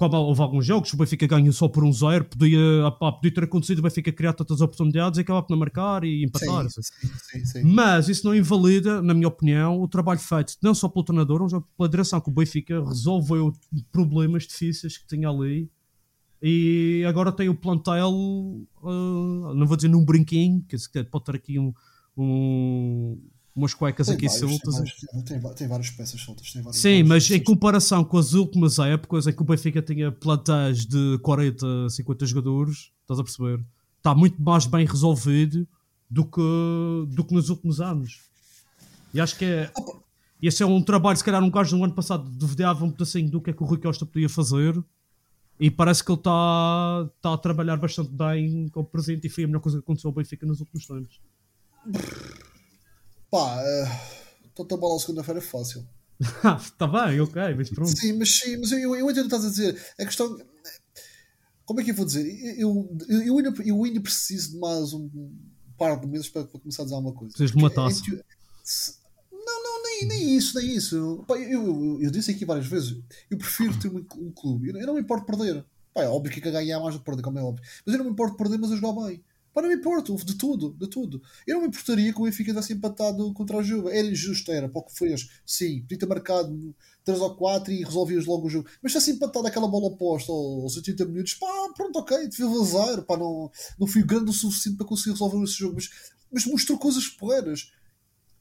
como 0.00 0.16
houve 0.16 0.40
alguns 0.40 0.64
jogos, 0.64 0.90
o 0.94 0.96
Benfica 0.96 1.26
ganhou 1.26 1.52
só 1.52 1.68
por 1.68 1.84
um 1.84 1.92
zero, 1.92 2.24
podia, 2.24 2.58
pá, 2.98 3.12
podia 3.12 3.34
ter 3.34 3.44
acontecido 3.44 3.80
o 3.80 3.82
Benfica 3.82 4.10
criar 4.10 4.32
tantas 4.32 4.62
oportunidades 4.62 5.18
e 5.18 5.20
acabar 5.20 5.42
por 5.42 5.50
não 5.52 5.58
marcar 5.58 6.04
e 6.04 6.24
empatar. 6.24 6.70
Sim, 6.70 6.80
sim, 7.18 7.44
sim. 7.44 7.62
Mas 7.62 8.08
isso 8.08 8.26
não 8.26 8.34
invalida, 8.34 9.02
na 9.02 9.12
minha 9.12 9.28
opinião, 9.28 9.78
o 9.78 9.86
trabalho 9.86 10.18
feito 10.18 10.54
não 10.62 10.74
só 10.74 10.88
pelo 10.88 11.04
treinador, 11.04 11.42
mas 11.42 11.52
pela 11.76 11.86
direção 11.86 12.18
que 12.18 12.30
o 12.30 12.32
Benfica 12.32 12.82
resolveu 12.82 13.52
problemas 13.92 14.44
difíceis 14.44 14.96
que 14.96 15.06
tinha 15.06 15.28
ali 15.28 15.70
e 16.42 17.04
agora 17.06 17.30
tem 17.30 17.50
o 17.50 17.54
plantel, 17.54 18.10
ah, 18.82 19.52
não 19.54 19.66
vou 19.66 19.76
dizer 19.76 19.88
num 19.88 20.02
brinquinho, 20.02 20.64
que 20.66 20.78
pode 21.04 21.26
ter 21.26 21.36
aqui 21.36 21.58
um, 21.58 21.74
um- 22.16 23.18
umas 23.54 23.74
cuecas 23.74 24.06
Tem 24.06 24.16
aqui 24.16 24.26
vários, 24.26 24.40
soltas. 24.40 24.74
Tem, 24.74 24.84
vários, 24.84 25.28
tem, 25.28 25.54
tem 25.54 25.68
várias 25.68 25.90
peças 25.90 26.20
soltas. 26.20 26.52
Tem 26.52 26.62
várias, 26.62 26.80
Sim, 26.80 27.02
mas 27.02 27.24
em 27.26 27.34
peças. 27.34 27.46
comparação 27.46 28.04
com 28.04 28.18
as 28.18 28.32
últimas 28.32 28.78
épocas 28.78 29.26
em 29.26 29.32
que 29.32 29.42
o 29.42 29.44
Benfica 29.44 29.82
tinha 29.82 30.12
plantéis 30.12 30.86
de 30.86 31.18
40, 31.22 31.90
50 31.90 32.26
jogadores, 32.26 32.90
estás 33.02 33.20
a 33.20 33.24
perceber? 33.24 33.64
Está 33.98 34.14
muito 34.14 34.40
mais 34.40 34.66
bem 34.66 34.86
resolvido 34.86 35.66
do 36.08 36.24
que, 36.24 36.40
do 37.14 37.24
que 37.24 37.34
nos 37.34 37.50
últimos 37.50 37.80
anos. 37.80 38.20
E 39.12 39.20
acho 39.20 39.36
que 39.36 39.44
é. 39.44 39.72
Esse 40.42 40.62
é 40.62 40.66
um 40.66 40.82
trabalho, 40.82 41.18
se 41.18 41.24
calhar, 41.24 41.42
um 41.42 41.50
gajo 41.50 41.76
no 41.76 41.84
ano 41.84 41.92
passado 41.92 42.26
duvidava 42.30 42.82
um 42.82 42.90
pedacinho 42.90 43.30
do 43.30 43.42
que 43.42 43.50
é 43.50 43.52
que 43.52 43.62
o 43.62 43.66
Rui 43.66 43.78
Costa 43.78 44.06
podia 44.06 44.28
fazer. 44.28 44.82
E 45.58 45.70
parece 45.70 46.02
que 46.02 46.10
ele 46.10 46.18
está 46.18 47.10
tá 47.20 47.34
a 47.34 47.36
trabalhar 47.36 47.76
bastante 47.76 48.10
bem 48.10 48.66
com 48.70 48.80
o 48.80 48.84
presente. 48.84 49.26
E 49.26 49.30
foi 49.30 49.44
a 49.44 49.46
melhor 49.46 49.60
coisa 49.60 49.76
que 49.76 49.84
aconteceu 49.84 50.08
ao 50.08 50.14
Benfica 50.14 50.46
nos 50.46 50.60
últimos 50.60 50.86
tempos. 50.86 51.20
Pá, 53.30 53.62
estou 54.44 54.66
a 54.76 54.80
bola 54.80 54.98
segunda-feira 54.98 55.38
é 55.38 55.42
fácil. 55.42 55.86
Está 56.20 56.86
bem, 56.88 57.20
ok, 57.20 57.54
mas 57.56 57.70
pronto. 57.70 57.96
Sim, 57.98 58.14
mas 58.18 58.38
sim, 58.38 58.56
mas 58.58 58.72
eu, 58.72 58.94
eu 58.94 59.10
entendo 59.10 59.26
o 59.26 59.28
que 59.28 59.34
estás 59.36 59.44
a 59.44 59.48
dizer. 59.50 59.80
A 59.98 60.04
questão. 60.04 60.36
Como 61.64 61.80
é 61.80 61.84
que 61.84 61.92
eu 61.92 61.94
vou 61.94 62.04
dizer? 62.04 62.26
Eu, 62.58 62.88
eu, 63.08 63.22
eu, 63.22 63.38
ainda, 63.38 63.62
eu 63.62 63.84
ainda 63.84 64.00
preciso 64.00 64.52
de 64.52 64.58
mais 64.58 64.92
um 64.92 65.08
par 65.78 65.98
de 66.00 66.06
meses 66.06 66.28
para, 66.28 66.44
para 66.44 66.60
começar 66.60 66.82
a 66.82 66.84
dizer 66.84 66.96
alguma 66.96 67.14
coisa. 67.14 67.32
Precisas 67.32 67.52
de 67.56 67.62
uma 67.62 67.70
Porque, 67.70 68.16
taça. 68.16 68.94
Não, 69.32 69.62
não, 69.62 69.82
nem 69.84 70.06
nem, 70.08 70.36
isso, 70.36 70.58
nem 70.58 70.74
isso. 70.74 71.24
Pá, 71.28 71.38
eu, 71.38 71.62
eu, 71.64 72.02
eu 72.02 72.10
disse 72.10 72.32
aqui 72.32 72.44
várias 72.44 72.66
vezes, 72.66 72.98
eu 73.30 73.38
prefiro 73.38 73.78
ter 73.78 73.88
um, 73.88 74.04
um 74.18 74.32
clube. 74.32 74.68
Eu, 74.68 74.74
não- 74.74 74.80
eu 74.80 74.94
me 74.94 75.00
importo 75.00 75.26
perder. 75.26 75.64
Pá, 75.94 76.02
é 76.02 76.08
óbvio 76.08 76.32
que 76.32 76.46
é 76.48 76.52
ganhar 76.52 76.80
mais 76.80 76.94
do 76.94 76.98
que 76.98 77.04
perder, 77.04 77.22
como 77.22 77.38
é 77.38 77.42
óbvio. 77.42 77.64
Mas 77.86 77.94
eu 77.94 77.98
não 77.98 78.04
me 78.06 78.10
importo 78.12 78.36
perder, 78.36 78.58
mas 78.58 78.72
a 78.72 78.76
jogar 78.76 79.06
bem. 79.06 79.22
Pá, 79.52 79.60
não 79.62 79.68
me 79.68 79.74
importo, 79.74 80.14
de 80.16 80.34
tudo, 80.36 80.74
de 80.78 80.86
tudo. 80.88 81.20
Eu 81.46 81.54
não 81.56 81.62
me 81.62 81.68
importaria 81.68 82.12
que 82.12 82.20
o 82.20 82.24
Benfica 82.24 82.50
tivesse 82.52 82.72
empatado 82.72 83.32
contra 83.34 83.58
a 83.58 83.62
Juve. 83.62 83.88
Era 83.90 84.06
injusto, 84.06 84.52
era, 84.52 84.68
para 84.68 84.80
o 84.80 84.84
que 84.84 84.94
fez. 84.96 85.28
Sim, 85.44 85.80
podia 85.82 85.98
ter 85.98 86.06
marcado 86.06 86.74
3 87.04 87.20
ou 87.20 87.34
4 87.34 87.72
e 87.72 87.82
resolvias 87.82 88.26
logo 88.26 88.46
o 88.46 88.50
jogo. 88.50 88.68
Mas 88.82 88.92
se 88.92 88.98
tivesse 88.98 89.16
empatado 89.16 89.46
aquela 89.46 89.66
bola 89.68 89.86
oposta 89.86 90.30
aos 90.30 90.76
80 90.76 91.04
minutos, 91.04 91.34
pá, 91.34 91.46
pronto, 91.76 91.98
ok, 91.98 92.28
tive 92.28 92.44
azar, 92.60 93.02
pá, 93.02 93.16
não, 93.16 93.50
não 93.78 93.86
fui 93.86 94.02
grande 94.04 94.30
o 94.30 94.32
suficiente 94.32 94.76
para 94.78 94.86
conseguir 94.86 95.10
resolver 95.12 95.42
esse 95.42 95.54
jogo. 95.54 95.74
Mas, 95.74 95.90
mas 96.32 96.46
mostrou 96.46 96.78
coisas 96.78 97.08
porreiras. 97.08 97.72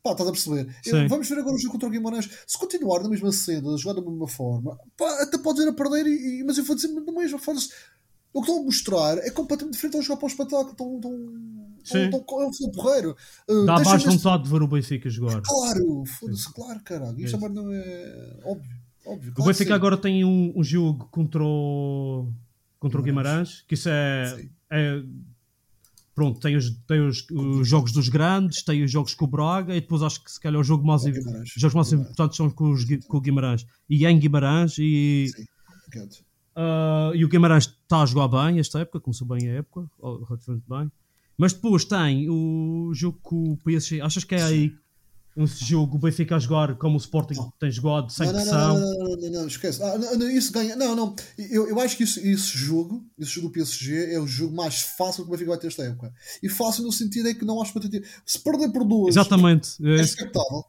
Pá, 0.01 0.11
estás 0.11 0.29
a 0.29 0.31
perceber? 0.31 0.73
Sim. 0.83 1.07
Vamos 1.07 1.27
ver 1.27 1.39
agora 1.39 1.55
o 1.55 1.59
jogo 1.59 1.73
contra 1.73 1.87
o 1.89 1.91
Guimarães. 1.91 2.29
Se 2.47 2.57
continuar 2.57 3.01
na 3.03 3.09
mesma 3.09 3.31
cena, 3.33 3.73
a 3.73 3.77
jogar 3.77 3.99
da 4.01 4.07
mesma 4.09 4.27
forma, 4.27 4.77
pá, 4.95 5.23
até 5.23 5.37
pode 5.37 5.61
ir 5.61 5.67
a 5.67 5.73
perder, 5.73 6.07
e, 6.07 6.39
e- 6.39 6.43
mas 6.43 6.57
eu 6.57 6.63
vou 6.63 6.75
dizer 6.75 6.87
da 6.93 7.11
mesma 7.11 7.37
forma. 7.39 7.59
O 8.33 8.41
que 8.41 8.47
estão 8.49 8.61
a 8.61 8.65
mostrar 8.65 9.17
é 9.17 9.31
completamente 9.31 9.73
diferente 9.73 9.95
ao 9.97 10.01
jogar 10.03 10.17
para 10.17 10.25
o 10.25 10.29
espetáculo. 10.29 10.69
Estão, 10.71 10.95
estão, 10.95 12.19
estão, 12.19 12.41
é 12.41 12.45
um 12.45 12.53
futebol 12.53 12.71
porreiro. 12.71 13.15
Uh, 13.49 13.65
Dá 13.65 13.79
mais 13.79 14.03
este- 14.03 14.09
vontade 14.09 14.43
de 14.43 14.49
ver 14.49 14.61
o 14.61 14.67
Benfica 14.67 15.09
jogar. 15.09 15.41
Claro, 15.41 16.03
foda-se, 16.05 16.53
claro, 16.53 16.79
caralho. 16.83 17.19
Isto 17.19 17.35
É. 17.35 17.37
agora 17.37 17.53
não 17.53 17.71
é 17.71 18.39
óbvio. 18.43 18.77
óbvio 19.05 19.31
O 19.31 19.33
claro 19.33 19.35
que 19.35 19.41
Benfica 19.57 19.73
agora 19.75 19.97
tem 19.97 20.23
um, 20.23 20.53
um 20.55 20.63
jogo 20.63 21.07
contra 21.11 21.43
o, 21.43 22.31
contra 22.79 22.99
o 22.99 23.03
Guimarães, 23.03 23.63
que 23.67 23.73
isso 23.73 23.89
é, 23.89 24.47
é- 24.71 25.03
pronto, 26.13 26.39
tem, 26.39 26.55
os, 26.55 26.69
tem 26.85 27.01
os, 27.01 27.25
os 27.31 27.67
jogos 27.67 27.91
dos 27.91 28.09
grandes, 28.09 28.61
tem 28.61 28.83
os 28.83 28.91
jogos 28.91 29.15
com 29.15 29.25
o 29.25 29.27
Braga 29.27 29.75
e 29.75 29.81
depois 29.81 30.03
acho 30.03 30.23
que 30.23 30.31
se 30.31 30.39
calhar 30.39 30.59
o 30.59 30.63
jogo 30.63 30.85
mais, 30.85 31.03
o 31.03 31.11
Guimarães. 31.11 31.49
os 31.55 31.61
jogos 31.61 31.73
mais 31.75 31.87
Guimarães. 31.89 32.11
importantes 32.11 32.37
são 32.37 32.49
com, 32.51 32.71
os, 32.71 32.85
com 33.07 33.17
o 33.17 33.21
Guimarães 33.21 33.65
e 33.89 34.05
é 34.05 34.11
em 34.11 34.19
Guimarães 34.19 34.75
e, 34.77 35.31
Sim. 35.35 35.45
Ah, 36.61 37.11
e 37.15 37.23
o 37.23 37.29
Guimarães 37.29 37.63
está 37.67 38.01
a 38.01 38.05
jogar 38.05 38.27
bem 38.27 38.59
esta 38.59 38.79
época, 38.79 38.99
começou 38.99 39.25
bem 39.25 39.49
a 39.49 39.53
época, 39.59 39.89
relativamente 40.27 40.65
bem. 40.67 40.91
Mas 41.37 41.53
depois 41.53 41.85
tem 41.85 42.29
o 42.29 42.91
jogo 42.93 43.17
com 43.23 43.53
o 43.53 43.57
PSG. 43.57 44.01
Achas 44.01 44.25
que 44.25 44.35
é 44.35 44.43
aí 44.43 44.75
um 45.37 45.47
jogo 45.47 45.95
o 45.95 45.99
Benfica 45.99 46.35
a 46.35 46.39
jogar 46.39 46.75
como 46.75 46.95
o 46.95 46.97
Sporting 46.97 47.35
tem 47.57 47.71
jogado, 47.71 48.11
sem 48.11 48.25
Não, 48.27 48.33
não, 48.33 48.41
pressão? 48.41 48.73
não, 48.77 48.79
não, 48.79 48.97
não, 49.07 49.15
não, 49.21 49.31
não, 49.39 49.47
esquece. 49.47 49.81
Ah, 49.81 49.97
não, 49.97 50.17
não, 50.17 50.29
isso 50.29 50.51
ganha. 50.51 50.75
Não, 50.75 50.93
não. 50.97 51.15
Eu, 51.37 51.69
eu 51.69 51.79
acho 51.79 51.95
que 51.95 52.03
isso, 52.03 52.19
esse 52.19 52.57
jogo, 52.57 53.05
esse 53.17 53.31
jogo 53.31 53.47
do 53.47 53.53
PSG, 53.53 54.13
é 54.13 54.19
o 54.19 54.27
jogo 54.27 54.53
mais 54.53 54.81
fácil 54.81 55.23
que 55.23 55.29
o 55.29 55.31
Benfica 55.31 55.51
vai 55.51 55.59
ter 55.59 55.67
esta 55.67 55.83
época. 55.83 56.13
E 56.43 56.49
fácil 56.49 56.83
no 56.83 56.91
sentido 56.91 57.29
é 57.29 57.33
que 57.33 57.45
não 57.45 57.61
há 57.61 57.63
expectativa. 57.63 58.05
Se 58.25 58.37
perder 58.37 58.69
por 58.73 58.83
duas, 58.83 59.15
Exatamente. 59.15 59.69
é 59.81 59.91
É, 59.97 60.01
expectável. 60.01 60.65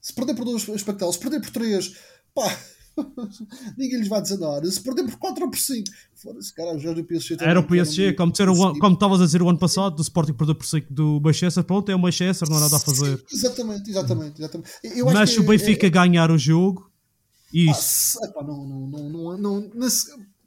Se 0.00 0.12
perder 0.12 0.34
por 0.34 0.44
duas, 0.44 0.68
é 0.68 0.74
expectável. 0.74 1.12
Se 1.12 1.18
perder 1.20 1.40
por 1.40 1.50
três, 1.50 1.94
pá, 2.34 2.58
ninguém 3.76 3.98
lhes 3.98 4.08
vai 4.08 4.20
dizer 4.22 4.38
nada. 4.38 4.70
Se 4.70 4.80
perder 4.80 5.04
por 5.04 5.16
quatro 5.18 5.44
ou 5.44 5.50
por 5.50 5.58
cinco, 5.58 5.90
foda-se, 6.14 6.54
cara, 6.54 6.76
os 6.76 6.82
jogos 6.82 7.02
do 7.02 7.04
PSG. 7.06 7.36
Era 7.40 7.60
o 7.60 7.62
PSG, 7.62 8.12
como 8.14 8.32
o 8.32 8.78
como 8.78 8.94
estavas 8.94 9.20
a 9.20 9.24
dizer 9.24 9.42
o 9.42 9.48
ano 9.48 9.58
passado, 9.58 9.96
do 9.96 10.02
Sporting 10.02 10.32
perdeu 10.34 10.54
por 10.54 10.66
5 10.66 10.92
do 10.92 11.20
Manchester, 11.20 11.64
pronto, 11.64 11.90
é 11.90 11.94
o 11.94 11.98
Manchester, 11.98 12.48
não 12.48 12.56
há 12.56 12.60
nada 12.60 12.76
a 12.76 12.80
fazer. 12.80 13.22
Exatamente, 13.32 13.90
exatamente. 13.90 14.38
exatamente. 14.40 14.70
Eu 14.84 15.06
acho 15.08 15.18
Mas 15.18 15.32
que 15.34 15.40
o 15.40 15.42
é- 15.44 15.46
Benfica 15.46 15.86
é- 15.86 15.90
ganhar 15.90 16.30
o 16.30 16.38
jogo, 16.38 16.90
Ah, 16.90 17.50
isso. 17.52 18.18
epá, 18.24 18.42
não, 18.42 18.66
não, 18.66 19.08
não, 19.08 19.38
não, 19.38 19.70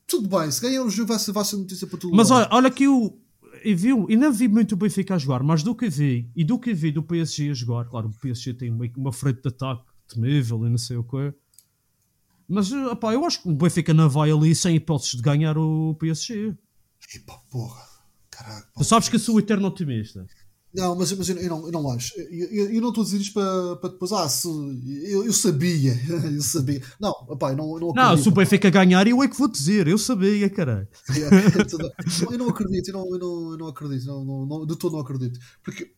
tudo 0.08 0.28
bem, 0.28 0.52
se 0.52 0.62
ganhar 0.62 0.84
o 0.84 0.90
jogo 0.90 1.08
vai 1.08 1.20
ser, 1.20 1.32
vai 1.32 1.46
ser 1.46 1.56
notícia 1.58 1.88
para 1.88 1.98
tudo. 1.98 2.16
Mas 2.16 2.30
olha, 2.30 2.48
olha 2.52 2.70
que 2.70 2.84
eu, 2.84 3.18
eu 3.64 3.78
vi, 3.78 3.90
e 4.10 4.18
não 4.18 4.32
vi 4.34 4.48
muito 4.50 4.74
o 4.74 4.78
Benfica 4.78 5.16
a 5.16 5.18
jogar, 5.18 5.42
mas 5.42 5.64
do 5.64 5.74
que 5.74 5.88
vi, 5.90 6.30
e 6.36 6.44
do 6.44 6.60
que 6.60 6.74
vi 6.74 6.92
do 6.92 7.02
PSG 7.02 7.52
a 7.52 7.54
jogar, 7.54 7.86
claro, 7.86 8.10
o 8.10 8.14
PSG 8.20 8.54
tem 8.54 8.70
uma, 8.70 8.86
uma 8.98 9.14
frente 9.14 9.42
de 9.42 9.48
ataque 9.48 9.84
temível 10.14 10.66
e 10.68 10.70
não 10.70 10.78
sei 10.78 10.98
o 10.98 11.04
quê. 11.04 11.34
Mas 12.52 12.72
opá, 12.72 13.14
eu 13.14 13.26
acho 13.26 13.42
que 13.42 13.50
o 13.50 13.54
Benfica 13.56 13.94
não 13.94 14.10
vai 14.10 14.32
ali 14.32 14.54
sem 14.56 14.76
hipóteses 14.76 15.16
de 15.16 15.22
ganhar 15.22 15.58
o 15.58 15.96
PSG. 15.96 16.56
Epá, 17.16 17.38
porra, 17.50 17.82
pá. 18.32 18.64
Tu 18.78 18.84
sabes 18.84 19.10
que 19.10 19.16
eu 19.16 19.20
sou 19.20 19.36
o 19.36 19.40
eterno 19.40 19.68
otimista. 19.68 20.26
Não, 20.74 20.96
mas, 20.96 21.12
mas 21.12 21.28
eu, 21.28 21.36
eu 21.38 21.50
não, 21.50 21.66
eu 21.66 21.72
não 21.72 21.92
acho. 21.92 22.14
Eu, 22.18 22.48
eu- 22.50 22.72
eu 22.76 22.82
não 22.82 22.90
estou 22.90 23.02
a 23.02 23.06
dizer 23.06 23.18
isto 23.20 23.34
para, 23.34 23.76
para 23.76 23.90
depois. 23.90 24.12
Ah, 24.14 24.30
se, 24.30 24.48
eu, 25.04 25.26
eu 25.26 25.34
sabia, 25.34 25.94
eu 26.34 26.42
sabia. 26.42 26.82
Não, 27.00 27.14
eu 27.30 27.56
não, 27.58 27.80
não 27.80 27.94
Não, 27.94 28.04
acredito. 28.04 28.24
se 28.24 28.30
o 28.30 28.32
Benfica 28.32 28.70
ganhar, 28.70 29.06
eu 29.06 29.22
é 29.22 29.28
que 29.28 29.38
vou 29.38 29.50
dizer, 29.50 29.88
eu 29.88 29.98
sabia, 29.98 30.50
caralho. 30.50 30.88
eu 32.32 32.38
não 32.38 32.50
acredito, 32.50 32.90
eu 32.90 32.94
não, 32.94 33.06
eu 33.14 33.20
não, 33.20 33.52
eu 33.52 33.58
não 33.58 33.68
acredito, 33.68 34.06
não, 34.06 34.24
não, 34.24 34.46
não, 34.46 34.66
de 34.66 34.78
todo 34.78 34.94
não 34.94 35.00
acredito. 35.02 35.38
Porque 35.62 35.92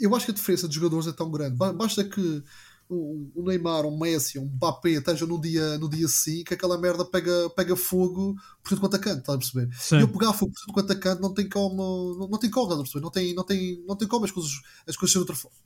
eu 0.00 0.14
acho 0.14 0.26
que 0.26 0.30
a 0.32 0.34
diferença 0.34 0.68
de 0.68 0.74
jogadores 0.76 1.08
é 1.08 1.12
tão 1.12 1.28
grande. 1.30 1.56
Ba- 1.56 1.72
Basta 1.72 2.04
que 2.04 2.42
o, 2.90 3.30
o 3.36 3.42
Neymar, 3.44 3.86
um 3.86 3.96
Messi, 3.96 4.38
um 4.38 4.46
Mbappé 4.46 4.90
estejam 4.90 5.28
no 5.28 5.40
dia, 5.40 5.78
no 5.78 5.88
dia 5.88 6.08
5, 6.08 6.44
que 6.44 6.54
aquela 6.54 6.76
merda 6.76 7.04
pega, 7.04 7.48
pega 7.50 7.76
fogo 7.76 8.34
por 8.60 8.70
tudo 8.70 8.80
quanto 8.80 8.96
atacante, 8.96 9.20
estás 9.20 9.36
a 9.36 9.38
perceber? 9.38 9.74
Sim. 9.76 9.98
E 9.98 10.00
eu 10.00 10.08
pegar 10.08 10.32
fogo 10.32 10.52
por 10.52 10.60
tudo 10.60 10.74
quanto 10.74 10.90
atacante 10.90 11.22
não 11.22 11.32
tem 11.32 11.48
como, 11.48 12.16
não, 12.18 12.28
não 12.28 12.38
tem 12.38 12.50
como, 12.50 12.66
estás 12.66 12.80
a 12.80 12.82
perceber? 12.82 13.04
Não 13.04 13.10
tem, 13.10 13.34
não 13.34 13.44
tem, 13.44 13.84
não 13.86 13.96
tem 13.96 14.08
como 14.08 14.24
as 14.24 14.32
coisas, 14.32 14.50
as 14.88 14.96
coisas 14.96 15.12
serem 15.12 15.24
de 15.24 15.30
outra 15.30 15.36
forma. 15.36 15.56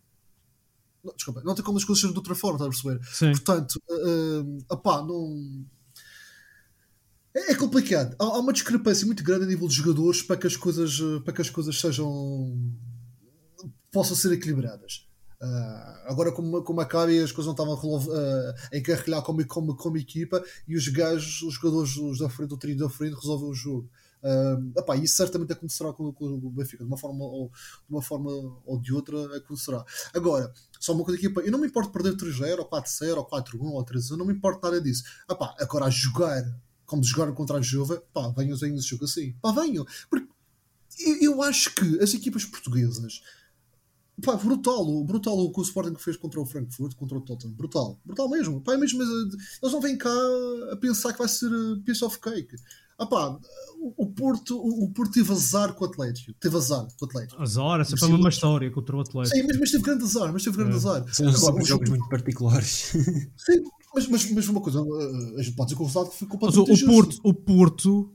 Não, 1.02 1.14
desculpa, 1.14 1.42
não 1.42 1.54
tem 1.54 1.64
como 1.64 1.78
as 1.78 1.84
coisas 1.84 2.00
serem 2.02 2.12
de 2.12 2.18
outra 2.18 2.34
forma, 2.34 2.56
estás 2.56 2.68
a 2.68 2.82
perceber? 2.82 3.14
Sim. 3.14 3.32
Portanto, 3.32 3.82
uh, 3.88 4.64
opá, 4.68 5.02
não. 5.02 5.64
É, 7.34 7.52
é 7.52 7.54
complicado. 7.54 8.14
Há, 8.18 8.38
uma 8.38 8.52
discrepância 8.52 9.06
muito 9.06 9.24
grande 9.24 9.44
a 9.44 9.48
nível 9.48 9.66
de 9.66 9.74
jogadores 9.74 10.22
para 10.22 10.36
que 10.36 10.46
as 10.46 10.56
coisas, 10.56 11.00
uh, 11.00 11.22
para 11.22 11.32
que 11.32 11.40
as 11.40 11.48
coisas 11.48 11.80
sejam. 11.80 12.54
possam 13.90 14.14
ser 14.14 14.30
equilibradas. 14.32 15.03
Uh, 15.44 16.08
agora, 16.10 16.32
como, 16.32 16.62
como 16.62 16.80
a 16.80 16.86
Cabe, 16.86 17.18
as 17.18 17.30
coisas 17.30 17.46
não 17.46 17.52
estavam 17.52 17.74
uh, 17.74 18.54
a 18.72 18.76
encarrilhar 18.78 19.22
como, 19.22 19.46
como, 19.46 19.76
como 19.76 19.98
equipa 19.98 20.42
e 20.66 20.74
os 20.74 20.88
gajos, 20.88 21.42
os 21.42 21.54
jogadores 21.54 21.96
os 21.96 22.18
da 22.18 22.30
frente, 22.30 22.54
o 22.54 22.56
trio 22.56 22.78
da 22.78 22.88
frente, 22.88 23.14
resolvem 23.14 23.50
o 23.50 23.54
jogo. 23.54 23.90
Uh, 24.22 24.80
epá, 24.80 24.96
isso 24.96 25.16
certamente 25.16 25.52
acontecerá 25.52 25.92
com, 25.92 26.10
com 26.14 26.24
o 26.24 26.50
Benfica, 26.50 26.82
de 26.82 26.88
uma 26.88 26.96
forma 26.96 27.26
ou 27.26 27.48
de, 27.50 27.94
uma 27.94 28.00
forma 28.00 28.30
ou 28.64 28.80
de 28.80 28.94
outra 28.94 29.36
acontecerá. 29.36 29.84
Agora, 30.14 30.50
só 30.80 30.94
uma 30.94 31.04
coisa 31.04 31.18
aqui, 31.18 31.30
eu 31.46 31.52
não 31.52 31.58
me 31.58 31.66
importo 31.66 31.90
perder 31.90 32.16
3-0, 32.16 32.60
ou 32.60 32.70
4-0, 32.70 33.16
ou 33.18 33.28
4-1, 33.28 33.60
ou 33.60 33.84
3-1, 33.84 34.16
não 34.16 34.24
me 34.24 34.32
importa 34.32 34.70
nada 34.70 34.80
disso. 34.80 35.04
Epá, 35.30 35.54
agora 35.60 35.84
a 35.84 35.90
jogar, 35.90 36.42
como 36.86 37.04
jogaram 37.04 37.34
contra 37.34 37.58
a 37.58 37.60
Juve, 37.60 38.00
pá, 38.14 38.32
venham 38.34 38.56
venham 38.56 38.78
esse 38.78 38.88
jogo 38.88 39.04
assim. 39.04 39.34
Pá, 39.42 39.52
venham. 39.52 39.84
Porque 40.08 40.26
eu, 41.00 41.16
eu 41.20 41.42
acho 41.42 41.74
que 41.74 42.02
as 42.02 42.14
equipas 42.14 42.46
portuguesas 42.46 43.20
Pá, 44.22 44.36
brutal, 44.36 44.86
o- 44.86 45.04
brutal 45.04 45.36
o 45.38 45.50
que 45.52 45.58
o 45.60 45.62
Sporting 45.62 45.96
fez 45.98 46.16
contra 46.16 46.40
o 46.40 46.46
Frankfurt, 46.46 46.94
contra 46.94 47.18
o 47.18 47.20
Tottenham, 47.20 47.54
brutal, 47.54 47.98
brutal 48.04 48.28
mesmo. 48.28 48.60
Pá, 48.60 48.74
é 48.74 48.76
mesmo 48.76 49.02
eh, 49.02 49.06
eles 49.62 49.72
não 49.72 49.80
vêm 49.80 49.96
cá 49.98 50.10
a 50.72 50.76
pensar 50.76 51.12
que 51.12 51.18
vai 51.18 51.28
ser 51.28 51.46
eh, 51.50 51.80
piece 51.84 52.04
of 52.04 52.18
cake. 52.20 52.54
Ah, 52.96 53.06
pá, 53.06 53.36
o, 53.96 54.06
Porto, 54.06 54.56
o, 54.56 54.88
Porto 54.92 55.12
teve 55.14 55.32
azar 55.32 55.74
com 55.74 55.84
o 55.84 55.88
Atlético, 55.88 56.32
teve 56.38 56.56
azar 56.56 56.86
com 56.96 57.04
o 57.04 57.08
Atlético. 57.08 57.42
Azar, 57.42 57.80
é 57.80 57.84
sempre 57.84 58.04
a 58.04 58.06
Sim. 58.06 58.12
mesma 58.12 58.28
história 58.28 58.70
contra 58.70 58.96
o 58.96 59.00
Atlético. 59.00 59.36
Sim, 59.36 59.42
mas, 59.48 59.58
mas 59.58 59.70
teve 59.72 59.82
grande 59.82 60.04
azar, 60.04 60.32
mas 60.32 60.44
teve 60.44 60.56
grande 60.58 60.74
É. 60.74 60.76
azar. 60.76 61.04
São 61.12 61.26
Agora, 61.28 61.40
jogos 61.40 61.68
jogo- 61.68 61.90
muito 61.90 62.08
particulares. 62.08 62.92
Sim, 63.36 63.64
mas, 63.92 64.06
mas, 64.06 64.30
mas 64.30 64.48
uma 64.48 64.60
coisa, 64.60 64.78
eh, 64.78 65.40
a 65.40 65.42
gente 65.42 65.56
pode 65.56 65.70
dizer 65.70 65.76
que 65.76 65.82
o 65.82 65.86
resultado 65.86 66.12
foi 66.14 66.28
Mas 66.40 66.56
o. 66.56 66.86
Porto, 66.86 67.18
o 67.24 67.34
Porto 67.34 68.14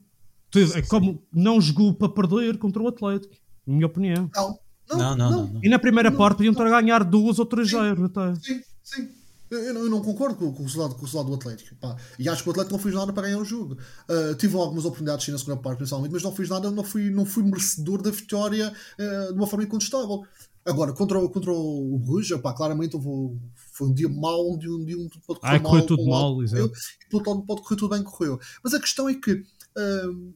teve- 0.50 0.80
é 0.80 0.82
como 0.82 1.22
não 1.34 1.60
jogou 1.60 1.94
para 1.94 2.08
perder 2.08 2.58
contra 2.58 2.82
o 2.82 2.88
Atlético, 2.88 3.36
na 3.68 3.74
minha 3.74 3.86
opinião. 3.86 4.32
Não, 4.34 4.58
Não, 4.90 5.16
não, 5.16 5.32
não. 5.32 5.48
não. 5.48 5.60
E 5.64 5.70
na 5.70 5.80
primeira 5.80 6.10
Não, 6.10 6.18
parte 6.18 6.38
podiam 6.38 6.52
estar 6.52 6.66
a 6.68 6.82
ganhar 6.82 7.04
duas 7.04 7.38
ou 7.40 7.46
três 7.46 7.70
zero 7.70 8.06
até. 8.06 8.36
Sim, 8.36 8.62
sim. 8.84 9.10
Eu, 9.52 9.60
eu 9.60 9.74
não, 9.74 9.82
eu 9.82 9.90
não 9.90 10.02
concordo 10.02 10.36
com, 10.36 10.52
com 10.54 10.62
o 10.62 10.66
resultado, 10.66 10.94
com 10.94 11.02
o 11.02 11.06
resultado 11.06 11.28
do 11.30 11.34
Atlético. 11.36 11.76
Pá. 11.78 11.96
E 12.20 12.30
acho 12.30 12.44
que 12.44 12.50
o 12.50 12.52
Atlético 12.52 12.76
não 12.76 12.84
fez 12.84 12.94
nada 12.94 13.12
para 13.12 13.24
ganhar 13.28 13.40
o 13.40 13.46
jogo. 13.46 13.78
Uh, 14.08 14.36
tive 14.36 14.56
algumas 14.56 14.86
oportunidades 14.86 15.26
sim, 15.26 15.32
na 15.32 15.38
segunda 15.40 15.58
parte, 15.58 15.78
principalmente, 15.78 16.12
mas 16.12 16.22
não 16.24 16.32
fiz 16.36 16.50
nada, 16.50 16.70
não 16.70 16.84
fui, 16.84 17.10
não 17.10 17.26
fui 17.26 17.44
merecedor 17.44 18.02
da 18.02 18.12
vitória 18.12 18.72
uh, 19.00 19.34
de 19.34 19.40
uma 19.40 19.48
forma 19.48 19.64
incontestável. 19.66 20.24
Agora, 20.66 20.94
contra, 20.94 21.18
o- 21.20 21.30
contra 21.30 21.52
o 21.52 21.98
Bruges, 21.98 22.40
pá, 22.42 22.54
claramente 22.54 22.96
houve, 22.96 23.40
foi 23.74 23.88
um 23.88 23.94
dia 23.94 24.08
mau, 24.10 24.54
um 24.54 24.58
dia, 24.58 24.70
um 24.72 24.86
dia 24.86 24.98
um 25.00 25.08
tudo 25.10 25.24
pode 25.26 25.40
correr 25.40 25.54
Ai, 25.54 25.60
mal. 25.60 25.72
correu 25.72 25.86
tudo 25.88 26.04
um 26.04 26.10
mal, 26.10 26.44
exato. 26.44 26.66
e 26.66 27.10
pelo 27.10 27.20
outro 27.20 27.32
lado 27.34 27.44
pode 27.48 27.62
correr 27.64 27.76
tudo 27.76 27.90
bem, 27.90 28.04
correu. 28.04 28.40
Mas 28.64 28.74
a 28.76 28.80
questão 28.80 29.10
é 29.10 29.16
que 29.16 29.32
uh, 29.34 30.34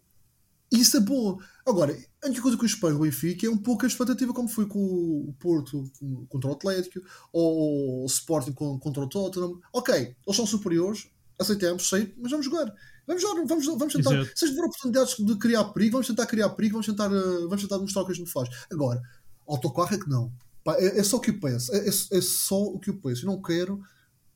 isso 0.81 0.97
é 0.97 0.99
bom. 0.99 1.39
Agora, 1.65 1.97
a 2.23 2.27
única 2.27 2.41
coisa 2.41 2.57
que 2.57 2.63
eu 2.63 2.67
espero 2.67 2.93
do 2.95 3.01
Benfica 3.01 3.45
é 3.45 3.49
um 3.49 3.57
pouco 3.57 3.85
a 3.85 3.87
expectativa 3.87 4.33
como 4.33 4.47
foi 4.49 4.65
com 4.65 4.79
o 4.79 5.33
Porto 5.39 5.83
contra 6.29 6.49
o 6.49 6.53
Atlético 6.53 7.01
ou 7.31 8.03
o 8.03 8.05
Sporting 8.05 8.51
con- 8.53 8.79
contra 8.79 9.03
o 9.03 9.07
Tottenham. 9.09 9.59
Ok, 9.71 9.93
eles 9.95 10.35
são 10.35 10.45
superiores, 10.45 11.07
aceitamos, 11.39 11.87
sei, 11.87 12.13
mas 12.17 12.31
vamos 12.31 12.45
jogar. 12.45 12.73
Vamos 13.05 13.21
jogar, 13.21 13.45
vamos, 13.45 13.65
vamos 13.65 13.93
tentar. 13.93 14.13
Exato. 14.13 14.31
Se 14.39 14.47
tiver 14.47 14.61
oportunidades 14.63 15.15
de 15.17 15.35
criar 15.37 15.63
perigo, 15.65 15.93
vamos 15.93 16.07
tentar 16.07 16.25
criar 16.25 16.49
perigo, 16.51 16.73
vamos 16.73 16.85
tentar, 16.85 17.11
eh, 17.11 17.41
vamos 17.47 17.61
tentar 17.61 17.77
mostrar 17.79 18.01
o 18.01 18.05
que 18.05 18.11
a 18.13 18.15
gente 18.15 18.31
faz. 18.31 18.47
Agora, 18.71 19.01
autocarro 19.47 19.93
é 19.93 19.97
que 19.99 20.09
não. 20.09 20.31
É, 20.77 20.99
é 20.99 21.03
só 21.03 21.17
o 21.17 21.19
que 21.19 21.31
eu 21.31 21.39
penso. 21.39 21.73
É, 21.75 21.79
é- 21.79 22.17
é 22.17 22.21
só 22.21 22.61
o 22.63 22.79
que 22.79 22.89
eu 22.89 22.97
penso. 22.97 23.23
Eu 23.25 23.27
não 23.31 23.41
quero 23.41 23.81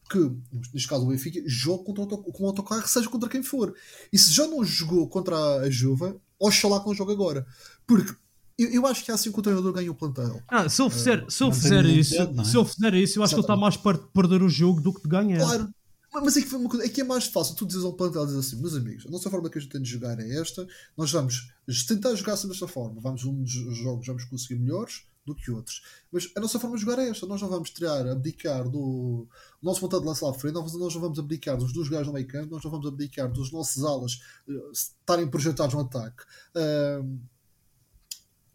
que, 0.09 0.17
neste 0.73 0.87
caso 0.87 1.05
o 1.05 1.07
Benfica, 1.07 1.41
jogue 1.45 1.85
contra 1.85 2.03
o 2.03 2.07
com 2.31 2.43
o 2.43 2.47
autocarro, 2.47 2.85
seja 2.87 3.09
contra 3.09 3.29
quem 3.29 3.41
for. 3.43 3.73
E 4.11 4.17
se 4.19 4.33
já 4.33 4.45
não 4.47 4.63
jogou 4.63 5.07
contra 5.07 5.35
a 5.61 5.69
Juve, 5.69 6.15
oxalá 6.39 6.79
que 6.79 6.87
não 6.87 6.95
jogue 6.95 7.13
agora. 7.13 7.45
Porque 7.85 8.13
eu, 8.57 8.69
eu 8.69 8.87
acho 8.87 9.03
que 9.03 9.11
é 9.11 9.13
assim 9.13 9.31
que 9.31 9.39
o 9.39 9.41
treinador 9.41 9.71
ganha 9.71 9.91
o 9.91 9.95
plantel. 9.95 10.41
Ah, 10.47 10.67
se 10.67 10.81
ele 10.81 10.89
fizer, 10.89 11.25
se 11.29 11.41
não 11.41 11.53
fizer 11.53 11.85
isso, 11.85 12.15
é? 12.15 12.43
se 12.43 12.57
ele 12.57 12.65
fizer 12.65 12.93
isso, 12.95 13.19
eu 13.19 13.23
acho 13.23 13.33
que 13.33 13.39
ele 13.39 13.43
está 13.43 13.55
mais 13.55 13.77
perto 13.77 14.05
de 14.05 14.11
perder 14.11 14.41
o 14.41 14.49
jogo 14.49 14.81
do 14.81 14.93
que 14.93 15.03
de 15.03 15.09
ganhar. 15.09 15.39
Claro. 15.39 15.69
Mas- 16.13 16.37
é 16.37 16.41
que, 16.41 16.47
foi 16.47 16.57
uma 16.57 16.69
coisa, 16.69 16.85
é 16.85 16.89
que 16.89 17.01
é 17.01 17.03
mais 17.03 17.27
fácil 17.27 17.55
tu 17.55 17.65
dizes 17.65 17.83
ao 17.83 17.93
plantel 17.93 18.25
dizer 18.25 18.39
assim, 18.39 18.55
meus 18.55 18.73
amigos, 18.73 19.05
a 19.05 19.11
nossa 19.11 19.29
forma 19.29 19.49
que 19.49 19.57
a 19.59 19.61
gente 19.61 19.71
tem 19.71 19.81
de 19.81 19.89
jogar 19.89 20.19
é 20.19 20.39
esta, 20.39 20.65
nós 20.97 21.11
vamos 21.11 21.53
tentar 21.87 22.15
jogar 22.15 22.33
assim 22.33 22.47
desta 22.47 22.67
forma, 22.67 22.99
vamos 22.99 23.23
uns 23.23 23.51
jogos 23.77 24.07
vamos 24.07 24.23
conseguir 24.25 24.59
melhores 24.59 25.03
do 25.27 25.35
que 25.35 25.51
outros, 25.51 25.83
mas 26.11 26.31
a 26.35 26.39
nossa 26.39 26.59
forma 26.59 26.75
de 26.75 26.83
jogar 26.83 26.99
é 26.99 27.09
esta, 27.09 27.27
nós 27.27 27.41
não 27.41 27.49
vamos 27.49 27.69
tirar, 27.69 28.07
abdicar 28.07 28.67
do 28.67 29.27
nosso 29.61 29.81
vontade 29.81 30.01
de 30.01 30.07
lançar 30.07 30.29
à 30.29 30.33
frente, 30.33 30.53
nós 30.55 30.73
não 30.73 31.01
vamos 31.01 31.19
abdicar 31.19 31.57
dos 31.57 31.71
dois 31.71 31.89
gajos 31.89 32.07
no 32.07 32.13
meio 32.13 32.27
campo, 32.27 32.55
nós 32.55 32.63
não 32.63 32.71
vamos 32.71 32.87
abdicar 32.87 33.31
dos 33.31 33.51
nossos 33.51 33.83
alas 33.83 34.19
eh, 34.47 34.71
estarem 34.73 35.27
projetados 35.27 35.75
no 35.75 35.81
ataque. 35.81 36.23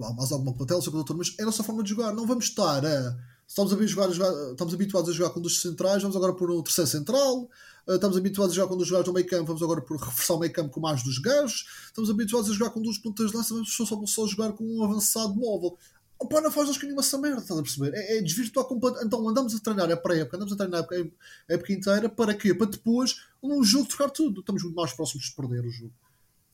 Lá, 0.03 0.13
mais 0.15 0.33
alguma 0.33 0.53
plantel, 0.53 0.81
sei 0.81 0.89
o 0.89 0.91
que, 0.91 0.97
doutor, 0.97 1.17
mas 1.17 1.35
é 1.39 1.43
a 1.43 1.47
nossa 1.47 1.63
forma 1.63 1.83
de 1.83 1.91
jogar. 1.91 2.13
Não 2.13 2.27
vamos 2.27 2.47
estar 2.47 2.85
a. 2.85 3.17
Estamos, 3.47 3.73
a 3.73 3.87
jogar, 3.87 4.09
estamos 4.09 4.73
habituados 4.73 5.11
a 5.11 5.13
jogar 5.13 5.31
com 5.31 5.41
dois 5.41 5.61
centrais, 5.61 6.01
vamos 6.01 6.17
agora 6.17 6.33
pôr 6.33 6.51
o 6.51 6.63
terceiro 6.63 6.89
central. 6.91 7.51
Uh, 7.87 7.95
estamos 7.95 8.17
habituados 8.17 8.53
a 8.53 8.57
jogar 8.57 8.69
com 8.69 8.77
dois 8.77 8.89
jogadores 8.89 9.09
no 9.09 9.15
meio 9.15 9.27
campo, 9.27 9.47
vamos 9.47 9.63
agora 9.63 9.83
por 9.83 9.99
reforçar 9.99 10.35
o 10.35 10.39
meio 10.39 10.53
campo 10.53 10.71
com 10.71 10.81
mais 10.81 11.03
dos 11.03 11.19
gajos. 11.19 11.67
Estamos 11.87 12.09
habituados 12.09 12.51
a 12.51 12.55
jogar 12.55 12.71
com 12.71 12.81
duas 12.81 12.97
pontas 12.97 13.31
de 13.31 13.37
lança, 13.37 13.53
vamos 13.53 13.75
só, 13.75 13.85
só, 13.85 14.07
só 14.07 14.27
jogar 14.27 14.53
com 14.55 14.65
um 14.65 14.83
avançado 14.83 15.35
móvel. 15.35 15.77
Opa, 16.23 16.41
não 16.41 16.53
faz 16.53 16.69
nós 16.69 16.81
nenhuma 16.81 17.01
essa 17.01 17.19
merda, 17.19 17.41
estás 17.41 17.59
a 17.59 17.63
perceber? 17.63 17.95
É, 17.95 18.19
é 18.19 18.23
desvirtuar 18.23 18.65
completamente. 18.67 19.07
Então 19.07 19.29
andamos 19.29 19.55
a 19.57 19.59
treinar 19.59 19.91
a 19.91 19.97
pré-época, 19.97 20.37
andamos 20.37 20.53
a 20.53 20.57
treinar 20.57 20.81
a 20.81 21.53
época 21.53 21.73
inteira 21.73 22.09
para 22.09 22.33
quê? 22.33 22.55
Para 22.55 22.71
depois, 22.71 23.17
num 23.43 23.65
jogo, 23.65 23.89
trocar 23.89 24.09
tudo. 24.09 24.41
Estamos 24.41 24.63
muito 24.63 24.77
mais 24.77 24.93
próximos 24.93 25.25
de 25.25 25.35
perder 25.35 25.67
o 25.67 25.71
jogo. 25.71 25.93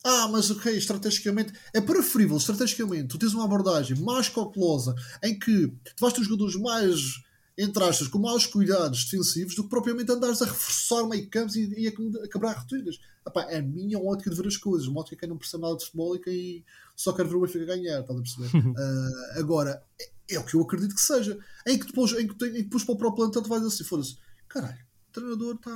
Ah, 0.02 0.26
mas 0.28 0.50
ok, 0.50 0.74
estrategicamente 0.74 1.52
é 1.74 1.82
preferível, 1.82 2.36
estrategicamente, 2.36 3.08
tu 3.08 3.18
tens 3.18 3.34
uma 3.34 3.44
abordagem 3.44 4.00
mais 4.00 4.28
cautelosa 4.28 4.94
em 5.22 5.38
que 5.38 5.66
tu 5.68 6.00
vais 6.00 6.14
ter 6.14 6.20
os 6.20 6.26
jogadores 6.26 6.54
mais 6.54 7.22
entre 7.58 7.82
aspas, 7.82 8.06
com 8.06 8.20
maus 8.20 8.46
cuidados 8.46 9.04
defensivos 9.04 9.56
do 9.56 9.64
que 9.64 9.68
propriamente 9.68 10.12
andares 10.12 10.40
a 10.40 10.46
reforçar 10.46 11.04
meio 11.08 11.28
campos 11.28 11.56
e, 11.56 11.68
e 11.76 11.88
a, 11.88 12.28
quebrar 12.28 12.56
retiras. 12.56 13.00
Epá, 13.26 13.42
é 13.50 13.58
a 13.58 13.62
minha 13.62 13.98
ótica 13.98 14.30
de 14.30 14.36
ver 14.36 14.46
as 14.46 14.56
coisas, 14.56 14.86
uma 14.86 15.00
ótica 15.00 15.16
de 15.16 15.20
quem 15.20 15.28
não 15.28 15.36
percebe 15.36 15.64
nada 15.64 15.76
de 15.76 15.84
futebol 15.84 16.14
e 16.14 16.20
quem 16.20 16.64
só 16.94 17.12
quer 17.12 17.26
ver 17.26 17.34
o 17.34 17.40
Benfica 17.40 17.64
ganhar, 17.64 18.00
estás 18.00 18.16
a 18.16 18.22
perceber? 18.22 18.48
Ah, 18.78 19.40
agora, 19.40 19.82
é, 20.00 20.34
é 20.36 20.38
o 20.38 20.44
que 20.44 20.54
eu 20.54 20.62
acredito 20.62 20.94
que 20.94 21.00
seja. 21.00 21.36
Em 21.66 21.76
que 21.76 21.86
depois, 21.86 22.12
em 22.12 22.28
que, 22.28 22.46
em 22.46 22.52
que 22.52 22.62
depois 22.62 22.84
para 22.84 22.94
o 22.94 22.98
próprio 22.98 23.24
plantel 23.24 23.42
tu 23.42 23.48
vais 23.48 23.64
assim, 23.64 23.82
foda-se, 23.82 24.16
caralho, 24.48 24.78
o 25.08 25.12
treinador 25.12 25.56
está. 25.56 25.70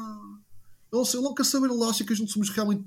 Eu 0.92 0.98
não 0.98 1.04
sei, 1.04 1.18
eu 1.18 1.24
não 1.24 1.34
quero 1.34 1.48
saber, 1.48 1.68
ele 1.68 1.84
acha 1.84 2.04
que 2.04 2.12
a 2.12 2.16
gente 2.16 2.30
somos 2.30 2.48
realmente 2.50 2.84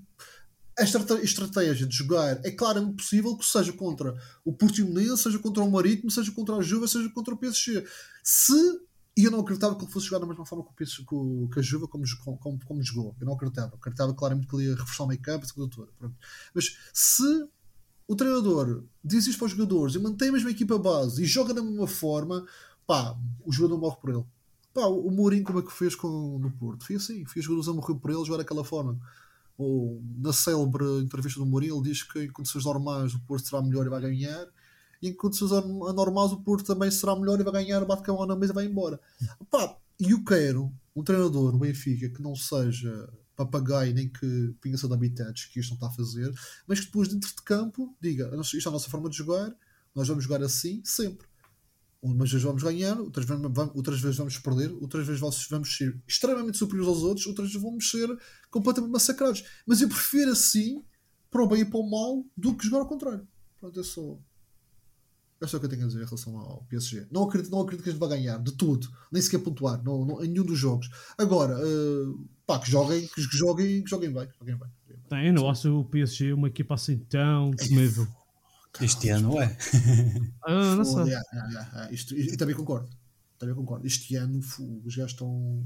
a 0.78 0.84
estrate- 0.84 1.24
estratégia 1.24 1.88
de 1.88 1.96
jogar 1.96 2.40
é 2.46 2.52
claramente 2.52 2.98
possível 2.98 3.38
que 3.38 3.46
seja 3.46 3.72
contra 3.74 4.14
o 4.44 4.52
Portimonense, 4.52 5.24
seja 5.24 5.40
contra 5.40 5.64
o 5.64 5.72
Marítimo, 5.72 6.12
seja 6.12 6.32
contra 6.32 6.56
a 6.56 6.62
Juve, 6.62 6.88
seja 6.88 7.10
contra 7.10 7.34
o 7.34 7.38
PSG. 7.38 7.86
Se 8.24 8.82
e 9.18 9.24
eu 9.24 9.32
não 9.32 9.40
acreditava 9.40 9.76
que 9.76 9.86
ele 9.86 9.92
fosse 9.92 10.08
jogar 10.08 10.20
da 10.20 10.28
mesma 10.28 10.46
forma 10.46 10.66
que, 10.66 10.72
o 10.72 10.74
PSG, 10.74 11.06
que 11.54 11.60
a 11.60 11.62
Juve 11.62 11.88
como, 11.88 12.04
como, 12.38 12.60
como, 12.66 12.84
jogou. 12.84 13.16
Eu 13.18 13.26
não 13.26 13.34
acreditava. 13.34 13.72
Eu 13.72 13.78
acreditava 13.78 14.14
claramente 14.14 14.46
que 14.46 14.56
ele 14.56 14.66
ia 14.66 14.76
reforçar 14.76 15.06
o 15.06 15.68
toda. 15.70 15.90
Pronto. 15.98 16.16
Mas 16.54 16.78
se 16.94 17.48
o 18.08 18.16
treinador 18.16 18.84
diz 19.02 19.26
isto 19.26 19.40
para 19.40 19.46
os 19.46 19.52
jogadores 19.54 19.96
e 19.96 20.00
mantém 20.00 20.30
a 20.30 20.32
mesma 20.34 20.52
equipa 20.52 20.78
base 20.78 21.24
e 21.24 21.26
joga 21.26 21.54
da 21.54 21.64
mesma 21.64 21.88
forma, 21.88 22.46
pá, 22.86 23.18
o 23.46 23.54
jogador 23.54 23.78
morre 23.80 23.98
por 24.02 24.10
ele. 24.10 24.26
Pá, 24.74 24.86
o 24.88 25.10
Mourinho 25.10 25.46
como 25.46 25.60
é 25.60 25.62
que 25.62 25.72
fez 25.72 25.96
com, 25.96 26.38
no 26.38 26.52
Porto? 26.52 26.86
Foi 26.86 26.98
assim, 26.98 27.26
foi 27.26 27.40
os 27.40 27.46
jogadores 27.46 27.70
a 27.70 27.74
morrer 27.74 27.98
por 27.98 28.12
ele 28.12 28.26
jogar 28.26 28.40
daquela 28.40 28.66
forma. 28.66 29.00
Ou 29.58 30.02
na 30.18 30.34
célebre 30.34 30.84
entrevista 31.02 31.40
do 31.40 31.46
Mourinho, 31.46 31.82
diz 31.82 32.04
que 32.04 32.24
em 32.24 32.32
condições 32.32 32.66
normais 32.66 33.14
o 33.14 33.20
Porto 33.22 33.48
será 33.48 33.62
melhor 33.62 33.86
e 33.86 33.90
vai 33.90 34.02
ganhar, 34.02 34.48
e 35.02 35.10
em 35.10 35.14
condições 35.14 35.52
an- 35.52 35.90
anormais 35.90 36.32
o 36.32 36.42
Porto 36.42 36.66
também 36.66 36.92
será 36.92 37.16
melhor 37.16 37.40
e 37.40 37.44
vai 37.44 37.54
ganhar, 37.54 37.86
bate 37.86 38.04
cão 38.04 38.26
na 38.26 38.36
mesa 38.36 38.52
e 38.52 38.56
vai 38.56 38.66
embora. 38.66 39.00
Pá, 39.50 39.78
e 40.00 40.12
eu 40.12 40.24
quero 40.24 40.72
um 40.96 41.04
treinador 41.04 41.52
no 41.54 41.60
Benfica 41.60 42.10
que 42.10 42.22
não 42.22 42.36
seja 42.36 43.10
papagaio 43.36 43.94
nem 43.94 44.08
que 44.08 44.56
pinga-se 44.62 44.88
de 44.88 44.94
habitantes, 44.94 45.46
que 45.46 45.60
isto 45.60 45.72
não 45.72 45.76
está 45.76 45.88
a 45.88 45.92
fazer, 45.92 46.34
mas 46.68 46.80
que 46.80 46.86
depois 46.86 47.08
dentro 47.08 47.30
de 47.30 47.42
campo 47.42 47.96
diga 48.02 48.32
isto 48.42 48.58
é 48.58 48.70
a 48.70 48.72
nossa 48.72 48.90
forma 48.90 49.10
de 49.10 49.18
jogar, 49.18 49.54
nós 49.94 50.08
vamos 50.08 50.24
jogar 50.24 50.42
assim 50.42 50.82
sempre. 50.84 51.28
Umas 52.06 52.30
vezes 52.30 52.44
vamos 52.46 52.62
ganhar, 52.64 53.00
outras 53.00 53.26
vezes 53.26 53.42
vamos, 53.42 53.76
outras 53.76 54.00
vezes 54.00 54.18
vamos 54.18 54.38
perder, 54.38 54.72
outras 54.82 55.06
vezes 55.08 55.20
vamos- 55.50 55.76
ser 55.76 55.98
extremamente 56.08 56.58
superiores 56.58 56.88
aos 56.90 57.04
outros, 57.04 57.26
outras 57.28 57.48
vezes 57.50 57.62
vamos 57.62 57.90
ser 57.90 58.08
completamente 58.52 58.92
massacrados. 58.92 59.44
Mas 59.66 59.82
eu 59.82 59.88
prefiro 59.90 60.32
assim, 60.32 60.84
para 61.32 61.44
o 61.44 61.48
bem 61.48 61.62
e 61.62 61.66
para 61.66 61.80
o 61.80 61.90
mal, 61.90 62.26
do 62.38 62.56
que 62.56 62.66
jogar 62.66 62.80
ao 62.80 62.88
contrário. 62.88 63.28
Pronto, 63.60 63.80
é 63.80 63.84
só. 63.84 64.18
É 65.42 65.48
só 65.48 65.58
o 65.58 65.60
que 65.60 65.66
eu 65.66 65.70
tenho 65.70 65.84
a 65.84 65.88
dizer 65.88 66.02
em 66.02 66.06
relação 66.06 66.38
ao 66.38 66.64
PSG. 66.70 67.08
Não 67.12 67.24
acredito, 67.24 67.52
não 67.52 67.60
acredito 67.62 67.84
que 67.84 67.90
a 67.90 67.92
gente 67.92 68.00
vai 68.00 68.10
ganhar, 68.10 68.38
de 68.42 68.54
tudo, 68.54 68.88
nem 69.12 69.22
sequer 69.22 69.40
pontuar, 69.40 69.84
não, 69.84 70.06
não- 70.06 70.24
em 70.24 70.30
nenhum 70.30 70.46
dos 70.46 70.58
jogos. 70.58 70.90
Agora, 71.18 71.60
eh, 71.60 72.24
pá, 72.46 72.58
que 72.60 72.72
joguem, 72.72 73.06
que 73.08 73.22
joguem, 73.22 73.84
que 73.84 73.90
joguem 73.90 74.14
bem. 74.14 74.28
que 74.28 74.34
Joguem 74.40 74.58
bem. 74.58 74.70
Tem, 75.10 75.32
não 75.34 75.50
acho 75.50 75.78
o 75.78 75.84
PSG 75.86 76.32
uma 76.34 76.48
equipa 76.48 76.76
assim 76.76 76.98
tão 76.98 77.52
temível. 77.52 78.08
Este 78.82 79.10
ano 79.10 79.42
é. 79.42 79.56
Ah, 80.46 80.76
não 80.76 80.86
sei. 80.86 81.04
yeah, 81.06 81.24
yeah, 81.34 81.50
yeah. 81.74 81.92
Isto- 81.94 82.16
e, 82.16 82.34
e 82.34 82.38
também 82.38 82.56
concordo. 82.56 82.90
Também 83.40 83.56
concordo. 83.56 83.86
Este 83.88 84.16
ano 84.16 84.40
os 84.40 84.96
gajos 84.96 85.12
estão. 85.12 85.64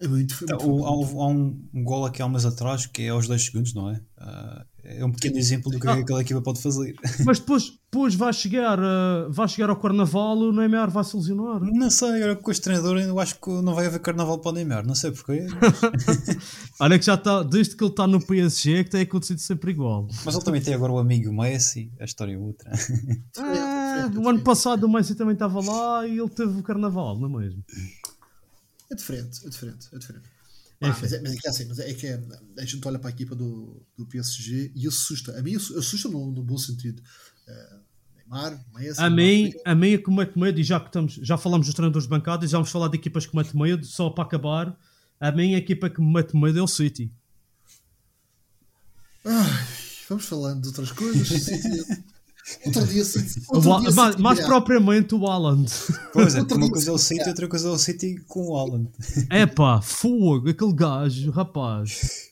É 0.00 0.06
muito. 0.06 0.34
É 0.34 0.44
Então, 0.44 0.58
muito 0.68 0.84
há, 0.84 0.96
um- 0.96 1.20
há 1.22 1.28
um, 1.28 1.68
um 1.74 1.84
gol 1.84 2.04
aqui 2.04 2.22
há 2.22 2.26
um 2.26 2.28
mês 2.28 2.44
atrás 2.44 2.86
que 2.86 3.02
é 3.02 3.08
aos 3.08 3.26
2 3.26 3.44
segundos, 3.44 3.74
não 3.74 3.90
é? 3.90 4.00
Ah, 4.16 4.64
é 4.84 5.04
um 5.04 5.10
pequeno 5.12 5.36
exemplo 5.38 5.70
do 5.72 5.78
que 5.80 5.88
é 5.88 5.94
que 5.96 6.00
aquela 6.02 6.20
equipa 6.20 6.40
pode 6.40 6.62
fazer. 6.62 6.94
Mas 7.26 7.38
depois, 7.40 7.64
depois 7.90 8.14
vai, 8.14 8.32
chegar, 8.32 8.78
ah, 8.80 9.26
vai 9.28 9.48
chegar 9.48 9.70
ao 9.70 9.76
Carnaval 9.76 10.38
o 10.38 10.52
Neymar 10.52 10.88
vai 10.90 11.02
se 11.02 11.16
lesionar. 11.16 11.60
Não 11.62 11.90
sei, 11.90 12.10
agora 12.22 12.36
com 12.36 12.50
este 12.50 12.62
treinador 12.62 12.96
eu 12.98 13.18
acho 13.18 13.40
que 13.40 13.50
não 13.50 13.74
vai 13.74 13.86
haver 13.86 13.98
carnaval 14.00 14.38
para 14.38 14.50
o 14.50 14.54
Neymar, 14.54 14.86
não 14.86 14.94
sei 14.94 15.10
porquê. 15.10 15.46
Olha 16.80 16.98
que 16.98 17.04
já 17.04 17.14
está, 17.14 17.42
desde 17.42 17.76
que 17.76 17.82
ele 17.82 17.90
está 17.90 18.06
no 18.06 18.24
PSG, 18.24 18.74
é 18.76 18.84
que 18.84 18.90
tem 18.90 19.02
acontecido 19.02 19.38
sempre 19.40 19.72
igual. 19.72 20.06
Mas 20.24 20.34
ele 20.34 20.44
também 20.44 20.60
tem 20.62 20.74
agora 20.74 20.92
o 20.92 20.98
amigo 20.98 21.32
Messi, 21.32 21.90
a 22.00 22.04
história 22.04 22.34
é 22.34 22.38
outra. 22.38 22.70
Ah, 23.38 24.10
o 24.16 24.28
ano 24.28 24.40
passado 24.42 24.84
o 24.84 24.88
Messi 24.92 25.14
também 25.16 25.34
estava 25.34 25.60
lá 25.60 26.06
e 26.06 26.18
ele 26.18 26.28
teve 26.28 26.58
o 26.58 26.62
Carnaval, 26.62 27.18
não 27.18 27.28
é 27.40 27.42
mesmo? 27.42 27.62
É 28.90 28.94
diferente, 28.94 29.46
é 29.46 29.48
diferente, 29.48 29.88
é 29.92 29.98
diferente. 29.98 30.28
Ah, 30.80 30.96
mas, 31.00 31.12
é, 31.12 31.20
mas 31.20 31.32
é 31.32 31.36
que 31.36 31.46
é 31.46 31.50
assim, 31.50 31.64
mas 31.66 31.78
é 31.80 31.92
que 31.92 32.06
é, 32.06 32.20
a 32.58 32.64
gente 32.64 32.86
olha 32.86 32.98
para 32.98 33.10
a 33.10 33.12
equipa 33.12 33.34
do, 33.34 33.84
do 33.96 34.06
PSG 34.06 34.70
e 34.74 34.86
assusta. 34.86 35.36
A 35.38 35.42
mim 35.42 35.56
assu- 35.56 35.76
assusta 35.76 36.08
no, 36.08 36.30
no 36.30 36.42
bom 36.42 36.56
sentido. 36.56 37.02
Eh, 37.48 37.76
Neymar, 38.18 38.64
Messi, 38.72 39.00
A 39.00 39.10
mim, 39.10 39.48
Mbappé. 39.48 39.62
a 39.64 39.74
mim 39.74 39.90
é 39.94 39.98
que 39.98 40.10
mete 40.10 40.38
medo, 40.38 40.60
e 40.60 40.62
já 40.62 40.78
que 40.78 40.86
estamos, 40.86 41.14
já 41.14 41.36
falamos 41.36 41.66
dos 41.66 41.74
treinadores 41.74 42.04
de 42.04 42.10
bancada 42.10 42.44
e 42.44 42.48
já 42.48 42.58
vamos 42.58 42.70
falar 42.70 42.88
de 42.88 42.96
equipas 42.96 43.26
que 43.26 43.34
mete 43.34 43.56
medo, 43.56 43.84
só 43.84 44.08
para 44.08 44.22
acabar, 44.24 44.78
a 45.18 45.32
minha 45.32 45.58
equipa 45.58 45.90
que 45.90 46.00
me 46.00 46.12
mete 46.12 46.36
medo 46.36 46.58
é 46.58 46.62
o 46.62 46.68
City. 46.68 47.10
Ai, 49.24 49.66
vamos 50.08 50.24
falando 50.26 50.62
de 50.62 50.68
outras 50.68 50.92
coisas. 50.92 51.28
outro 52.64 52.86
dia, 52.86 53.02
outro 53.48 53.72
City 53.72 54.20
mais 54.20 54.38
ganhar. 54.38 54.48
propriamente 54.48 55.14
o 55.14 55.26
Haaland. 55.26 55.70
Pois 56.12 56.34
é, 56.34 56.40
uma 56.42 56.70
coisa 56.70 56.90
é 56.90 56.92
o 56.92 56.98
City, 56.98 57.28
outra 57.28 57.48
coisa 57.48 57.68
é 57.68 57.70
o 57.70 57.78
City 57.78 58.16
com 58.26 58.48
o 58.48 58.56
Haaland. 58.56 58.88
É 59.30 59.46
pá, 59.46 59.80
fogo, 59.80 60.48
aquele 60.48 60.72
gajo, 60.72 61.30
rapaz. 61.30 62.28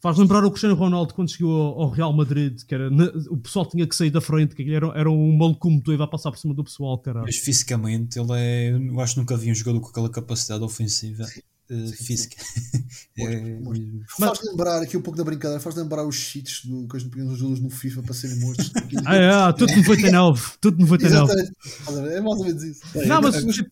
Faz 0.00 0.18
lembrar 0.18 0.44
o 0.44 0.50
Cristiano 0.50 0.74
Ronaldo 0.74 1.14
quando 1.14 1.30
chegou 1.30 1.80
ao 1.80 1.88
Real 1.88 2.12
Madrid, 2.12 2.60
que 2.66 2.74
era, 2.74 2.90
o 3.30 3.36
pessoal 3.36 3.64
tinha 3.64 3.86
que 3.86 3.94
sair 3.94 4.10
da 4.10 4.20
frente, 4.20 4.52
que 4.52 4.74
era, 4.74 4.88
era 4.98 5.08
um 5.08 5.36
maluco 5.36 5.68
e 5.92 5.96
vai 5.96 6.08
passar 6.08 6.32
por 6.32 6.38
cima 6.38 6.52
do 6.52 6.64
pessoal, 6.64 6.98
caralho. 6.98 7.24
Mas 7.24 7.36
fisicamente 7.36 8.18
ele 8.18 8.32
é. 8.32 8.70
Eu 8.72 9.00
acho 9.00 9.14
que 9.14 9.20
nunca 9.20 9.36
vi 9.36 9.52
um 9.52 9.54
jogador 9.54 9.80
com 9.80 9.88
aquela 9.90 10.10
capacidade 10.10 10.64
ofensiva 10.64 11.24
eh, 11.70 11.92
física. 11.92 12.36
É 13.18 13.28
mesmo. 13.40 14.02
Faz 14.08 14.40
lembrar 14.42 14.80
aqui 14.82 14.96
um 14.96 15.02
pouco 15.02 15.18
da 15.18 15.24
brincadeira, 15.24 15.60
faz 15.60 15.76
lembrar 15.76 16.06
os 16.06 16.16
cheats 16.16 16.64
do, 16.64 16.88
que 16.88 16.96
a 16.96 16.98
gente 16.98 17.14
nos 17.18 17.38
jogadores 17.38 17.62
no 17.62 17.68
FIFA 17.68 18.02
para 18.02 18.14
serem 18.14 18.38
mortos. 18.40 18.70
Ah, 19.04 19.16
é, 19.16 19.52
tudo 19.52 19.74
99, 19.76 20.52
tudo 20.60 20.78
99. 20.78 21.32
Exatamente. 21.32 22.14
É 22.14 22.20
mais 22.20 22.38
ou 22.40 22.46
menos 22.46 22.62
isso. 22.62 22.80
Não, 23.06 23.20
mas 23.20 23.44
Mas- 23.44 23.54
tipo, 23.54 23.70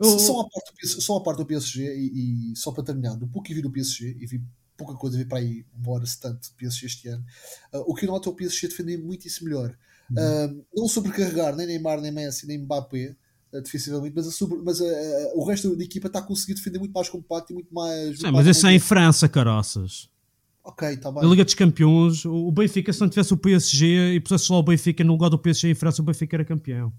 Só- 0.00 0.40
a 0.40 0.48
parte 0.48 0.70
do 0.70 0.76
PSG, 0.76 1.00
só 1.00 1.16
a 1.16 1.22
parte 1.22 1.38
do 1.38 1.46
PSG 1.46 1.82
e, 1.96 2.52
e 2.52 2.56
só 2.56 2.70
para 2.70 2.84
terminar, 2.84 3.16
do 3.16 3.26
pouco 3.26 3.48
que 3.48 3.54
vi 3.54 3.62
do 3.62 3.70
PSG, 3.70 4.16
e 4.20 4.26
vi 4.26 4.40
pouca 4.76 4.94
coisa, 4.94 5.16
vi 5.18 5.24
para 5.24 5.38
aí 5.38 5.64
uma 5.76 5.92
hora 5.94 6.04
tanto 6.20 6.42
de 6.48 6.54
PSG 6.56 6.86
este 6.86 7.08
ano, 7.08 7.24
ah, 7.72 7.80
o 7.86 7.94
que 7.94 8.04
eu 8.06 8.10
noto 8.10 8.28
é 8.28 8.32
o 8.32 8.36
PSG 8.36 8.68
defender 8.68 8.98
muitíssimo 8.98 9.48
melhor. 9.48 9.76
Ah, 10.16 10.48
não 10.74 10.86
sobrecarregar 10.86 11.56
nem 11.56 11.66
Neymar, 11.66 12.00
nem 12.00 12.12
Messi, 12.12 12.46
nem 12.46 12.58
Mbappé 12.58 13.10
ah, 13.10 13.16
defensivamente, 13.62 14.14
mas, 14.16 14.26
a 14.28 14.30
sobre- 14.30 14.58
mas 14.64 14.80
ah, 14.80 14.84
ah, 14.84 15.32
o 15.34 15.44
resto 15.44 15.74
da 15.76 15.84
equipa 15.84 16.06
está 16.06 16.18
a 16.20 16.22
conseguir 16.22 16.54
defender 16.54 16.78
muito 16.78 16.92
mais 16.92 17.08
compacto 17.08 17.52
e 17.52 17.54
muito 17.54 17.72
mais. 17.74 18.06
muito 18.06 18.16
Sim, 18.18 18.30
mais 18.32 18.46
mas 18.46 18.56
isso 18.56 18.66
é 18.66 18.72
em. 18.74 18.78
França, 18.78 19.28
caraças. 19.28 20.08
Ok, 20.64 20.88
está 20.88 21.12
Na 21.12 21.20
bem. 21.20 21.30
Liga 21.30 21.44
dos 21.44 21.54
Campeões, 21.54 22.24
o 22.24 22.50
Benfica, 22.50 22.92
se 22.92 23.00
não 23.00 23.08
tivesse 23.08 23.32
o 23.32 23.36
PSG 23.36 24.14
e 24.14 24.20
pusesse 24.20 24.50
lá 24.50 24.58
o 24.58 24.62
Benfica 24.62 25.04
no 25.04 25.12
lugar 25.12 25.28
do 25.30 25.38
PSG 25.38 25.70
em 25.70 25.74
França, 25.74 26.02
o 26.02 26.04
Benfica 26.04 26.36
era 26.36 26.44
campeão. 26.44 26.92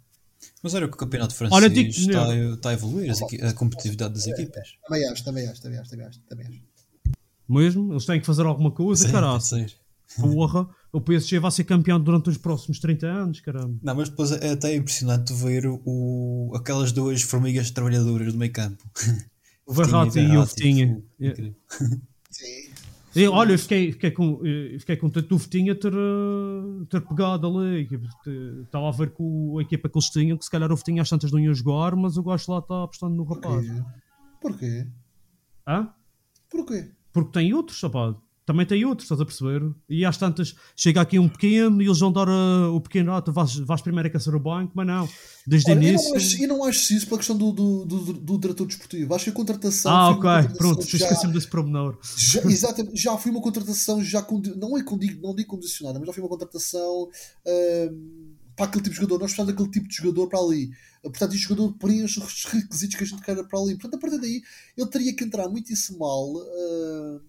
Mas 0.64 0.74
olha 0.74 0.88
que 0.88 0.93
o 0.93 0.97
campeonato 0.97 1.34
Olha, 1.51 1.70
francês 1.70 1.74
digo- 1.74 1.89
está, 1.89 2.36
está 2.36 2.70
a 2.70 2.74
evoluir 2.74 3.12
a 3.43 3.53
competitividade 3.53 4.14
das 4.14 4.26
equipas. 4.28 4.78
Também 4.88 5.08
acho, 5.10 5.24
também 5.24 5.47
acho, 5.47 5.62
também 5.62 5.80
acho, 5.80 5.89
também 6.30 6.47
acho. 6.47 6.62
Mesmo? 7.49 7.93
Eles 7.93 8.05
têm 8.05 8.20
que 8.20 8.26
fazer 8.26 8.45
alguma 8.45 8.72
coisa, 8.72 9.05
Sim, 9.05 9.39
ser. 9.41 9.74
Porra. 10.22 10.68
O 10.92 11.02
PSG 11.02 11.40
vai 11.40 11.52
ser 11.52 11.64
campeão 11.64 12.00
durante 12.00 12.30
os 12.30 12.38
próximos 12.38 12.80
30 12.80 13.08
anos, 13.08 13.40
caramba. 13.42 13.78
Não, 13.82 13.96
mas 13.96 14.10
depois 14.10 14.32
é 14.32 14.52
até 14.52 14.76
impressionante 14.76 15.34
ver 15.34 15.66
o, 15.68 16.52
aquelas 16.56 16.92
duas 16.92 17.22
formigas 17.22 17.72
trabalhadoras 17.72 18.34
do 18.34 18.40
meio 18.40 18.52
campo. 18.52 18.84
O 19.66 19.74
Verratti 19.74 20.20
e 20.20 20.38
o 20.38 20.46
Vitinha. 20.46 21.04
Yeah. 21.20 21.42
incrível. 21.42 21.56
Sim. 22.32 22.70
E, 23.16 23.28
olha, 23.28 23.54
eu 23.54 23.60
fiquei, 23.60 23.92
fiquei, 23.92 24.12
com, 24.12 24.40
fiquei 24.80 24.96
contente 24.96 25.28
do 25.28 25.38
Vitinha 25.38 25.74
ter, 25.74 25.92
eh, 25.92 26.86
ter 26.88 27.02
pegado 27.02 27.48
ali. 27.48 27.88
que, 27.88 28.00
Estava 28.64 28.88
a 28.88 28.92
ver 28.92 29.10
com 29.10 29.58
a 29.58 29.62
equipa 29.62 29.90
que 29.90 29.98
eles 29.98 30.10
tinham, 30.10 30.38
que 30.38 30.46
se 30.46 30.52
calhar 30.52 30.72
o 30.72 30.76
Vitinha 30.76 31.02
às 31.02 31.10
tantas 31.10 31.32
não 31.32 31.40
ia 31.40 31.54
jogar, 31.54 31.96
mas 31.96 32.16
o 32.16 32.24
gajo 32.24 32.52
lá 32.52 32.60
está 32.60 32.84
apostando 32.84 33.16
no 33.16 33.24
rapaz. 33.24 33.66
Porquê? 33.66 33.84
Porquê? 34.40 34.88
Hã? 35.68 35.90
Porquê? 36.50 36.92
Porque 37.12 37.32
tem 37.32 37.54
outros, 37.54 37.82
rapaz. 37.82 38.16
Também 38.48 38.66
tem 38.66 38.86
outros, 38.86 39.04
estás 39.08 39.20
a 39.20 39.26
perceber? 39.26 39.62
E 39.89 40.06
às 40.06 40.16
tantas, 40.16 40.56
chega 40.74 41.02
aqui 41.02 41.20
um 41.20 41.28
pequeno 41.28 41.82
e 41.82 41.86
eles 41.86 42.00
vão 42.00 42.14
dar 42.14 42.30
eh, 42.30 42.68
o 42.72 42.80
pequeno, 42.80 43.12
ah, 43.12 43.22
tu 43.22 43.34
vais, 43.34 43.54
vais 43.58 43.82
primeiro 43.82 44.08
aquecer 44.08 44.34
o 44.34 44.39
banco, 44.39 44.72
mas 44.74 44.88
não. 44.88 45.10
Desde 45.45 45.70
o 45.70 45.74
eu, 45.74 45.82
início. 45.82 46.10
não 46.10 46.16
acho, 46.16 46.43
eu 46.43 46.48
não 46.48 46.64
acho 46.64 46.93
isso 46.93 47.06
pela 47.08 47.18
questão 47.18 47.38
do, 47.38 47.52
do, 47.52 47.84
do, 47.84 48.14
do 48.14 48.38
diretor 48.38 48.66
desportivo. 48.66 49.14
Acho 49.14 49.26
que 49.26 49.32
a 49.32 49.34
contratação. 49.34 49.91
Ah, 49.91 50.12
ok, 50.12 50.22
contratação 50.22 50.56
pronto, 50.56 50.88
já- 50.88 50.98
esqueci-me 50.98 51.34
desse 51.34 51.50
promenor. 51.50 51.98
Já, 52.16 52.41
exatamente, 52.43 52.95
já 52.95 53.18
foi 53.18 53.34
uma 53.34 53.41
contratação, 53.41 54.02
já 54.02 54.26
não, 54.56 54.78
é 54.78 54.82
condi, 54.82 55.20
não 55.22 55.36
digo 55.36 55.50
condicionada, 55.50 56.00
mas 56.00 56.08
já 56.08 56.14
foi 56.14 56.24
uma 56.24 56.30
contratação 56.30 57.10
ahm, 57.45 58.34
para 58.56 58.66
aquele 58.68 58.84
tipo 58.86 58.95
de 58.95 59.02
jogador. 59.02 59.20
Nós 59.20 59.32
precisamos 59.34 59.52
daquele 59.54 59.72
tipo 59.72 59.89
de 59.89 59.95
jogador 59.98 60.28
para 60.30 60.39
ali. 60.39 60.70
Portanto, 61.04 61.34
este 61.34 61.43
jogador 61.50 61.74
preenche 61.74 62.18
os 62.18 62.45
requisitos 62.45 62.95
que 62.95 63.04
a 63.04 63.08
gente 63.08 63.22
quer 63.22 63.36
para 63.45 63.60
ali. 63.60 63.74
Portanto, 63.74 63.95
a 63.95 64.00
partir 64.00 64.22
daí, 64.22 64.41
ele 64.78 64.88
teria 64.89 65.14
que 65.14 65.26
entrar 65.26 65.50
muitíssimo 65.50 66.00
mal 66.00 66.34
ah, 66.38 67.20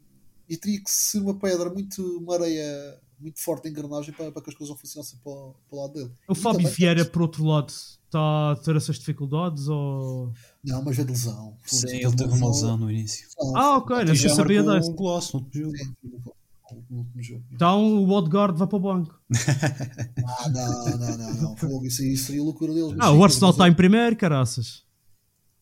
e 0.49 0.57
teria 0.57 0.83
que 0.83 0.91
ser 0.91 1.21
uma 1.21 1.35
pedra, 1.35 1.69
muito, 1.71 2.03
uma 2.19 2.35
areia 2.35 2.99
muito 3.21 3.41
forte 3.41 3.65
de 3.65 3.71
engrenagem 3.71 4.15
para, 4.15 4.31
para 4.31 4.41
que 4.43 4.51
as 4.51 4.55
coisas 4.57 4.71
não 4.71 4.77
funcionassem 4.79 5.19
para, 5.23 5.33
o- 5.33 5.55
para 5.69 5.77
o 5.79 5.83
lado 5.83 5.93
dele. 5.95 6.11
O 6.29 6.33
E 6.33 6.37
Fábio 6.37 6.59
também- 6.61 6.73
Vieira, 6.73 7.05
por 7.05 7.23
outro 7.23 7.45
lado, 7.45 7.69
está 7.71 8.53
a 8.53 8.57
ter 8.57 8.77
essas 8.77 8.97
dificuldades 8.99 9.67
ou. 9.69 10.33
Não, 10.65 10.83
mas 10.85 10.99
é 10.99 11.05
de 11.05 11.11
lesão. 11.11 11.57
Sim, 11.67 11.89
ele 11.97 12.15
teve 12.17 12.33
uma 12.33 12.49
lesão 12.49 12.77
no 12.77 12.91
início. 12.91 13.27
Ah, 13.57 13.77
ok, 13.79 14.05
não 14.05 14.13
E 14.13 14.17
já 14.17 14.29
sabia 14.35 14.63
dessa. 14.63 14.89
um 14.91 14.95
golaço 14.95 15.37
no 15.39 17.23
jogo. 17.23 17.45
Então 17.53 18.05
o 18.05 18.11
Odegaard 18.11 18.57
vai 18.59 18.69
para 18.69 18.77
o 18.77 18.81
banco. 18.81 19.21
Ah, 20.41 20.49
não, 20.51 20.99
não, 20.99 21.17
não, 21.19 21.35
não. 21.43 21.57
Fogo, 21.57 21.87
isso 21.87 22.03
aí 22.03 22.17
seria 22.17 22.43
loucura 22.43 22.73
deles. 22.73 22.93
mas 22.97 23.07
Ah, 23.07 23.13
o 23.13 23.25
Arsenal 23.25 23.51
está 23.51 23.67
em 23.69 23.75
primeiro, 23.75 24.15
caraças. 24.17 24.85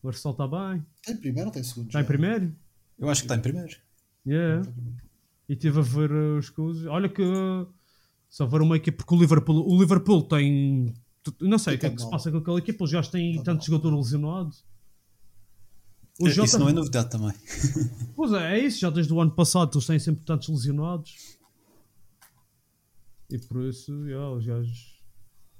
O 0.03 0.07
Arsenal 0.09 0.33
está 0.33 0.47
bem. 0.47 0.85
Está 0.97 1.11
em 1.13 1.17
primeiro 1.17 1.47
ou 1.47 1.51
está 1.51 1.59
em 1.59 1.63
segundo? 1.63 1.87
Está 1.87 2.01
em 2.01 2.05
primeiro? 2.05 2.55
Eu 2.99 3.09
acho 3.09 3.21
que 3.21 3.25
está 3.25 3.35
em 3.35 3.39
primeiro. 3.41 3.75
Yeah. 4.27 4.69
E 5.47 5.53
estive 5.53 5.79
a 5.79 5.81
ver 5.81 6.11
uh, 6.11 6.37
as 6.37 6.49
coisas. 6.49 6.85
Olha 6.87 7.07
que 7.07 7.21
uh, 7.21 7.67
se 8.29 8.43
houver 8.43 8.61
uma 8.61 8.75
equipe, 8.75 8.97
porque 8.97 9.15
o 9.15 9.19
Liverpool, 9.19 9.65
o 9.65 9.79
Liverpool 9.79 10.23
tem. 10.23 10.93
Não 11.41 11.57
sei 11.57 11.75
o 11.75 11.79
que 11.79 11.85
é 11.85 11.89
que 11.89 12.01
se 12.01 12.09
passa 12.09 12.29
com 12.31 12.37
aquela 12.37 12.59
equipa, 12.59 12.83
os 12.83 12.91
gajos 12.91 13.11
têm 13.11 13.41
tantos 13.43 13.65
jogadores 13.65 13.97
lesionados. 13.97 14.65
O 16.19 16.27
Isso 16.27 16.35
Jota- 16.35 16.59
não 16.59 16.69
é 16.69 16.73
novidade 16.73 17.09
também. 17.09 17.33
Pois 18.15 18.33
é, 18.33 18.57
é 18.57 18.65
isso, 18.65 18.79
já 18.79 18.89
desde 18.89 19.13
o 19.13 19.21
ano 19.21 19.31
passado 19.31 19.71
eles 19.75 19.85
têm 19.85 19.99
sempre 19.99 20.25
tantos 20.25 20.49
lesionados. 20.49 21.37
E 23.29 23.37
por 23.37 23.63
isso, 23.65 23.91
yeah, 24.07 24.29
os 24.31 24.45
gajos. 24.45 24.97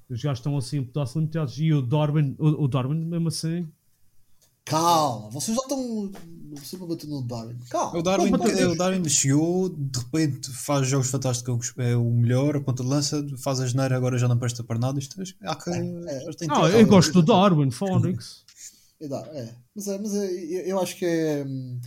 Os 0.09 0.21
gajos 0.23 0.39
estão 0.39 0.57
assim 0.57 0.79
um 0.79 0.85
pedaço 0.85 1.19
limitados. 1.19 1.59
E 1.59 1.73
o 1.73 1.81
Darwin, 1.81 2.35
o, 2.39 2.63
o 2.63 2.67
Darwin 2.67 3.05
mesmo 3.05 3.27
assim. 3.27 3.67
Calma, 4.65 5.29
vocês 5.29 5.55
já 5.55 5.61
estão. 5.63 6.11
Você 6.59 6.77
vai 6.77 6.87
bater 6.87 7.07
no 7.07 7.21
Darwin. 7.21 7.57
Calma. 7.69 7.99
O 7.99 8.01
Darwin, 8.01 8.31
é, 8.57 8.67
o 8.67 8.75
Darwin 8.75 9.07
chegou, 9.09 9.69
de 9.69 9.99
repente 9.99 10.51
faz 10.51 10.87
jogos 10.87 11.09
fantásticos, 11.09 11.73
é 11.77 11.95
o 11.95 12.09
melhor, 12.11 12.57
a 12.57 12.61
ponta 12.61 12.83
de 12.83 12.89
lança, 12.89 13.25
faz 13.37 13.59
a 13.59 13.67
geneira, 13.67 13.95
agora 13.95 14.17
já 14.17 14.27
não 14.27 14.37
presta 14.37 14.63
para 14.63 14.79
nada. 14.79 14.99
Isto, 14.99 15.21
há 15.43 15.55
que, 15.55 15.71
já 15.71 16.33
tem 16.37 16.47
Ah, 16.51 16.69
eu 16.69 16.85
gosto 16.87 17.13
do 17.13 17.23
Darwin, 17.23 17.71
Phonics. 17.71 18.45
É, 18.99 19.05
é. 19.05 19.55
Mas, 19.75 19.87
é, 19.87 19.97
mas 19.99 20.15
é, 20.15 20.25
eu, 20.25 20.61
eu 20.61 20.79
acho 20.79 20.95
que 20.97 21.05
é. 21.05 21.45
hum, 21.45 21.79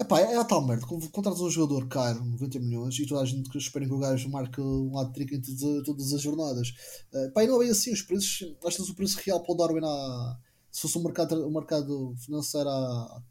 Epá, 0.00 0.18
é 0.18 0.36
a 0.36 0.44
tal 0.44 0.66
merda. 0.66 0.86
Quando 0.86 1.10
contratas 1.10 1.42
um 1.42 1.50
jogador 1.50 1.86
caro, 1.86 2.24
90 2.24 2.58
milhões, 2.58 2.98
e 2.98 3.06
toda 3.06 3.20
a 3.20 3.26
gente 3.26 3.50
que 3.50 3.58
espera 3.58 3.84
que 3.84 3.92
o 3.92 3.98
gajo 3.98 4.30
marque 4.30 4.58
um 4.58 4.94
lado 4.94 5.08
de 5.08 5.12
trick 5.12 5.34
em 5.34 5.82
todas, 5.82 6.14
as 6.14 6.22
jornadas. 6.22 6.72
Uh, 7.12 7.30
pá, 7.32 7.44
e 7.44 7.46
não 7.46 7.56
é 7.56 7.58
bem 7.60 7.70
assim. 7.70 7.92
Os 7.92 8.00
preços, 8.00 8.56
vezes 8.64 8.88
o 8.88 8.94
preço 8.94 9.18
real 9.22 9.42
para 9.42 9.52
o 9.52 9.56
Darwin 9.56 9.84
há, 9.84 10.38
se 10.72 10.80
fosse 10.80 10.96
um 10.96 11.02
mercado, 11.02 11.46
um 11.46 11.52
mercado 11.52 12.14
financeiro 12.16 12.70
há 12.70 13.22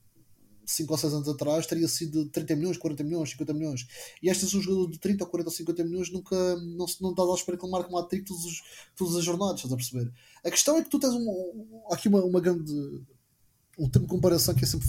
5 0.70 0.92
ou 0.94 0.98
6 0.98 1.14
anos 1.14 1.28
atrás, 1.28 1.66
teria 1.68 1.88
sido 1.88 2.24
de 2.26 2.30
30 2.32 2.56
milhões, 2.56 2.78
40 2.78 3.04
milhões, 3.04 3.30
50 3.32 3.54
milhões. 3.54 3.88
E 4.22 4.30
este 4.30 4.44
é 4.46 4.58
um 4.58 4.62
jogador 4.62 4.90
de 4.92 5.00
30 5.00 5.24
ou 5.24 5.30
40 5.30 5.50
ou 5.50 5.56
50 5.56 5.84
milhões, 5.84 6.12
nunca 6.12 6.36
não, 6.58 6.86
não 7.02 7.10
estás 7.12 7.30
à 7.30 7.34
espera 7.34 7.58
que 7.58 7.66
ele 7.66 7.72
marque 7.72 7.92
um 7.94 7.98
hat-trick 7.98 8.26
todos 8.26 8.46
os- 8.46 8.62
todas 8.96 9.16
as 9.16 9.24
jornadas, 9.24 9.56
estás 9.56 9.74
a 9.74 9.78
perceber? 9.78 10.12
A 10.44 10.50
questão 10.52 10.78
é 10.78 10.84
que 10.84 10.90
tu 10.90 11.00
tens 11.00 11.14
um, 11.14 11.82
aqui 11.92 12.08
uma, 12.08 12.24
uma 12.24 12.40
grande 12.40 12.72
um 13.78 13.90
termo 13.90 14.08
de 14.08 14.12
comparação 14.14 14.54
que 14.54 14.66
é 14.66 14.68
sempre 14.68 14.88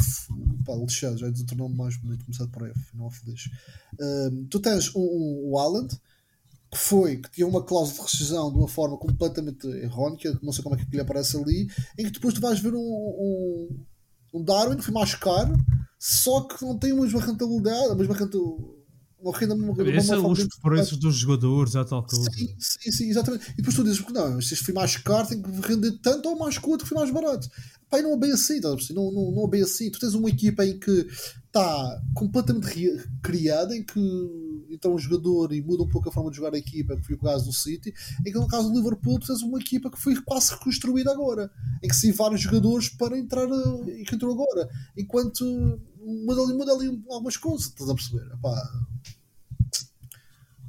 pá, 0.66 0.74
lixado, 0.74 1.16
já 1.16 1.28
é 1.28 1.32
tornar 1.46 1.68
mais 1.68 1.96
bonito 1.96 2.24
começado 2.24 2.50
por 2.50 2.66
F, 2.68 2.96
não 2.96 3.06
é 3.06 3.10
feliz. 3.10 3.48
Tu 4.48 4.58
tens 4.60 4.94
um, 4.94 5.00
um, 5.00 5.50
o 5.50 5.58
Haaland 5.58 5.96
que 6.70 6.78
foi, 6.78 7.16
que 7.16 7.30
tinha 7.32 7.46
uma 7.46 7.64
cláusula 7.64 7.96
de 7.98 8.02
rescisão 8.02 8.50
de 8.52 8.58
uma 8.58 8.68
forma 8.68 8.96
completamente 8.96 9.66
errónea, 9.66 10.38
não 10.40 10.52
sei 10.52 10.62
como 10.62 10.76
é 10.76 10.78
que 10.78 10.88
lhe 10.90 11.00
aparece 11.00 11.36
ali, 11.36 11.68
em 11.98 12.04
que 12.04 12.10
depois 12.12 12.32
tu 12.32 12.40
vais 12.40 12.60
ver 12.60 12.74
um, 12.74 12.78
um, 12.80 13.78
um 14.32 14.42
Darwin 14.42 14.80
foi 14.80 14.92
mais 14.94 15.14
caro, 15.14 15.54
só 15.98 16.42
que 16.42 16.64
não 16.64 16.78
tem 16.78 16.92
a 16.92 16.94
mesma 16.94 17.20
rentabilidade, 17.20 17.92
a 17.92 17.94
mesma 17.94 18.14
rentabilidade. 18.14 18.80
Uma 19.22 19.36
renda, 19.36 19.54
uma, 19.54 19.72
uma, 19.72 19.90
Esse 19.90 20.14
é 20.14 20.16
os 20.16 20.48
preços 20.62 20.96
dos 20.96 21.14
jogadores, 21.14 21.74
é 21.74 21.84
tal 21.84 22.02
coisa. 22.06 22.30
Sim, 22.30 22.54
sim, 22.58 22.90
sim, 22.90 23.10
exatamente. 23.10 23.50
E 23.50 23.56
depois 23.56 23.76
tu 23.76 23.84
dizes 23.84 24.00
que 24.00 24.12
não, 24.14 24.40
se 24.40 24.54
este 24.54 24.64
foi 24.64 24.72
mais 24.72 24.96
caro, 24.96 25.28
tem 25.28 25.42
que 25.42 25.50
render 25.60 25.92
tanto 26.02 26.30
ou 26.30 26.38
mais 26.38 26.56
que 26.56 26.66
o 26.66 26.70
outro 26.70 26.86
que 26.86 26.88
foi 26.88 26.98
mais 26.98 27.12
barato. 27.12 27.46
E 27.92 28.02
não 28.02 28.14
é 28.14 28.16
bem 28.16 28.32
assim, 28.32 28.60
perceber? 28.62 28.94
não, 28.98 29.12
não, 29.12 29.30
não 29.32 29.44
é 29.44 29.50
bem 29.50 29.62
assim. 29.62 29.90
Tu 29.90 29.98
tens 29.98 30.14
uma 30.14 30.30
equipa 30.30 30.64
em 30.64 30.78
que 30.78 31.06
está 31.46 32.00
completamente 32.14 32.64
ri- 32.64 33.04
criada, 33.22 33.76
em 33.76 33.82
que 33.82 34.00
então 34.70 34.94
um 34.94 34.98
jogador 34.98 35.52
e 35.52 35.60
muda 35.60 35.82
um 35.82 35.88
pouco 35.88 36.08
a 36.08 36.12
forma 36.12 36.30
de 36.30 36.36
jogar 36.36 36.54
a 36.54 36.58
equipa, 36.58 36.96
que 36.96 37.02
foi 37.06 37.14
o 37.16 37.18
caso 37.18 37.44
do 37.46 37.52
City, 37.52 37.92
em 38.26 38.32
que 38.32 38.38
no 38.38 38.46
caso 38.48 38.68
do 38.70 38.76
Liverpool 38.76 39.18
tu 39.18 39.26
tens 39.26 39.42
uma 39.42 39.58
equipa 39.58 39.90
que 39.90 39.98
foi 40.00 40.14
quase 40.22 40.52
reconstruída 40.52 41.10
agora, 41.12 41.50
em 41.82 41.88
que 41.88 41.94
sim 41.96 42.12
vários 42.12 42.40
jogadores 42.40 42.88
para 42.88 43.18
entrar 43.18 43.48
eh, 43.48 44.00
e 44.00 44.04
que 44.04 44.14
entrou 44.14 44.32
agora, 44.32 44.68
enquanto 44.96 45.44
muda 46.02 46.42
ali, 46.42 46.54
muda 46.54 46.72
ali 46.72 47.02
algumas 47.10 47.36
coisas, 47.36 47.66
estás 47.66 47.90
a 47.90 47.94
perceber? 47.94 48.24
Pá, 48.40 48.54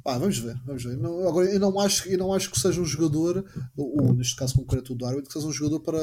Pá, 0.04 0.18
vamos 0.18 0.36
ver, 0.36 0.60
vamos 0.66 0.82
ver. 0.82 0.96
Não, 0.96 1.28
agora, 1.28 1.48
eu 1.48 1.60
não, 1.60 1.78
acho, 1.78 2.08
eu 2.08 2.18
não 2.18 2.32
acho 2.34 2.50
que 2.50 2.58
seja 2.58 2.80
um 2.80 2.84
jogador, 2.84 3.44
ou, 3.76 4.12
neste 4.12 4.34
caso 4.34 4.54
concreto 4.56 4.94
o 4.94 4.96
Darwin, 4.96 5.22
que 5.22 5.32
seja 5.32 5.46
um 5.46 5.52
jogador 5.52 5.78
para, 5.78 6.00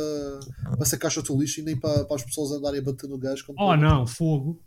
para 0.78 0.86
ser 0.86 0.98
caixa 0.98 1.22
do 1.22 1.38
lixo 1.38 1.60
e 1.60 1.64
nem 1.64 1.76
para, 1.78 2.06
para 2.06 2.16
as 2.16 2.24
pessoas 2.24 2.54
andarem 2.54 2.80
a 2.80 2.84
bater 2.84 3.10
no 3.10 3.18
gajo. 3.18 3.46
quando- 3.46 3.60
Oh 3.60 3.76
não, 3.76 4.08
fogo. 4.08 4.58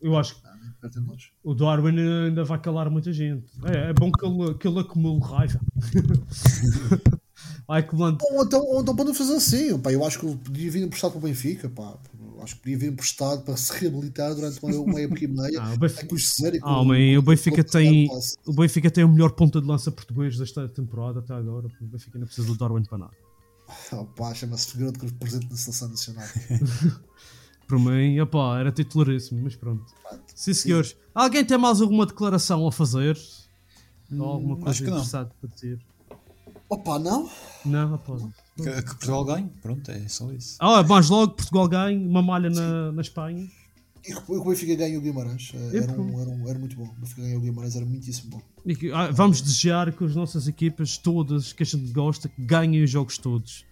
Eu 0.00 0.16
acho 0.16 0.36
que 0.36 0.47
De 0.80 1.00
nós. 1.00 1.30
o 1.42 1.54
Darwin 1.54 1.98
ainda 2.26 2.44
vai 2.44 2.60
calar 2.60 2.88
muita 2.88 3.12
gente. 3.12 3.44
É, 3.64 3.90
é 3.90 3.92
bom 3.92 4.12
que 4.12 4.24
ele, 4.24 4.54
que 4.54 4.68
ele 4.68 4.78
acumule 4.78 5.20
raiva. 5.20 5.60
vai 7.66 7.80
acumulando. 7.80 8.18
Ou 8.30 8.44
então, 8.44 8.64
ou 8.64 8.80
então 8.80 8.94
podem 8.96 9.12
fazer 9.14 9.34
assim, 9.34 9.78
pá, 9.78 9.92
eu 9.92 10.04
acho 10.04 10.20
que 10.20 10.36
podia 10.36 10.70
vir 10.70 10.82
emprestado 10.84 11.12
para 11.12 11.18
o 11.18 11.22
Benfica, 11.22 11.68
pá. 11.68 11.96
Acho 12.40 12.54
que 12.54 12.62
podia 12.62 12.78
vir 12.78 12.92
emprestado 12.92 13.42
para 13.42 13.56
se 13.56 13.72
reabilitar 13.72 14.32
durante 14.34 14.62
uma, 14.62 14.72
uma 14.76 15.00
época 15.00 15.24
e 15.24 15.26
meia. 15.26 15.60
Ah, 15.60 15.72
o 15.74 15.78
Benfica- 15.78 16.04
a 16.06 16.60
com- 16.60 16.68
Ah, 16.68 16.84
man, 16.84 17.18
o 17.18 17.22
Benfica 17.22 17.64
tem. 17.64 18.08
O 18.46 18.52
Benfica 18.52 18.90
tem 18.90 19.02
o 19.04 19.08
melhor 19.08 19.32
ponta 19.32 19.60
de 19.60 19.66
lança 19.66 19.90
português 19.90 20.38
desta 20.38 20.68
temporada 20.68 21.18
até 21.18 21.34
agora. 21.34 21.66
O 21.80 21.84
Benfica 21.86 22.16
não 22.18 22.26
precisa 22.26 22.46
do 22.46 22.56
Darwin 22.56 22.84
para 22.84 22.98
nada. 22.98 23.12
Ah, 23.92 24.04
pá, 24.16 24.32
chama-se 24.34 24.70
figura 24.70 24.92
de 24.92 25.12
presente 25.14 25.46
da 25.48 25.56
seleção 25.56 25.88
nacional. 25.88 26.24
Para 27.68 27.78
mim, 27.78 28.18
opá, 28.18 28.58
era 28.58 28.72
titularíssimo, 28.72 29.42
mas 29.44 29.54
pronto. 29.54 29.84
Sim, 30.34 30.54
senhores. 30.54 30.96
Alguém 31.14 31.44
tem 31.44 31.58
mais 31.58 31.80
alguma 31.80 32.06
declaração 32.06 32.66
a 32.66 32.72
fazer? 32.72 33.16
Ou 34.10 34.24
alguma 34.24 34.56
coisa 34.56 34.70
acho 34.70 34.78
que 34.84 34.88
não. 34.90 34.96
interessante 34.96 35.30
para 35.40 35.50
dizer? 35.50 35.78
Opa, 36.70 36.98
não? 36.98 37.30
Não, 37.64 37.94
opá. 37.94 38.16
Que, 38.56 38.64
que 38.64 38.82
Portugal 38.82 39.24
ganhe, 39.24 39.50
pronto, 39.62 39.90
é 39.90 40.08
só 40.08 40.32
isso. 40.32 40.56
Ah, 40.58 40.82
mais 40.82 41.08
logo, 41.10 41.34
Portugal 41.34 41.68
ganha 41.68 41.98
uma 41.98 42.22
malha 42.22 42.50
na, 42.50 42.90
na 42.92 43.02
Espanha. 43.02 43.46
E 44.06 44.14
o 44.14 44.44
Benfica 44.44 44.74
ganhou 44.74 45.00
o 45.00 45.02
Guimarães. 45.02 45.52
eh, 45.54 45.76
Era, 45.78 45.92
um, 45.92 46.20
era, 46.20 46.30
um, 46.30 46.48
era 46.48 46.58
muito 46.58 46.74
bom. 46.76 46.84
O 46.84 47.00
Benfica 47.00 47.20
ganhou 47.22 47.38
o 47.38 47.42
Guimarães, 47.42 47.76
era 47.76 47.84
muitíssimo 47.84 48.30
bom. 48.30 48.42
E 48.64 48.90
ah, 48.92 49.10
vamos 49.10 49.42
desejar 49.42 49.92
que 49.92 50.02
as 50.04 50.14
nossas 50.14 50.48
equipas, 50.48 50.96
todas 50.96 51.52
que 51.52 51.62
a 51.62 51.66
gente 51.66 51.92
gosta, 51.92 52.30
ganhem 52.38 52.82
os 52.82 52.90
jogos 52.90 53.18
todos. 53.18 53.66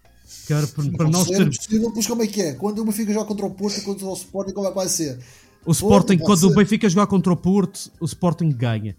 Era 0.50 0.66
para, 0.66 0.90
para 0.92 1.08
nós 1.10 1.26
Se 1.26 1.34
é 1.34 1.36
termos. 1.38 1.56
possível, 1.58 1.90
pois 1.92 2.06
como 2.06 2.22
é 2.22 2.26
que 2.26 2.40
é? 2.42 2.52
Quando 2.54 2.80
o 2.80 2.84
Benfica 2.84 3.12
joga 3.12 3.26
contra 3.26 3.46
o 3.46 3.50
Porto 3.50 3.78
e 3.78 3.82
contra 3.82 4.06
o 4.06 4.14
Sporting, 4.14 4.52
como 4.52 4.66
é 4.66 4.70
que 4.70 4.76
vai 4.76 4.88
ser? 4.88 5.18
O 5.64 5.72
Sporting, 5.72 6.18
quando 6.18 6.44
o 6.44 6.48
ser. 6.50 6.54
Benfica 6.56 6.88
jogar 6.88 7.06
contra 7.06 7.32
o 7.32 7.36
Porto, 7.36 7.90
o 8.00 8.04
Sporting 8.04 8.50
ganha. 8.50 8.96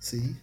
Sim. 0.00 0.36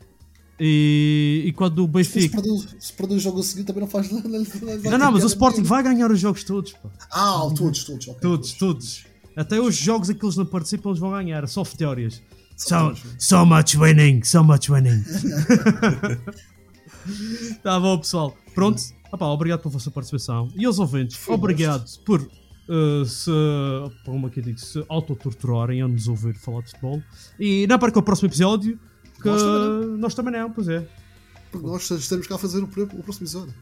E, 0.60 1.44
e 1.48 1.52
quando 1.54 1.84
o 1.84 1.88
Benfica. 1.88 2.40
o- 2.40 2.64
se 2.80 2.94
perder 2.94 3.16
o 3.16 3.20
jogo 3.20 3.40
a 3.40 3.44
seguir, 3.44 3.64
também 3.64 3.82
não 3.82 3.90
faz 3.90 4.10
nada. 4.12 4.28
Não, 4.90 4.98
não, 4.98 5.12
mas 5.12 5.24
o 5.24 5.28
Sporting 5.28 5.64
vai 5.64 5.84
ganhar 5.84 6.12
os 6.12 6.20
jogos 6.20 6.44
todos. 6.44 6.74
Pá. 6.74 6.90
Ah, 7.12 7.50
todos, 7.56 7.84
todos. 7.84 8.08
ok, 8.08 8.22
Todos, 8.22 8.54
todos. 8.54 9.06
Até 9.36 9.60
os 9.60 9.76
jogos 9.76 10.10
em 10.10 10.14
que 10.14 10.24
eles 10.24 10.36
não 10.38 10.46
participam, 10.46 10.90
eles 10.90 11.00
vão 11.00 11.12
ganhar. 11.12 11.48
Só 11.48 11.64
teorias. 11.64 12.22
So, 12.56 12.96
so 13.18 13.46
much 13.46 13.76
winning, 13.76 14.24
so 14.24 14.44
much 14.44 14.70
winning. 14.70 15.04
tá 17.64 17.80
bom, 17.80 17.98
pessoal. 17.98 18.38
Pronto. 18.54 18.82
Opá, 19.14 19.28
obrigado 19.28 19.60
pela 19.62 19.72
vossa 19.72 19.92
participação. 19.92 20.50
E 20.56 20.66
aos 20.66 20.80
ouvintes, 20.80 21.20
obrigado 21.30 21.86
por 22.00 22.20
uh, 22.22 23.06
se, 23.06 23.30
como 24.04 24.26
aqui 24.26 24.42
digo, 24.42 24.60
se 24.60 24.84
autotorturarem 24.90 25.84
a 25.84 25.88
nos 25.88 26.08
ouvir 26.08 26.34
falar 26.34 26.62
de 26.62 26.72
futebol. 26.72 27.00
E 27.40 27.68
não 27.68 27.78
perca 27.78 28.00
o 28.00 28.04
próximo 28.04 28.28
episódio, 28.30 28.80
que 29.22 29.28
Nós 29.28 29.42
também 29.44 29.98
nós 30.00 30.16
também 30.16 30.34
não, 30.34 30.52
pois 30.52 30.68
é. 30.68 30.88
Porque 31.52 31.68
nós 31.68 31.90
estaremos 31.92 32.26
cá 32.26 32.34
a 32.34 32.38
fazer 32.40 32.60
o, 32.64 32.64
o 32.64 32.68
próximo 33.04 33.26
episódio. 33.28 33.54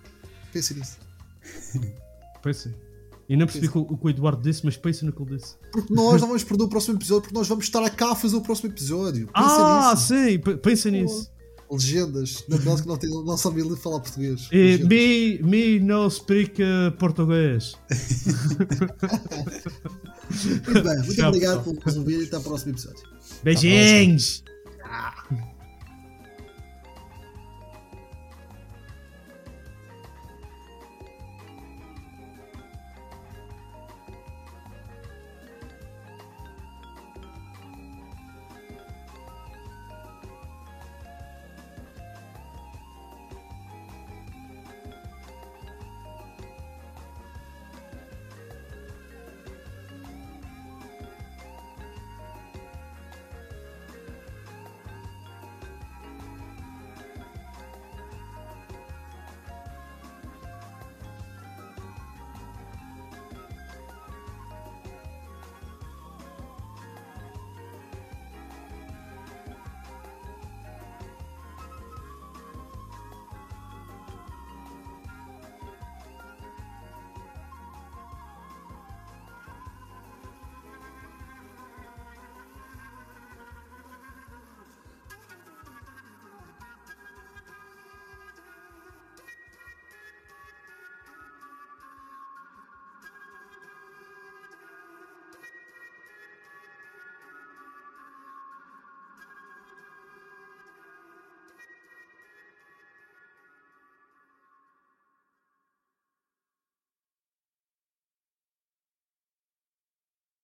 Pense 0.53 0.73
nisso. 0.73 0.97
Pensem. 2.41 2.73
E 3.27 3.35
não 3.35 3.45
percebi 3.45 3.67
o 3.67 3.97
que 3.97 4.07
o- 4.07 4.09
Eduardo 4.09 4.41
disse, 4.41 4.65
mas 4.65 4.75
pensem 4.75 5.05
no 5.05 5.13
que 5.13 5.21
ele 5.21 5.37
disse. 5.37 5.55
Porque 5.71 5.93
nós 5.93 6.21
não 6.21 6.27
vamos 6.29 6.43
perder 6.43 6.63
o 6.63 6.67
próximo 6.69 6.97
episódio, 6.97 7.23
porque 7.23 7.37
nós 7.37 7.47
vamos 7.47 7.65
estar 7.65 7.89
cá 7.91 8.11
a 8.11 8.15
fazer 8.15 8.35
o 8.37 8.41
próximo 8.41 8.71
episódio. 8.71 9.29
Ah, 9.33 9.91
nisso. 9.93 10.07
sim, 10.07 10.39
pensem 10.61 10.91
nisso. 10.93 11.31
Legendas. 11.71 12.43
Naquelas 12.49 12.81
que 12.81 12.87
não, 12.87 12.97
tem, 12.97 13.09
não 13.09 13.37
sabem 13.37 13.63
falar 13.77 14.01
português. 14.01 14.49
E 14.51 14.77
me, 14.83 15.39
me 15.41 15.79
no 15.79 16.09
speak 16.09 16.61
uh, 16.61 16.91
português. 16.97 17.75
Muito 20.65 20.83
bem, 20.83 20.97
muito 20.97 21.25
obrigado 21.25 21.63
por 21.63 21.85
nos 21.85 21.97
ouvir 21.97 22.21
e 22.21 22.25
até 22.25 22.37
ao 22.37 22.41
próximo 22.41 22.71
episódio. 22.71 23.03
Beijinhos! 23.43 24.43